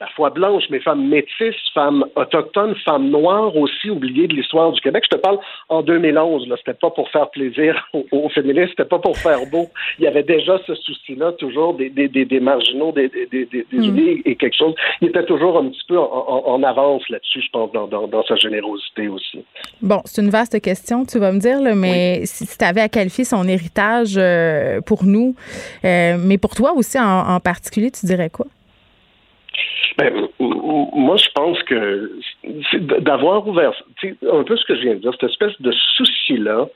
la 0.00 0.06
foi 0.16 0.30
blanche, 0.30 0.64
mais 0.70 0.80
femmes 0.80 1.08
métisses, 1.08 1.54
femmes 1.74 2.06
autochtones, 2.16 2.74
femmes 2.86 3.10
noires 3.10 3.54
aussi 3.54 3.90
oubliées 3.90 4.28
de 4.28 4.34
l'histoire 4.34 4.72
du 4.72 4.80
Québec. 4.80 5.04
Je 5.10 5.16
te 5.16 5.20
parle 5.20 5.38
en 5.68 5.82
2011, 5.82 6.48
là, 6.48 6.56
c'était 6.56 6.78
pas 6.78 6.90
pour 6.90 7.10
faire 7.10 7.28
plaisir 7.30 7.86
aux, 7.92 8.28
féministes, 8.30 8.70
c'était 8.70 8.88
pas 8.88 8.98
pour 8.98 9.16
faire 9.18 9.40
beau. 9.50 9.68
Il 9.98 10.04
y 10.04 10.08
avait 10.08 10.22
déjà 10.22 10.58
ce 10.66 10.74
souci-là, 10.74 11.32
toujours 11.32 11.74
des, 11.74 11.90
des, 11.90 12.08
des, 12.08 12.40
marginaux, 12.40 12.92
des, 12.92 13.08
des, 13.08 13.48
mm. 13.72 14.22
et 14.24 14.36
quelque 14.36 14.56
chose. 14.56 14.74
Il 15.02 15.08
était 15.08 15.24
toujours 15.24 15.58
un 15.58 15.68
petit 15.68 15.84
peu 15.86 15.98
en, 15.98 16.62
avance 16.62 17.08
là-dessus, 17.08 17.42
je 17.42 17.50
pense, 17.52 17.70
dans, 17.72 17.86
dans, 17.86 18.24
sa 18.24 18.36
générosité 18.36 19.08
aussi. 19.08 19.44
Bon, 19.82 20.00
c'est 20.04 20.22
une 20.22 20.30
vaste 20.30 20.60
question, 20.60 21.04
tu 21.04 21.18
vas 21.18 21.32
me 21.32 21.40
dire, 21.40 21.60
là, 21.60 21.74
mais 21.74 22.22
si, 22.24 22.46
tu 22.46 22.64
avais 22.64 22.80
à 22.80 22.88
qualifier 22.88 23.24
son 23.24 23.46
héritage 23.46 24.14
euh, 24.16 24.80
pour 24.80 25.04
nous, 25.04 25.34
euh, 25.84 26.16
mais 26.18 26.38
pour 26.38 26.54
toi 26.54 26.72
aussi 26.72 26.98
en 26.98 27.40
particulier, 27.40 27.90
tu 27.90 28.06
dirais 28.06 28.30
quoi? 28.30 28.46
Ben, 29.98 30.28
moi, 30.38 31.16
je 31.16 31.28
pense 31.34 31.62
que 31.64 32.12
d'avoir 33.00 33.46
ouvert 33.46 33.72
un 34.02 34.42
peu 34.44 34.56
ce 34.56 34.64
que 34.64 34.76
je 34.76 34.82
viens 34.82 34.94
de 34.94 35.00
dire, 35.00 35.12
cette 35.20 35.30
espèce 35.30 35.60
de 35.60 35.72
souci-là, 35.96 36.68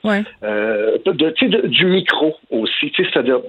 euh, 0.43 0.97
de, 1.05 1.67
du 1.67 1.85
micro 1.85 2.35
aussi. 2.51 2.91
C'est-à-dire, 2.95 3.39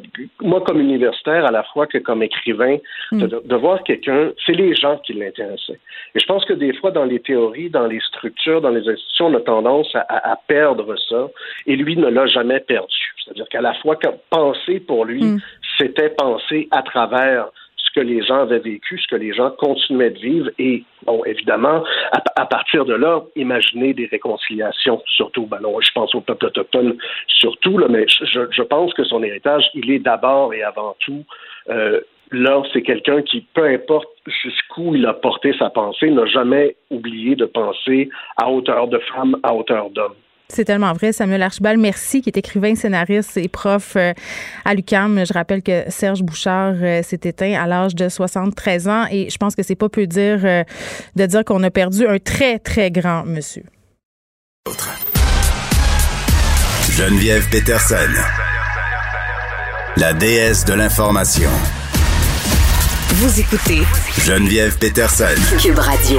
moi, 0.41 0.61
comme 0.61 0.81
universitaire, 0.81 1.45
à 1.45 1.51
la 1.51 1.63
fois 1.65 1.87
que 1.87 1.99
comme 1.99 2.23
écrivain, 2.23 2.77
mm. 3.13 3.27
de, 3.27 3.57
voir 3.57 3.83
quelqu'un, 3.83 4.31
c'est 4.45 4.53
les 4.53 4.75
gens 4.75 4.99
qui 4.99 5.15
l'intéressaient. 5.15 5.81
Et 6.15 6.21
je 6.21 6.27
pense 6.27 6.45
que 6.45 6.53
des 6.53 6.73
fois, 6.75 6.91
dans 6.91 7.05
les 7.05 7.21
théories, 7.21 7.71
dans 7.71 7.87
les 7.87 8.01
structures, 8.01 8.61
dans 8.61 8.71
les 8.71 8.89
institutions, 8.89 9.27
on 9.27 9.35
a 9.35 9.41
tendance 9.41 9.95
à, 9.95 10.39
perdre 10.47 10.95
ça. 11.09 11.29
Et 11.67 11.77
lui 11.77 11.97
ne 11.97 12.09
l'a 12.09 12.27
jamais 12.27 12.61
perdu. 12.61 12.95
C'est-à-dire 13.25 13.49
qu'à 13.49 13.61
la 13.61 13.75
fois, 13.75 13.99
penser 14.31 14.81
pour 14.81 15.05
lui, 15.05 15.23
mm. 15.23 15.41
c'était 15.79 16.11
penser 16.11 16.69
à 16.71 16.83
travers 16.83 17.49
que 17.97 18.01
les 18.01 18.23
gens 18.23 18.41
avaient 18.41 18.59
vécu, 18.59 18.99
ce 18.99 19.09
que 19.09 19.17
les 19.17 19.33
gens 19.33 19.51
continuaient 19.51 20.11
de 20.11 20.19
vivre 20.19 20.51
et, 20.59 20.85
bon, 21.05 21.25
évidemment, 21.25 21.83
à, 22.13 22.45
partir 22.45 22.85
de 22.85 22.93
là, 22.93 23.23
imaginer 23.37 23.95
des 23.95 24.05
réconciliations, 24.07 25.03
surtout, 25.07 25.47
ben 25.47 25.61
non, 25.63 25.81
je 25.81 25.91
pense 25.93 26.15
au 26.15 26.21
peuple 26.21 26.47
autochtone 26.47 26.97
surtout, 27.27 27.79
là, 27.79 27.87
mais 27.89 28.05
je, 28.09 28.63
pense 28.63 28.93
que 28.93 29.05
son 29.05 29.23
héritage, 29.23 29.65
il 29.75 29.91
est 29.91 29.99
d'abord 29.99 30.53
et 30.53 30.63
avant 30.63 30.95
tout 31.01 31.25
euh, 31.71 32.01
là, 32.33 32.63
c'est 32.73 32.83
quelqu'un 32.83 33.23
qui, 33.23 33.41
peu 33.55 33.65
importe 33.65 34.09
jusqu'où 34.27 34.95
il 34.95 35.07
a 35.07 35.15
porté 35.15 35.55
sa 35.59 35.71
pensée, 35.71 36.11
n'a 36.11 36.27
jamais 36.27 36.77
oublié 36.91 37.35
de 37.35 37.47
penser 37.47 38.11
à 38.37 38.51
hauteur 38.51 38.89
de 38.89 38.99
femme, 38.99 39.37
à 39.43 39.55
hauteur 39.55 39.91
d'homme. 39.91 40.15
C'est 40.49 40.65
tellement 40.65 40.93
vrai. 40.93 41.13
Samuel 41.13 41.43
Archibald, 41.43 41.81
merci, 41.81 42.23
qui 42.23 42.29
est 42.29 42.37
écrivain, 42.37 42.75
scénariste 42.75 43.37
et 43.37 43.49
prof 43.49 43.95
euh, 43.97 44.13
à 44.65 44.75
l'UCAM. 44.75 45.27
Je 45.27 45.33
rappelle 45.33 45.63
que 45.63 45.85
Serge 45.89 46.23
Bouchard 46.23 46.75
euh, 46.81 47.03
s'est 47.03 47.21
éteint 47.25 47.61
à 47.61 47.67
l'âge 47.67 47.95
de 47.95 48.09
73 48.09 48.89
ans 48.89 49.07
et 49.11 49.29
je 49.29 49.37
pense 49.39 49.57
que 49.57 49.63
c'est 49.63 49.75
pas 49.75 49.89
peu 49.89 50.07
dire 50.07 50.41
euh, 50.45 50.63
de 51.17 51.27
dire 51.27 51.45
qu'on 51.45 51.63
a 51.65 51.71
perdu 51.71 52.07
un 52.07 52.19
très, 52.19 52.59
très 52.59 52.91
grand 52.91 53.25
monsieur. 53.25 53.65
Geneviève 56.93 57.49
Peterson, 57.51 57.97
la 59.97 60.13
déesse 60.15 60.65
de 60.65 60.75
l'information. 60.75 61.51
Vous 63.11 63.41
écoutez 63.41 63.83
Geneviève 64.25 64.79
Peterson, 64.79 65.35
Cube 65.61 65.79
Radio. 65.79 66.19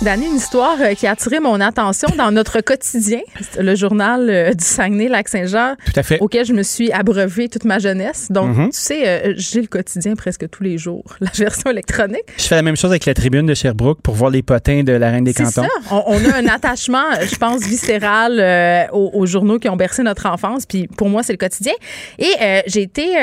Danny, 0.00 0.26
une 0.26 0.36
histoire 0.36 0.76
euh, 0.80 0.94
qui 0.94 1.08
a 1.08 1.10
attiré 1.10 1.40
mon 1.40 1.60
attention 1.60 2.06
dans 2.16 2.30
notre 2.30 2.60
quotidien, 2.60 3.18
le 3.58 3.74
journal 3.74 4.30
euh, 4.30 4.54
du 4.54 4.64
Saguenay-Lac-Saint-Jean, 4.64 5.74
auquel 6.20 6.46
je 6.46 6.52
me 6.52 6.62
suis 6.62 6.92
abreuvée 6.92 7.48
toute 7.48 7.64
ma 7.64 7.80
jeunesse. 7.80 8.28
Donc, 8.30 8.56
mm-hmm. 8.56 8.66
tu 8.66 8.78
sais, 8.78 9.08
euh, 9.08 9.34
j'ai 9.36 9.60
le 9.60 9.66
quotidien 9.66 10.14
presque 10.14 10.48
tous 10.50 10.62
les 10.62 10.78
jours, 10.78 11.02
la 11.20 11.30
version 11.34 11.70
électronique. 11.70 12.22
Je 12.36 12.44
fais 12.44 12.54
la 12.54 12.62
même 12.62 12.76
chose 12.76 12.92
avec 12.92 13.06
la 13.06 13.14
tribune 13.14 13.46
de 13.46 13.54
Sherbrooke 13.54 14.00
pour 14.00 14.14
voir 14.14 14.30
les 14.30 14.42
potins 14.44 14.84
de 14.84 14.92
la 14.92 15.10
Reine 15.10 15.24
des 15.24 15.34
Cantons. 15.34 15.64
C'est 15.64 15.88
ça. 15.88 16.04
On, 16.06 16.24
a 16.24 16.36
un 16.36 16.46
attachement, 16.54 17.02
je 17.20 17.34
pense, 17.34 17.62
viscéral 17.62 18.88
aux, 18.92 19.26
journaux 19.26 19.58
qui 19.58 19.68
ont 19.68 19.76
bercé 19.76 20.04
notre 20.04 20.26
enfance. 20.26 20.64
Puis 20.64 20.86
pour 20.86 21.08
moi, 21.08 21.24
c'est 21.24 21.32
le 21.32 21.38
quotidien. 21.38 21.74
Et 22.20 22.30
j'ai 22.66 22.82
été, 22.82 23.14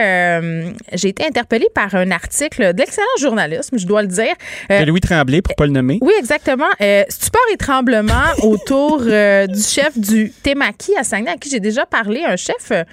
j'ai 0.91 1.07
été 1.07 1.25
interpellée 1.25 1.69
par 1.73 1.95
un 1.95 2.11
article 2.11 2.73
d'excellent 2.73 3.05
journalisme, 3.21 3.77
je 3.77 3.87
dois 3.87 4.01
le 4.01 4.09
dire. 4.09 4.33
de 4.69 4.83
Louis 4.83 4.99
Tremblay, 4.99 5.41
pour 5.41 5.55
pas 5.55 5.65
le 5.65 5.71
nommer. 5.71 5.99
Oui, 6.01 6.11
exactement 6.19 6.64
Justement, 6.65 6.69
euh, 6.81 7.03
stupeur 7.09 7.41
et 7.53 7.57
tremblement 7.57 8.31
autour 8.43 9.01
euh, 9.01 9.47
du 9.47 9.61
chef 9.61 9.97
du 9.97 10.31
Temaki 10.43 10.95
à 10.97 11.03
Saguenay, 11.03 11.31
à 11.31 11.37
qui 11.37 11.49
j'ai 11.49 11.59
déjà 11.59 11.85
parlé, 11.85 12.23
un 12.23 12.35
chef 12.35 12.71
euh, 12.71 12.83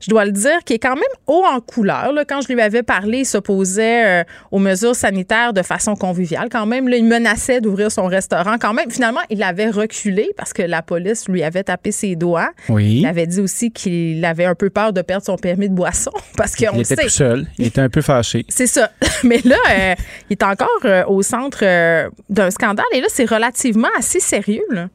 je 0.00 0.10
dois 0.10 0.24
le 0.24 0.32
dire, 0.32 0.58
qui 0.64 0.74
est 0.74 0.78
quand 0.78 0.94
même 0.94 1.02
haut 1.26 1.44
en 1.46 1.60
couleur. 1.60 2.12
Là. 2.12 2.24
Quand 2.24 2.40
je 2.40 2.52
lui 2.52 2.60
avais 2.60 2.82
parlé, 2.82 3.18
il 3.18 3.26
s'opposait 3.26 4.20
euh, 4.20 4.24
aux 4.50 4.58
mesures 4.58 4.94
sanitaires 4.96 5.52
de 5.52 5.62
façon 5.62 5.94
conviviale. 5.96 6.48
Quand 6.50 6.66
même, 6.66 6.88
là, 6.88 6.96
il 6.96 7.04
menaçait 7.04 7.60
d'ouvrir 7.60 7.90
son 7.90 8.06
restaurant. 8.06 8.56
Quand 8.60 8.74
même, 8.74 8.90
finalement, 8.90 9.20
il 9.30 9.42
avait 9.42 9.70
reculé 9.70 10.30
parce 10.36 10.52
que 10.52 10.62
la 10.62 10.82
police 10.82 11.28
lui 11.28 11.42
avait 11.42 11.64
tapé 11.64 11.92
ses 11.92 12.16
doigts. 12.16 12.50
Oui. 12.68 13.00
Il 13.00 13.06
avait 13.06 13.26
dit 13.26 13.40
aussi 13.40 13.70
qu'il 13.70 14.24
avait 14.24 14.44
un 14.44 14.54
peu 14.54 14.70
peur 14.70 14.92
de 14.92 15.02
perdre 15.02 15.24
son 15.24 15.36
permis 15.36 15.68
de 15.68 15.74
boisson 15.74 16.12
parce 16.36 16.54
qu'on 16.56 16.74
Il 16.74 16.80
était 16.80 16.96
sait. 16.96 17.02
tout 17.02 17.08
seul. 17.08 17.46
Il 17.58 17.66
était 17.66 17.80
un 17.80 17.88
peu 17.88 18.02
fâché. 18.02 18.44
C'est 18.48 18.66
ça. 18.66 18.90
Mais 19.24 19.40
là, 19.44 19.56
euh, 19.70 19.94
il 20.30 20.32
est 20.34 20.42
encore 20.42 20.68
euh, 20.84 21.04
au 21.06 21.22
centre 21.22 21.58
euh, 21.62 22.08
d'un 22.28 22.50
scandale 22.50 22.86
et 22.92 23.00
là, 23.00 23.06
c'est 23.08 23.24
relativement 23.24 23.88
assez 23.98 24.20
sérieux. 24.20 24.62
Là. 24.70 24.88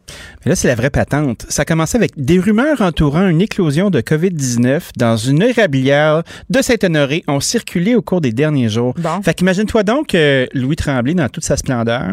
Mais 0.45 0.49
là, 0.51 0.55
c'est 0.55 0.67
la 0.67 0.75
vraie 0.75 0.89
patente. 0.89 1.45
Ça 1.49 1.63
a 1.63 1.65
commencé 1.65 1.97
avec 1.97 2.11
des 2.17 2.39
rumeurs 2.39 2.81
entourant 2.81 3.27
une 3.27 3.41
éclosion 3.41 3.89
de 3.89 4.01
COVID-19 4.01 4.81
dans 5.01 5.17
une 5.17 5.41
érablière 5.41 6.21
de 6.49 6.61
Saint-Honoré 6.61 7.23
ont 7.27 7.39
circulé 7.39 7.95
au 7.95 8.01
cours 8.01 8.21
des 8.21 8.31
derniers 8.31 8.69
jours. 8.69 8.93
Bon. 8.97 9.21
Fait 9.23 9.33
qu'imagine-toi 9.33 9.83
donc 9.83 10.07
que 10.09 10.47
Louis 10.53 10.75
Tremblay, 10.75 11.13
dans 11.15 11.27
toute 11.27 11.43
sa 11.43 11.57
splendeur, 11.57 12.03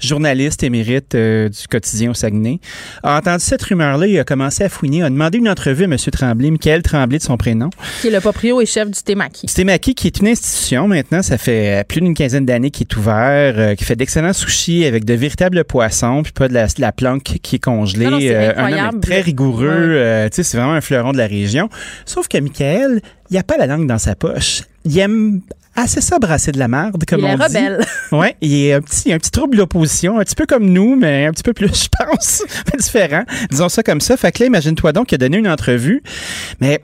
journaliste 0.00 0.62
émérite 0.62 1.14
euh, 1.14 1.48
du 1.48 1.66
quotidien 1.68 2.10
au 2.10 2.14
Saguenay, 2.14 2.58
a 3.02 3.18
entendu 3.18 3.42
cette 3.44 3.62
rumeur-là, 3.62 4.06
il 4.06 4.18
a 4.18 4.24
commencé 4.24 4.64
à 4.64 4.68
fouiner, 4.68 5.02
a 5.02 5.10
demandé 5.10 5.38
une 5.38 5.48
entrevue 5.48 5.84
à 5.84 5.86
M. 5.86 5.96
Tremblay, 5.96 6.50
Michael 6.50 6.82
Tremblay 6.82 7.18
de 7.18 7.22
son 7.22 7.36
prénom. 7.36 7.70
Qui 8.00 8.08
est 8.08 8.10
le 8.10 8.20
proprio 8.20 8.60
et 8.60 8.66
chef 8.66 8.90
du 8.90 9.00
Temaki. 9.02 9.46
Stémaki, 9.48 9.94
qui 9.94 10.08
est 10.08 10.18
une 10.18 10.28
institution 10.28 10.88
maintenant, 10.88 11.22
ça 11.22 11.38
fait 11.38 11.80
euh, 11.80 11.84
plus 11.84 12.00
d'une 12.00 12.14
quinzaine 12.14 12.46
d'années 12.46 12.70
qu'il 12.70 12.86
est 12.90 12.96
ouvert, 12.96 13.54
euh, 13.56 13.74
qui 13.74 13.84
fait 13.84 13.96
d'excellents 13.96 14.32
sushis 14.32 14.84
avec 14.84 15.04
de 15.04 15.14
véritables 15.14 15.62
poissons, 15.64 16.22
puis 16.24 16.32
pas 16.32 16.48
de 16.48 16.54
la, 16.54 16.66
de 16.66 16.72
la 16.80 16.92
planque 16.92 17.22
qui 17.42 17.56
est 17.56 17.64
congelée. 17.64 18.06
Non, 18.06 18.10
non, 18.12 18.18
c'est 18.20 18.34
Euh, 18.34 18.52
un 18.56 18.88
homme 18.88 19.00
très 19.00 19.20
rigoureux, 19.20 19.68
Ouais. 19.68 19.74
euh, 19.96 20.28
tu 20.28 20.36
sais, 20.36 20.42
c'est 20.42 20.56
vraiment 20.56 20.72
un 20.72 20.80
fleuron 20.80 21.12
de 21.12 21.18
la 21.18 21.26
région. 21.26 21.68
Sauf 22.14 22.28
que 22.28 22.38
Michael, 22.38 23.00
il 23.30 23.36
a 23.38 23.42
pas 23.42 23.56
la 23.56 23.66
langue 23.66 23.88
dans 23.88 23.98
sa 23.98 24.14
poche. 24.14 24.62
Il 24.84 24.96
aime 25.00 25.40
assez 25.74 26.00
ça 26.00 26.20
brasser 26.20 26.52
de 26.52 26.60
la 26.60 26.68
merde, 26.68 27.02
comme 27.08 27.18
Il 27.18 27.24
est 27.26 27.36
dit. 27.36 27.42
rebelle. 27.42 27.84
Ouais, 28.12 28.36
il 28.40 28.54
est 28.66 28.72
un 28.74 28.80
petit, 28.80 29.12
un 29.12 29.18
petit 29.18 29.32
trouble 29.32 29.56
d'opposition, 29.56 30.20
un 30.20 30.22
petit 30.22 30.36
peu 30.36 30.46
comme 30.46 30.66
nous, 30.66 30.94
mais 30.94 31.26
un 31.26 31.32
petit 31.32 31.42
peu 31.42 31.52
plus, 31.52 31.66
je 31.74 31.88
pense, 32.06 32.44
mais 32.72 32.78
différent. 32.78 33.24
Disons 33.50 33.68
ça 33.68 33.82
comme 33.82 34.00
ça. 34.00 34.16
Fait 34.16 34.30
que 34.30 34.44
là, 34.44 34.46
imagine-toi 34.46 34.92
donc 34.92 35.08
qu'il 35.08 35.16
a 35.16 35.18
donné 35.18 35.38
une 35.38 35.48
entrevue, 35.48 36.04
mais 36.60 36.80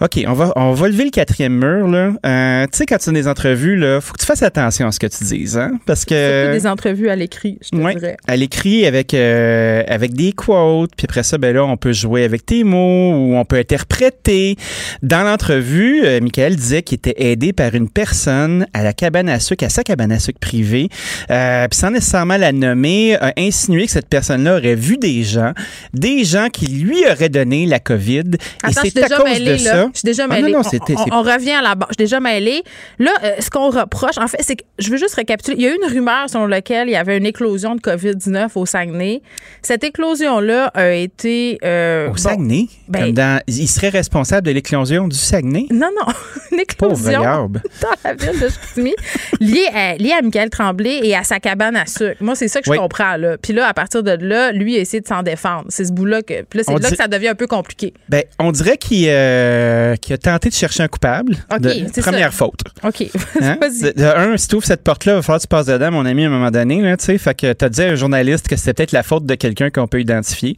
OK, 0.00 0.22
on 0.26 0.32
va, 0.34 0.52
on 0.56 0.72
va 0.72 0.88
lever 0.88 1.04
le 1.04 1.10
quatrième 1.10 1.54
mur. 1.54 1.88
Là. 1.88 2.12
Euh, 2.26 2.64
tu 2.70 2.76
sais, 2.78 2.86
quand 2.86 2.98
tu 2.98 3.08
as 3.08 3.12
des 3.12 3.26
entrevues, 3.28 3.78
il 3.80 4.00
faut 4.02 4.12
que 4.12 4.20
tu 4.20 4.26
fasses 4.26 4.42
attention 4.42 4.86
à 4.86 4.92
ce 4.92 5.00
que 5.00 5.06
tu 5.06 5.24
dises. 5.24 5.56
Hein? 5.56 5.72
Parce 5.86 6.04
que. 6.04 6.14
Surtout 6.42 6.52
des 6.58 6.66
entrevues 6.66 7.08
à 7.08 7.16
l'écrit, 7.16 7.58
je 7.62 7.70
te 7.70 7.76
Ouais, 7.82 7.94
dirais. 7.94 8.16
à 8.28 8.36
l'écrit 8.36 8.84
avec 8.86 9.14
euh, 9.14 9.82
avec 9.88 10.12
des 10.12 10.32
quotes, 10.32 10.90
puis 10.96 11.06
après 11.08 11.22
ça, 11.22 11.38
ben 11.38 11.54
là, 11.54 11.64
on 11.64 11.78
peut 11.78 11.92
jouer 11.94 12.24
avec 12.24 12.44
tes 12.44 12.62
mots 12.62 13.12
ou 13.12 13.36
on 13.36 13.44
peut 13.46 13.56
interpréter. 13.56 14.56
Dans 15.02 15.22
l'entrevue, 15.22 16.02
euh, 16.04 16.20
Michael 16.20 16.56
disait 16.56 16.82
qu'il 16.82 16.96
était 16.96 17.14
aidé 17.16 17.52
par 17.54 17.74
une 17.74 17.88
personne 17.88 18.66
à 18.74 18.82
la 18.82 18.92
cabane 18.92 19.28
à 19.30 19.40
sucre, 19.40 19.64
à 19.64 19.68
sa 19.70 19.82
cabane 19.82 20.12
à 20.12 20.18
sucre 20.18 20.40
privée, 20.40 20.88
euh, 21.30 21.66
puis 21.70 21.78
sans 21.78 21.90
nécessairement 21.90 22.36
la 22.36 22.52
nommer, 22.52 23.16
a 23.16 23.32
insinué 23.38 23.86
que 23.86 23.92
cette 23.92 24.08
personne-là 24.08 24.56
aurait 24.58 24.74
vu 24.74 24.98
des 24.98 25.22
gens, 25.22 25.52
des 25.94 26.24
gens 26.24 26.48
qui 26.52 26.66
lui 26.66 26.98
auraient 27.10 27.30
donné 27.30 27.64
la 27.66 27.78
COVID, 27.80 28.24
Attends, 28.62 28.82
et 28.82 28.90
c'est 28.90 29.02
à 29.02 29.08
cause 29.16 29.38
de 29.42 29.50
là. 29.52 29.58
ça. 29.58 29.85
Je 29.92 29.98
suis 30.00 30.06
déjà 30.06 30.24
Ah, 30.24 30.34
mêlée. 30.34 30.52
non, 30.52 30.60
non, 30.62 30.96
On- 31.10 31.18
on, 31.18 31.22
revient 31.22 31.52
à 31.52 31.62
la 31.62 31.74
base. 31.74 31.88
Je 31.90 31.94
suis 31.94 32.04
déjà 32.04 32.20
mêlée. 32.20 32.62
Là, 32.98 33.10
euh, 33.24 33.32
ce 33.40 33.50
qu'on 33.50 33.70
reproche, 33.70 34.18
en 34.18 34.26
fait, 34.28 34.38
c'est 34.40 34.56
que 34.56 34.64
je 34.78 34.90
veux 34.90 34.96
juste 34.96 35.14
récapituler. 35.14 35.56
Il 35.58 35.62
y 35.62 35.66
a 35.66 35.70
eu 35.72 35.76
une 35.82 35.90
rumeur 35.90 36.28
selon 36.28 36.46
laquelle 36.46 36.88
il 36.88 36.92
y 36.92 36.96
avait 36.96 37.16
une 37.16 37.26
éclosion 37.26 37.74
de 37.74 37.80
COVID-19 37.80 38.50
au 38.56 38.66
Saguenay. 38.66 39.22
Cette 39.62 39.84
éclosion-là 39.84 40.70
a 40.74 40.90
été. 40.90 41.58
euh, 41.64 42.06
Au 42.06 42.10
bon, 42.10 42.16
Saguenay, 42.16 42.66
ben- 42.88 43.00
comme 43.06 43.12
dans, 43.12 43.40
il 43.46 43.68
serait 43.68 43.88
responsable 43.88 44.46
de 44.46 44.52
l'éclosion 44.52 45.08
du 45.08 45.16
Saguenay? 45.16 45.66
Non, 45.70 45.88
non, 45.98 46.12
une 46.52 46.64
Pauvre 46.78 46.92
éclosion 47.10 47.48
dans 47.82 47.88
la 48.04 48.14
ville 48.14 48.40
de 48.40 48.48
Chicoutimi 48.48 48.94
liée 49.40 49.68
à, 49.74 49.96
liée 49.96 50.12
à 50.18 50.22
Michael 50.22 50.50
Tremblay 50.50 51.00
et 51.02 51.14
à 51.16 51.22
sa 51.24 51.40
cabane 51.40 51.76
à 51.76 51.86
sucre. 51.86 52.16
Moi, 52.20 52.34
c'est 52.34 52.48
ça 52.48 52.60
que 52.60 52.66
je 52.66 52.70
Oui. 52.70 52.78
comprends. 52.78 53.16
Là. 53.16 53.36
Puis 53.38 53.52
là, 53.52 53.66
à 53.68 53.74
partir 53.74 54.02
de 54.02 54.10
là, 54.12 54.52
lui 54.52 54.76
a 54.76 54.80
essayé 54.80 55.00
de 55.00 55.06
s'en 55.06 55.22
défendre. 55.22 55.64
C'est 55.68 55.84
ce 55.84 55.92
bout-là 55.92 56.22
que. 56.22 56.42
Puis 56.42 56.58
là, 56.58 56.64
c'est 56.66 56.72
là 56.72 56.78
dit- 56.78 56.90
que 56.90 56.96
ça 56.96 57.08
devient 57.08 57.28
un 57.28 57.34
peu 57.34 57.46
compliqué. 57.46 57.92
Ben, 58.08 58.22
on 58.38 58.52
dirait 58.52 58.76
qu'il 58.78 59.06
euh, 59.08 59.75
qu'il 60.00 60.14
a 60.14 60.18
tenté 60.18 60.48
de 60.48 60.54
chercher 60.54 60.82
un 60.82 60.88
coupable. 60.88 61.36
OK, 61.52 61.60
de, 61.60 62.00
première 62.00 62.32
ça. 62.32 62.38
faute. 62.38 62.60
OK. 62.82 63.06
Hein? 63.40 63.58
Vas-y. 63.60 63.82
De, 63.82 64.00
de 64.00 64.04
un, 64.04 64.36
si 64.36 64.48
tu 64.48 64.56
ouvres 64.56 64.66
cette 64.66 64.82
porte-là, 64.82 65.12
il 65.12 65.16
va 65.16 65.22
falloir 65.22 65.38
que 65.38 65.42
tu 65.42 65.48
passes 65.48 65.66
dedans, 65.66 65.90
mon 65.92 66.06
ami, 66.06 66.24
à 66.24 66.26
un 66.28 66.30
moment 66.30 66.50
donné. 66.50 66.80
Là, 66.80 66.96
tu 66.96 67.04
sais. 67.04 67.18
fait 67.18 67.34
que 67.34 67.52
tu 67.52 67.64
as 67.64 67.68
dit 67.68 67.82
à 67.82 67.88
un 67.90 67.94
journaliste 67.94 68.48
que 68.48 68.56
c'était 68.56 68.72
peut-être 68.72 68.92
la 68.92 69.02
faute 69.02 69.26
de 69.26 69.34
quelqu'un 69.34 69.70
qu'on 69.70 69.86
peut 69.86 70.00
identifier. 70.00 70.56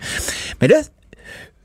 Mais 0.60 0.68
là, 0.68 0.80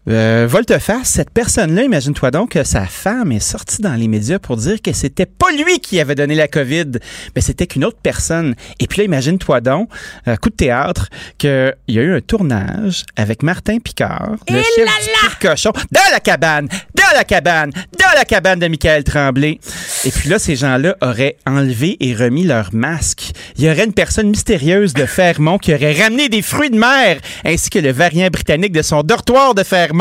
euh, 0.10 0.48
volte-face, 0.50 1.08
cette 1.08 1.30
personne-là, 1.30 1.84
imagine-toi 1.84 2.30
donc 2.32 2.52
que 2.52 2.64
sa 2.66 2.86
femme 2.86 3.32
est 3.32 3.40
sortie 3.40 3.82
dans 3.82 3.94
les 3.94 4.10
médias 4.10 4.38
pour 4.38 4.58
dire 4.58 4.82
que 4.82 4.92
c'était 4.92 5.26
pas 5.26 5.50
lui 5.52 5.80
qui 5.80 6.00
avait 6.02 6.16
donné 6.16 6.36
la 6.36 6.50
COVID, 6.50 6.92
mais 7.36 7.42
c'était 7.42 7.68
qu'une 7.68 7.86
autre 7.86 8.00
personne. 8.04 8.56
Et 8.80 8.88
puis 8.88 9.00
là, 9.00 9.04
imagine-toi 9.06 9.62
donc, 9.62 9.90
euh, 10.28 10.36
coup 10.36 10.50
de 10.50 10.56
théâtre, 10.56 11.08
qu'il 11.38 11.74
y 11.88 12.00
a 12.00 12.02
eu 12.02 12.16
un 12.16 12.20
tournage 12.20 13.06
avec 13.16 13.44
Martin 13.44 13.80
Picard, 13.80 14.36
le 14.50 14.62
chef 14.62 14.76
du 14.76 15.10
Pied 15.20 15.30
de 15.40 15.48
cochon, 15.48 15.72
dans 15.92 16.12
la 16.12 16.20
cabane, 16.20 16.68
dans 16.96 17.16
la 17.16 17.24
cabane, 17.24 17.72
dans 17.98 18.14
la 18.14 18.26
cabane 18.26 18.60
de 18.60 18.68
Michael 18.68 19.06
Tremblay. 19.06 19.60
Et 20.04 20.12
puis 20.12 20.28
là, 20.28 20.38
ces 20.38 20.58
gens-là 20.58 20.98
auraient 21.02 21.38
enlevé 21.48 21.96
et 22.02 22.14
remis 22.14 22.44
leur 22.44 22.74
masque. 22.74 23.32
Il 23.58 23.64
y 23.64 23.70
aurait 23.70 23.86
une 23.86 23.94
personne 23.94 24.30
mystérieuse 24.30 24.94
de 24.94 25.06
Fermont 25.06 25.58
qui 25.58 25.74
aurait 25.74 25.94
ramené 25.94 26.28
des 26.28 26.42
fruits 26.42 26.70
de 26.70 26.78
mer, 26.78 27.20
ainsi 27.46 27.70
que 27.70 27.80
le 27.80 27.92
variant 27.92 28.28
britannique 28.28 28.74
de 28.74 28.82
son 28.82 29.02
dortoir 29.04 29.56
de 29.56 29.64
Fermont. 29.64 29.93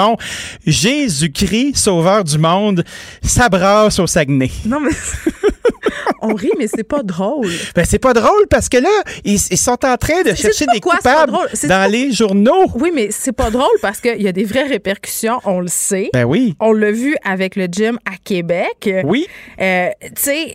Jésus-Christ, 0.66 1.76
sauveur 1.76 2.24
du 2.24 2.38
monde, 2.38 2.84
s'abrasse 3.22 3.98
au 3.98 4.06
Saguenay. 4.06 4.50
Non. 4.66 4.80
On 6.22 6.34
rit, 6.34 6.50
mais 6.58 6.66
c'est 6.68 6.84
pas 6.84 7.02
drôle. 7.02 7.48
Ben, 7.74 7.84
c'est 7.84 7.98
pas 7.98 8.12
drôle 8.14 8.46
parce 8.50 8.68
que 8.68 8.76
là, 8.78 8.88
ils, 9.24 9.34
ils 9.50 9.56
sont 9.58 9.84
en 9.84 9.96
train 9.96 10.22
de 10.22 10.34
chercher 10.34 10.66
des 10.72 10.80
quoi, 10.80 10.96
coupables 10.96 11.32
dans 11.32 11.68
pas- 11.68 11.88
les 11.88 12.12
journaux. 12.12 12.66
Oui, 12.74 12.90
mais 12.94 13.08
c'est 13.10 13.32
pas 13.32 13.50
drôle 13.50 13.76
parce 13.80 14.00
qu'il 14.00 14.20
y 14.20 14.28
a 14.28 14.32
des 14.32 14.44
vraies 14.44 14.66
répercussions, 14.66 15.40
on 15.44 15.60
le 15.60 15.68
sait. 15.68 16.10
Ben 16.12 16.24
oui. 16.24 16.54
On 16.60 16.72
l'a 16.72 16.90
vu 16.92 17.16
avec 17.24 17.56
le 17.56 17.66
gym 17.70 17.98
à 18.04 18.16
Québec. 18.22 18.90
Oui. 19.04 19.26
Euh, 19.60 19.88
tu 20.02 20.08
sais, 20.16 20.54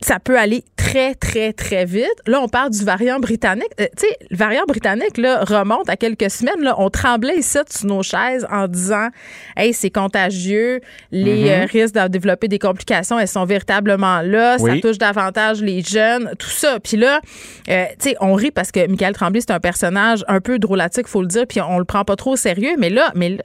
ça 0.00 0.18
peut 0.20 0.38
aller 0.38 0.64
très, 0.76 1.14
très, 1.14 1.52
très 1.52 1.84
vite. 1.84 2.06
Là, 2.26 2.40
on 2.40 2.48
parle 2.48 2.70
du 2.70 2.84
variant 2.84 3.18
britannique. 3.18 3.68
Euh, 3.80 3.86
tu 3.96 4.06
sais, 4.06 4.16
le 4.30 4.36
variant 4.36 4.64
britannique 4.66 5.16
là, 5.18 5.44
remonte 5.44 5.88
à 5.88 5.96
quelques 5.96 6.30
semaines. 6.30 6.60
Là, 6.60 6.74
on 6.78 6.88
tremblait 6.90 7.36
ici 7.38 7.58
sur 7.70 7.86
nos 7.86 8.02
chaises 8.02 8.46
en 8.50 8.68
disant 8.68 9.08
Hey, 9.56 9.72
c'est 9.74 9.90
contagieux, 9.90 10.80
les 11.10 11.44
Mhm. 11.44 11.48
euh, 11.48 11.64
risques 11.66 11.94
de 11.94 12.08
développer 12.08 12.48
des 12.48 12.58
complications, 12.58 13.18
elles 13.18 13.28
sont 13.28 13.44
véritablement 13.44 14.20
là, 14.22 14.58
ça 14.58 14.64
Oui. 14.78 14.82
touche 14.82 14.98
davantage 14.98 15.60
les 15.60 15.82
jeunes, 15.82 16.32
tout 16.38 16.48
ça. 16.50 16.78
Puis 16.80 16.96
là, 16.96 17.20
euh, 17.68 17.84
tu 18.00 18.10
sais, 18.10 18.16
on 18.20 18.34
rit 18.34 18.50
parce 18.50 18.70
que 18.72 18.86
Michael 18.86 19.12
Tremblay, 19.14 19.40
c'est 19.40 19.52
un 19.52 19.60
personnage 19.60 20.24
un 20.28 20.40
peu 20.40 20.58
drôlatique, 20.58 21.06
faut 21.06 21.22
le 21.22 21.28
dire, 21.28 21.46
puis 21.48 21.60
on 21.60 21.78
le 21.78 21.84
prend 21.84 22.04
pas 22.04 22.16
trop 22.16 22.32
au 22.32 22.36
sérieux. 22.36 22.74
Mais 22.78 22.90
là, 22.90 23.10
mais 23.14 23.30
là, 23.30 23.42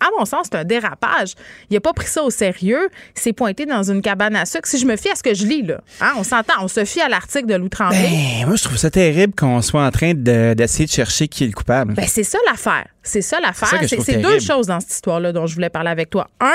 à 0.00 0.06
mon 0.18 0.24
sens, 0.24 0.46
c'est 0.50 0.58
un 0.58 0.64
dérapage. 0.64 1.34
Il 1.70 1.76
a 1.76 1.80
pas 1.80 1.92
pris 1.92 2.06
ça 2.06 2.22
au 2.22 2.30
sérieux. 2.30 2.88
C'est 3.14 3.32
pointé 3.32 3.66
dans 3.66 3.82
une 3.82 4.02
cabane 4.02 4.36
à 4.36 4.44
sucre. 4.46 4.66
Si 4.68 4.78
je 4.78 4.86
me 4.86 4.96
fie 4.96 5.10
à 5.10 5.14
ce 5.14 5.22
que 5.22 5.34
je 5.34 5.46
lis, 5.46 5.62
là, 5.62 5.80
hein, 6.00 6.12
on 6.18 6.22
s'entend, 6.24 6.54
on 6.62 6.68
se 6.68 6.84
fie 6.84 7.00
à 7.00 7.08
l'article 7.08 7.46
de 7.46 7.54
Lou 7.54 7.68
Tremblay. 7.68 7.98
Ben, 8.40 8.46
moi, 8.46 8.56
je 8.56 8.62
trouve 8.64 8.76
ça 8.76 8.90
terrible 8.90 9.34
qu'on 9.34 9.60
soit 9.62 9.84
en 9.84 9.90
train 9.90 10.12
de- 10.14 10.54
d'essayer 10.54 10.86
de, 10.86 10.90
chercher 10.90 11.28
qui 11.28 11.44
est 11.44 11.46
le 11.46 11.52
coupable. 11.52 11.94
Ben, 11.94 12.06
c'est 12.08 12.22
ça 12.24 12.38
l'affaire. 12.48 12.86
C'est 13.04 13.22
ça 13.22 13.40
l'affaire. 13.40 13.68
C'est 13.88 14.16
deux 14.22 14.38
choses 14.38 14.68
dans 14.68 14.78
cette 14.78 14.92
histoire-là 14.92 15.32
dont 15.32 15.46
je 15.46 15.54
voulais 15.54 15.70
parler 15.70 15.90
avec 15.90 16.08
toi. 16.08 16.28
Un, 16.40 16.52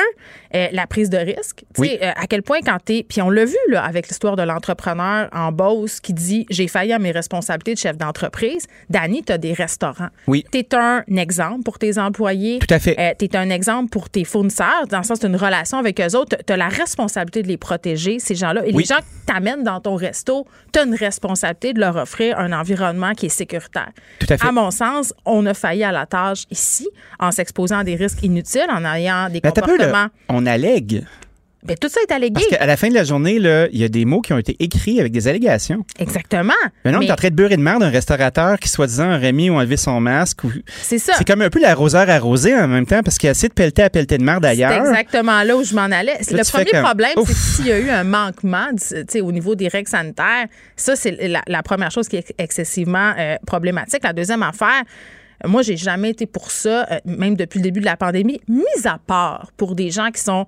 euh, 0.56 0.68
la 0.72 0.88
prise 0.88 1.10
de 1.10 1.18
risque. 1.18 1.66
Oui. 1.78 1.98
euh, 2.02 2.12
à 2.16 2.26
quel 2.28 2.42
point 2.42 2.60
quand 2.66 2.78
t'es. 2.84 3.06
Puis 3.08 3.22
on 3.22 3.30
l'a 3.30 3.44
vu 3.44 3.58
là, 3.70 3.77
avec 3.84 4.08
l'histoire 4.08 4.36
de 4.36 4.44
l'entrepreneur 4.44 5.30
en 5.34 5.52
Beauce 5.52 6.00
qui 6.00 6.14
dit 6.14 6.46
J'ai 6.50 6.68
failli 6.68 6.94
à 6.94 7.00
mes 7.00 7.12
responsabilités 7.12 7.74
de 7.74 7.80
chef 7.80 7.98
d'entreprise. 7.98 8.66
Dani, 8.90 9.24
tu 9.24 9.32
as 9.34 9.38
des 9.38 9.54
restaurants. 9.54 10.10
Oui. 10.28 10.46
Tu 10.52 10.60
es 10.60 10.76
un 10.76 11.04
exemple 11.16 11.64
pour 11.64 11.80
tes 11.80 11.98
employés. 11.98 12.60
Tout 12.60 12.74
à 12.74 12.80
fait. 12.80 13.16
tu 13.20 13.26
es 13.26 13.36
un 13.36 13.50
exemple 13.50 13.90
pour 13.90 14.10
tes 14.10 14.24
fournisseurs. 14.24 14.88
Dans 14.90 14.98
le 15.00 15.04
sens, 15.04 15.20
tu 15.20 15.28
une 15.28 15.36
relation 15.36 15.78
avec 15.78 16.00
eux 16.00 16.16
autres. 16.16 16.38
Tu 16.46 16.54
as 16.54 16.58
la 16.58 16.68
responsabilité 16.70 17.44
de 17.44 17.48
les 17.48 17.58
protéger, 17.58 18.20
ces 18.20 18.36
gens-là. 18.36 18.66
Et 18.66 18.74
Oui. 18.74 18.84
les 18.84 18.88
gens 18.96 19.02
que 19.02 19.26
t'amènent 19.34 19.64
dans 19.64 19.80
ton 19.82 19.96
resto, 19.96 20.46
tu 20.74 20.80
as 20.80 20.84
une 20.84 20.96
responsabilité 20.96 21.74
de 21.74 21.80
leur 21.80 21.96
offrir 21.96 22.40
un 22.40 22.52
environnement 22.54 23.14
qui 23.14 23.26
est 23.28 23.30
sécuritaire. 23.30 23.90
Tout 24.20 24.28
à 24.30 24.38
fait. 24.38 24.48
À 24.48 24.52
mon 24.52 24.72
sens, 24.72 25.14
on 25.26 25.46
a 25.46 25.54
failli 25.54 25.84
à 25.84 25.92
la 25.92 26.06
tâche 26.06 26.44
ici 26.52 26.88
en 27.20 27.32
s'exposant 27.32 27.80
à 27.80 27.84
des 27.84 27.96
risques 27.96 28.24
inutiles, 28.24 28.68
en 28.70 28.86
ayant 28.86 29.30
des 29.30 29.42
Ben, 29.42 29.52
t'as 29.52 29.62
peu, 29.62 29.78
là. 29.78 29.86
comportements. 29.88 30.08
on 30.30 30.46
allègue. 30.46 31.04
Mais 31.66 31.76
tout 31.76 31.90
ça 31.90 32.00
est 32.08 32.12
allégué. 32.14 32.34
Parce 32.34 32.48
qu'à 32.48 32.66
la 32.66 32.78
fin 32.78 32.90
de 32.90 32.94
la 32.94 33.04
journée, 33.04 33.40
là, 33.40 33.68
il 33.72 33.80
y 33.80 33.84
a 33.84 33.90
des 33.90 34.06
mots 34.06 34.22
qui 34.22 34.32
ont 34.32 34.38
été 34.38 34.56
écrits 34.60 35.00
avec 35.00 35.12
des 35.12 35.28
allégations. 35.28 35.86
Exactement. 36.00 36.54
Mais 36.86 36.92
non, 36.92 37.00
on 37.00 37.02
est 37.02 37.12
en 37.12 37.16
train 37.16 37.30
de 37.30 37.36
beurrer 37.36 37.58
de 37.58 37.62
merde 37.62 37.82
d'un 37.82 37.90
restaurateur 37.90 38.60
qui, 38.60 38.70
soi-disant, 38.70 39.16
aurait 39.16 39.32
mis 39.32 39.50
ou 39.50 39.56
enlevé 39.56 39.76
son 39.76 40.00
masque. 40.00 40.44
Ou... 40.44 40.52
C'est 40.82 41.00
ça. 41.00 41.14
C'est 41.18 41.26
comme 41.26 41.42
un 41.42 41.50
peu 41.50 41.60
l'arroseur 41.60 42.10
arrosé 42.10 42.56
en 42.56 42.68
même 42.68 42.86
temps 42.86 43.02
parce 43.04 43.18
qu'il 43.18 43.28
a 43.28 43.32
assez 43.32 43.50
de 43.50 43.54
pelleter 43.54 43.84
à 43.84 43.90
pelleter 43.90 44.18
de 44.18 44.24
merde 44.24 44.46
ailleurs. 44.46 44.72
C'est 44.72 44.90
exactement 44.90 45.44
là 45.44 45.58
où 45.58 45.64
je 45.64 45.74
m'en 45.74 45.82
allais. 45.82 46.18
le 46.32 46.52
premier 46.52 46.84
problème, 46.84 47.14
c'est 47.26 47.34
s'il 47.34 47.68
y 47.68 47.72
a 47.72 47.80
eu 47.80 47.90
un 47.90 48.04
manquement 48.04 48.68
au 49.22 49.32
niveau 49.32 49.56
des 49.56 49.68
règles 49.68 49.90
sanitaires. 49.90 50.46
Ça, 50.76 50.96
c'est 50.96 51.18
la, 51.48 51.64
première 51.64 51.92
chose 51.92 52.08
qui 52.08 52.18
est 52.18 52.34
excessivement 52.38 53.14
euh, 53.18 53.36
problématique. 53.46 54.04
La 54.04 54.14
deuxième 54.14 54.44
affaire, 54.44 54.84
moi, 55.46 55.62
j'ai 55.62 55.78
jamais 55.78 56.12
été 56.12 56.26
pour 56.26 56.52
ça, 56.52 56.88
euh, 56.92 57.00
même 57.06 57.36
depuis 57.36 57.60
le 57.60 57.64
début 57.64 57.80
de 57.80 57.86
la 57.86 57.98
pandémie, 57.98 58.42
mis 58.48 58.64
à 58.86 58.98
part 58.98 59.52
pour 59.58 59.76
des 59.76 59.92
gens 59.92 60.12
qui 60.12 60.22
sont 60.22 60.46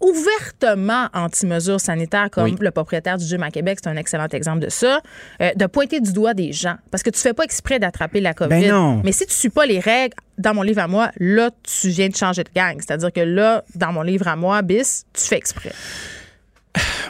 ouvertement 0.00 1.08
anti-mesures 1.12 1.80
sanitaires, 1.80 2.30
comme 2.30 2.56
le 2.58 2.70
propriétaire 2.70 3.18
du 3.18 3.24
gym 3.24 3.42
à 3.42 3.50
Québec, 3.50 3.78
c'est 3.82 3.90
un 3.90 3.96
excellent 3.96 4.28
exemple 4.28 4.60
de 4.60 4.70
ça, 4.70 5.00
euh, 5.40 5.50
de 5.54 5.66
pointer 5.66 6.00
du 6.00 6.12
doigt 6.12 6.34
des 6.34 6.52
gens. 6.52 6.76
Parce 6.90 7.02
que 7.02 7.10
tu 7.10 7.20
fais 7.20 7.34
pas 7.34 7.44
exprès 7.44 7.78
d'attraper 7.78 8.20
la 8.20 8.34
COVID. 8.34 8.48
Ben 8.48 9.00
Mais 9.04 9.12
si 9.12 9.26
tu 9.26 9.34
suis 9.34 9.50
pas 9.50 9.66
les 9.66 9.78
règles, 9.78 10.14
dans 10.38 10.54
mon 10.54 10.62
livre 10.62 10.80
à 10.80 10.88
moi, 10.88 11.10
là, 11.18 11.50
tu 11.62 11.88
viens 11.90 12.08
de 12.08 12.16
changer 12.16 12.44
de 12.44 12.50
gang. 12.54 12.76
C'est-à-dire 12.78 13.12
que 13.12 13.20
là, 13.20 13.62
dans 13.74 13.92
mon 13.92 14.02
livre 14.02 14.26
à 14.26 14.36
moi, 14.36 14.62
bis, 14.62 15.04
tu 15.12 15.24
fais 15.24 15.36
exprès. 15.36 15.72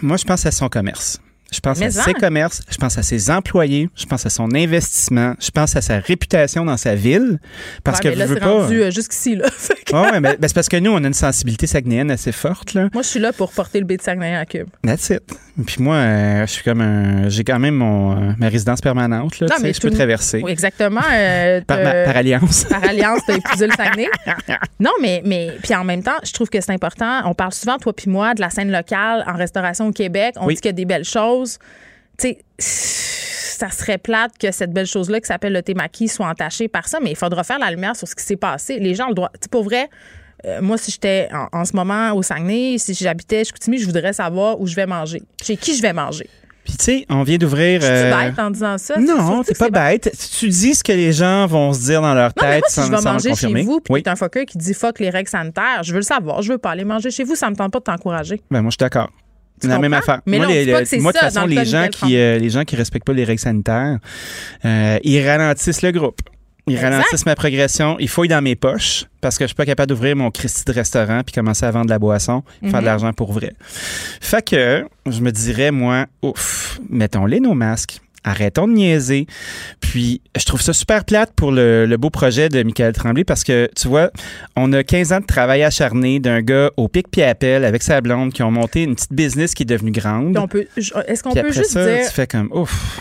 Moi, 0.03 0.17
je 0.17 0.25
pense 0.25 0.45
à 0.47 0.51
son 0.51 0.69
commerce. 0.69 1.21
Je 1.53 1.61
pense 1.61 1.83
à 1.83 1.91
ses 1.91 2.15
commerces, 2.15 2.63
je 2.71 2.77
pense 2.77 2.97
à 2.97 3.03
ses 3.03 3.31
employés, 3.31 3.91
je 3.97 4.07
pense 4.07 4.25
à 4.25 4.31
son 4.31 4.55
investissement, 4.55 5.35
je 5.41 5.51
pense 5.51 5.75
à 5.75 5.81
sa 5.81 5.99
réputation 5.99 6.65
dans 6.65 6.77
sa 6.77 6.95
ville. 6.95 7.41
Parce 7.83 8.01
que 8.01 8.09
là, 8.09 8.27
veux 8.27 8.37
pas. 8.37 8.47
rendu 8.47 8.83
euh, 8.83 8.91
jusqu'ici, 8.91 9.35
là. 9.35 9.47
ouais, 9.93 10.21
mais 10.21 10.37
c'est 10.43 10.55
parce 10.55 10.69
que 10.69 10.77
nous, 10.77 10.93
on 10.93 11.03
a 11.03 11.07
une 11.07 11.15
sensibilité 11.15 11.67
saguenayenne 11.67 12.11
assez 12.11 12.33
forte, 12.33 12.75
là. 12.75 12.89
Moi, 12.93 13.03
je 13.03 13.09
suis 13.09 13.21
là 13.21 13.33
pour 13.33 13.51
porter 13.51 13.81
le 13.81 13.87
B 13.87 13.93
de 13.93 14.03
Saguenay 14.03 14.37
à 14.37 14.47
Cube. 14.47 14.69
That's 14.85 15.11
it. 15.11 15.23
Puis 15.67 15.83
moi, 15.83 15.97
euh, 15.97 16.47
je 16.47 16.53
suis 16.53 16.63
comme 16.63 16.81
un. 16.81 17.29
J'ai 17.29 17.45
quand 17.45 17.59
même 17.59 17.75
mon, 17.75 18.13
euh, 18.13 18.33
ma 18.39 18.49
résidence 18.49 18.81
permanente, 18.81 19.41
là. 19.41 19.49
Non, 19.51 19.57
mais 19.61 19.73
je 19.73 19.81
peux 19.81 19.91
traverser. 19.91 20.41
Oui, 20.43 20.53
exactement. 20.53 21.01
par, 21.67 21.83
par, 21.83 22.17
alliance. 22.17 22.65
Par 22.65 22.85
alliance, 22.85 23.21
t'as 23.27 23.37
épousé 23.37 23.67
le 23.67 23.73
Saguenay. 23.73 24.09
non, 24.81 24.93
mais, 25.03 25.23
mais. 25.25 25.51
Puis 25.63 25.75
en 25.75 25.85
même 25.85 26.03
temps, 26.03 26.19
je 26.25 26.33
trouve 26.33 26.49
que 26.49 26.61
c'est 26.61 26.73
important. 26.73 27.23
On 27.25 27.35
parle 27.35 27.53
souvent, 27.53 27.79
toi 27.79 27.93
puis 27.93 28.09
moi, 28.09 28.35
de 28.35 28.41
la 28.41 28.51
scène 28.51 28.71
locale 28.71 29.25
en 29.27 29.35
restauration 29.35 29.89
au 29.89 29.93
Québec. 29.93 30.37
On 30.41 30.47
dit 30.47 30.55
qu'il 30.55 30.67
y 30.67 30.69
a 30.69 30.73
des 30.73 30.85
belles 30.85 31.05
choses 31.05 31.40
tu 31.47 31.59
sais, 32.19 32.39
ça 32.59 33.71
serait 33.71 33.99
plate 33.99 34.33
que 34.39 34.51
cette 34.53 34.73
belle 34.73 34.87
chose-là 34.87 35.21
qui 35.21 35.27
s'appelle 35.27 35.53
le 35.53 35.63
thémaki 35.63 36.09
soit 36.09 36.27
entachée 36.27 36.69
par 36.69 36.89
ça, 36.89 36.99
mais 37.01 37.11
il 37.11 37.17
faudra 37.17 37.45
faire 37.45 37.59
la 37.59 37.71
lumière 37.71 37.95
sur 37.95 38.09
ce 38.09 38.15
qui 38.15 38.25
s'est 38.25 38.37
passé. 38.37 38.79
Les 38.79 38.95
gens 38.95 39.09
le 39.09 39.15
doivent. 39.15 39.31
Pour 39.51 39.65
vrai, 39.65 39.91
euh, 40.47 40.61
moi, 40.63 40.79
si 40.79 40.91
j'étais 40.91 41.29
en, 41.53 41.65
ce 41.65 41.75
moment 41.75 42.13
au 42.15 42.23
Saguenay, 42.23 42.79
si 42.79 42.95
j'habitais 42.95 43.45
Chicoutimi, 43.45 43.79
je 43.79 43.87
voudrais 43.87 44.13
savoir 44.13 44.61
où 44.61 44.67
je 44.67 44.75
vais 44.75 44.87
manger, 44.87 45.23
chez 45.43 45.57
qui 45.57 45.77
je 45.77 45.83
vais 45.83 45.93
manger. 45.93 46.29
Puis 46.65 46.77
tu 46.77 46.85
sais, 46.85 47.07
on 47.09 47.23
vient 47.23 47.39
d'ouvrir. 47.39 47.81
Je 47.81 47.87
euh, 47.87 48.11
bête 48.11 48.39
en 48.39 48.51
disant 48.51 48.79
ça. 48.79 48.99
Non, 48.99 49.43
t'es 49.43 49.55
pas 49.55 49.71
bête. 49.71 50.15
Tu 50.39 50.49
dis 50.49 50.75
ce 50.75 50.85
que 50.85 50.93
les 50.93 51.13
gens 51.13 51.47
vont 51.47 51.73
se 51.73 51.81
dire 51.81 52.03
dans 52.03 52.15
leur 52.15 52.35
tête 52.35 52.45
mais 52.45 52.59
moi, 52.59 52.69
sans, 52.69 52.83
si 52.83 52.91
je 52.91 52.97
vais 52.97 53.03
manger 53.03 53.35
chez 53.35 53.63
vous, 53.63 53.81
puis 53.81 53.95
oui. 53.95 54.03
un 54.07 54.17
fucker 54.17 54.45
qui 54.45 54.59
dit 54.59 54.75
fuck 54.75 54.99
les 55.01 55.11
règles 55.11 55.29
sanitaires, 55.29 55.83
je 55.83 55.93
veux 55.93 55.99
le 55.99 56.05
savoir. 56.05 56.43
Je 56.43 56.53
veux 56.53 56.59
pas 56.59 56.71
aller 56.71 56.85
manger 56.85 57.11
chez 57.11 57.25
vous. 57.25 57.35
Ça 57.35 57.51
me 57.51 57.57
tente 57.57 57.73
pas 57.73 57.79
de 57.79 57.85
t'encourager. 57.85 58.43
Ben 58.51 58.61
moi, 58.61 58.71
je 58.71 58.75
suis 58.75 58.79
d'accord. 58.79 59.11
C'est 59.61 59.69
la 59.69 59.79
même 59.79 59.93
affaire. 59.95 60.21
Mais 60.27 60.39
moi, 60.39 60.47
non, 60.47 60.53
les, 60.53 60.73
pas 60.73 60.81
que 60.81 60.85
c'est 60.87 60.99
moi 60.99 61.13
de 61.13 61.19
toute 61.19 61.27
façon, 61.33 61.47
les 61.47 61.65
gens, 61.65 61.89
qui, 61.91 62.17
euh, 62.17 62.39
les 62.39 62.51
gens 62.51 62.65
qui 62.65 62.77
respectent 62.77 63.07
pas 63.07 63.13
les 63.13 63.25
règles 63.25 63.41
sanitaires, 63.41 63.99
euh, 64.65 64.99
ils 65.05 65.27
ralentissent 65.27 65.83
le 65.83 65.91
groupe. 65.93 66.21
Ils 66.67 66.75
Exact. 66.75 66.91
ralentissent 66.91 67.27
ma 67.27 67.35
progression. 67.35 67.97
Ils 67.99 68.09
fouillent 68.09 68.29
dans 68.29 68.43
mes 68.43 68.55
poches 68.55 69.07
parce 69.21 69.39
que 69.39 69.45
je 69.45 69.49
suis 69.49 69.55
pas 69.57 69.67
capable 69.67 69.89
d'ouvrir 69.89 70.15
mon 70.15 70.31
Christie 70.31 70.65
de 70.65 70.73
restaurant 70.73 71.23
puis 71.25 71.33
commencer 71.35 71.65
à 71.67 71.71
vendre 71.71 71.87
de 71.87 71.91
la 71.91 71.99
boisson, 71.99 72.43
faire 72.63 72.75
Mhm. 72.75 72.81
de 72.81 72.85
l'argent 72.85 73.13
pour 73.13 73.33
vrai. 73.33 73.55
Fait 74.21 74.45
que 74.47 74.85
je 75.07 75.21
me 75.21 75.33
dirais, 75.33 75.71
moi, 75.73 76.07
ouf, 76.23 76.79
mettons-les 76.89 77.41
nos 77.41 77.55
masques. 77.55 78.01
Arrêtons 78.23 78.69
de 78.69 78.75
niaiser. 78.75 79.27
Puis, 79.81 80.21
je 80.39 80.45
trouve 80.45 80.61
ça 80.61 80.73
super 80.73 81.05
plate 81.05 81.33
pour 81.35 81.53
le, 81.53 81.87
le 81.87 81.97
beau 81.97 82.11
projet 82.11 82.49
de 82.51 82.63
Michael 82.63 82.93
Tremblay 82.93 83.25
parce 83.25 83.45
que, 83.45 83.69
tu 83.75 83.89
vois, 83.89 84.11
on 84.57 84.73
a 84.75 84.83
15 84.85 85.13
ans 85.13 85.21
de 85.21 85.27
travail 85.27 85.63
acharné 85.63 86.21
d'un 86.21 86.43
gars 86.43 86.71
au 86.77 86.89
pic 86.89 87.11
pied 87.11 87.33
pelle 87.35 87.65
avec 87.65 87.83
sa 87.83 88.01
blonde 88.01 88.33
qui 88.33 88.43
ont 88.43 88.51
monté 88.51 88.83
une 88.83 88.95
petite 88.95 89.13
business 89.13 89.55
qui 89.55 89.63
est 89.63 89.67
devenue 89.67 89.91
grande. 89.93 90.37
On 90.37 90.49
peut, 90.49 90.67
je- 90.77 90.93
est-ce 91.07 91.23
qu'on 91.23 91.33
peut 91.33 91.41
après 91.41 91.53
juste 91.53 91.71
ça, 91.71 91.87
dire. 91.97 92.07
tu 92.07 92.13
fais 92.13 92.27
comme, 92.27 92.49
ouf. 92.53 93.01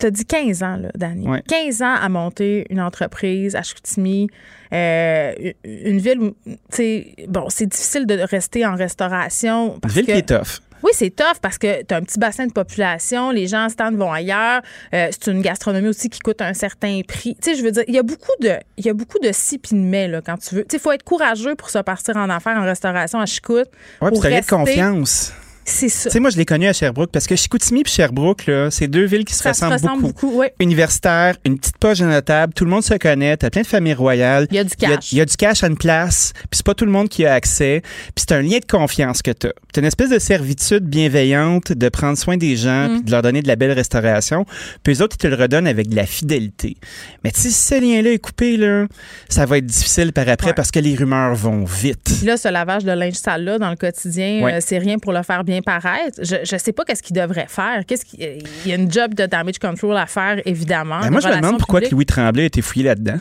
Tu 0.00 0.06
as 0.06 0.10
dit 0.10 0.24
15 0.26 0.62
ans, 0.64 0.76
là, 0.76 0.88
Danny. 0.96 1.28
Ouais. 1.28 1.42
15 1.46 1.82
ans 1.82 1.94
à 1.94 2.08
monter 2.08 2.66
une 2.70 2.80
entreprise 2.80 3.54
à 3.54 3.62
Chicoutimi, 3.62 4.26
euh, 4.72 5.32
une 5.62 5.98
ville 5.98 6.18
où, 6.18 6.30
tu 6.46 6.56
sais, 6.70 7.14
bon, 7.28 7.46
c'est 7.48 7.66
difficile 7.66 8.04
de 8.04 8.18
rester 8.28 8.66
en 8.66 8.74
restauration. 8.74 9.78
Une 9.84 9.90
ville 9.90 10.06
que, 10.06 10.10
qui 10.12 10.18
est 10.18 10.28
tough. 10.36 10.60
Oui, 10.84 10.90
c'est 10.92 11.10
tough 11.10 11.38
parce 11.40 11.56
que 11.58 11.82
tu 11.82 11.94
as 11.94 11.96
un 11.96 12.02
petit 12.02 12.18
bassin 12.18 12.46
de 12.46 12.52
population, 12.52 13.30
les 13.30 13.46
gens 13.48 13.68
stand 13.70 13.96
vont 13.96 14.12
ailleurs. 14.12 14.60
Euh, 14.92 15.08
c'est 15.10 15.30
une 15.30 15.40
gastronomie 15.40 15.88
aussi 15.88 16.10
qui 16.10 16.20
coûte 16.20 16.42
un 16.42 16.52
certain 16.54 17.00
prix. 17.08 17.36
Tu 17.42 17.50
sais, 17.50 17.56
je 17.56 17.62
veux 17.64 17.72
dire, 17.72 17.84
il 17.88 17.94
y 17.94 17.98
a 17.98 18.02
beaucoup 18.02 18.32
de 18.40 18.52
il 18.76 18.84
y 18.84 18.90
a 18.90 18.94
beaucoup 18.94 19.18
de 19.18 19.30
si 19.32 19.58
puis 19.58 19.74
de 19.76 19.80
mais 19.80 20.06
là 20.08 20.20
quand 20.20 20.36
tu 20.36 20.54
veux. 20.54 20.62
Tu 20.62 20.76
sais, 20.76 20.78
faut 20.78 20.92
être 20.92 21.02
courageux 21.02 21.54
pour 21.54 21.70
se 21.70 21.78
partir 21.78 22.16
en 22.16 22.28
affaires 22.28 22.56
en 22.58 22.64
restauration 22.64 23.18
à 23.18 23.26
Chicout. 23.26 23.54
Ouais, 23.54 23.64
puis 24.00 24.10
pour 24.10 24.22
de 24.22 24.28
rester- 24.28 24.54
confiance. 24.56 25.32
C'est 25.64 25.88
ça. 25.88 26.10
Tu 26.10 26.14
sais, 26.14 26.20
moi, 26.20 26.30
je 26.30 26.36
l'ai 26.36 26.44
connu 26.44 26.66
à 26.66 26.72
Sherbrooke 26.72 27.10
parce 27.10 27.26
que 27.26 27.36
Chicoutimi 27.36 27.80
et 27.80 27.88
Sherbrooke, 27.88 28.46
là, 28.46 28.70
c'est 28.70 28.86
deux 28.88 29.04
villes 29.04 29.24
qui 29.24 29.34
se 29.34 29.46
ressemblent 29.48 29.72
ressemble 29.74 30.02
beaucoup. 30.02 30.26
beaucoup, 30.28 30.40
oui. 30.40 30.46
Universitaire, 30.60 31.36
une 31.44 31.58
petite 31.58 31.78
poche 31.78 31.98
de 31.98 32.04
notable, 32.06 32.52
tout 32.52 32.64
le 32.64 32.70
monde 32.70 32.82
se 32.82 32.94
connaît, 32.94 33.36
t'as 33.36 33.50
plein 33.50 33.62
de 33.62 33.66
familles 33.66 33.94
royales. 33.94 34.46
Il 34.50 34.56
y 34.56 34.58
a 34.58 34.64
du 34.64 34.74
cash. 34.76 35.12
Il 35.12 35.18
y 35.18 35.20
a, 35.20 35.24
du 35.24 35.36
cash 35.36 35.62
à 35.64 35.68
une 35.68 35.76
place, 35.78 36.32
puis 36.34 36.48
c'est 36.52 36.66
pas 36.66 36.74
tout 36.74 36.84
le 36.84 36.90
monde 36.90 37.08
qui 37.08 37.24
a 37.24 37.32
accès. 37.34 37.80
Puis 38.14 38.24
c'est 38.28 38.32
un 38.32 38.42
lien 38.42 38.58
de 38.58 38.64
confiance 38.66 39.22
que 39.22 39.30
t'as. 39.30 39.50
T'as 39.72 39.80
une 39.80 39.86
espèce 39.86 40.10
de 40.10 40.18
servitude 40.18 40.84
bienveillante 40.84 41.72
de 41.72 41.88
prendre 41.88 42.16
soin 42.18 42.36
des 42.36 42.56
gens, 42.56 42.88
Mm. 42.88 42.94
puis 42.96 43.04
de 43.04 43.10
leur 43.10 43.22
donner 43.22 43.42
de 43.42 43.48
la 43.48 43.56
belle 43.56 43.72
restauration. 43.72 44.44
Puis 44.82 44.92
les 44.94 45.02
autres, 45.02 45.16
ils 45.18 45.22
te 45.22 45.26
le 45.26 45.34
redonnent 45.36 45.66
avec 45.66 45.88
de 45.88 45.96
la 45.96 46.06
fidélité. 46.06 46.76
Mais 47.24 47.30
si 47.34 47.50
ce 47.50 47.80
lien-là 47.80 48.12
est 48.12 48.18
coupé, 48.18 48.56
là, 48.56 48.86
ça 49.28 49.46
va 49.46 49.58
être 49.58 49.66
difficile 49.66 50.12
par 50.12 50.28
après 50.28 50.52
parce 50.54 50.70
que 50.70 50.78
les 50.78 50.94
rumeurs 50.94 51.34
vont 51.34 51.64
vite. 51.64 52.22
Là, 52.24 52.36
ce 52.36 52.48
lavage 52.48 52.84
de 52.84 52.92
linge 52.92 53.14
sale 53.14 53.44
là 53.44 53.58
dans 53.58 53.70
le 53.70 53.76
quotidien, 53.76 54.42
Ouais. 54.42 54.54
euh, 54.54 54.58
c'est 54.60 54.78
rien 54.78 54.98
pour 54.98 55.12
le 55.12 55.22
faire 55.22 55.42
bien 55.44 55.53
paraître. 55.62 56.20
Je, 56.22 56.36
je 56.44 56.56
sais 56.56 56.72
pas 56.72 56.84
qu'est-ce 56.84 57.02
qu'il 57.02 57.16
devrait 57.16 57.46
faire. 57.48 57.84
Qu'est-ce 57.86 58.04
qu'il 58.04 58.20
il 58.20 58.68
y 58.68 58.72
a 58.72 58.76
une 58.76 58.90
job 58.90 59.14
de 59.14 59.26
damage 59.26 59.58
control 59.58 59.96
à 59.96 60.06
faire 60.06 60.40
évidemment. 60.44 61.00
Ben, 61.00 61.10
moi, 61.10 61.20
je 61.20 61.28
me 61.28 61.36
demande 61.36 61.58
pourquoi. 61.58 61.80
Louis 61.90 62.06
Tremblay 62.06 62.42
a 62.42 62.46
été 62.46 62.62
fouillé 62.62 62.86
là-dedans. 62.86 63.18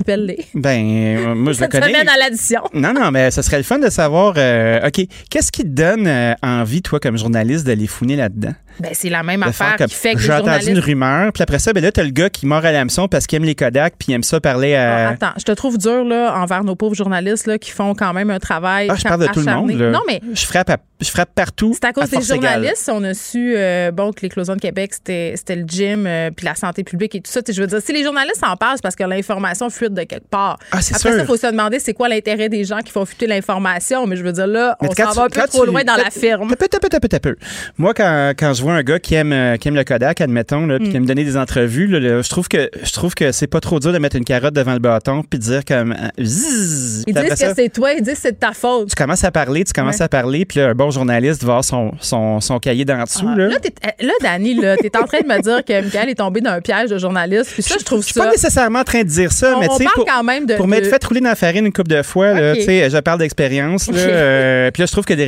Appelle-les. 0.00 0.44
Ben, 0.54 1.16
euh, 1.18 1.34
moi, 1.34 1.52
je 1.52 1.58
le 1.58 1.64
Cette 1.64 1.72
connais. 1.72 1.86
semaine 1.92 2.08
à 2.08 2.16
l'addition. 2.16 2.60
Non, 2.72 2.92
non, 2.92 3.10
mais 3.10 3.30
ce 3.30 3.42
serait 3.42 3.56
le 3.58 3.62
fun 3.64 3.78
de 3.78 3.90
savoir, 3.90 4.34
euh, 4.36 4.86
OK, 4.86 5.00
qu'est-ce 5.30 5.50
qui 5.52 5.62
te 5.62 5.68
donne 5.68 6.06
euh, 6.06 6.34
envie, 6.42 6.82
toi, 6.82 7.00
comme 7.00 7.18
journaliste, 7.18 7.66
d'aller 7.66 7.86
fouiner 7.86 8.16
là-dedans? 8.16 8.54
Ben, 8.80 8.90
c'est 8.92 9.08
la 9.10 9.24
même 9.24 9.40
De 9.40 9.46
affaire 9.48 9.74
qui 9.74 9.92
fait 9.92 10.12
que 10.14 10.20
J'ai 10.20 10.32
entendu 10.32 10.68
une 10.70 10.78
rumeur, 10.78 11.32
puis 11.32 11.42
après 11.42 11.58
ça, 11.58 11.72
ben 11.72 11.82
là, 11.82 11.90
t'as 11.90 12.04
le 12.04 12.10
gars 12.10 12.30
qui 12.30 12.46
mord 12.46 12.64
à 12.64 12.70
l'hameçon 12.70 13.08
parce 13.08 13.26
qu'il 13.26 13.36
aime 13.38 13.44
les 13.44 13.56
Kodak, 13.56 13.94
puis 13.98 14.12
il 14.12 14.14
aime 14.14 14.22
ça 14.22 14.38
parler 14.40 14.76
à... 14.76 15.08
Ah, 15.08 15.10
Attends, 15.10 15.32
je 15.36 15.42
te 15.42 15.50
trouve 15.50 15.78
dur 15.78 16.04
là, 16.04 16.32
envers 16.36 16.62
nos 16.62 16.76
pauvres 16.76 16.94
journalistes 16.94 17.48
là, 17.48 17.58
qui 17.58 17.72
font 17.72 17.96
quand 17.96 18.12
même 18.12 18.30
un 18.30 18.38
travail 18.38 18.86
Ah, 18.88 18.94
je 18.96 19.02
parle 19.02 19.22
de 19.26 19.32
tout 19.32 19.40
le 19.40 19.52
monde, 19.52 19.72
là. 19.72 19.90
Non, 19.90 20.02
mais 20.06 20.20
Je 20.32 20.46
frappe, 20.46 20.70
à- 20.70 20.76
je 21.00 21.08
frappe 21.10 21.30
partout. 21.34 21.72
C'est 21.74 21.88
à 21.88 21.92
cause 21.92 22.08
des 22.08 22.18
égale. 22.18 22.24
journalistes. 22.52 22.88
On 22.94 23.02
a 23.02 23.14
su 23.14 23.54
euh, 23.56 23.90
bon, 23.90 24.12
que 24.12 24.20
l'éclosion 24.22 24.54
de 24.54 24.60
Québec, 24.60 24.92
c'était 24.94 25.56
le 25.56 25.64
gym, 25.66 26.08
puis 26.36 26.46
la 26.46 26.54
santé 26.54 26.84
publique 26.84 27.16
et 27.16 27.20
tout 27.20 27.32
ça. 27.32 27.40
Je 27.48 27.60
veux 27.60 27.66
dire, 27.66 27.80
si 27.82 27.92
les 27.92 28.04
journalistes 28.04 28.44
en 28.46 28.54
parlent, 28.56 28.78
parce 28.80 28.94
que 28.94 29.02
l'information 29.02 29.70
fuite 29.88 29.94
de 29.94 30.02
quelque 30.04 30.28
part. 30.28 30.58
Ah, 30.70 30.76
Après 30.78 30.82
sûr. 30.82 30.98
ça, 30.98 31.16
il 31.18 31.24
faut 31.26 31.36
se 31.36 31.46
demander 31.46 31.78
c'est 31.78 31.94
quoi 31.94 32.08
l'intérêt 32.08 32.48
des 32.48 32.64
gens 32.64 32.78
qui 32.80 32.92
font 32.92 33.04
fuiter 33.04 33.26
l'information. 33.26 34.06
Mais 34.06 34.16
je 34.16 34.22
veux 34.22 34.32
dire, 34.32 34.46
là, 34.46 34.76
Mais 34.80 34.88
on 34.90 34.94
s'en 34.94 35.12
va 35.12 35.24
un 35.24 35.28
peu 35.28 35.40
trop 35.48 35.64
tu- 35.64 35.70
loin 35.70 35.82
dans 35.84 35.96
la 35.96 36.10
firme. 36.10 36.48
Peu, 36.48 36.66
peu, 36.70 36.78
peu, 36.88 37.00
peu, 37.08 37.18
peu. 37.18 37.36
Moi, 37.76 37.94
quand, 37.94 38.32
quand 38.38 38.52
je 38.54 38.62
vois 38.62 38.74
un 38.74 38.82
gars 38.82 38.98
qui 38.98 39.14
aime, 39.14 39.32
euh, 39.32 39.56
qui 39.56 39.68
aime 39.68 39.74
le 39.76 39.84
Kodak, 39.84 40.20
admettons, 40.20 40.66
là, 40.66 40.78
puis 40.78 40.90
qui 40.90 40.96
aime 40.96 41.06
donner 41.06 41.24
des 41.24 41.36
entrevues, 41.36 41.86
là, 41.86 42.00
là, 42.00 42.22
je 42.22 42.28
trouve 42.28 42.48
que 42.48 42.70
je 42.82 42.92
trouve 42.92 43.14
que 43.14 43.32
c'est 43.32 43.46
pas 43.46 43.60
trop 43.60 43.80
dur 43.80 43.92
de 43.92 43.98
mettre 43.98 44.16
une 44.16 44.24
carotte 44.24 44.54
devant 44.54 44.72
le 44.74 44.78
bâton 44.78 45.22
puis 45.28 45.38
de 45.38 45.44
dire 45.44 45.64
comme 45.64 45.92
euh, 45.92 46.22
Zzzz. 46.24 47.04
Ils 47.06 47.14
disent 47.14 47.24
que 47.30 47.36
ça, 47.36 47.54
c'est 47.54 47.68
toi, 47.68 47.92
ils 47.92 48.02
disent 48.02 48.14
que 48.14 48.20
c'est 48.20 48.32
de 48.32 48.36
ta 48.38 48.52
faute. 48.52 48.88
tu 48.90 48.94
commences 48.96 49.24
à 49.24 49.30
parler, 49.30 49.64
tu 49.64 49.72
commences 49.72 49.96
Ouais. 49.98 50.02
à 50.02 50.08
parler, 50.08 50.44
puis 50.44 50.60
là, 50.60 50.68
un 50.68 50.74
bon 50.74 50.90
journaliste 50.90 51.42
va 51.42 51.52
avoir 51.54 51.64
son, 51.64 51.92
son, 52.00 52.40
son 52.40 52.58
cahier 52.58 52.84
d'en 52.84 53.02
dessous. 53.02 53.26
Ah, 53.28 53.36
là. 53.36 53.48
là, 53.48 53.56
euh, 53.56 53.88
là, 54.06 54.12
Dani, 54.22 54.54
là, 54.54 54.76
t'es 54.76 54.90
en 54.96 55.04
train 55.04 55.20
de 55.20 55.26
me 55.26 55.40
dire 55.40 55.64
que 55.64 55.82
Michael 55.82 56.08
est 56.10 56.14
tombé 56.14 56.40
dans 56.40 56.50
un 56.52 56.60
piège 56.60 56.90
de 56.90 56.98
journaliste. 56.98 57.52
Puis 57.52 57.62
ça, 57.62 57.76
je 57.78 57.84
trouve 57.84 58.00
Je 58.00 58.06
suis 58.06 58.14
ça. 58.14 58.24
pas 58.24 58.30
nécessairement 58.30 58.80
en 58.80 58.84
train 58.84 59.02
de 59.02 59.08
dire 59.08 59.32
ça, 59.32 59.54
On- 59.56 59.60
mais 59.60 59.68
tu 59.68 59.77
parle 59.84 59.94
pour, 59.94 60.06
quand 60.06 60.22
même 60.24 60.46
de- 60.46 60.54
pour 60.54 60.66
de- 60.66 60.70
m'être 60.70 60.88
fait 60.88 61.04
rouler 61.04 61.20
dans 61.20 61.28
la 61.30 61.34
farine 61.36 61.66
une 61.66 61.72
couple 61.72 61.90
de 61.90 62.02
fois, 62.02 62.32
là, 62.34 62.52
Ok. 62.52 62.58
tu 62.58 62.64
sais, 62.64 62.90
je 62.90 62.98
parle 62.98 63.18
d'expérience. 63.18 63.88
euh, 63.92 64.70
puis 64.70 64.82
là, 64.82 64.86
je 64.86 64.92
trouve 64.92 65.04
que 65.04 65.14
les 65.14 65.24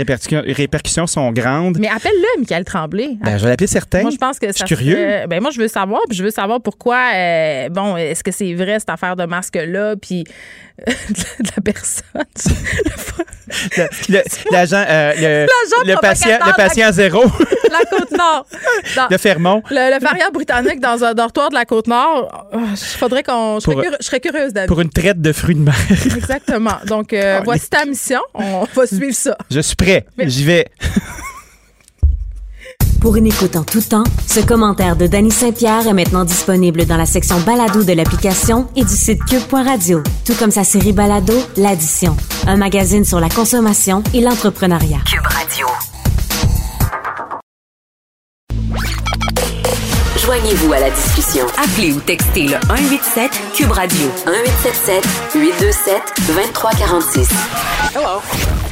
répercussions, 0.53 1.07
sont 1.07 1.33
grandes. 1.33 1.79
Mais 1.81 1.89
appelle-le, 1.89 2.41
Michael 2.41 2.65
Tremblay. 2.65 3.11
Ben, 3.23 3.37
je 3.39 3.45
vais 3.45 3.51
l'appeler 3.51 3.67
certain. 3.67 4.03
Moi, 4.03 4.11
je 4.11 4.17
pense 4.17 4.39
que 4.39 4.47
ça 4.53 4.53
Je 4.53 4.67
suis 4.67 4.77
curieux. 4.77 4.95
serait- 4.97 5.27
ben, 5.29 5.41
moi, 5.41 5.51
je 5.51 5.61
veux 5.61 5.69
savoir, 5.69 6.01
puis 6.09 6.17
je 6.17 6.23
veux 6.23 6.31
savoir 6.31 6.61
pourquoi. 6.61 6.99
euh, 7.15 7.69
bon, 7.69 7.97
est-ce 7.97 8.23
que 8.25 8.31
c'est 8.33 8.55
vrai 8.55 8.79
cette 8.79 8.91
affaire 8.91 9.17
de 9.17 9.25
masque-là, 9.25 9.95
puis 10.01 10.25
de 11.11 11.51
la 11.57 11.62
personne. 11.62 12.24
L'agent, 14.51 14.85
euh, 14.89 15.47
le, 15.85 16.01
patient, 16.01 16.39
le 16.44 16.57
patient 16.57 16.93
zéro. 16.93 17.24
La 17.70 17.85
Côte-Nord. 17.85 18.47
Le 19.11 19.19
Fermont. 19.19 19.62
Le, 19.70 20.01
variant 20.01 20.31
britannique 20.32 20.81
dans 20.81 21.05
un 21.05 21.15
dortoir 21.15 21.51
de 21.51 21.55
la 21.55 21.65
Côte-Nord. 21.65 22.48
Oh, 22.52 22.59
faudrait 22.77 23.23
qu'on. 23.23 23.59
Je, 23.61 23.70
serais 24.01 24.20
curieuse 24.20 24.52
d'aller. 24.52 24.66
Pour 24.66 24.81
une 24.81 24.90
traite 24.90 25.20
de 25.20 25.32
fruits 25.32 25.55
de 25.55 25.61
mer. 25.61 25.74
Exactement. 25.90 26.78
Donc, 26.86 27.12
euh, 27.12 27.39
ah, 27.39 27.43
voici 27.44 27.69
ta 27.69 27.85
mission. 27.85 28.20
On 28.35 28.66
va 28.74 28.86
suivre 28.86 29.15
ça. 29.15 29.36
Je 29.51 29.61
suis 29.61 29.77
prêt. 29.77 30.07
J'y 30.19 30.44
vais. 30.44 30.66
Pour 33.01 33.17
une 33.17 33.27
écoute 33.27 33.57
en 33.57 33.65
tout 33.65 33.81
temps, 33.81 34.05
ce 34.27 34.41
commentaire 34.41 34.95
de 34.95 35.07
Danny 35.07 35.31
Saint-Pierre 35.31 35.87
est 35.87 35.95
maintenant 35.95 36.27
disponible 36.27 36.85
dans 36.85 36.99
la 36.99 37.07
section 37.07 37.41
balado 37.41 37.83
de 37.83 37.95
l'application 37.95 38.69
et 38.77 38.85
du 38.85 38.95
site 38.95 39.25
cube.radio, 39.25 40.03
tout 40.27 40.35
comme 40.35 40.51
sa 40.51 40.65
série 40.65 40.93
balado 40.93 41.33
L'Addition, 41.57 42.15
un 42.47 42.57
magazine 42.57 43.07
sur 43.07 43.19
la 43.19 43.31
consommation 43.31 44.03
et 44.13 44.21
l'entrepreneuriat. 44.21 44.99
Cube 45.07 45.27
Radio. 45.27 45.67
Joignez-vous 50.19 50.73
à 50.75 50.81
la 50.81 50.91
discussion. 50.91 51.47
Appelez 51.57 51.95
ou 51.95 52.01
textez 52.01 52.49
le 52.49 52.59
187 52.69 53.31
Cube 53.55 53.71
Radio 53.71 54.09
1877 54.27 55.05
827 55.37 56.03
2346. 56.27 57.31
Hello. 57.95 58.21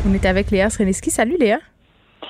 On 0.07 0.13
est 0.13 0.27
avec 0.27 0.51
Léa 0.51 0.69
Sreneski. 0.69 1.11
Salut 1.11 1.39
Léa. 1.41 1.61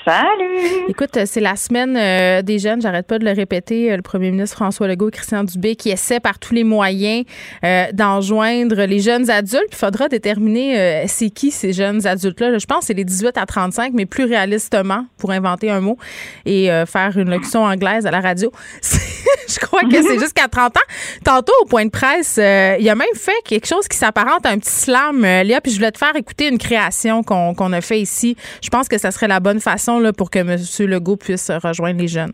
Salut! 0.05 0.87
Écoute, 0.89 1.19
c'est 1.27 1.41
la 1.41 1.57
semaine 1.57 1.97
euh, 1.97 2.43
des 2.43 2.59
jeunes, 2.59 2.81
j'arrête 2.81 3.07
pas 3.07 3.19
de 3.19 3.25
le 3.25 3.33
répéter, 3.33 3.93
euh, 3.93 3.97
le 3.97 4.03
premier 4.03 4.31
ministre 4.31 4.57
François 4.57 4.89
Legault 4.89 5.09
et 5.09 5.13
Christian 5.13 5.45
Dubé 5.45 5.77
qui 5.77 5.91
essaie 5.91 6.21
par 6.21 6.39
tous 6.39 6.55
les 6.55 6.65
moyens 6.65 7.25
euh, 7.65 7.87
d'enjoindre 7.93 8.85
les 8.85 9.01
jeunes 9.01 9.31
adultes. 9.31 9.69
Il 9.73 9.77
faudra 9.77 10.09
déterminer 10.09 11.05
c'est 11.07 11.31
qui 11.31 11.51
ces 11.51 11.73
jeunes 11.73 12.07
adultes-là. 12.07 12.59
Je 12.59 12.67
pense 12.67 12.81
que 12.81 12.87
c'est 12.87 12.95
les 12.95 13.05
18 13.05 13.37
à 13.37 13.47
35, 13.47 13.93
mais 13.95 14.07
plus 14.07 14.25
réalistement, 14.25 15.07
pour 15.19 15.31
inventer 15.31 15.71
un 15.71 15.81
mot 15.81 15.99
et 16.47 16.69
faire 16.87 17.17
une 17.17 17.31
locution 17.31 17.65
anglaise 17.65 18.07
à 18.07 18.11
la 18.11 18.21
radio. 18.21 18.53
je 19.49 19.59
crois 19.59 19.83
que 19.83 20.03
c'est 20.03 20.19
jusqu'à 20.19 20.49
30 20.49 20.77
ans. 20.77 20.81
Tantôt, 21.25 21.53
au 21.63 21.65
point 21.67 21.85
de 21.85 21.91
presse, 21.91 22.37
il 22.37 22.89
a 22.89 22.95
même 22.95 23.07
fait 23.15 23.41
quelque 23.45 23.67
chose 23.67 23.89
qui 23.89 23.97
s'apparente 23.97 24.45
à 24.47 24.51
un 24.51 24.59
petit 24.59 24.71
slam, 24.71 25.23
Léa, 25.23 25.61
puis 25.61 25.73
je 25.73 25.77
voulais 25.77 25.93
te 25.93 25.99
faire 25.99 26.17
écouter 26.17 26.49
une 26.49 26.59
création 26.59 27.23
qu'on 27.23 27.73
a 27.73 27.81
fait 27.81 28.01
ici. 28.01 28.37
Je 28.63 28.69
pense 28.69 28.89
que 28.89 28.99
ça 28.99 29.11
serait 29.11 29.29
la 29.29 29.41
bonne 29.41 29.61
façon 29.61 30.03
pour 30.17 30.31
que 30.31 30.39
M. 30.39 30.57
Legault 30.89 31.17
puisse 31.17 31.51
rejoindre 31.51 32.01
les 32.01 32.09
jeunes? 32.09 32.33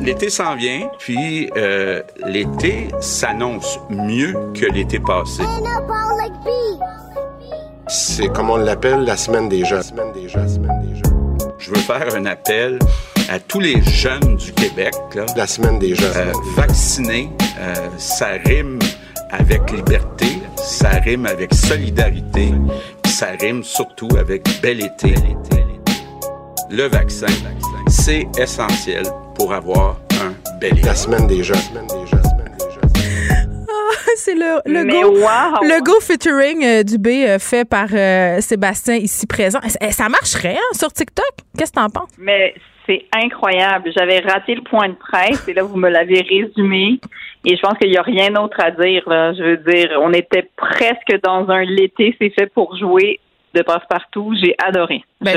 L'été 0.00 0.30
s'en 0.30 0.56
vient, 0.56 0.88
puis 0.98 1.50
euh, 1.56 2.02
l'été 2.26 2.88
s'annonce 3.00 3.78
mieux 3.90 4.34
que 4.54 4.66
l'été 4.66 4.98
passé. 4.98 5.42
C'est 7.88 8.28
comme 8.28 8.50
on 8.50 8.56
l'appelle 8.56 9.00
la 9.04 9.16
semaine 9.16 9.48
des 9.48 9.64
jeunes. 9.64 9.82
Je 11.58 11.70
veux 11.70 11.80
faire 11.80 12.14
un 12.14 12.26
appel 12.26 12.78
à 13.28 13.38
tous 13.40 13.60
les 13.60 13.82
jeunes 13.82 14.36
du 14.36 14.52
Québec. 14.52 14.94
la 15.36 15.46
semaine 15.46 15.78
des 15.78 15.94
jeunes. 15.94 16.12
Euh, 16.16 16.32
vaccinés, 16.56 17.30
euh, 17.58 17.74
ça 17.98 18.30
rime 18.44 18.78
avec 19.30 19.70
liberté, 19.72 20.26
ça 20.56 20.90
rime 20.90 21.26
avec 21.26 21.52
solidarité, 21.52 22.52
ça 23.04 23.28
rime 23.40 23.62
surtout 23.64 24.08
avec 24.16 24.42
bel 24.62 24.84
été 24.84 25.14
le 26.70 26.88
vaccin, 26.88 27.26
c'est 27.88 28.26
essentiel 28.38 29.04
pour 29.36 29.52
avoir 29.52 30.00
un 30.20 30.34
bel 30.58 30.74
La 30.84 30.94
semaine 30.94 31.26
déjà. 31.26 31.54
Ah, 33.68 34.10
c'est 34.16 34.34
le, 34.34 34.60
le, 34.66 34.84
go, 34.84 35.14
le 35.62 35.84
go 35.84 36.00
featuring 36.00 36.64
euh, 36.64 36.82
du 36.82 36.98
B 36.98 37.08
euh, 37.08 37.38
fait 37.38 37.64
par 37.64 37.88
euh, 37.92 38.40
Sébastien 38.40 38.96
ici 38.96 39.26
présent. 39.26 39.60
Ça 39.90 40.08
marcherait 40.08 40.56
hein, 40.56 40.76
sur 40.76 40.92
TikTok? 40.92 41.24
Qu'est-ce 41.56 41.70
que 41.70 41.76
t'en 41.76 41.88
penses? 41.88 42.10
Mais 42.18 42.54
c'est 42.86 43.04
incroyable. 43.12 43.90
J'avais 43.96 44.20
raté 44.20 44.54
le 44.54 44.62
point 44.62 44.88
de 44.88 44.94
presse 44.94 45.46
et 45.48 45.54
là, 45.54 45.62
vous 45.62 45.76
me 45.76 45.88
l'avez 45.88 46.20
résumé. 46.20 47.00
Et 47.44 47.56
je 47.56 47.60
pense 47.60 47.78
qu'il 47.78 47.90
n'y 47.90 47.96
a 47.96 48.02
rien 48.02 48.30
d'autre 48.30 48.60
à 48.60 48.70
dire. 48.70 49.02
Je 49.06 49.42
veux 49.42 49.56
dire, 49.58 49.98
on 50.00 50.12
était 50.12 50.48
presque 50.56 51.20
dans 51.22 51.48
un 51.48 51.64
l'été, 51.64 52.16
c'est 52.20 52.30
fait 52.30 52.46
pour 52.46 52.76
jouer 52.76 53.20
de 53.56 53.62
passe-partout. 53.62 54.34
J'ai 54.40 54.54
adoré. 54.64 55.02
Ben, 55.22 55.34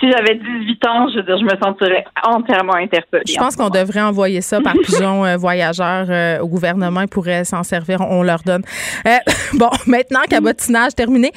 si 0.00 0.10
j'avais 0.10 0.36
18 0.36 0.86
ans, 0.86 1.08
je, 1.14 1.20
je 1.20 1.44
me 1.44 1.62
sentirais 1.62 2.04
entièrement 2.24 2.74
interpellée. 2.74 3.24
Je 3.28 3.36
pense 3.36 3.56
qu'on 3.56 3.68
devrait 3.68 4.00
envoyer 4.00 4.40
ça 4.40 4.60
par 4.60 4.72
pigeon 4.84 5.24
euh, 5.24 5.36
voyageur 5.36 6.06
euh, 6.08 6.40
au 6.40 6.48
gouvernement. 6.48 7.02
Ils 7.02 7.08
pourraient 7.08 7.44
s'en 7.44 7.62
servir. 7.62 8.00
On, 8.00 8.22
leur 8.22 8.40
donne. 8.42 8.62
Euh, 9.06 9.10
bon, 9.54 9.68
maintenant, 9.86 10.20
cabotinage 10.28 10.94
terminé. 10.94 11.30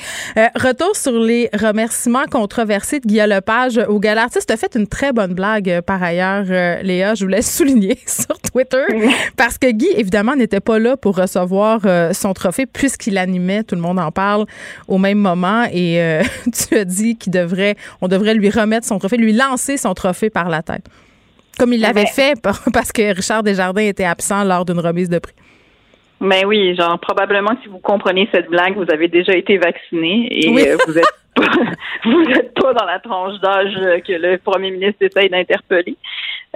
retour 0.55 0.95
sur 0.95 1.11
les 1.11 1.49
remerciements 1.53 2.25
controversés 2.31 3.01
de 3.01 3.07
Guillaume 3.07 3.29
Lepage 3.29 3.77
au 3.89 3.99
Gala 3.99 4.23
Artiste. 4.23 4.47
Tu 4.47 4.53
as 4.53 4.57
fait 4.57 4.75
une 4.75 4.87
très 4.87 5.11
bonne 5.11 5.33
blague 5.33 5.81
par 5.81 6.01
ailleurs, 6.01 6.45
Léa. 6.83 7.13
Je 7.15 7.25
voulais 7.25 7.41
souligner 7.41 7.97
sur 8.07 8.39
Twitter 8.39 8.85
parce 9.35 9.57
que 9.57 9.69
Guy, 9.69 9.89
évidemment, 9.97 10.35
n'était 10.35 10.61
pas 10.61 10.79
là 10.79 10.95
pour 10.95 11.17
recevoir 11.17 11.81
son 12.13 12.33
trophée 12.33 12.65
puisqu'il 12.65 13.17
animait, 13.17 13.63
tout 13.63 13.75
le 13.75 13.81
monde 13.81 13.99
en 13.99 14.11
parle, 14.11 14.45
au 14.87 14.97
même 14.97 15.17
moment. 15.17 15.65
Et 15.73 16.20
tu 16.69 16.75
as 16.75 16.85
dit 16.85 17.17
qu'il 17.17 17.31
devrait, 17.31 17.75
on 18.01 18.07
devrait 18.07 18.33
lui 18.33 18.49
remettre 18.49 18.87
son 18.87 18.99
trophée, 18.99 19.17
lui 19.17 19.33
lancer 19.33 19.77
son 19.77 19.93
trophée 19.93 20.29
par 20.29 20.49
la 20.49 20.61
tête. 20.61 20.85
Comme 21.57 21.73
il 21.73 21.81
l'avait 21.81 22.05
fait 22.05 22.39
parce 22.73 22.91
que 22.91 23.13
Richard 23.13 23.43
Desjardins 23.43 23.81
était 23.81 24.05
absent 24.05 24.43
lors 24.43 24.65
d'une 24.65 24.79
remise 24.79 25.09
de 25.09 25.19
prix. 25.19 25.33
Mais 26.19 26.41
ben 26.41 26.47
oui, 26.47 26.75
genre 26.75 26.99
probablement 26.99 27.51
si 27.63 27.67
vous 27.67 27.79
comprenez 27.79 28.29
cette 28.31 28.47
blague, 28.47 28.75
vous 28.75 28.91
avez 28.91 29.07
déjà 29.07 29.35
été 29.35 29.57
vacciné 29.57 30.27
et 30.29 30.49
euh, 30.49 30.77
vous 30.85 30.97
êtes 30.97 31.05
pas, 31.35 31.51
vous 32.05 32.23
êtes 32.35 32.53
pas 32.53 32.73
dans 32.73 32.85
la 32.85 32.99
tranche 32.99 33.39
d'âge 33.39 33.73
que 34.05 34.13
le 34.13 34.37
premier 34.37 34.69
ministre 34.69 35.01
essaye 35.01 35.29
d'interpeller. 35.29 35.97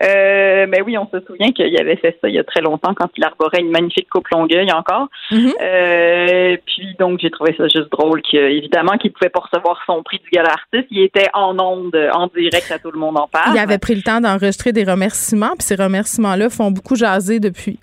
Euh, 0.03 0.65
mais 0.67 0.81
oui, 0.81 0.97
on 0.97 1.07
se 1.07 1.25
souvient 1.25 1.51
qu'il 1.51 1.79
avait 1.79 1.95
fait 1.95 2.17
ça 2.21 2.27
il 2.27 2.35
y 2.35 2.39
a 2.39 2.43
très 2.43 2.61
longtemps 2.61 2.93
quand 2.93 3.09
il 3.17 3.23
arborait 3.23 3.61
une 3.61 3.71
magnifique 3.71 4.09
coupe 4.09 4.27
longueuil 4.29 4.71
encore. 4.71 5.07
Mm-hmm. 5.31 5.53
euh, 5.61 6.57
puis 6.65 6.95
donc 6.99 7.19
j'ai 7.21 7.29
trouvé 7.29 7.55
ça 7.57 7.63
juste 7.67 7.91
drôle 7.91 8.21
qu'évidemment 8.21 8.97
qu'il 8.97 9.13
pouvait 9.13 9.29
pas 9.29 9.39
recevoir 9.39 9.81
son 9.85 10.03
prix 10.03 10.19
du 10.19 10.29
gala 10.31 10.49
artiste. 10.49 10.87
Il 10.91 11.01
était 11.01 11.29
en 11.33 11.57
onde, 11.59 11.95
en 12.13 12.27
direct 12.27 12.71
à 12.71 12.79
tout 12.79 12.91
le 12.91 12.99
monde 12.99 13.17
en 13.17 13.27
parle. 13.27 13.55
Il 13.55 13.59
avait 13.59 13.77
pris 13.77 13.95
le 13.95 14.01
temps 14.01 14.19
d'enregistrer 14.19 14.73
des 14.73 14.83
remerciements, 14.83 15.53
puis 15.57 15.63
ces 15.63 15.75
remerciements-là 15.75 16.49
font 16.49 16.71
beaucoup 16.71 16.95
jaser 16.95 17.39
depuis. 17.39 17.79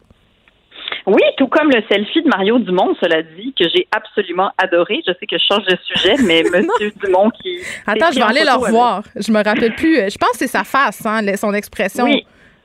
Oui, 1.06 1.22
tout 1.36 1.48
comme 1.48 1.70
le 1.70 1.82
selfie 1.90 2.22
de 2.22 2.28
Mario 2.28 2.58
Dumont, 2.58 2.94
cela 3.00 3.22
dit, 3.22 3.52
que 3.58 3.64
j'ai 3.68 3.88
absolument 3.90 4.50
adoré. 4.56 5.02
Je 5.06 5.12
sais 5.18 5.26
que 5.26 5.36
je 5.36 5.44
change 5.48 5.64
de 5.64 5.76
sujet, 5.84 6.14
mais 6.24 6.42
Monsieur 6.52 6.92
Dumont 7.02 7.30
qui. 7.30 7.58
Attends, 7.86 8.12
je 8.12 8.16
vais 8.16 8.22
aller 8.22 8.44
le 8.44 8.56
revoir. 8.56 9.02
Je 9.16 9.32
me 9.32 9.42
rappelle 9.42 9.74
plus. 9.74 9.96
Je 9.96 10.18
pense 10.18 10.32
que 10.32 10.38
c'est 10.38 10.46
sa 10.46 10.64
face, 10.64 11.04
hein, 11.06 11.20
son 11.36 11.54
expression. 11.54 12.04
Oui. 12.04 12.24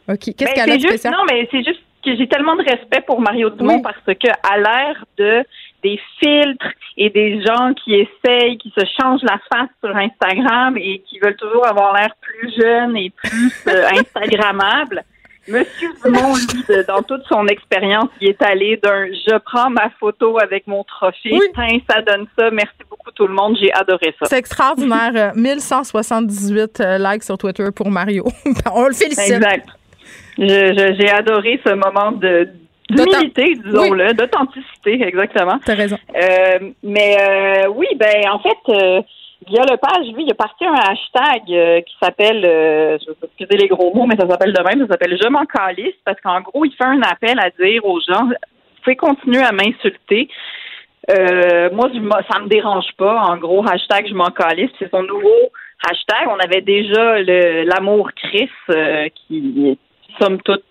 OK. 0.10 0.20
Qu'est-ce 0.20 0.46
ben, 0.46 0.54
qu'elle 0.54 0.72
a 0.72 0.78
de 0.78 0.82
spécial? 0.82 1.14
Non, 1.14 1.26
mais 1.30 1.48
c'est 1.52 1.64
juste 1.64 1.82
que 2.06 2.16
j'ai 2.16 2.28
tellement 2.28 2.56
de 2.56 2.64
respect 2.64 3.02
pour 3.06 3.20
Mario 3.20 3.50
Dumont 3.50 3.82
parce 3.82 3.98
que 4.06 4.28
à 4.44 4.58
l'ère 4.58 5.06
de 5.18 5.44
des 5.84 6.00
filtres 6.20 6.74
et 6.98 7.10
des 7.10 7.42
gens 7.44 7.74
qui 7.74 7.94
essayent, 7.94 8.58
qui 8.58 8.74
se 8.76 8.84
changent 9.00 9.24
la 9.24 9.40
face 9.52 9.70
sur 9.84 9.96
Instagram 9.96 10.76
et 10.78 11.04
qui 11.08 11.20
veulent 11.20 11.36
toujours 11.36 11.68
avoir 11.68 11.94
l'air 11.94 12.10
plus 12.20 12.52
jeune 12.60 12.98
et 12.98 13.12
plus 13.12 13.54
euh, 13.68 13.86
Instagrammable. 14.00 15.04
Monsieur 15.48 15.90
Dumont, 16.04 16.36
lui, 16.36 16.86
dans 16.88 17.02
toute 17.04 17.24
son 17.30 17.48
expérience, 17.48 18.10
il 18.22 18.30
est 18.30 18.42
allé 18.42 18.78
d'un 18.78 19.06
je 19.08 19.38
prends 19.40 19.70
ma 19.70 19.90
photo 20.00 20.40
avec 20.40 20.68
mon 20.68 20.84
trophée, 20.84 21.40
ça 21.90 22.02
donne 22.02 22.28
ça, 22.38 22.52
merci 22.52 22.76
beaucoup 22.90 23.12
tout 23.12 23.28
le 23.28 23.34
monde, 23.34 23.58
j'ai 23.60 23.72
adoré 23.74 24.14
ça. 24.20 24.28
C'est 24.28 24.38
extraordinaire. 24.38 25.34
1178 25.36 26.80
euh, 26.80 26.98
likes 26.98 27.24
sur 27.24 27.38
Twitter 27.38 27.68
pour 27.76 27.90
Mario. 27.90 28.26
On 28.74 28.88
le 28.88 28.94
félicite. 28.94 29.36
Exact. 29.36 29.68
J'ai 30.38 31.10
adoré 31.10 31.60
ce 31.66 31.74
moment 31.74 32.12
de 32.12 32.48
d'humilité, 32.90 33.54
disons-le, 33.66 34.14
d'authenticité, 34.14 35.02
exactement. 35.06 35.60
T'as 35.66 35.76
raison. 35.76 35.98
Euh, 36.16 36.70
mais 36.84 37.18
euh, 37.20 37.68
oui, 37.76 37.88
ben 37.98 38.30
en 38.32 38.40
fait, 38.40 39.04
le 39.46 39.78
page, 39.78 40.14
lui, 40.14 40.24
il 40.24 40.32
a 40.32 40.36
parti 40.36 40.66
un 40.66 40.74
hashtag 40.74 41.44
euh, 41.50 41.82
qui 41.82 41.96
s'appelle, 42.02 42.44
euh, 42.46 42.98
je 43.00 43.12
vais 43.12 43.18
excuser 43.24 43.58
les 43.58 43.68
gros 43.68 43.94
mots, 43.94 44.06
mais 44.06 44.16
ça 44.16 44.28
s'appelle 44.28 44.54
de 44.54 44.62
même, 44.62 44.82
ça 44.82 44.94
s'appelle 44.94 45.18
Je 45.22 45.28
m'en 45.28 45.46
calisse, 45.46 45.96
parce 46.06 46.20
qu'en 46.22 46.42
gros, 46.42 46.66
il 46.66 46.74
fait 46.74 46.86
un 46.86 47.02
appel 47.02 47.40
à 47.40 47.50
dire 47.50 47.86
aux 47.86 48.00
gens, 48.02 48.26
vous 48.26 48.84
pouvez 48.84 48.96
continuer 48.96 49.44
à 49.44 49.52
m'insulter. 49.52 50.30
Euh, 51.10 51.70
moi, 51.72 51.90
ça 52.30 52.40
me 52.40 52.48
dérange 52.48 52.92
pas. 52.98 53.22
En 53.22 53.38
gros, 53.38 53.64
hashtag 53.68 54.08
Je 54.08 54.14
m'en 54.14 54.32
calisse, 54.32 54.72
c'est 54.80 54.92
son 54.92 55.04
nouveau 55.04 55.52
hashtag. 55.90 56.28
On 56.28 56.40
avait 56.40 56.62
déjà 56.62 57.22
l'amour 57.22 58.10
Chris 58.16 58.50
qui, 59.16 59.78
somme 60.20 60.42
toute, 60.42 60.64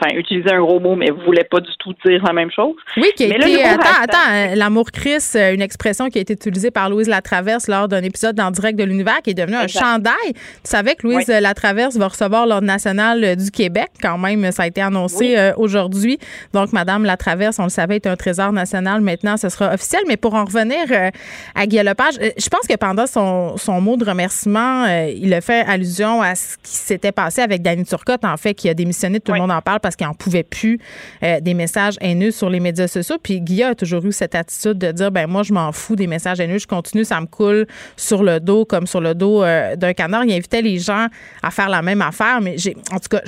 enfin, 0.00 0.14
utiliser 0.16 0.52
un 0.52 0.60
gros 0.60 0.80
mot, 0.80 0.94
mais 0.94 1.10
voulait 1.10 1.44
pas 1.44 1.60
du 1.60 1.70
tout 1.78 1.94
dire 2.04 2.22
la 2.24 2.32
même 2.32 2.50
chose. 2.50 2.74
Oui, 2.96 3.08
qui 3.16 3.24
a 3.24 3.36
été, 3.36 3.64
attends, 3.64 4.02
attends, 4.02 4.18
hein, 4.28 4.54
l'amour 4.54 4.90
Chris, 4.92 5.24
euh, 5.34 5.54
une 5.54 5.62
expression 5.62 6.08
qui 6.08 6.18
a 6.18 6.20
été 6.20 6.34
utilisée 6.34 6.70
par 6.70 6.90
Louise 6.90 7.08
Latraverse 7.08 7.68
lors 7.68 7.88
d'un 7.88 8.02
épisode 8.02 8.38
en 8.40 8.50
direct 8.50 8.78
de 8.78 8.84
l'univers 8.84 9.22
qui 9.22 9.30
est 9.30 9.34
devenu 9.34 9.56
un 9.56 9.66
chandail. 9.66 10.32
Tu 10.32 10.40
savais 10.64 10.94
que 10.94 11.06
Louise 11.06 11.28
Latraverse 11.28 11.96
va 11.96 12.08
recevoir 12.08 12.46
l'ordre 12.46 12.66
national 12.66 13.36
du 13.36 13.50
Québec, 13.50 13.90
quand 14.02 14.18
même, 14.18 14.50
ça 14.52 14.64
a 14.64 14.66
été 14.66 14.80
annoncé 14.80 15.36
euh, 15.36 15.52
aujourd'hui. 15.56 16.18
Donc, 16.52 16.72
Madame 16.72 17.04
Latraverse, 17.04 17.58
on 17.58 17.64
le 17.64 17.68
savait, 17.68 17.96
est 17.96 18.06
un 18.06 18.16
trésor 18.16 18.52
national. 18.52 19.00
Maintenant, 19.00 19.36
ce 19.36 19.48
sera 19.48 19.72
officiel. 19.74 20.02
Mais 20.06 20.16
pour 20.16 20.34
en 20.34 20.44
revenir 20.44 20.84
euh, 20.90 21.10
à 21.54 21.66
Guy 21.66 21.82
Lepage, 21.82 22.14
je 22.20 22.48
pense 22.48 22.66
que 22.68 22.76
pendant 22.76 23.06
son, 23.06 23.56
son 23.56 23.80
mot 23.80 23.96
de 23.96 24.04
remerciement, 24.04 24.86
il 24.86 25.32
a 25.34 25.40
fait 25.40 25.64
allusion 25.66 26.22
à 26.22 26.34
ce 26.34 26.56
qui 26.56 26.76
s'était 26.76 27.12
passé 27.12 27.42
avec 27.42 27.62
Danny 27.62 27.84
Turcotte, 27.84 28.24
en 28.24 28.36
fait, 28.36 28.54
qui 28.54 28.68
a 28.68 28.74
démissionné, 28.74 29.20
tout 29.20 29.32
le 29.32 29.38
monde 29.38 29.50
en 29.50 29.60
parle 29.60 29.80
parce 29.86 29.94
qu'il 29.94 30.04
n'en 30.04 30.14
pouvait 30.14 30.42
plus 30.42 30.80
euh, 31.22 31.38
des 31.38 31.54
messages 31.54 31.94
haineux 32.00 32.32
sur 32.32 32.50
les 32.50 32.58
médias 32.58 32.88
sociaux. 32.88 33.18
Puis 33.22 33.40
Guilla 33.40 33.68
a 33.68 33.74
toujours 33.76 34.04
eu 34.04 34.10
cette 34.10 34.34
attitude 34.34 34.78
de 34.78 34.90
dire 34.90 35.12
ben 35.12 35.28
moi 35.28 35.44
je 35.44 35.52
m'en 35.52 35.70
fous 35.70 35.94
des 35.94 36.08
messages 36.08 36.40
haineux, 36.40 36.58
je 36.58 36.66
continue, 36.66 37.04
ça 37.04 37.20
me 37.20 37.26
coule 37.26 37.68
sur 37.96 38.24
le 38.24 38.40
dos 38.40 38.64
comme 38.64 38.88
sur 38.88 39.00
le 39.00 39.14
dos 39.14 39.44
euh, 39.44 39.76
d'un 39.76 39.92
canard. 39.92 40.24
Il 40.24 40.32
invitait 40.32 40.60
les 40.60 40.80
gens 40.80 41.06
à 41.40 41.52
faire 41.52 41.68
la 41.68 41.82
même 41.82 42.02
affaire, 42.02 42.40
mais 42.40 42.58
j'ai 42.58 42.76
en 42.90 42.98
tout 42.98 43.08
cas 43.08 43.20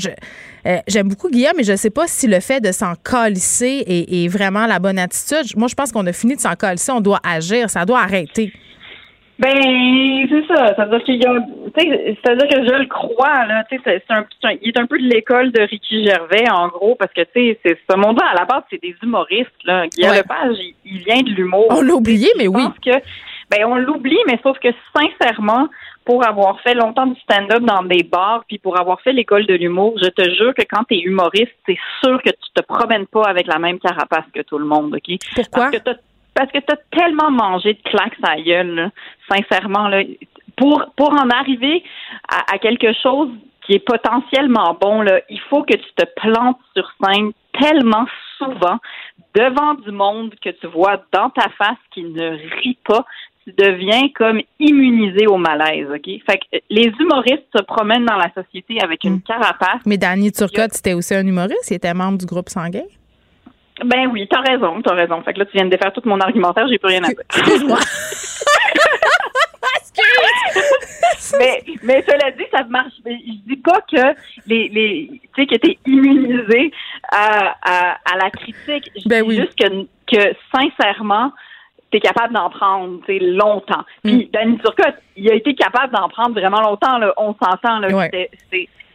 euh, 0.67 0.79
j'aime 0.89 1.07
beaucoup 1.07 1.31
Guillaume, 1.31 1.53
mais 1.57 1.63
je 1.63 1.71
ne 1.71 1.77
sais 1.77 1.91
pas 1.91 2.09
si 2.09 2.27
le 2.27 2.41
fait 2.41 2.61
de 2.61 2.73
s'en 2.73 2.95
calisser 2.97 3.85
est, 3.87 4.25
est, 4.25 4.27
vraiment 4.27 4.67
la 4.67 4.81
bonne 4.81 4.99
attitude. 4.99 5.57
Moi, 5.57 5.69
je 5.69 5.77
pense 5.77 5.93
qu'on 5.93 6.05
a 6.07 6.13
fini 6.13 6.35
de 6.35 6.41
s'en 6.41 6.57
calisser, 6.57 6.91
on 6.91 7.01
doit 7.01 7.21
agir, 7.23 7.71
ça 7.71 7.85
doit 7.85 8.01
arrêter. 8.01 8.53
Ben, 9.39 10.27
c'est 10.29 10.47
ça. 10.53 10.75
Ça 10.75 10.85
veut 10.85 10.99
dire 10.99 11.05
qu'il 11.05 11.23
y 11.23 11.27
a, 11.27 11.33
c'est-à-dire 11.77 12.49
que 12.49 12.67
je 12.67 12.75
le 12.75 12.87
crois, 12.87 13.47
là. 13.47 13.65
Tu 13.71 13.79
sais, 13.79 14.03
c'est 14.07 14.15
un, 14.15 14.25
il 14.61 14.69
est 14.69 14.79
un 14.79 14.87
peu 14.87 14.99
de 14.99 15.05
l'école 15.05 15.53
de 15.53 15.63
Ricky 15.63 16.05
Gervais, 16.05 16.51
en 16.51 16.69
gros, 16.69 16.97
parce 16.97 17.13
que, 17.13 17.23
tu 17.23 17.31
sais, 17.35 17.61
c'est 17.65 17.79
ce 17.89 17.97
monde-là, 17.97 18.27
à 18.33 18.35
la 18.35 18.45
base, 18.47 18.63
c'est 18.69 18.83
des 18.83 18.97
humoristes, 19.01 19.51
là. 19.65 19.87
Guillaume 19.87 20.17
Lepage, 20.17 20.57
il, 20.85 20.99
vient 21.05 21.23
de 21.23 21.31
l'humour. 21.31 21.67
On 21.71 21.83
l'a 21.83 21.95
oublié, 21.95 22.29
mais 22.37 22.49
oui. 22.49 22.63
Que, 22.85 22.99
ben, 23.51 23.65
on 23.67 23.77
l'oublie, 23.77 24.19
mais 24.27 24.41
sauf 24.43 24.59
que, 24.59 24.69
sincèrement, 24.97 25.69
pour 26.05 26.27
avoir 26.27 26.61
fait 26.63 26.75
longtemps 26.75 27.07
du 27.07 27.21
stand-up 27.21 27.63
dans 27.63 27.83
des 27.83 28.03
bars, 28.03 28.43
puis 28.49 28.59
pour 28.59 28.79
avoir 28.81 29.01
fait 29.03 29.13
l'école 29.13 29.47
de 29.47 29.55
l'humour, 29.55 29.95
je 30.03 30.09
te 30.09 30.29
jure 30.35 30.53
que 30.55 30.63
quand 30.69 30.83
tu 30.85 30.97
es 30.97 31.01
humoriste, 31.01 31.55
c'est 31.67 31.79
sûr 32.03 32.21
que 32.23 32.31
tu 32.31 32.51
te 32.55 32.63
promènes 32.63 33.07
pas 33.07 33.23
avec 33.23 33.47
la 33.47 33.59
même 33.59 33.79
carapace 33.79 34.25
que 34.35 34.41
tout 34.43 34.59
le 34.59 34.65
monde, 34.65 34.95
OK? 34.95 35.17
Pourquoi? 35.35 35.71
Parce 35.71 35.85
que 35.85 35.91
parce 36.39 36.53
que 36.53 36.59
tu 36.59 36.73
as 36.73 36.79
tellement 36.97 37.33
mangé 37.33 37.75
de 37.75 37.83
claques 37.83 38.17
à 38.23 38.37
la 38.37 38.43
gueule, 38.43 38.93
sincèrement. 39.29 39.89
Là, 39.89 40.05
pour, 40.57 40.85
pour 40.97 41.11
en 41.11 41.29
arriver 41.31 41.83
à, 42.29 42.59
quelque 42.59 42.93
chose 43.03 43.31
qui 43.67 43.73
est 43.73 43.85
potentiellement 43.85 44.79
bon, 44.81 45.03
là, 45.03 45.21
il 45.29 45.41
faut 45.51 45.65
que 45.65 45.75
tu 45.75 45.93
te 45.97 46.05
plantes 46.21 46.61
sur 46.77 46.89
scène 47.03 47.33
tellement 47.61 48.07
souvent 48.39 48.79
devant 49.35 49.75
du 49.75 49.91
monde 49.91 50.33
que 50.41 50.51
tu 50.51 50.69
vois 50.69 51.03
dans 51.13 51.31
ta 51.31 51.49
face 51.59 51.77
qui 51.93 52.05
ne 52.05 52.31
rit 52.63 52.79
pas. 52.87 53.05
Tu 53.45 53.53
deviens 53.59 54.09
comme 54.15 54.41
immunisé 54.61 55.27
au 55.27 55.39
malaise, 55.39 55.89
OK? 55.91 56.05
Fait 56.25 56.39
que 56.39 56.59
les 56.71 56.93
humoristes 57.01 57.49
se 57.57 57.63
promènent 57.65 58.05
dans 58.05 58.17
la 58.17 58.33
société 58.33 58.79
avec 58.81 59.03
une 59.03 59.17
mm. 59.17 59.23
carapace. 59.23 59.81
Mais 59.87 59.99
Danny 59.99 60.31
Turcotte, 60.31 60.75
c'était 60.75 60.95
aussi 60.95 61.17
un 61.17 61.27
humoriste? 61.27 61.69
Il 61.71 61.75
était 61.75 61.95
membre 61.95 62.19
du 62.19 62.27
groupe 62.27 62.49
Sanguin? 62.49 62.87
Ben 63.85 64.09
oui, 64.13 64.27
t'as 64.29 64.41
raison, 64.41 64.81
t'as 64.83 64.95
raison. 64.95 65.23
Fait 65.23 65.33
que 65.35 65.41
là, 65.41 65.45
tu 65.47 65.53
viens 65.53 65.65
de 65.65 65.71
défaire 65.71 65.93
tout 65.93 66.03
mon 66.05 66.21
argumentaire, 66.21 66.67
j'ai 66.69 66.79
plus 66.79 66.89
rien 66.89 67.05
à 67.05 67.09
dire. 67.09 67.19
Excuse-moi. 67.37 67.79
mais, 71.39 71.63
mais 71.83 72.05
cela 72.07 72.31
dit, 72.33 72.45
ça 72.53 72.65
marche. 72.65 72.93
Je 73.05 73.47
dis 73.47 73.57
pas 73.57 73.81
que 73.81 74.15
les, 74.47 74.69
les 74.69 75.21
tu 75.35 75.43
sais, 75.43 75.47
que 75.47 75.57
t'es 75.57 75.79
immunisé 75.87 76.73
à, 77.11 77.55
à, 77.63 77.99
à, 78.05 78.17
la 78.17 78.31
critique. 78.31 78.91
Je 78.97 79.09
ben 79.09 79.27
dis 79.27 79.37
juste 79.37 79.55
que, 79.59 79.87
que 80.07 80.35
sincèrement, 80.55 81.33
t'es 81.91 82.01
capable 82.01 82.35
d'en 82.35 82.51
prendre 82.51 83.01
longtemps. 83.09 83.85
Puis 84.03 84.27
mm. 84.27 84.31
Danny 84.33 84.59
Turcotte, 84.59 84.97
il 85.17 85.31
a 85.31 85.35
été 85.35 85.55
capable 85.55 85.93
d'en 85.93 86.09
prendre 86.09 86.39
vraiment 86.39 86.61
longtemps. 86.61 86.99
Là, 86.99 87.13
on 87.17 87.35
s'entend. 87.35 87.79
Là, 87.81 88.09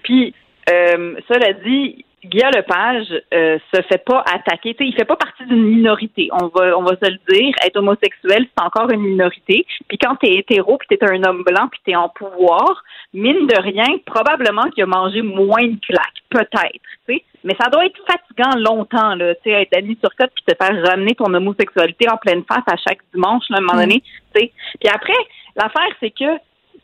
Puis, 0.04 0.34
euh, 0.70 1.16
cela 1.28 1.54
dit, 1.66 2.06
Guillaume 2.26 2.52
Lepage 2.56 3.08
euh, 3.34 3.58
se 3.74 3.82
fait 3.84 4.04
pas 4.04 4.24
attaquer. 4.34 4.76
sais, 4.78 4.86
il 4.86 4.96
fait 4.96 5.06
pas 5.06 5.16
partie 5.16 5.46
d'une 5.46 5.64
minorité. 5.64 6.30
On 6.32 6.48
va, 6.48 6.78
on 6.78 6.84
va 6.84 6.96
se 7.02 7.10
le 7.10 7.18
dire. 7.30 7.54
Être 7.66 7.78
homosexuel, 7.78 8.48
c'est 8.48 8.64
encore 8.64 8.90
une 8.92 9.02
minorité. 9.02 9.66
Puis 9.88 9.98
quand 9.98 10.16
t'es 10.16 10.36
hétéro, 10.36 10.78
puis 10.78 10.88
t'es 10.88 11.04
un 11.04 11.24
homme 11.24 11.44
blanc, 11.44 11.68
puis 11.70 11.82
t'es 11.86 11.96
en 11.96 12.10
pouvoir, 12.10 12.84
mine 13.14 13.48
de 13.48 13.62
rien, 13.62 13.98
probablement 14.06 14.70
qu'il 14.72 14.84
a 14.84 14.88
mangé 14.88 15.22
moins 15.22 15.68
de 15.68 15.80
claques, 15.86 16.24
peut-être. 16.30 16.82
sais. 17.08 17.24
Mais 17.44 17.56
ça 17.60 17.70
doit 17.70 17.86
être 17.86 18.00
fatigant 18.08 18.58
longtemps, 18.58 19.16
là, 19.16 19.36
tu 19.36 19.52
sais, 19.52 19.68
être 19.70 19.86
sur 20.00 20.10
Turcotte 20.10 20.32
puis 20.34 20.46
te 20.46 20.56
faire 20.56 20.82
ramener 20.86 21.14
ton 21.16 21.34
homosexualité 21.34 22.10
en 22.10 22.16
pleine 22.16 22.44
face 22.48 22.64
à 22.68 22.78
chaque 22.78 23.00
dimanche, 23.14 23.44
là, 23.50 23.58
à 23.58 23.60
un 23.60 23.64
moment 23.64 23.82
donné. 23.82 24.02
sais. 24.34 24.52
Puis 24.80 24.90
après, 24.90 25.14
l'affaire, 25.58 25.94
c'est 26.00 26.12
que 26.12 26.40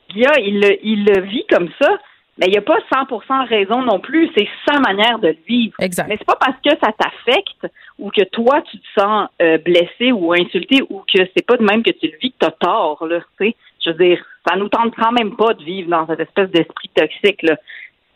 Guillaume, 0.10 0.34
il, 0.40 0.78
il 0.84 1.06
le 1.06 1.22
vit 1.22 1.46
comme 1.50 1.70
ça 1.80 1.98
mais 2.40 2.48
il 2.48 2.52
n'y 2.52 2.58
a 2.58 2.62
pas 2.62 2.80
100% 2.92 3.48
raison 3.48 3.82
non 3.84 4.00
plus. 4.00 4.30
C'est 4.36 4.48
sa 4.66 4.80
manière 4.80 5.20
de 5.20 5.36
vivre. 5.46 5.76
Exact. 5.80 6.08
Mais 6.08 6.16
c'est 6.18 6.26
pas 6.26 6.38
parce 6.40 6.58
que 6.64 6.70
ça 6.82 6.94
t'affecte 6.94 7.68
ou 8.00 8.10
que 8.12 8.24
toi 8.24 8.62
tu 8.62 8.80
te 8.80 8.88
sens 9.00 9.28
euh, 9.42 9.58
blessé 9.58 10.14
ou 10.14 10.34
insulté 10.34 10.82
ou 10.90 11.04
que 11.14 11.22
c'est 11.36 11.46
pas 11.46 11.58
de 11.58 11.64
même 11.64 11.84
que 11.84 11.92
tu 11.92 12.08
le 12.08 12.18
vis 12.22 12.32
que 12.32 12.38
t'as 12.40 12.52
tort 12.52 13.06
là. 13.06 13.20
Tu 13.38 13.48
sais, 13.48 13.56
je 13.84 13.92
veux 13.92 13.98
dire, 13.98 14.24
ça 14.48 14.56
nous 14.56 14.70
tente 14.70 14.96
quand 14.96 15.12
même 15.12 15.36
pas 15.36 15.54
de 15.54 15.64
vivre 15.64 15.90
dans 15.90 16.08
cette 16.08 16.22
espèce 16.22 16.50
d'esprit 16.50 16.90
toxique 16.96 17.44
là. 17.44 17.58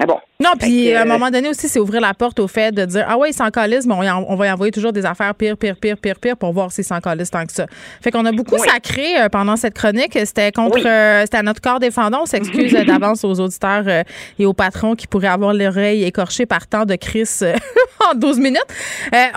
Mais 0.03 0.07
bon? 0.07 0.19
Non, 0.41 0.51
puis 0.59 0.91
à 0.91 1.03
un 1.03 1.05
moment 1.05 1.31
donné 1.31 1.47
aussi, 1.47 1.69
c'est 1.69 1.79
ouvrir 1.79 2.01
la 2.01 2.13
porte 2.13 2.37
au 2.39 2.49
fait 2.49 2.73
de 2.73 2.83
dire 2.83 3.05
Ah 3.07 3.17
ouais, 3.17 3.29
il 3.29 3.33
s'en 3.33 3.49
calisse, 3.49 3.85
mais 3.85 3.93
on, 3.93 4.35
va 4.35 4.47
y 4.47 4.51
envoyer 4.51 4.71
toujours 4.71 4.91
des 4.91 5.05
affaires 5.05 5.33
pire, 5.33 5.55
pire, 5.55 5.77
pire, 5.77 5.95
pire, 5.97 6.19
pire 6.19 6.35
pour 6.35 6.51
voir 6.51 6.71
s'il 6.71 6.83
s'en 6.83 6.99
calisse 6.99 7.31
tant 7.31 7.45
que 7.45 7.53
ça. 7.53 7.67
Fait 8.01 8.11
qu'on 8.11 8.25
a 8.25 8.33
beaucoup 8.33 8.57
sacré 8.57 9.21
euh, 9.21 9.29
pendant 9.29 9.55
cette 9.55 9.75
chronique. 9.75 10.17
C'était 10.25 10.51
contre 10.51 10.85
euh, 10.85 11.21
c'était 11.21 11.37
à 11.37 11.43
notre 11.43 11.61
corps 11.61 11.79
défendant. 11.79 12.23
On 12.23 12.25
s'excuse 12.25 12.73
d'avance 12.73 13.23
aux 13.23 13.39
auditeurs 13.39 13.83
euh, 13.87 14.03
et 14.37 14.45
aux 14.45 14.53
patrons 14.53 14.95
qui 14.95 15.07
pourraient 15.07 15.27
avoir 15.27 15.53
l'oreille 15.53 16.03
écorchée 16.03 16.45
par 16.45 16.67
tant 16.67 16.83
de 16.83 16.95
Chris 16.95 17.39
en 18.11 18.15
12 18.15 18.39
minutes. 18.39 18.61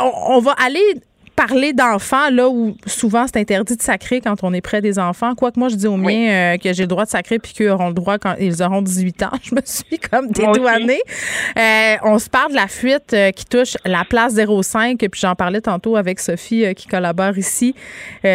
on 0.01 0.41
va 0.41 0.53
aller 0.53 1.01
parler 1.37 1.75
d'enfants, 1.75 2.31
là 2.31 2.49
où 2.49 2.77
souvent 2.87 3.27
c'est 3.27 3.39
interdit 3.39 3.77
de 3.77 3.83
sacrer 3.83 4.23
quand 4.23 4.43
on 4.43 4.55
est 4.55 4.63
près 4.63 4.81
des 4.81 4.99
enfants. 4.99 5.35
Quoique 5.35 5.61
moi, 5.61 5.69
je 5.69 5.77
dis 5.77 5.87
aux 5.87 5.99
miens 5.99 6.31
euh, 6.31 6.57
que 6.57 6.73
j'ai 6.73 6.85
le 6.85 6.89
droit 6.89 7.05
de 7.05 7.11
sacrer 7.11 7.39
puis 7.39 7.53
qu'ils 7.53 7.69
auront 7.69 7.89
le 7.89 7.95
droit 7.95 8.19
quand 8.19 8.35
ils 8.41 8.63
auront 8.63 8.81
18 8.81 9.23
ans. 9.25 9.31
Je 9.43 9.55
me 9.55 9.61
suis 9.65 9.99
comme 9.99 10.29
dédouanée. 10.31 11.01
Euh, 11.59 11.97
on 12.03 12.19
se 12.19 12.31
parle 12.31 12.51
de 12.51 12.57
la 12.57 12.69
fuite 12.69 13.13
euh, 13.13 13.31
qui 13.31 13.45
touche 13.45 13.77
la 13.85 14.05
place 14.05 14.35
05. 14.35 14.99
Puis 14.99 15.21
j'en 15.21 15.35
parlais 15.35 15.61
tantôt 15.61 15.97
avec 15.97 16.21
Sophie 16.21 16.75
qui 16.75 16.89
collabore 16.89 17.37
ici, 17.37 17.75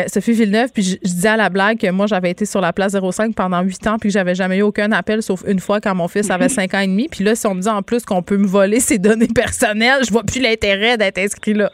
Sophie 0.08 0.34
Villeneuve. 0.34 0.70
Puis 0.72 0.84
je, 0.84 0.98
disais 0.98 1.30
à 1.30 1.38
la 1.38 1.50
blague 1.50 1.80
que 1.80 1.90
moi, 1.90 2.06
j'avais 2.06 2.30
été 2.30 2.46
sur 2.46 2.62
la 2.62 2.72
place 2.72 2.94
05 2.94 3.34
pendant 3.34 3.62
8 3.62 3.88
ans 3.88 3.98
puis 4.00 4.10
que 4.10 4.14
j'avais 4.14 4.36
jamais 4.36 4.58
eu 4.58 4.62
aucun 4.62 4.92
appel 4.92 5.24
sauf 5.24 5.44
une 5.48 5.60
fois 5.60 5.82
quand 5.82 5.96
mon 5.96 6.08
fils 6.08 6.30
avait 6.30 6.50
5 6.50 6.74
ans 6.76 6.80
et 6.80 6.88
demi. 6.88 7.08
Puis 7.10 7.24
là, 7.24 7.36
si 7.36 7.48
on 7.48 7.56
me 7.56 7.62
dit 7.62 7.70
en 7.70 7.82
plus 7.82 8.06
qu'on 8.06 8.22
peut 8.22 8.38
me 8.38 8.48
voler 8.48 8.80
ses 8.80 9.00
données 9.00 9.28
personnelles, 9.28 10.04
je 10.06 10.12
vois 10.12 10.24
plus 10.24 10.40
l'intérêt 10.40 10.98
d'être 10.98 11.18
inscrit 11.18 11.54
là. 11.54 11.72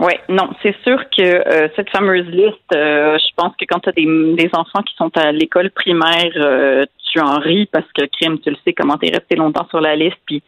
Oui, 0.00 0.12
non, 0.28 0.50
c'est 0.62 0.76
sûr 0.84 0.98
que 1.10 1.22
euh, 1.22 1.68
cette 1.74 1.90
fameuse 1.90 2.26
liste, 2.26 2.72
euh, 2.72 3.18
je 3.18 3.34
pense 3.36 3.52
que 3.56 3.64
quand 3.68 3.80
tu 3.80 3.88
as 3.88 3.92
des, 3.92 4.06
des, 4.34 4.48
enfants 4.52 4.82
qui 4.82 4.94
sont 4.94 5.10
à 5.16 5.32
l'école 5.32 5.70
primaire, 5.70 6.30
euh, 6.36 6.84
tu 7.10 7.20
en 7.20 7.38
ris 7.40 7.66
parce 7.66 7.90
que 7.92 8.04
crime, 8.06 8.38
tu 8.38 8.50
le 8.50 8.56
sais 8.64 8.72
comment 8.72 8.96
t'es 8.96 9.10
resté 9.10 9.34
longtemps 9.34 9.66
sur 9.70 9.80
la 9.80 9.96
liste. 9.96 10.18
Puis 10.24 10.40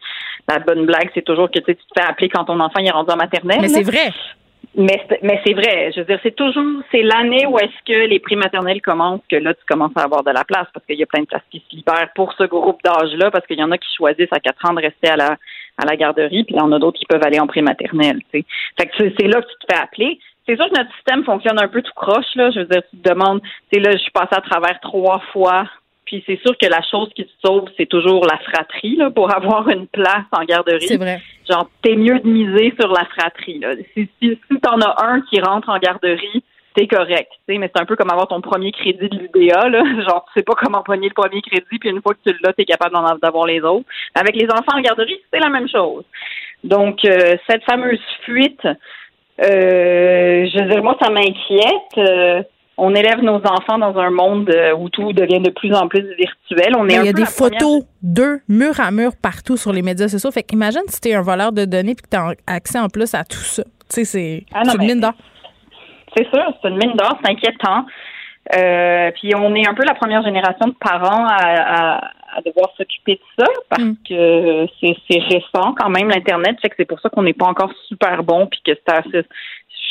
la 0.47 0.59
bonne 0.59 0.85
blague, 0.85 1.11
c'est 1.13 1.25
toujours 1.25 1.51
que 1.51 1.59
tu 1.59 1.75
te 1.75 1.81
fais 1.93 2.05
appeler 2.07 2.29
quand 2.29 2.45
ton 2.45 2.59
enfant 2.61 2.79
est 2.79 2.91
rendu 2.91 3.11
en 3.11 3.17
maternelle. 3.17 3.59
Mais 3.61 3.67
c'est 3.67 3.83
vrai. 3.83 4.13
Mais, 4.73 5.05
mais 5.21 5.41
c'est 5.45 5.53
vrai. 5.53 5.91
Je 5.93 5.99
veux 5.99 6.05
dire, 6.05 6.19
c'est 6.23 6.35
toujours, 6.35 6.63
c'est 6.89 7.01
l'année 7.01 7.45
où 7.45 7.59
est-ce 7.59 7.83
que 7.85 8.07
les 8.07 8.19
prix 8.19 8.37
maternels 8.37 8.81
commencent 8.81 9.25
que 9.29 9.35
là, 9.35 9.53
tu 9.53 9.65
commences 9.67 9.91
à 9.97 10.03
avoir 10.03 10.23
de 10.23 10.31
la 10.31 10.45
place 10.45 10.67
parce 10.73 10.85
qu'il 10.85 10.97
y 10.97 11.03
a 11.03 11.07
plein 11.07 11.23
de 11.23 11.27
places 11.27 11.43
qui 11.51 11.59
se 11.59 11.75
libèrent 11.75 12.11
pour 12.15 12.31
ce 12.37 12.43
groupe 12.43 12.81
d'âge-là 12.85 13.31
parce 13.31 13.45
qu'il 13.47 13.59
y 13.59 13.63
en 13.63 13.71
a 13.71 13.77
qui 13.77 13.89
choisissent 13.97 14.31
à 14.31 14.39
4 14.39 14.69
ans 14.69 14.73
de 14.73 14.81
rester 14.81 15.09
à 15.09 15.17
la, 15.17 15.37
à 15.77 15.85
la 15.85 15.95
garderie 15.95 16.43
puis 16.43 16.55
il 16.55 16.57
y 16.57 16.61
en 16.61 16.71
a 16.71 16.79
d'autres 16.79 16.99
qui 16.99 17.05
peuvent 17.05 17.23
aller 17.25 17.39
en 17.39 17.47
prématernelle. 17.47 18.21
Fait 18.31 18.43
que 18.43 18.91
c'est 18.97 19.27
là 19.27 19.41
que 19.41 19.47
tu 19.47 19.67
te 19.67 19.73
fais 19.73 19.79
appeler. 19.79 20.19
C'est 20.45 20.55
sûr 20.55 20.65
que 20.69 20.77
notre 20.77 20.93
système 20.95 21.23
fonctionne 21.23 21.59
un 21.59 21.67
peu 21.67 21.81
tout 21.81 21.91
croche, 21.95 22.35
là. 22.35 22.49
Je 22.51 22.59
veux 22.59 22.65
dire, 22.65 22.81
tu 22.89 22.97
te 22.97 23.09
demandes, 23.09 23.41
tu 23.41 23.49
sais, 23.73 23.79
là, 23.79 23.91
je 23.91 23.97
suis 23.97 24.11
passée 24.11 24.35
à 24.35 24.41
travers 24.41 24.79
trois 24.79 25.19
fois 25.31 25.65
puis 26.11 26.21
c'est 26.27 26.39
sûr 26.41 26.57
que 26.57 26.67
la 26.67 26.81
chose 26.81 27.09
qui 27.15 27.23
te 27.23 27.31
sauve, 27.41 27.69
c'est 27.77 27.85
toujours 27.85 28.25
la 28.25 28.37
fratrie, 28.39 28.97
là, 28.97 29.09
pour 29.09 29.33
avoir 29.35 29.69
une 29.69 29.87
place 29.87 30.25
en 30.33 30.43
garderie. 30.43 30.87
C'est 30.87 30.97
vrai. 30.97 31.21
Genre, 31.49 31.69
t'es 31.81 31.95
mieux 31.95 32.19
de 32.19 32.27
miser 32.27 32.73
sur 32.79 32.91
la 32.91 33.05
fratrie, 33.05 33.59
là. 33.59 33.75
Si, 33.93 34.09
si, 34.21 34.37
si 34.49 34.59
t'en 34.59 34.79
as 34.81 35.05
un 35.05 35.21
qui 35.21 35.39
rentre 35.39 35.69
en 35.69 35.79
garderie, 35.79 36.43
t'es 36.75 36.87
correct, 36.87 37.29
tu 37.47 37.57
mais 37.57 37.69
c'est 37.73 37.81
un 37.81 37.85
peu 37.85 37.95
comme 37.95 38.09
avoir 38.09 38.27
ton 38.27 38.41
premier 38.41 38.71
crédit 38.71 39.09
de 39.09 39.17
l'UDA, 39.17 39.69
là. 39.69 39.83
Genre, 40.07 40.25
tu 40.27 40.39
sais 40.39 40.43
pas 40.43 40.53
comment 40.53 40.83
pogner 40.83 41.09
le 41.09 41.13
premier 41.13 41.41
crédit, 41.41 41.79
puis 41.79 41.89
une 41.89 42.01
fois 42.01 42.13
que 42.13 42.29
tu 42.29 42.37
l'as, 42.43 42.53
t'es 42.53 42.65
capable 42.65 42.93
d'en 42.93 43.17
d'avoir 43.21 43.45
les 43.45 43.61
autres. 43.61 43.85
Avec 44.15 44.35
les 44.35 44.47
enfants 44.51 44.77
en 44.77 44.81
garderie, 44.81 45.19
c'est 45.33 45.39
la 45.39 45.49
même 45.49 45.67
chose. 45.67 46.03
Donc, 46.63 47.03
euh, 47.05 47.35
cette 47.47 47.63
fameuse 47.63 47.99
fuite, 48.23 48.65
euh, 48.65 50.45
je 50.47 50.63
veux 50.63 50.69
dire, 50.69 50.83
moi, 50.83 50.97
ça 51.01 51.09
m'inquiète. 51.09 51.97
Euh, 51.97 52.43
on 52.77 52.95
élève 52.95 53.21
nos 53.21 53.35
enfants 53.35 53.77
dans 53.77 53.97
un 53.97 54.09
monde 54.09 54.49
euh, 54.49 54.73
où 54.75 54.89
tout 54.89 55.13
devient 55.13 55.39
de 55.39 55.51
plus 55.51 55.73
en 55.73 55.87
plus 55.87 56.03
virtuel. 56.17 56.75
On 56.77 56.87
est 56.87 56.95
il 56.95 57.05
y 57.05 57.09
a 57.09 57.13
des 57.13 57.25
photos 57.25 57.83
d'eux 58.01 58.39
mur 58.47 58.79
à 58.79 58.91
mur 58.91 59.11
partout 59.21 59.57
sur 59.57 59.71
les 59.71 59.81
médias 59.81 60.07
sociaux. 60.07 60.31
Fait 60.31 60.43
qu'imagine 60.43 60.81
si 60.87 60.99
t'es 60.99 61.13
un 61.13 61.21
voleur 61.21 61.51
de 61.51 61.65
données 61.65 61.91
et 61.91 61.95
que 61.95 62.09
t'as 62.09 62.33
accès 62.47 62.79
en 62.79 62.87
plus 62.87 63.13
à 63.13 63.23
tout 63.23 63.37
ça. 63.37 63.63
Tu 63.63 63.69
sais, 63.89 64.05
c'est 64.05 64.45
Ah 64.53 64.63
une 64.79 64.87
mine 64.87 64.99
d'or. 65.01 65.13
C'est 66.15 66.27
sûr, 66.29 66.43
c'est 66.61 66.69
une 66.69 66.77
mine 66.77 66.93
d'or, 66.95 67.17
c'est 67.23 67.31
inquiétant. 67.31 67.85
Euh, 68.55 69.11
puis 69.11 69.35
on 69.35 69.53
est 69.53 69.67
un 69.67 69.73
peu 69.75 69.83
la 69.85 69.93
première 69.93 70.23
génération 70.23 70.67
de 70.67 70.73
parents 70.73 71.25
à, 71.27 71.99
à, 71.99 72.11
à 72.35 72.41
devoir 72.43 72.69
s'occuper 72.75 73.13
de 73.15 73.43
ça 73.43 73.49
parce 73.69 73.83
Mm. 73.83 73.93
que 74.09 74.65
c'est 74.79 74.95
c'est 75.09 75.19
récent 75.19 75.73
quand 75.79 75.89
même 75.89 76.09
l'internet, 76.09 76.57
fait 76.61 76.69
que 76.69 76.75
c'est 76.77 76.85
pour 76.85 76.99
ça 77.01 77.09
qu'on 77.09 77.21
n'est 77.23 77.33
pas 77.33 77.45
encore 77.45 77.71
super 77.87 78.23
bon 78.23 78.47
puis 78.47 78.59
que 78.65 78.71
c'est 78.73 78.93
assez- 78.93 79.27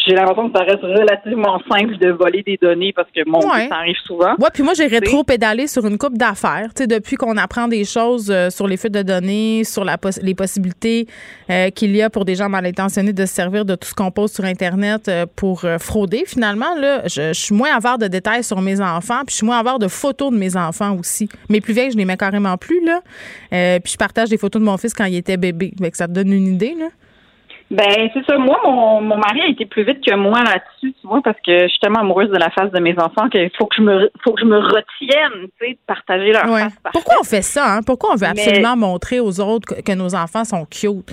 j'ai 0.06 0.14
l'impression 0.14 0.48
que 0.50 0.58
ça 0.58 0.64
reste 0.64 0.82
relativement 0.82 1.60
simple 1.70 1.98
de 1.98 2.10
voler 2.10 2.42
des 2.42 2.56
données 2.60 2.92
parce 2.94 3.08
que 3.14 3.20
mon 3.28 3.38
Ouais. 3.40 3.68
ça 3.68 3.76
arrive 3.76 3.96
souvent. 4.06 4.34
Ouais, 4.38 4.48
puis 4.52 4.62
moi, 4.62 4.72
j'ai 4.74 4.86
rétro-pédalé 4.86 5.66
sur 5.66 5.86
une 5.86 5.98
coupe 5.98 6.16
d'affaires. 6.16 6.68
Tu 6.74 6.82
sais, 6.82 6.86
depuis 6.86 7.16
qu'on 7.16 7.36
apprend 7.36 7.68
des 7.68 7.84
choses 7.84 8.30
euh, 8.30 8.50
sur 8.50 8.66
les 8.66 8.76
fuites 8.76 8.94
de 8.94 9.02
données, 9.02 9.62
sur 9.64 9.84
la 9.84 9.96
poss- 9.96 10.20
les 10.22 10.34
possibilités 10.34 11.06
euh, 11.50 11.70
qu'il 11.70 11.94
y 11.94 12.02
a 12.02 12.08
pour 12.10 12.24
des 12.24 12.34
gens 12.34 12.48
mal 12.48 12.64
intentionnés 12.66 13.12
de 13.12 13.26
se 13.26 13.34
servir 13.34 13.64
de 13.64 13.74
tout 13.74 13.88
ce 13.88 13.94
qu'on 13.94 14.10
pose 14.10 14.32
sur 14.32 14.44
Internet 14.44 15.08
euh, 15.08 15.26
pour 15.36 15.64
frauder, 15.78 16.24
finalement, 16.26 16.74
là, 16.78 17.02
je, 17.06 17.28
je 17.32 17.40
suis 17.40 17.54
moins 17.54 17.74
avare 17.76 17.98
de 17.98 18.06
détails 18.06 18.44
sur 18.44 18.60
mes 18.60 18.80
enfants, 18.80 19.20
puis 19.26 19.32
je 19.32 19.36
suis 19.36 19.46
moins 19.46 19.58
avare 19.58 19.78
de 19.78 19.88
photos 19.88 20.30
de 20.32 20.36
mes 20.38 20.56
enfants 20.56 20.96
aussi. 20.98 21.28
Mes 21.48 21.60
plus 21.60 21.72
vieilles, 21.74 21.90
je 21.90 21.96
les 21.96 22.04
mets 22.04 22.16
carrément 22.16 22.56
plus, 22.56 22.84
là. 22.84 23.00
Euh, 23.52 23.78
puis 23.80 23.92
je 23.92 23.96
partage 23.98 24.28
des 24.28 24.38
photos 24.38 24.60
de 24.60 24.66
mon 24.66 24.76
fils 24.76 24.94
quand 24.94 25.04
il 25.04 25.16
était 25.16 25.36
bébé. 25.36 25.72
Fait 25.80 25.90
que 25.90 25.96
ça 25.96 26.06
te 26.08 26.12
donne 26.12 26.32
une 26.32 26.46
idée, 26.46 26.74
là. 26.78 26.86
Ben, 27.70 28.10
c'est 28.12 28.24
ça. 28.26 28.36
Moi, 28.36 28.58
mon, 28.64 29.00
mon 29.00 29.16
mari 29.16 29.42
a 29.42 29.46
été 29.46 29.64
plus 29.64 29.84
vite 29.84 30.04
que 30.04 30.12
moi 30.16 30.40
là-dessus, 30.42 30.92
tu 31.00 31.06
vois, 31.06 31.20
parce 31.22 31.36
que 31.46 31.56
je 31.62 31.68
suis 31.68 31.78
tellement 31.78 32.00
amoureuse 32.00 32.28
de 32.28 32.36
la 32.36 32.50
face 32.50 32.72
de 32.72 32.80
mes 32.80 32.98
enfants 32.98 33.28
qu'il 33.28 33.48
faut 33.56 33.66
que 33.66 33.76
je 33.76 33.82
me 33.82 34.10
faut 34.24 34.32
que 34.32 34.40
je 34.40 34.46
me 34.46 34.58
retienne, 34.58 35.46
tu 35.60 35.66
sais, 35.66 35.72
de 35.74 35.78
partager 35.86 36.32
leur 36.32 36.46
Ouais. 36.50 36.62
face. 36.62 36.74
Pourquoi 36.92 37.14
on 37.20 37.24
fait 37.24 37.42
ça? 37.42 37.74
Hein? 37.76 37.80
Pourquoi 37.86 38.10
on 38.10 38.16
veut 38.16 38.26
Mais- 38.34 38.40
absolument 38.42 38.76
montrer 38.76 39.20
aux 39.20 39.38
autres 39.40 39.72
que, 39.76 39.82
que 39.82 39.92
nos 39.92 40.16
enfants 40.16 40.44
sont 40.44 40.64
cute? 40.64 41.12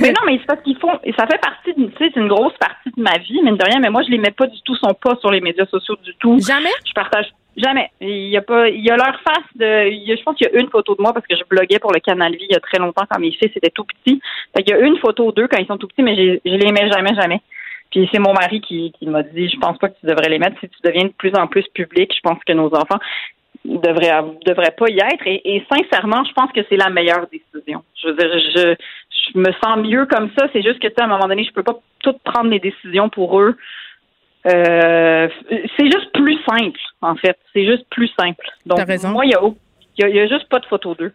Mais 0.00 0.08
non, 0.08 0.22
mais 0.26 0.38
c'est 0.38 0.46
parce 0.46 0.62
qu'ils 0.62 0.78
font, 0.78 0.92
ça 1.18 1.26
fait 1.26 1.40
partie, 1.40 1.74
de- 1.76 1.86
tu 1.88 1.96
sais, 1.98 2.10
c'est 2.14 2.20
une 2.20 2.28
grosse 2.28 2.56
partie 2.58 2.90
de 2.96 3.02
ma 3.02 3.16
vie, 3.18 3.40
mine 3.42 3.56
de 3.56 3.64
rien, 3.64 3.78
mais 3.80 3.90
moi, 3.90 4.02
je 4.02 4.10
les 4.10 4.18
mets 4.18 4.30
pas 4.30 4.46
du 4.46 4.60
tout, 4.62 4.74
sont 4.76 4.94
pas 4.94 5.14
sur 5.20 5.30
les 5.30 5.40
médias 5.42 5.66
sociaux 5.66 5.96
du 6.02 6.14
tout. 6.18 6.38
Jamais? 6.40 6.70
Je 6.86 6.92
partage 6.94 7.26
jamais. 7.58 7.90
Il 8.00 8.28
y 8.28 8.36
a 8.36 8.42
pas, 8.42 8.68
il 8.68 8.84
y 8.84 8.90
a 8.90 8.96
leur 8.96 9.20
face 9.20 9.46
de, 9.56 9.90
je 9.90 10.22
pense 10.22 10.36
qu'il 10.36 10.48
y 10.50 10.56
a 10.56 10.60
une 10.60 10.68
photo 10.68 10.94
de 10.94 11.02
moi 11.02 11.12
parce 11.12 11.26
que 11.26 11.36
je 11.36 11.42
bloguais 11.48 11.78
pour 11.78 11.92
le 11.92 12.00
Canal 12.00 12.32
Vie 12.32 12.46
il 12.48 12.52
y 12.52 12.56
a 12.56 12.60
très 12.60 12.78
longtemps 12.78 13.04
quand 13.10 13.20
mes 13.20 13.32
fils 13.32 13.50
étaient 13.54 13.70
tout 13.70 13.84
petits. 13.84 14.20
Fait 14.56 14.62
qu'il 14.62 14.76
y 14.76 14.78
a 14.78 14.80
une 14.80 14.98
photo 14.98 15.32
d'eux 15.32 15.48
quand 15.48 15.58
ils 15.58 15.66
sont 15.66 15.78
tout 15.78 15.88
petits, 15.88 16.02
mais 16.02 16.16
je, 16.16 16.38
les 16.44 16.72
mets 16.72 16.90
jamais, 16.90 17.14
jamais. 17.14 17.40
Puis 17.90 18.08
c'est 18.12 18.18
mon 18.18 18.32
mari 18.32 18.60
qui, 18.60 18.92
m'a 19.02 19.22
dit, 19.22 19.48
je 19.48 19.58
pense 19.58 19.78
pas 19.78 19.88
que 19.88 19.98
tu 19.98 20.06
devrais 20.06 20.28
les 20.28 20.38
mettre. 20.38 20.58
Si 20.60 20.68
tu 20.68 20.78
deviens 20.84 21.04
de 21.04 21.12
plus 21.16 21.34
en 21.34 21.46
plus 21.46 21.66
public, 21.74 22.12
je 22.14 22.20
pense 22.20 22.42
que 22.44 22.52
nos 22.52 22.74
enfants 22.74 22.98
devraient, 23.64 24.22
devraient 24.44 24.74
pas 24.76 24.88
y 24.88 24.98
être. 24.98 25.26
Et, 25.26 25.64
sincèrement, 25.72 26.22
je 26.24 26.32
pense 26.34 26.52
que 26.52 26.60
c'est 26.68 26.76
la 26.76 26.90
meilleure 26.90 27.26
décision. 27.32 27.82
Je 28.02 28.08
veux 28.08 28.14
dire, 28.14 28.38
je, 28.54 28.74
je 29.32 29.38
me 29.38 29.52
sens 29.64 29.78
mieux 29.78 30.06
comme 30.06 30.30
ça. 30.38 30.48
C'est 30.52 30.62
juste 30.62 30.80
que, 30.80 30.88
tu 30.88 30.94
sais, 30.94 31.02
à 31.02 31.04
un 31.04 31.08
moment 31.08 31.28
donné, 31.28 31.44
je 31.44 31.52
peux 31.52 31.62
pas 31.62 31.78
tout 32.00 32.14
prendre 32.24 32.50
les 32.50 32.60
décisions 32.60 33.08
pour 33.08 33.40
eux. 33.40 33.56
Euh, 34.48 35.28
c'est 35.76 35.86
juste 35.86 36.12
plus 36.12 36.38
simple, 36.48 36.80
en 37.02 37.16
fait. 37.16 37.38
C'est 37.52 37.66
juste 37.66 37.86
plus 37.90 38.10
simple. 38.18 38.46
Donc, 38.66 38.80
raison. 38.86 39.10
moi, 39.10 39.24
il 39.26 39.30
y 39.30 39.34
a, 39.34 40.08
y 40.08 40.20
a 40.20 40.26
juste 40.26 40.48
pas 40.48 40.60
de 40.60 40.66
photo 40.66 40.94
d'eux. 40.94 41.12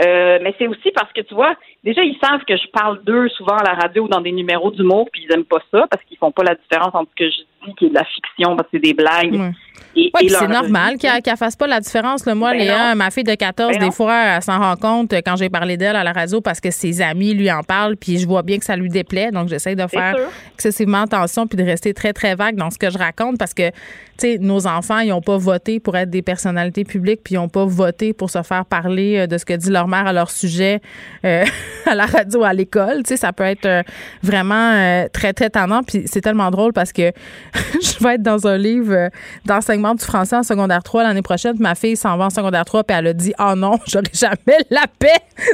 Euh, 0.00 0.38
mais 0.42 0.54
c'est 0.58 0.68
aussi 0.68 0.90
parce 0.94 1.12
que, 1.12 1.22
tu 1.22 1.34
vois, 1.34 1.54
déjà, 1.82 2.02
ils 2.02 2.16
savent 2.22 2.44
que 2.46 2.56
je 2.56 2.68
parle 2.68 3.02
d'eux 3.02 3.28
souvent 3.30 3.56
à 3.56 3.64
la 3.64 3.74
radio 3.74 4.04
ou 4.04 4.08
dans 4.08 4.20
des 4.20 4.32
numéros 4.32 4.70
d'humour, 4.70 5.08
puis 5.12 5.26
ils 5.28 5.34
aiment 5.34 5.44
pas 5.44 5.62
ça 5.72 5.86
parce 5.90 6.02
qu'ils 6.04 6.18
font 6.18 6.30
pas 6.30 6.44
la 6.44 6.54
différence 6.54 6.94
entre 6.94 7.10
ce 7.18 7.24
que 7.24 7.30
je 7.30 7.36
dis 7.66 7.74
qui 7.76 7.86
est 7.86 7.90
de 7.90 7.94
la 7.94 8.04
fiction 8.04 8.56
parce 8.56 8.68
que 8.68 8.76
c'est 8.76 8.82
des 8.82 8.94
blagues. 8.94 9.52
Et, 9.96 10.10
c'est 10.28 10.48
normal 10.48 10.96
qu'elle 10.98 11.20
ne 11.26 11.36
fasse 11.36 11.56
pas 11.56 11.66
la 11.66 11.80
différence. 11.80 12.24
Là. 12.26 12.34
Moi, 12.34 12.52
Ben 12.52 12.58
Léa, 12.58 12.90
non. 12.90 12.96
ma 12.96 13.10
fille 13.10 13.24
de 13.24 13.34
14, 13.34 13.72
Ben 13.72 13.78
des 13.78 13.86
non. 13.86 13.90
fois, 13.90 14.36
elle 14.36 14.42
s'en 14.42 14.58
rend 14.58 14.76
compte 14.76 15.12
quand 15.24 15.36
j'ai 15.36 15.48
parlé 15.48 15.76
d'elle 15.76 15.96
à 15.96 16.04
la 16.04 16.12
radio 16.12 16.40
parce 16.40 16.60
que 16.60 16.70
ses 16.70 17.00
amis 17.00 17.34
lui 17.34 17.50
en 17.50 17.62
parlent, 17.62 17.96
puis 17.96 18.18
je 18.18 18.26
vois 18.26 18.42
bien 18.42 18.58
que 18.58 18.64
ça 18.64 18.76
lui 18.76 18.88
déplaît. 18.88 19.30
Donc, 19.30 19.48
j'essaie 19.48 19.74
de 19.74 19.86
faire 19.86 20.14
excessivement 20.54 21.02
attention 21.02 21.46
puis 21.46 21.56
de 21.56 21.64
rester 21.64 21.94
très, 21.94 22.12
très 22.12 22.34
vague 22.34 22.56
dans 22.56 22.70
ce 22.70 22.78
que 22.78 22.90
je 22.90 22.98
raconte 22.98 23.38
parce 23.38 23.54
que, 23.54 23.70
tu 23.70 23.74
sais, 24.18 24.38
nos 24.38 24.66
enfants, 24.66 25.00
ils 25.00 25.08
n'ont 25.08 25.20
pas 25.20 25.36
voté 25.36 25.80
pour 25.80 25.96
être 25.96 26.10
des 26.10 26.22
personnalités 26.22 26.84
publiques, 26.84 27.20
puis 27.24 27.34
ils 27.34 27.38
n'ont 27.38 27.48
pas 27.48 27.64
voté 27.64 28.12
pour 28.12 28.30
se 28.30 28.42
faire 28.42 28.66
parler 28.66 29.18
euh, 29.18 29.26
de 29.26 29.38
ce 29.38 29.44
que 29.44 29.54
dit 29.54 29.70
leur 29.70 29.87
mère 29.88 30.06
à 30.06 30.12
leur 30.12 30.30
sujet 30.30 30.80
euh, 31.24 31.44
à 31.86 31.94
la 31.94 32.06
radio, 32.06 32.44
à 32.44 32.52
l'école. 32.52 32.98
Tu 33.02 33.08
sais, 33.08 33.16
ça 33.16 33.32
peut 33.32 33.44
être 33.44 33.66
euh, 33.66 33.82
vraiment 34.22 34.72
euh, 34.72 35.08
très, 35.12 35.32
très 35.32 35.50
tendant. 35.50 35.82
Puis 35.82 36.04
c'est 36.06 36.20
tellement 36.20 36.50
drôle 36.50 36.72
parce 36.72 36.92
que 36.92 37.10
je 37.54 38.04
vais 38.04 38.14
être 38.14 38.22
dans 38.22 38.46
un 38.46 38.56
livre 38.58 39.10
d'enseignement 39.44 39.94
du 39.94 40.04
français 40.04 40.36
en 40.36 40.42
secondaire 40.42 40.82
3 40.82 41.02
l'année 41.02 41.22
prochaine. 41.22 41.56
Ma 41.58 41.74
fille 41.74 41.96
s'en 41.96 42.16
va 42.16 42.26
en 42.26 42.30
secondaire 42.30 42.64
3 42.64 42.84
puis 42.84 42.96
elle 42.96 43.06
a 43.08 43.12
dit 43.12 43.32
Oh 43.38 43.54
non, 43.56 43.78
j'aurai 43.86 44.04
jamais 44.12 44.58
la 44.70 44.84
paix 44.98 45.08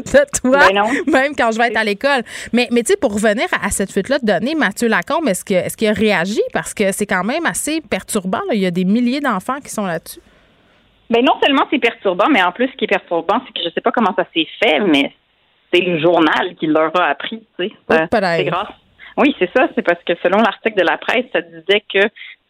de 0.04 0.40
toi, 0.40 0.58
Ben 0.68 0.82
même 1.12 1.34
quand 1.36 1.52
je 1.52 1.58
vais 1.58 1.68
être 1.68 1.76
à 1.76 1.84
l'école. 1.84 2.22
Mais, 2.52 2.68
mais 2.72 2.82
tu 2.82 2.92
sais, 2.92 2.96
pour 2.96 3.12
revenir 3.14 3.46
à, 3.52 3.66
à 3.66 3.70
cette 3.70 3.92
fuite-là 3.92 4.18
de 4.18 4.26
données, 4.26 4.54
Mathieu 4.54 4.88
Lacombe, 4.88 5.28
est-ce 5.28 5.44
que- 5.44 5.74
qu'il 5.74 5.88
a 5.88 5.92
réagi? 5.92 6.40
Parce 6.52 6.74
que 6.74 6.92
c'est 6.92 7.06
quand 7.06 7.24
même 7.24 7.46
assez 7.46 7.80
perturbant. 7.80 8.40
là. 8.48 8.54
Il 8.54 8.60
y 8.60 8.66
a 8.66 8.70
des 8.70 8.84
milliers 8.84 9.20
d'enfants 9.20 9.60
qui 9.62 9.70
sont 9.70 9.86
là-dessus. 9.86 10.20
Ben 11.10 11.24
non 11.24 11.34
seulement 11.42 11.66
c'est 11.70 11.78
perturbant, 11.78 12.28
mais 12.30 12.42
en 12.42 12.52
plus, 12.52 12.68
ce 12.68 12.76
qui 12.76 12.84
est 12.84 12.88
perturbant, 12.88 13.40
c'est 13.46 13.52
que 13.52 13.68
je 13.68 13.72
sais 13.72 13.80
pas 13.80 13.92
comment 13.92 14.14
ça 14.16 14.26
s'est 14.34 14.48
fait, 14.62 14.80
mais 14.80 15.12
c'est 15.72 15.82
le 15.82 15.98
journal 15.98 16.54
qui 16.56 16.66
leur 16.66 16.94
a 17.00 17.06
appris, 17.06 17.44
tu 17.58 17.68
sais. 17.68 17.74
C'est 18.38 18.44
grâce. 18.44 18.72
Oui, 19.16 19.34
c'est 19.38 19.50
ça. 19.56 19.68
C'est 19.74 19.82
parce 19.82 20.02
que 20.04 20.14
selon 20.22 20.38
l'article 20.38 20.78
de 20.78 20.86
la 20.86 20.98
presse, 20.98 21.26
ça 21.32 21.40
disait 21.40 21.84
que 21.92 22.00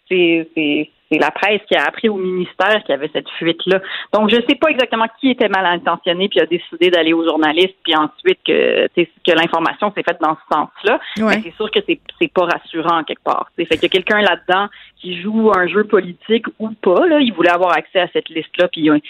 c'est 0.09 0.48
c'est 0.55 0.90
c'est 1.10 1.18
la 1.18 1.31
presse 1.31 1.60
qui 1.68 1.76
a 1.76 1.85
appris 1.85 2.09
au 2.09 2.16
ministère 2.16 2.82
qu'il 2.82 2.90
y 2.90 2.93
avait 2.93 3.10
cette 3.12 3.28
fuite-là. 3.39 3.81
Donc, 4.12 4.31
je 4.31 4.36
sais 4.48 4.56
pas 4.56 4.68
exactement 4.68 5.06
qui 5.20 5.31
était 5.31 5.48
mal 5.48 5.66
intentionné 5.66 6.28
puis 6.28 6.40
a 6.40 6.47
décidé 6.47 6.90
d'aller 6.90 7.12
aux 7.12 7.24
journalistes, 7.24 7.76
puis 7.82 7.94
ensuite 7.94 8.39
que 8.47 8.86
tu 8.89 9.05
sais, 9.05 9.10
que 9.26 9.32
l'information 9.32 9.93
s'est 9.94 10.02
faite 10.02 10.20
dans 10.20 10.36
ce 10.36 10.55
sens-là. 10.55 11.01
Ouais. 11.18 11.36
Mais 11.36 11.43
c'est 11.43 11.55
sûr 11.56 11.70
que 11.70 11.81
c'est 11.86 12.01
c'est 12.20 12.32
pas 12.32 12.47
rassurant 12.47 13.05
quelque 13.05 13.22
part. 13.22 13.51
tu 13.56 13.62
sais. 13.62 13.68
Fait 13.68 13.76
qu'il 13.76 13.85
y 13.85 13.86
a 13.86 14.01
quelqu'un 14.02 14.20
là-dedans 14.20 14.68
qui 14.97 15.20
joue 15.20 15.52
un 15.55 15.66
jeu 15.66 15.85
politique 15.85 16.47
ou 16.59 16.70
pas. 16.70 17.06
Là, 17.06 17.20
il 17.20 17.32
voulait 17.32 17.51
avoir 17.51 17.76
accès 17.76 18.01
à 18.01 18.09
cette 18.12 18.28
liste-là, 18.28 18.68
puis 18.68 18.82
ils 18.82 18.90
ont, 18.90 19.01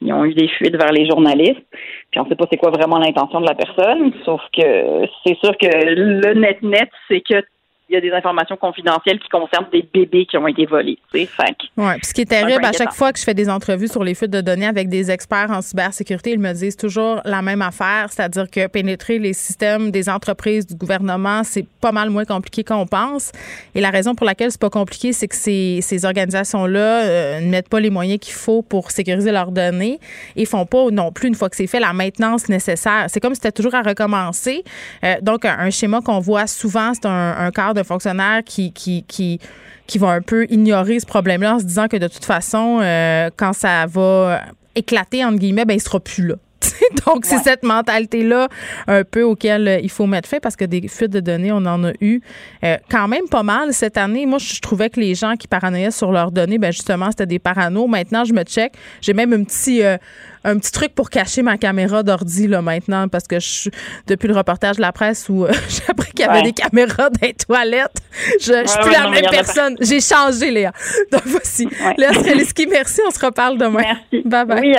ils 0.00 0.12
ont 0.12 0.24
eu 0.24 0.34
des 0.34 0.48
fuites 0.48 0.76
vers 0.76 0.92
les 0.92 1.06
journalistes. 1.06 1.64
Puis 2.10 2.20
on 2.20 2.28
sait 2.28 2.34
pas 2.34 2.46
c'est 2.50 2.58
quoi 2.58 2.70
vraiment 2.70 2.98
l'intention 2.98 3.40
de 3.40 3.46
la 3.46 3.54
personne. 3.54 4.12
Sauf 4.24 4.42
que 4.56 5.06
c'est 5.24 5.36
sûr 5.38 5.56
que 5.56 5.66
le 5.66 6.34
net-net, 6.34 6.90
c'est 7.08 7.20
que 7.20 7.42
il 7.88 7.94
y 7.94 7.98
a 7.98 8.00
des 8.00 8.12
informations 8.12 8.56
confidentielles 8.56 9.18
qui 9.18 9.28
concernent 9.28 9.68
des 9.70 9.86
bébés 9.92 10.24
qui 10.24 10.38
ont 10.38 10.46
été 10.46 10.64
volés. 10.64 10.98
tu 11.12 11.20
sais. 11.20 11.28
Puis 11.58 11.70
ce 12.02 12.14
qui 12.14 12.22
est 12.22 12.30
terrible, 12.30 12.64
à 12.64 12.72
chaque 12.72 12.94
fois 12.94 13.12
que 13.12 13.18
je 13.18 13.24
fais 13.24 13.34
des 13.34 13.50
entrevues 13.50 13.88
sur 13.88 14.02
les 14.02 14.14
fuites 14.14 14.30
de 14.30 14.40
données 14.40 14.66
avec 14.66 14.88
des 14.88 15.10
experts 15.10 15.50
en 15.50 15.60
cybersécurité, 15.60 16.30
ils 16.30 16.38
me 16.38 16.52
disent 16.52 16.76
toujours 16.76 17.20
la 17.26 17.42
même 17.42 17.60
affaire, 17.60 18.06
c'est-à-dire 18.10 18.50
que 18.50 18.66
pénétrer 18.68 19.18
les 19.18 19.34
systèmes 19.34 19.90
des 19.90 20.08
entreprises, 20.08 20.66
du 20.66 20.74
gouvernement, 20.74 21.42
c'est 21.44 21.66
pas 21.80 21.92
mal 21.92 22.08
moins 22.08 22.24
compliqué 22.24 22.64
qu'on 22.64 22.86
pense. 22.86 23.32
Et 23.74 23.82
la 23.82 23.90
raison 23.90 24.14
pour 24.14 24.24
laquelle 24.24 24.50
c'est 24.50 24.60
pas 24.60 24.70
compliqué, 24.70 25.12
c'est 25.12 25.28
que 25.28 25.36
ces, 25.36 25.80
ces 25.82 26.06
organisations-là 26.06 27.04
euh, 27.04 27.40
ne 27.40 27.50
mettent 27.50 27.68
pas 27.68 27.80
les 27.80 27.90
moyens 27.90 28.18
qu'il 28.18 28.34
faut 28.34 28.62
pour 28.62 28.90
sécuriser 28.90 29.30
leurs 29.30 29.52
données 29.52 30.00
et 30.36 30.46
font 30.46 30.64
pas 30.64 30.90
non 30.90 31.12
plus, 31.12 31.28
une 31.28 31.34
fois 31.34 31.50
que 31.50 31.56
c'est 31.56 31.66
fait, 31.66 31.80
la 31.80 31.92
maintenance 31.92 32.48
nécessaire. 32.48 33.06
C'est 33.08 33.20
comme 33.20 33.34
si 33.34 33.40
c'était 33.42 33.52
toujours 33.52 33.74
à 33.74 33.82
recommencer. 33.82 34.64
Euh, 35.04 35.16
donc, 35.20 35.44
un, 35.44 35.58
un 35.58 35.70
schéma 35.70 36.00
qu'on 36.00 36.20
voit 36.20 36.46
souvent, 36.46 36.92
c'est 36.94 37.06
un, 37.06 37.36
un 37.38 37.50
cadre 37.50 37.74
de 37.74 37.82
fonctionnaires 37.84 38.42
qui, 38.44 38.72
qui, 38.72 39.04
qui 39.04 39.40
qui 39.86 39.98
vont 39.98 40.08
un 40.08 40.22
peu 40.22 40.46
ignorer 40.50 40.98
ce 41.00 41.06
problème-là 41.06 41.56
en 41.56 41.58
se 41.58 41.64
disant 41.64 41.88
que 41.88 41.96
de 41.96 42.08
toute 42.08 42.24
façon, 42.24 42.80
euh, 42.80 43.30
quand 43.36 43.52
ça 43.52 43.86
va 43.86 44.42
éclater, 44.74 45.24
entre 45.24 45.38
guillemets, 45.38 45.64
ben, 45.64 45.74
il 45.74 45.80
sera 45.80 46.00
plus 46.00 46.26
là. 46.26 46.36
Donc, 47.06 47.24
c'est 47.24 47.38
cette 47.38 47.62
mentalité-là 47.62 48.48
un 48.86 49.04
peu 49.04 49.22
auquel 49.22 49.68
euh, 49.68 49.78
il 49.82 49.90
faut 49.90 50.06
mettre 50.06 50.28
fin 50.28 50.38
parce 50.40 50.56
que 50.56 50.64
des 50.64 50.86
fuites 50.88 51.10
de 51.12 51.20
données, 51.20 51.52
on 51.52 51.64
en 51.66 51.84
a 51.84 51.92
eu 52.00 52.20
euh, 52.64 52.76
quand 52.90 53.08
même 53.08 53.28
pas 53.30 53.42
mal 53.42 53.72
cette 53.72 53.96
année. 53.98 54.26
Moi, 54.26 54.38
je 54.38 54.60
trouvais 54.60 54.90
que 54.90 55.00
les 55.00 55.14
gens 55.14 55.36
qui 55.36 55.48
paranoïaient 55.48 55.90
sur 55.90 56.12
leurs 56.12 56.30
données, 56.32 56.58
ben 56.58 56.72
justement, 56.72 57.10
c'était 57.10 57.26
des 57.26 57.38
paranos. 57.38 57.86
Maintenant, 57.88 58.24
je 58.24 58.32
me 58.32 58.42
check. 58.42 58.72
J'ai 59.00 59.12
même 59.14 59.32
un 59.32 59.44
petit, 59.44 59.82
euh, 59.82 59.96
un 60.44 60.58
petit 60.58 60.72
truc 60.72 60.94
pour 60.94 61.10
cacher 61.10 61.42
ma 61.42 61.56
caméra 61.58 62.02
d'ordi 62.02 62.46
là 62.48 62.60
maintenant 62.62 63.08
parce 63.08 63.26
que 63.26 63.40
je, 63.40 63.70
depuis 64.06 64.28
le 64.28 64.34
reportage 64.34 64.76
de 64.76 64.82
la 64.82 64.92
presse 64.92 65.28
où 65.28 65.44
euh, 65.46 65.52
j'ai 65.68 65.82
appris 65.88 66.12
qu'il 66.12 66.24
y 66.26 66.28
avait 66.28 66.34
Ouais. 66.38 66.42
des 66.42 66.52
caméras 66.52 67.10
dans 67.10 67.18
les 67.22 67.34
toilettes, 67.34 67.96
je, 68.40 68.52
je 68.62 68.66
suis 68.68 68.78
plus 68.80 68.90
la 68.92 69.02
non, 69.04 69.10
même 69.10 69.24
personne. 69.30 69.76
J'ai 69.80 70.00
changé, 70.00 70.50
Léa. 70.50 70.72
Donc, 71.12 71.22
voici. 71.26 71.68
Léa 71.96 72.12
Streliski, 72.12 72.66
merci. 72.66 73.00
On 73.06 73.10
se 73.10 73.24
reparle 73.24 73.56
demain. 73.58 73.82
Merci. 73.82 74.26
Bye 74.28 74.44
bye. 74.46 74.60
Oui, 74.60 74.74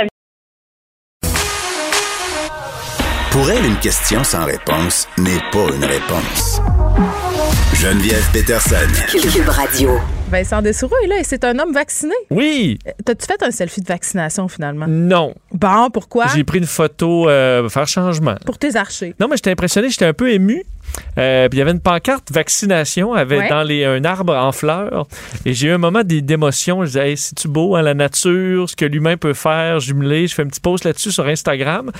Pour 3.36 3.52
elle, 3.52 3.66
une 3.66 3.78
question 3.80 4.24
sans 4.24 4.46
réponse 4.46 5.10
n'est 5.18 5.42
pas 5.52 5.68
une 5.76 5.84
réponse. 5.84 6.62
Geneviève 7.74 8.26
Peterson. 8.32 8.78
Cube 9.12 9.50
Radio. 9.50 10.00
Vincent 10.32 10.62
Dessoureau 10.62 10.96
est 11.04 11.08
là 11.08 11.20
et 11.20 11.26
c'est 11.26 11.44
un 11.44 11.60
homme 11.60 11.74
vacciné. 11.74 12.14
Oui. 12.32 12.80
T'as-tu 13.04 13.26
fait 13.26 13.44
un 13.44 13.52
selfie 13.52 13.82
de 13.82 13.88
vaccination 13.88 14.48
finalement? 14.48 14.86
Non. 14.88 15.36
Bon, 15.52 15.90
pourquoi? 15.90 16.28
J'ai 16.34 16.46
pris 16.46 16.60
une 16.60 16.66
photo 16.66 17.28
euh, 17.28 17.68
faire 17.68 17.90
changement. 17.90 18.36
Pour 18.46 18.58
tes 18.58 18.78
archers. 18.78 19.14
Non, 19.20 19.28
mais 19.28 19.36
j'étais 19.36 19.52
impressionné, 19.52 19.90
j'étais 19.90 20.06
un 20.06 20.14
peu 20.14 20.32
ému. 20.32 20.64
Euh, 21.18 21.48
puis 21.50 21.58
il 21.58 21.60
y 21.60 21.62
avait 21.62 21.72
une 21.72 21.80
pancarte 21.80 22.32
vaccination 22.32 23.14
avec 23.14 23.40
Ouais. 23.40 23.50
dans 23.50 23.64
les, 23.64 23.86
un 23.86 24.04
arbre 24.06 24.36
en 24.36 24.52
fleurs. 24.52 25.08
Et 25.46 25.54
j'ai 25.54 25.68
eu 25.68 25.72
un 25.72 25.78
moment 25.78 26.02
d'émotion. 26.04 26.82
Je 26.82 26.88
disais, 26.88 27.10
hey, 27.12 27.18
c'est-tu 27.18 27.48
beau, 27.48 27.76
hein, 27.76 27.82
la 27.82 27.94
nature, 27.94 28.70
ce 28.70 28.76
que 28.76 28.86
l'humain 28.86 29.18
peut 29.18 29.34
faire, 29.34 29.80
jumelé. 29.80 30.28
Je 30.28 30.36
fais 30.36 30.44
un 30.44 30.48
petit 30.48 30.60
post 30.62 30.84
là-dessus 30.86 31.12
sur 31.12 31.26
Instagram. 31.26 31.92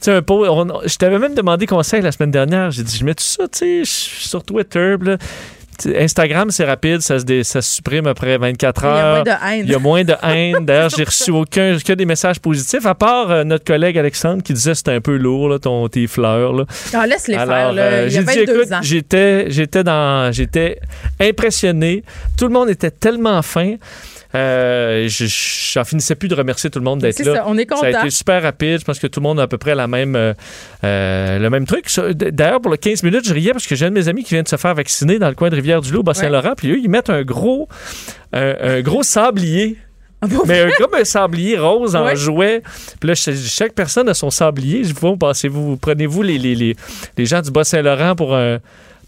Tu 0.00 0.10
un 0.10 0.22
post, 0.22 0.50
on- 0.50 0.80
je 0.86 0.96
t'avais 0.96 1.18
même 1.18 1.34
demandé 1.34 1.66
conseil 1.66 2.02
la 2.02 2.12
semaine 2.12 2.30
dernière. 2.30 2.70
J'ai 2.70 2.82
dit, 2.84 2.96
je 2.96 3.04
mets 3.04 3.14
tout 3.14 3.24
ça, 3.24 3.48
tu 3.48 3.58
sais, 3.58 3.82
sur 3.84 4.42
Twitter. 4.44 4.96
là, 5.00 5.16
Instagram, 5.86 6.50
c'est 6.50 6.64
rapide, 6.64 7.00
ça 7.00 7.18
se, 7.18 7.24
dé- 7.24 7.44
ça 7.44 7.62
se 7.62 7.74
supprime 7.76 8.06
après 8.06 8.36
24 8.38 8.82
Il 8.82 8.86
y 8.86 8.88
a 8.88 8.94
heures. 8.94 9.14
moins 9.14 9.22
de 9.24 9.30
haine. 9.30 9.64
Il 9.66 9.70
y 9.70 9.74
a 9.74 9.78
moins 9.78 10.04
de 10.04 10.14
haine. 10.22 10.64
D'ailleurs, 10.64 10.90
j'ai 10.96 11.04
reçu 11.04 11.30
aucun, 11.30 11.76
que 11.78 11.92
des 11.92 12.04
messages 12.06 12.40
positifs, 12.40 12.86
à 12.86 12.94
part 12.94 13.30
euh, 13.30 13.44
notre 13.44 13.64
collègue 13.64 13.96
Alexandre 13.98 14.42
qui 14.42 14.52
disait 14.52 14.74
c'était 14.74 14.92
un 14.92 15.00
peu 15.00 15.16
lourd, 15.16 15.48
là, 15.48 15.58
ton, 15.58 15.86
tes 15.88 16.06
fleurs. 16.06 16.52
Là. 16.52 16.64
Ah, 16.94 17.06
laisse-les 17.06 17.34
faire, 17.34 17.50
Alors, 17.50 17.72
là. 17.72 17.82
euh, 17.82 18.06
Il 18.08 18.14
y 18.14 18.18
a 18.18 18.20
j'ai 18.20 18.26
dit, 18.26 18.38
22 18.46 18.60
écoute, 18.60 18.72
ans. 18.72 18.78
j'étais, 18.82 19.50
j'étais 19.50 19.84
dans, 19.84 20.32
j'étais 20.32 20.78
impressionné. 21.20 22.02
Tout 22.36 22.46
le 22.46 22.52
monde 22.52 22.70
était 22.70 22.90
tellement 22.90 23.42
fin. 23.42 23.74
Euh, 24.34 25.08
je 25.08 25.24
j'en 25.72 25.84
finissais 25.84 26.14
plus 26.14 26.28
de 26.28 26.34
remercier 26.34 26.68
tout 26.68 26.78
le 26.78 26.84
monde 26.84 27.00
d'être 27.00 27.18
là. 27.24 27.36
ça, 27.36 27.44
on 27.46 27.56
est 27.56 27.66
Ça 27.68 27.76
a 27.76 27.86
content. 27.92 28.00
été 28.02 28.10
super 28.10 28.42
rapide. 28.42 28.78
Je 28.80 28.84
pense 28.84 28.98
que 28.98 29.06
tout 29.06 29.20
le 29.20 29.22
monde 29.24 29.40
a 29.40 29.44
à 29.44 29.46
peu 29.46 29.56
près 29.58 29.74
la 29.74 29.86
même, 29.86 30.16
euh, 30.16 30.34
euh, 30.84 31.38
le 31.38 31.48
même 31.50 31.66
truc. 31.66 31.86
D'ailleurs, 32.14 32.60
pour 32.60 32.70
le 32.70 32.76
15 32.76 33.02
minutes, 33.04 33.26
je 33.26 33.32
riais 33.32 33.52
parce 33.52 33.66
que 33.66 33.74
j'ai 33.74 33.86
un 33.86 33.90
de 33.90 33.94
mes 33.94 34.08
amis 34.08 34.24
qui 34.24 34.34
vient 34.34 34.42
de 34.42 34.48
se 34.48 34.56
faire 34.56 34.74
vacciner 34.74 35.18
dans 35.18 35.28
le 35.28 35.34
coin 35.34 35.48
de 35.48 35.54
Rivière-du-Loup, 35.54 36.02
Bas-Saint-Laurent. 36.02 36.52
Puis 36.56 36.70
eux, 36.72 36.78
ils 36.78 36.90
mettent 36.90 37.10
un 37.10 37.22
gros, 37.22 37.68
un, 38.34 38.54
un 38.60 38.80
gros 38.82 39.02
sablier. 39.02 39.78
Mais 40.46 40.62
un, 40.62 40.70
comme 40.72 40.94
un 40.94 41.04
sablier 41.04 41.56
rose 41.56 41.94
en 41.94 42.04
Ouais. 42.04 42.16
jouet. 42.16 42.62
Puis 43.00 43.08
là, 43.08 43.14
ch- 43.14 43.38
chaque 43.46 43.72
personne 43.72 44.08
a 44.08 44.14
son 44.14 44.30
sablier. 44.30 44.82
Je 44.82 44.92
vous 44.92 45.16
pensez-vous, 45.16 45.76
prenez-vous 45.76 46.22
les, 46.22 46.38
les, 46.38 46.54
les, 46.56 46.76
les 47.16 47.24
gens 47.24 47.40
du 47.40 47.50
Bas-Saint-Laurent 47.52 48.16
pour 48.16 48.34
un 48.34 48.58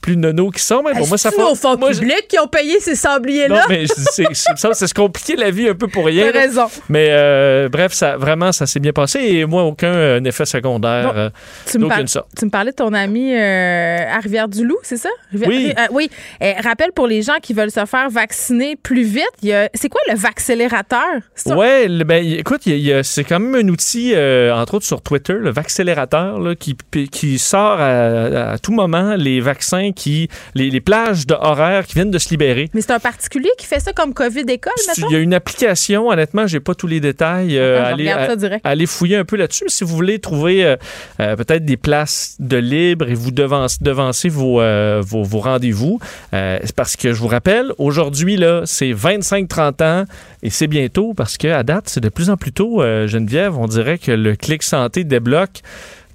plus 0.01 0.17
nono 0.17 0.51
qui 0.51 0.63
sont? 0.63 0.83
Mais 0.85 0.93
bon, 0.95 1.07
moi, 1.07 1.19
ça 1.19 1.31
fait. 1.31 1.43
au 1.43 1.55
fond 1.55 1.77
moi, 1.77 1.91
public 1.91 2.27
qui 2.29 2.39
ont 2.39 2.47
payé 2.47 2.81
ces 2.81 2.93
non, 2.93 2.97
sabliers-là? 2.97 3.65
mais 3.69 3.87
je- 3.87 3.93
c'est 4.33 4.87
se 4.87 4.95
compliquer 4.95 5.37
la 5.37 5.51
vie 5.51 5.69
un 5.69 5.75
peu 5.75 5.89
pour 5.89 6.07
rien. 6.07 6.31
T'as 6.33 6.41
raison. 6.41 6.67
Mais 6.89 7.09
euh, 7.11 7.69
bref, 7.69 7.93
ça, 7.93 8.17
vraiment, 8.17 8.53
ça 8.53 8.67
s'est 8.67 8.81
bien 8.81 8.93
passé 8.93 9.19
et 9.21 9.45
moi, 9.47 9.65
aucun 9.65 9.93
euh, 9.93 10.21
effet 10.25 10.47
secondaire 10.47 11.13
euh, 11.17 11.31
Tu 11.71 11.79
me, 11.79 11.85
d'aucune 11.85 11.99
par- 12.01 12.09
sorte. 12.09 12.29
tu 12.39 12.45
me 12.45 12.51
parlais 12.51 12.71
de 12.71 12.77
ton 12.77 12.93
ami 12.93 13.35
à 13.37 14.19
Rivière-du-Loup, 14.21 14.79
c'est 14.83 14.97
ça? 14.97 15.11
Rivière- 15.33 15.49
Oui. 15.49 15.73
oui. 15.93 16.11
Eh, 16.41 16.53
rappelle 16.61 16.93
pour 16.93 17.07
les 17.07 17.23
gens 17.23 17.37
qui 17.43 17.53
veulent 17.53 17.71
se 17.71 17.85
faire 17.87 18.09
vacciner 18.11 18.77
plus 18.77 19.03
vite, 19.03 19.29
y 19.43 19.53
a- 19.53 19.69
c'est 19.75 19.89
quoi 19.89 20.01
le 20.09 20.15
vaccélérateur? 20.17 21.05
Le- 21.47 22.05
ben, 22.05 22.25
écoute, 22.25 22.67
y 22.67 22.73
a- 22.73 22.77
il 22.77 22.83
y 22.83 22.93
a- 22.93 23.03
c'est 23.03 23.25
quand 23.25 23.41
même 23.41 23.67
un 23.67 23.69
outil, 23.71 24.15
entre 24.53 24.75
autres 24.75 24.87
sur 24.87 25.03
Twitter, 25.03 25.35
le 25.35 25.51
vaccélérateur, 25.51 26.39
là, 26.41 26.55
qui, 26.55 26.77
qui 27.11 27.39
sort 27.39 27.81
à, 27.81 28.53
à 28.53 28.59
tout 28.59 28.73
moment 28.73 29.15
les 29.17 29.41
vaccins, 29.41 29.90
qui 29.93 30.29
les, 30.55 30.71
les 30.71 30.81
plages 30.81 31.27
de 31.27 31.35
horaires 31.35 31.87
qui 31.87 31.95
viennent 31.95 32.11
de 32.11 32.19
se 32.19 32.31
libérer. 32.31 32.71
Mais 32.75 32.81
c'est 32.81 32.93
un 32.93 32.99
particulier 32.99 33.51
qui 33.59 33.67
fait 33.67 33.81
ça 33.81 33.93
comme 33.93 34.15
COVID 34.15 34.41
école, 34.49 34.73
Il 34.97 35.03
mettons? 35.03 35.11
y 35.13 35.17
a 35.17 35.19
une 35.19 35.35
application, 35.35 36.09
honnêtement, 36.09 36.47
j'ai 36.47 36.61
pas 36.61 36.75
tous 36.75 36.87
les 36.87 37.01
détails. 37.01 37.57
euh, 37.59 37.85
allez, 37.85 38.09
à- 38.09 38.87
fouiller 38.87 39.17
un 39.17 39.25
peu 39.25 39.37
là-dessus. 39.37 39.65
Si 39.69 39.85
vous 39.85 39.95
voulez 39.95 40.19
trouver 40.19 40.65
euh, 40.65 40.77
euh, 41.21 41.37
peut-être 41.37 41.65
des 41.65 41.77
places 41.77 42.37
de 42.39 42.57
libre 42.57 43.09
et 43.09 43.15
vous 43.15 43.31
devancer, 43.31 43.79
devancer 43.81 44.29
vos, 44.29 44.61
vos, 45.03 45.23
vos 45.23 45.39
rendez-vous, 45.41 45.99
c'est 46.33 46.75
parce 46.75 46.97
que 46.97 47.13
je 47.13 47.19
vous 47.19 47.29
rappelle, 47.29 47.73
aujourd'hui, 47.79 48.37
là, 48.37 48.63
c'est 48.65 48.93
25-30 48.93 49.83
ans 49.83 50.05
et 50.43 50.51
c'est 50.51 50.67
bientôt 50.67 51.15
parce 51.15 51.37
qu'à 51.37 51.63
date, 51.63 51.85
c'est 51.89 52.01
de 52.01 52.09
plus 52.09 52.31
en 52.31 52.37
plus 52.37 52.53
tôt, 52.53 52.83
Geneviève, 53.07 53.57
on 53.59 53.67
dirait 53.67 53.99
que 53.99 54.13
le 54.13 54.37
clic 54.37 54.63
santé 54.63 55.05
débloque. 55.05 55.61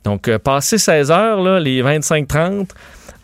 Donc, 0.04 0.30
passé 0.38 0.78
16 0.78 1.10
heures, 1.12 1.42
là, 1.42 1.60
les 1.60 1.82
25-30, 1.82 2.70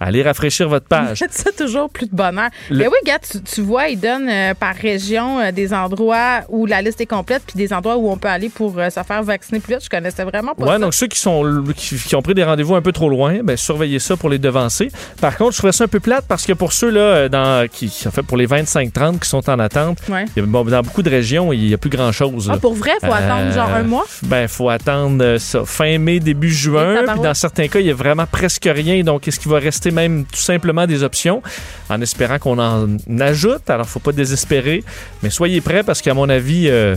allez 0.02 0.24
rafraîchir 0.24 0.68
votre 0.68 0.88
page. 0.88 1.20
Faites 1.20 1.34
ça 1.34 1.52
toujours 1.58 1.90
plus 1.90 2.08
de 2.08 2.16
bonheur. 2.16 2.50
Le- 2.70 2.78
Mais 2.78 2.88
oui, 2.88 2.94
gars, 3.06 3.20
tu, 3.20 3.42
tu 3.42 3.62
vois, 3.62 3.88
ils 3.88 4.00
donnent 4.00 4.28
euh, 4.30 4.54
par 4.54 4.76
région 4.76 5.40
euh, 5.40 5.52
des 5.52 5.74
endroits 5.74 6.42
où 6.50 6.66
la 6.66 6.82
liste 6.82 7.00
est 7.02 7.06
complète, 7.06 7.44
puis 7.46 7.56
des 7.56 7.72
endroits 7.74 7.98
où 7.98 8.10
on 8.10 8.18
peut 8.18 8.28
aller 8.28 8.50
pour 8.50 8.78
euh, 8.78 8.90
se 8.90 9.02
faire 9.04 9.24
vacciner 9.24 9.60
plus 9.60 9.76
vite. 9.76 9.84
Je 9.86 9.90
connaissais 9.90 10.24
vraiment 10.24 10.54
pas 10.56 10.64
Ouais, 10.66 10.72
ça. 10.74 10.80
donc 10.80 10.94
ceux 10.94 11.08
qui 11.08 11.20
sont 11.20 11.64
qui, 11.76 11.96
qui 11.98 12.16
ont 12.16 12.22
pris 12.22 12.34
des 12.34 12.44
rendez-vous 12.44 12.76
un 12.76 12.82
peu 12.82 12.92
trop 12.92 13.10
loin, 13.10 13.40
ben 13.44 13.56
surveillez 13.56 14.00
ça 14.00 14.18
pour 14.18 14.30
les 14.30 14.40
devancer. 14.40 14.90
Par 15.22 15.38
contre, 15.38 15.52
je 15.54 15.58
trouvais 15.60 15.72
ça 15.74 15.84
un 15.86 15.88
peu 15.88 16.00
plate 16.00 16.26
parce 16.28 16.46
que 16.46 16.54
pour 16.54 16.74
ceux 16.74 16.90
là 16.90 17.30
dans 17.30 17.68
qui 17.70 17.92
en 18.08 18.12
fait 18.12 18.24
pour 18.24 18.38
les 18.38 18.48
25-30 18.48 19.20
qui 19.20 19.30
sont 19.30 19.50
en 19.50 19.60
attente, 19.60 20.00
Ouais. 20.10 20.26
il 20.36 20.40
y 20.42 20.44
a- 20.44 20.48
bon, 20.48 20.64
dans 20.66 20.82
beaucoup 20.82 21.04
de 21.04 21.10
régions, 21.10 21.54
il 21.54 21.68
n'y 21.68 21.74
a 21.74 21.78
plus 21.78 21.90
grand-chose. 21.90 22.48
Ah, 22.50 22.54
là. 22.54 22.60
pour 22.60 22.74
vrai, 22.74 22.92
faut 23.02 23.14
attendre 23.14 23.52
genre 23.54 23.70
un 23.70 23.84
mois? 23.84 24.06
Ben, 24.24 24.48
faut 24.48 24.70
attendre 24.70 25.38
ça 25.38 25.64
fin 25.66 25.98
mai, 26.00 26.20
début 26.20 26.50
juin. 26.52 27.04
Puis 27.08 27.20
dans 27.22 27.34
certains 27.34 27.68
cas, 27.68 27.80
il 27.80 27.86
y 27.86 27.92
a 27.92 27.94
vraiment 27.94 28.26
presque 28.26 28.68
rien. 28.72 29.04
Donc, 29.04 29.28
est-ce 29.28 29.40
qu'il 29.40 29.52
va 29.52 29.60
rester 29.60 29.91
même 29.92 30.26
tout 30.26 30.40
simplement 30.40 30.88
des 30.88 31.04
options 31.04 31.42
en 31.90 32.02
espérant 32.02 32.40
qu'on 32.40 32.60
en 32.60 32.98
ajoute? 33.20 33.70
Alors, 33.70 33.88
faut 33.88 34.00
pas 34.00 34.12
désespérer. 34.12 34.84
Mais 35.24 35.30
soyez 35.30 35.62
prêts 35.62 35.84
parce 35.84 36.02
qu'à 36.02 36.14
mon 36.14 36.30
avis, 36.30 36.68
euh, 36.70 36.96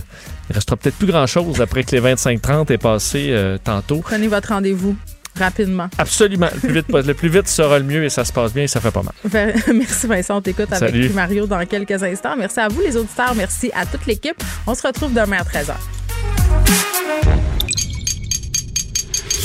il 0.50 0.54
restera 0.54 0.76
peut-être 0.76 0.96
plus 0.96 1.06
grand-chose 1.06 1.60
après 1.60 1.84
que 1.84 1.96
les 1.96 2.00
25-30 2.00 2.72
est 2.72 2.78
passé 2.78 3.28
euh, 3.30 3.58
tantôt. 3.62 3.98
Prenez 3.98 4.28
votre 4.28 4.48
rendez-vous 4.48 4.96
rapidement. 5.36 5.88
Absolument. 5.98 6.48
Le 6.54 6.60
plus, 6.60 6.72
vite, 6.72 6.88
le 6.88 7.14
plus 7.14 7.28
vite 7.28 7.48
sera 7.48 7.78
le 7.78 7.84
mieux 7.84 8.04
et 8.04 8.10
ça 8.10 8.24
se 8.24 8.32
passe 8.32 8.52
bien 8.52 8.64
et 8.64 8.68
ça 8.68 8.80
fait 8.80 8.90
pas 8.90 9.02
mal. 9.02 9.14
Merci 9.74 10.06
Vincent, 10.06 10.36
on 10.36 10.40
t'écoute 10.40 10.72
avec 10.72 10.90
Salut. 10.90 11.08
Mario 11.10 11.46
dans 11.46 11.64
quelques 11.66 12.02
instants. 12.02 12.36
Merci 12.38 12.60
à 12.60 12.68
vous 12.68 12.80
les 12.80 12.96
auditeurs, 12.96 13.34
merci 13.34 13.70
à 13.74 13.84
toute 13.86 14.06
l'équipe. 14.06 14.36
On 14.66 14.74
se 14.74 14.86
retrouve 14.86 15.12
demain 15.12 15.38
à 15.38 15.42
13h. 15.42 15.74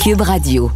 Cube 0.03 0.21
Radio. 0.21 0.71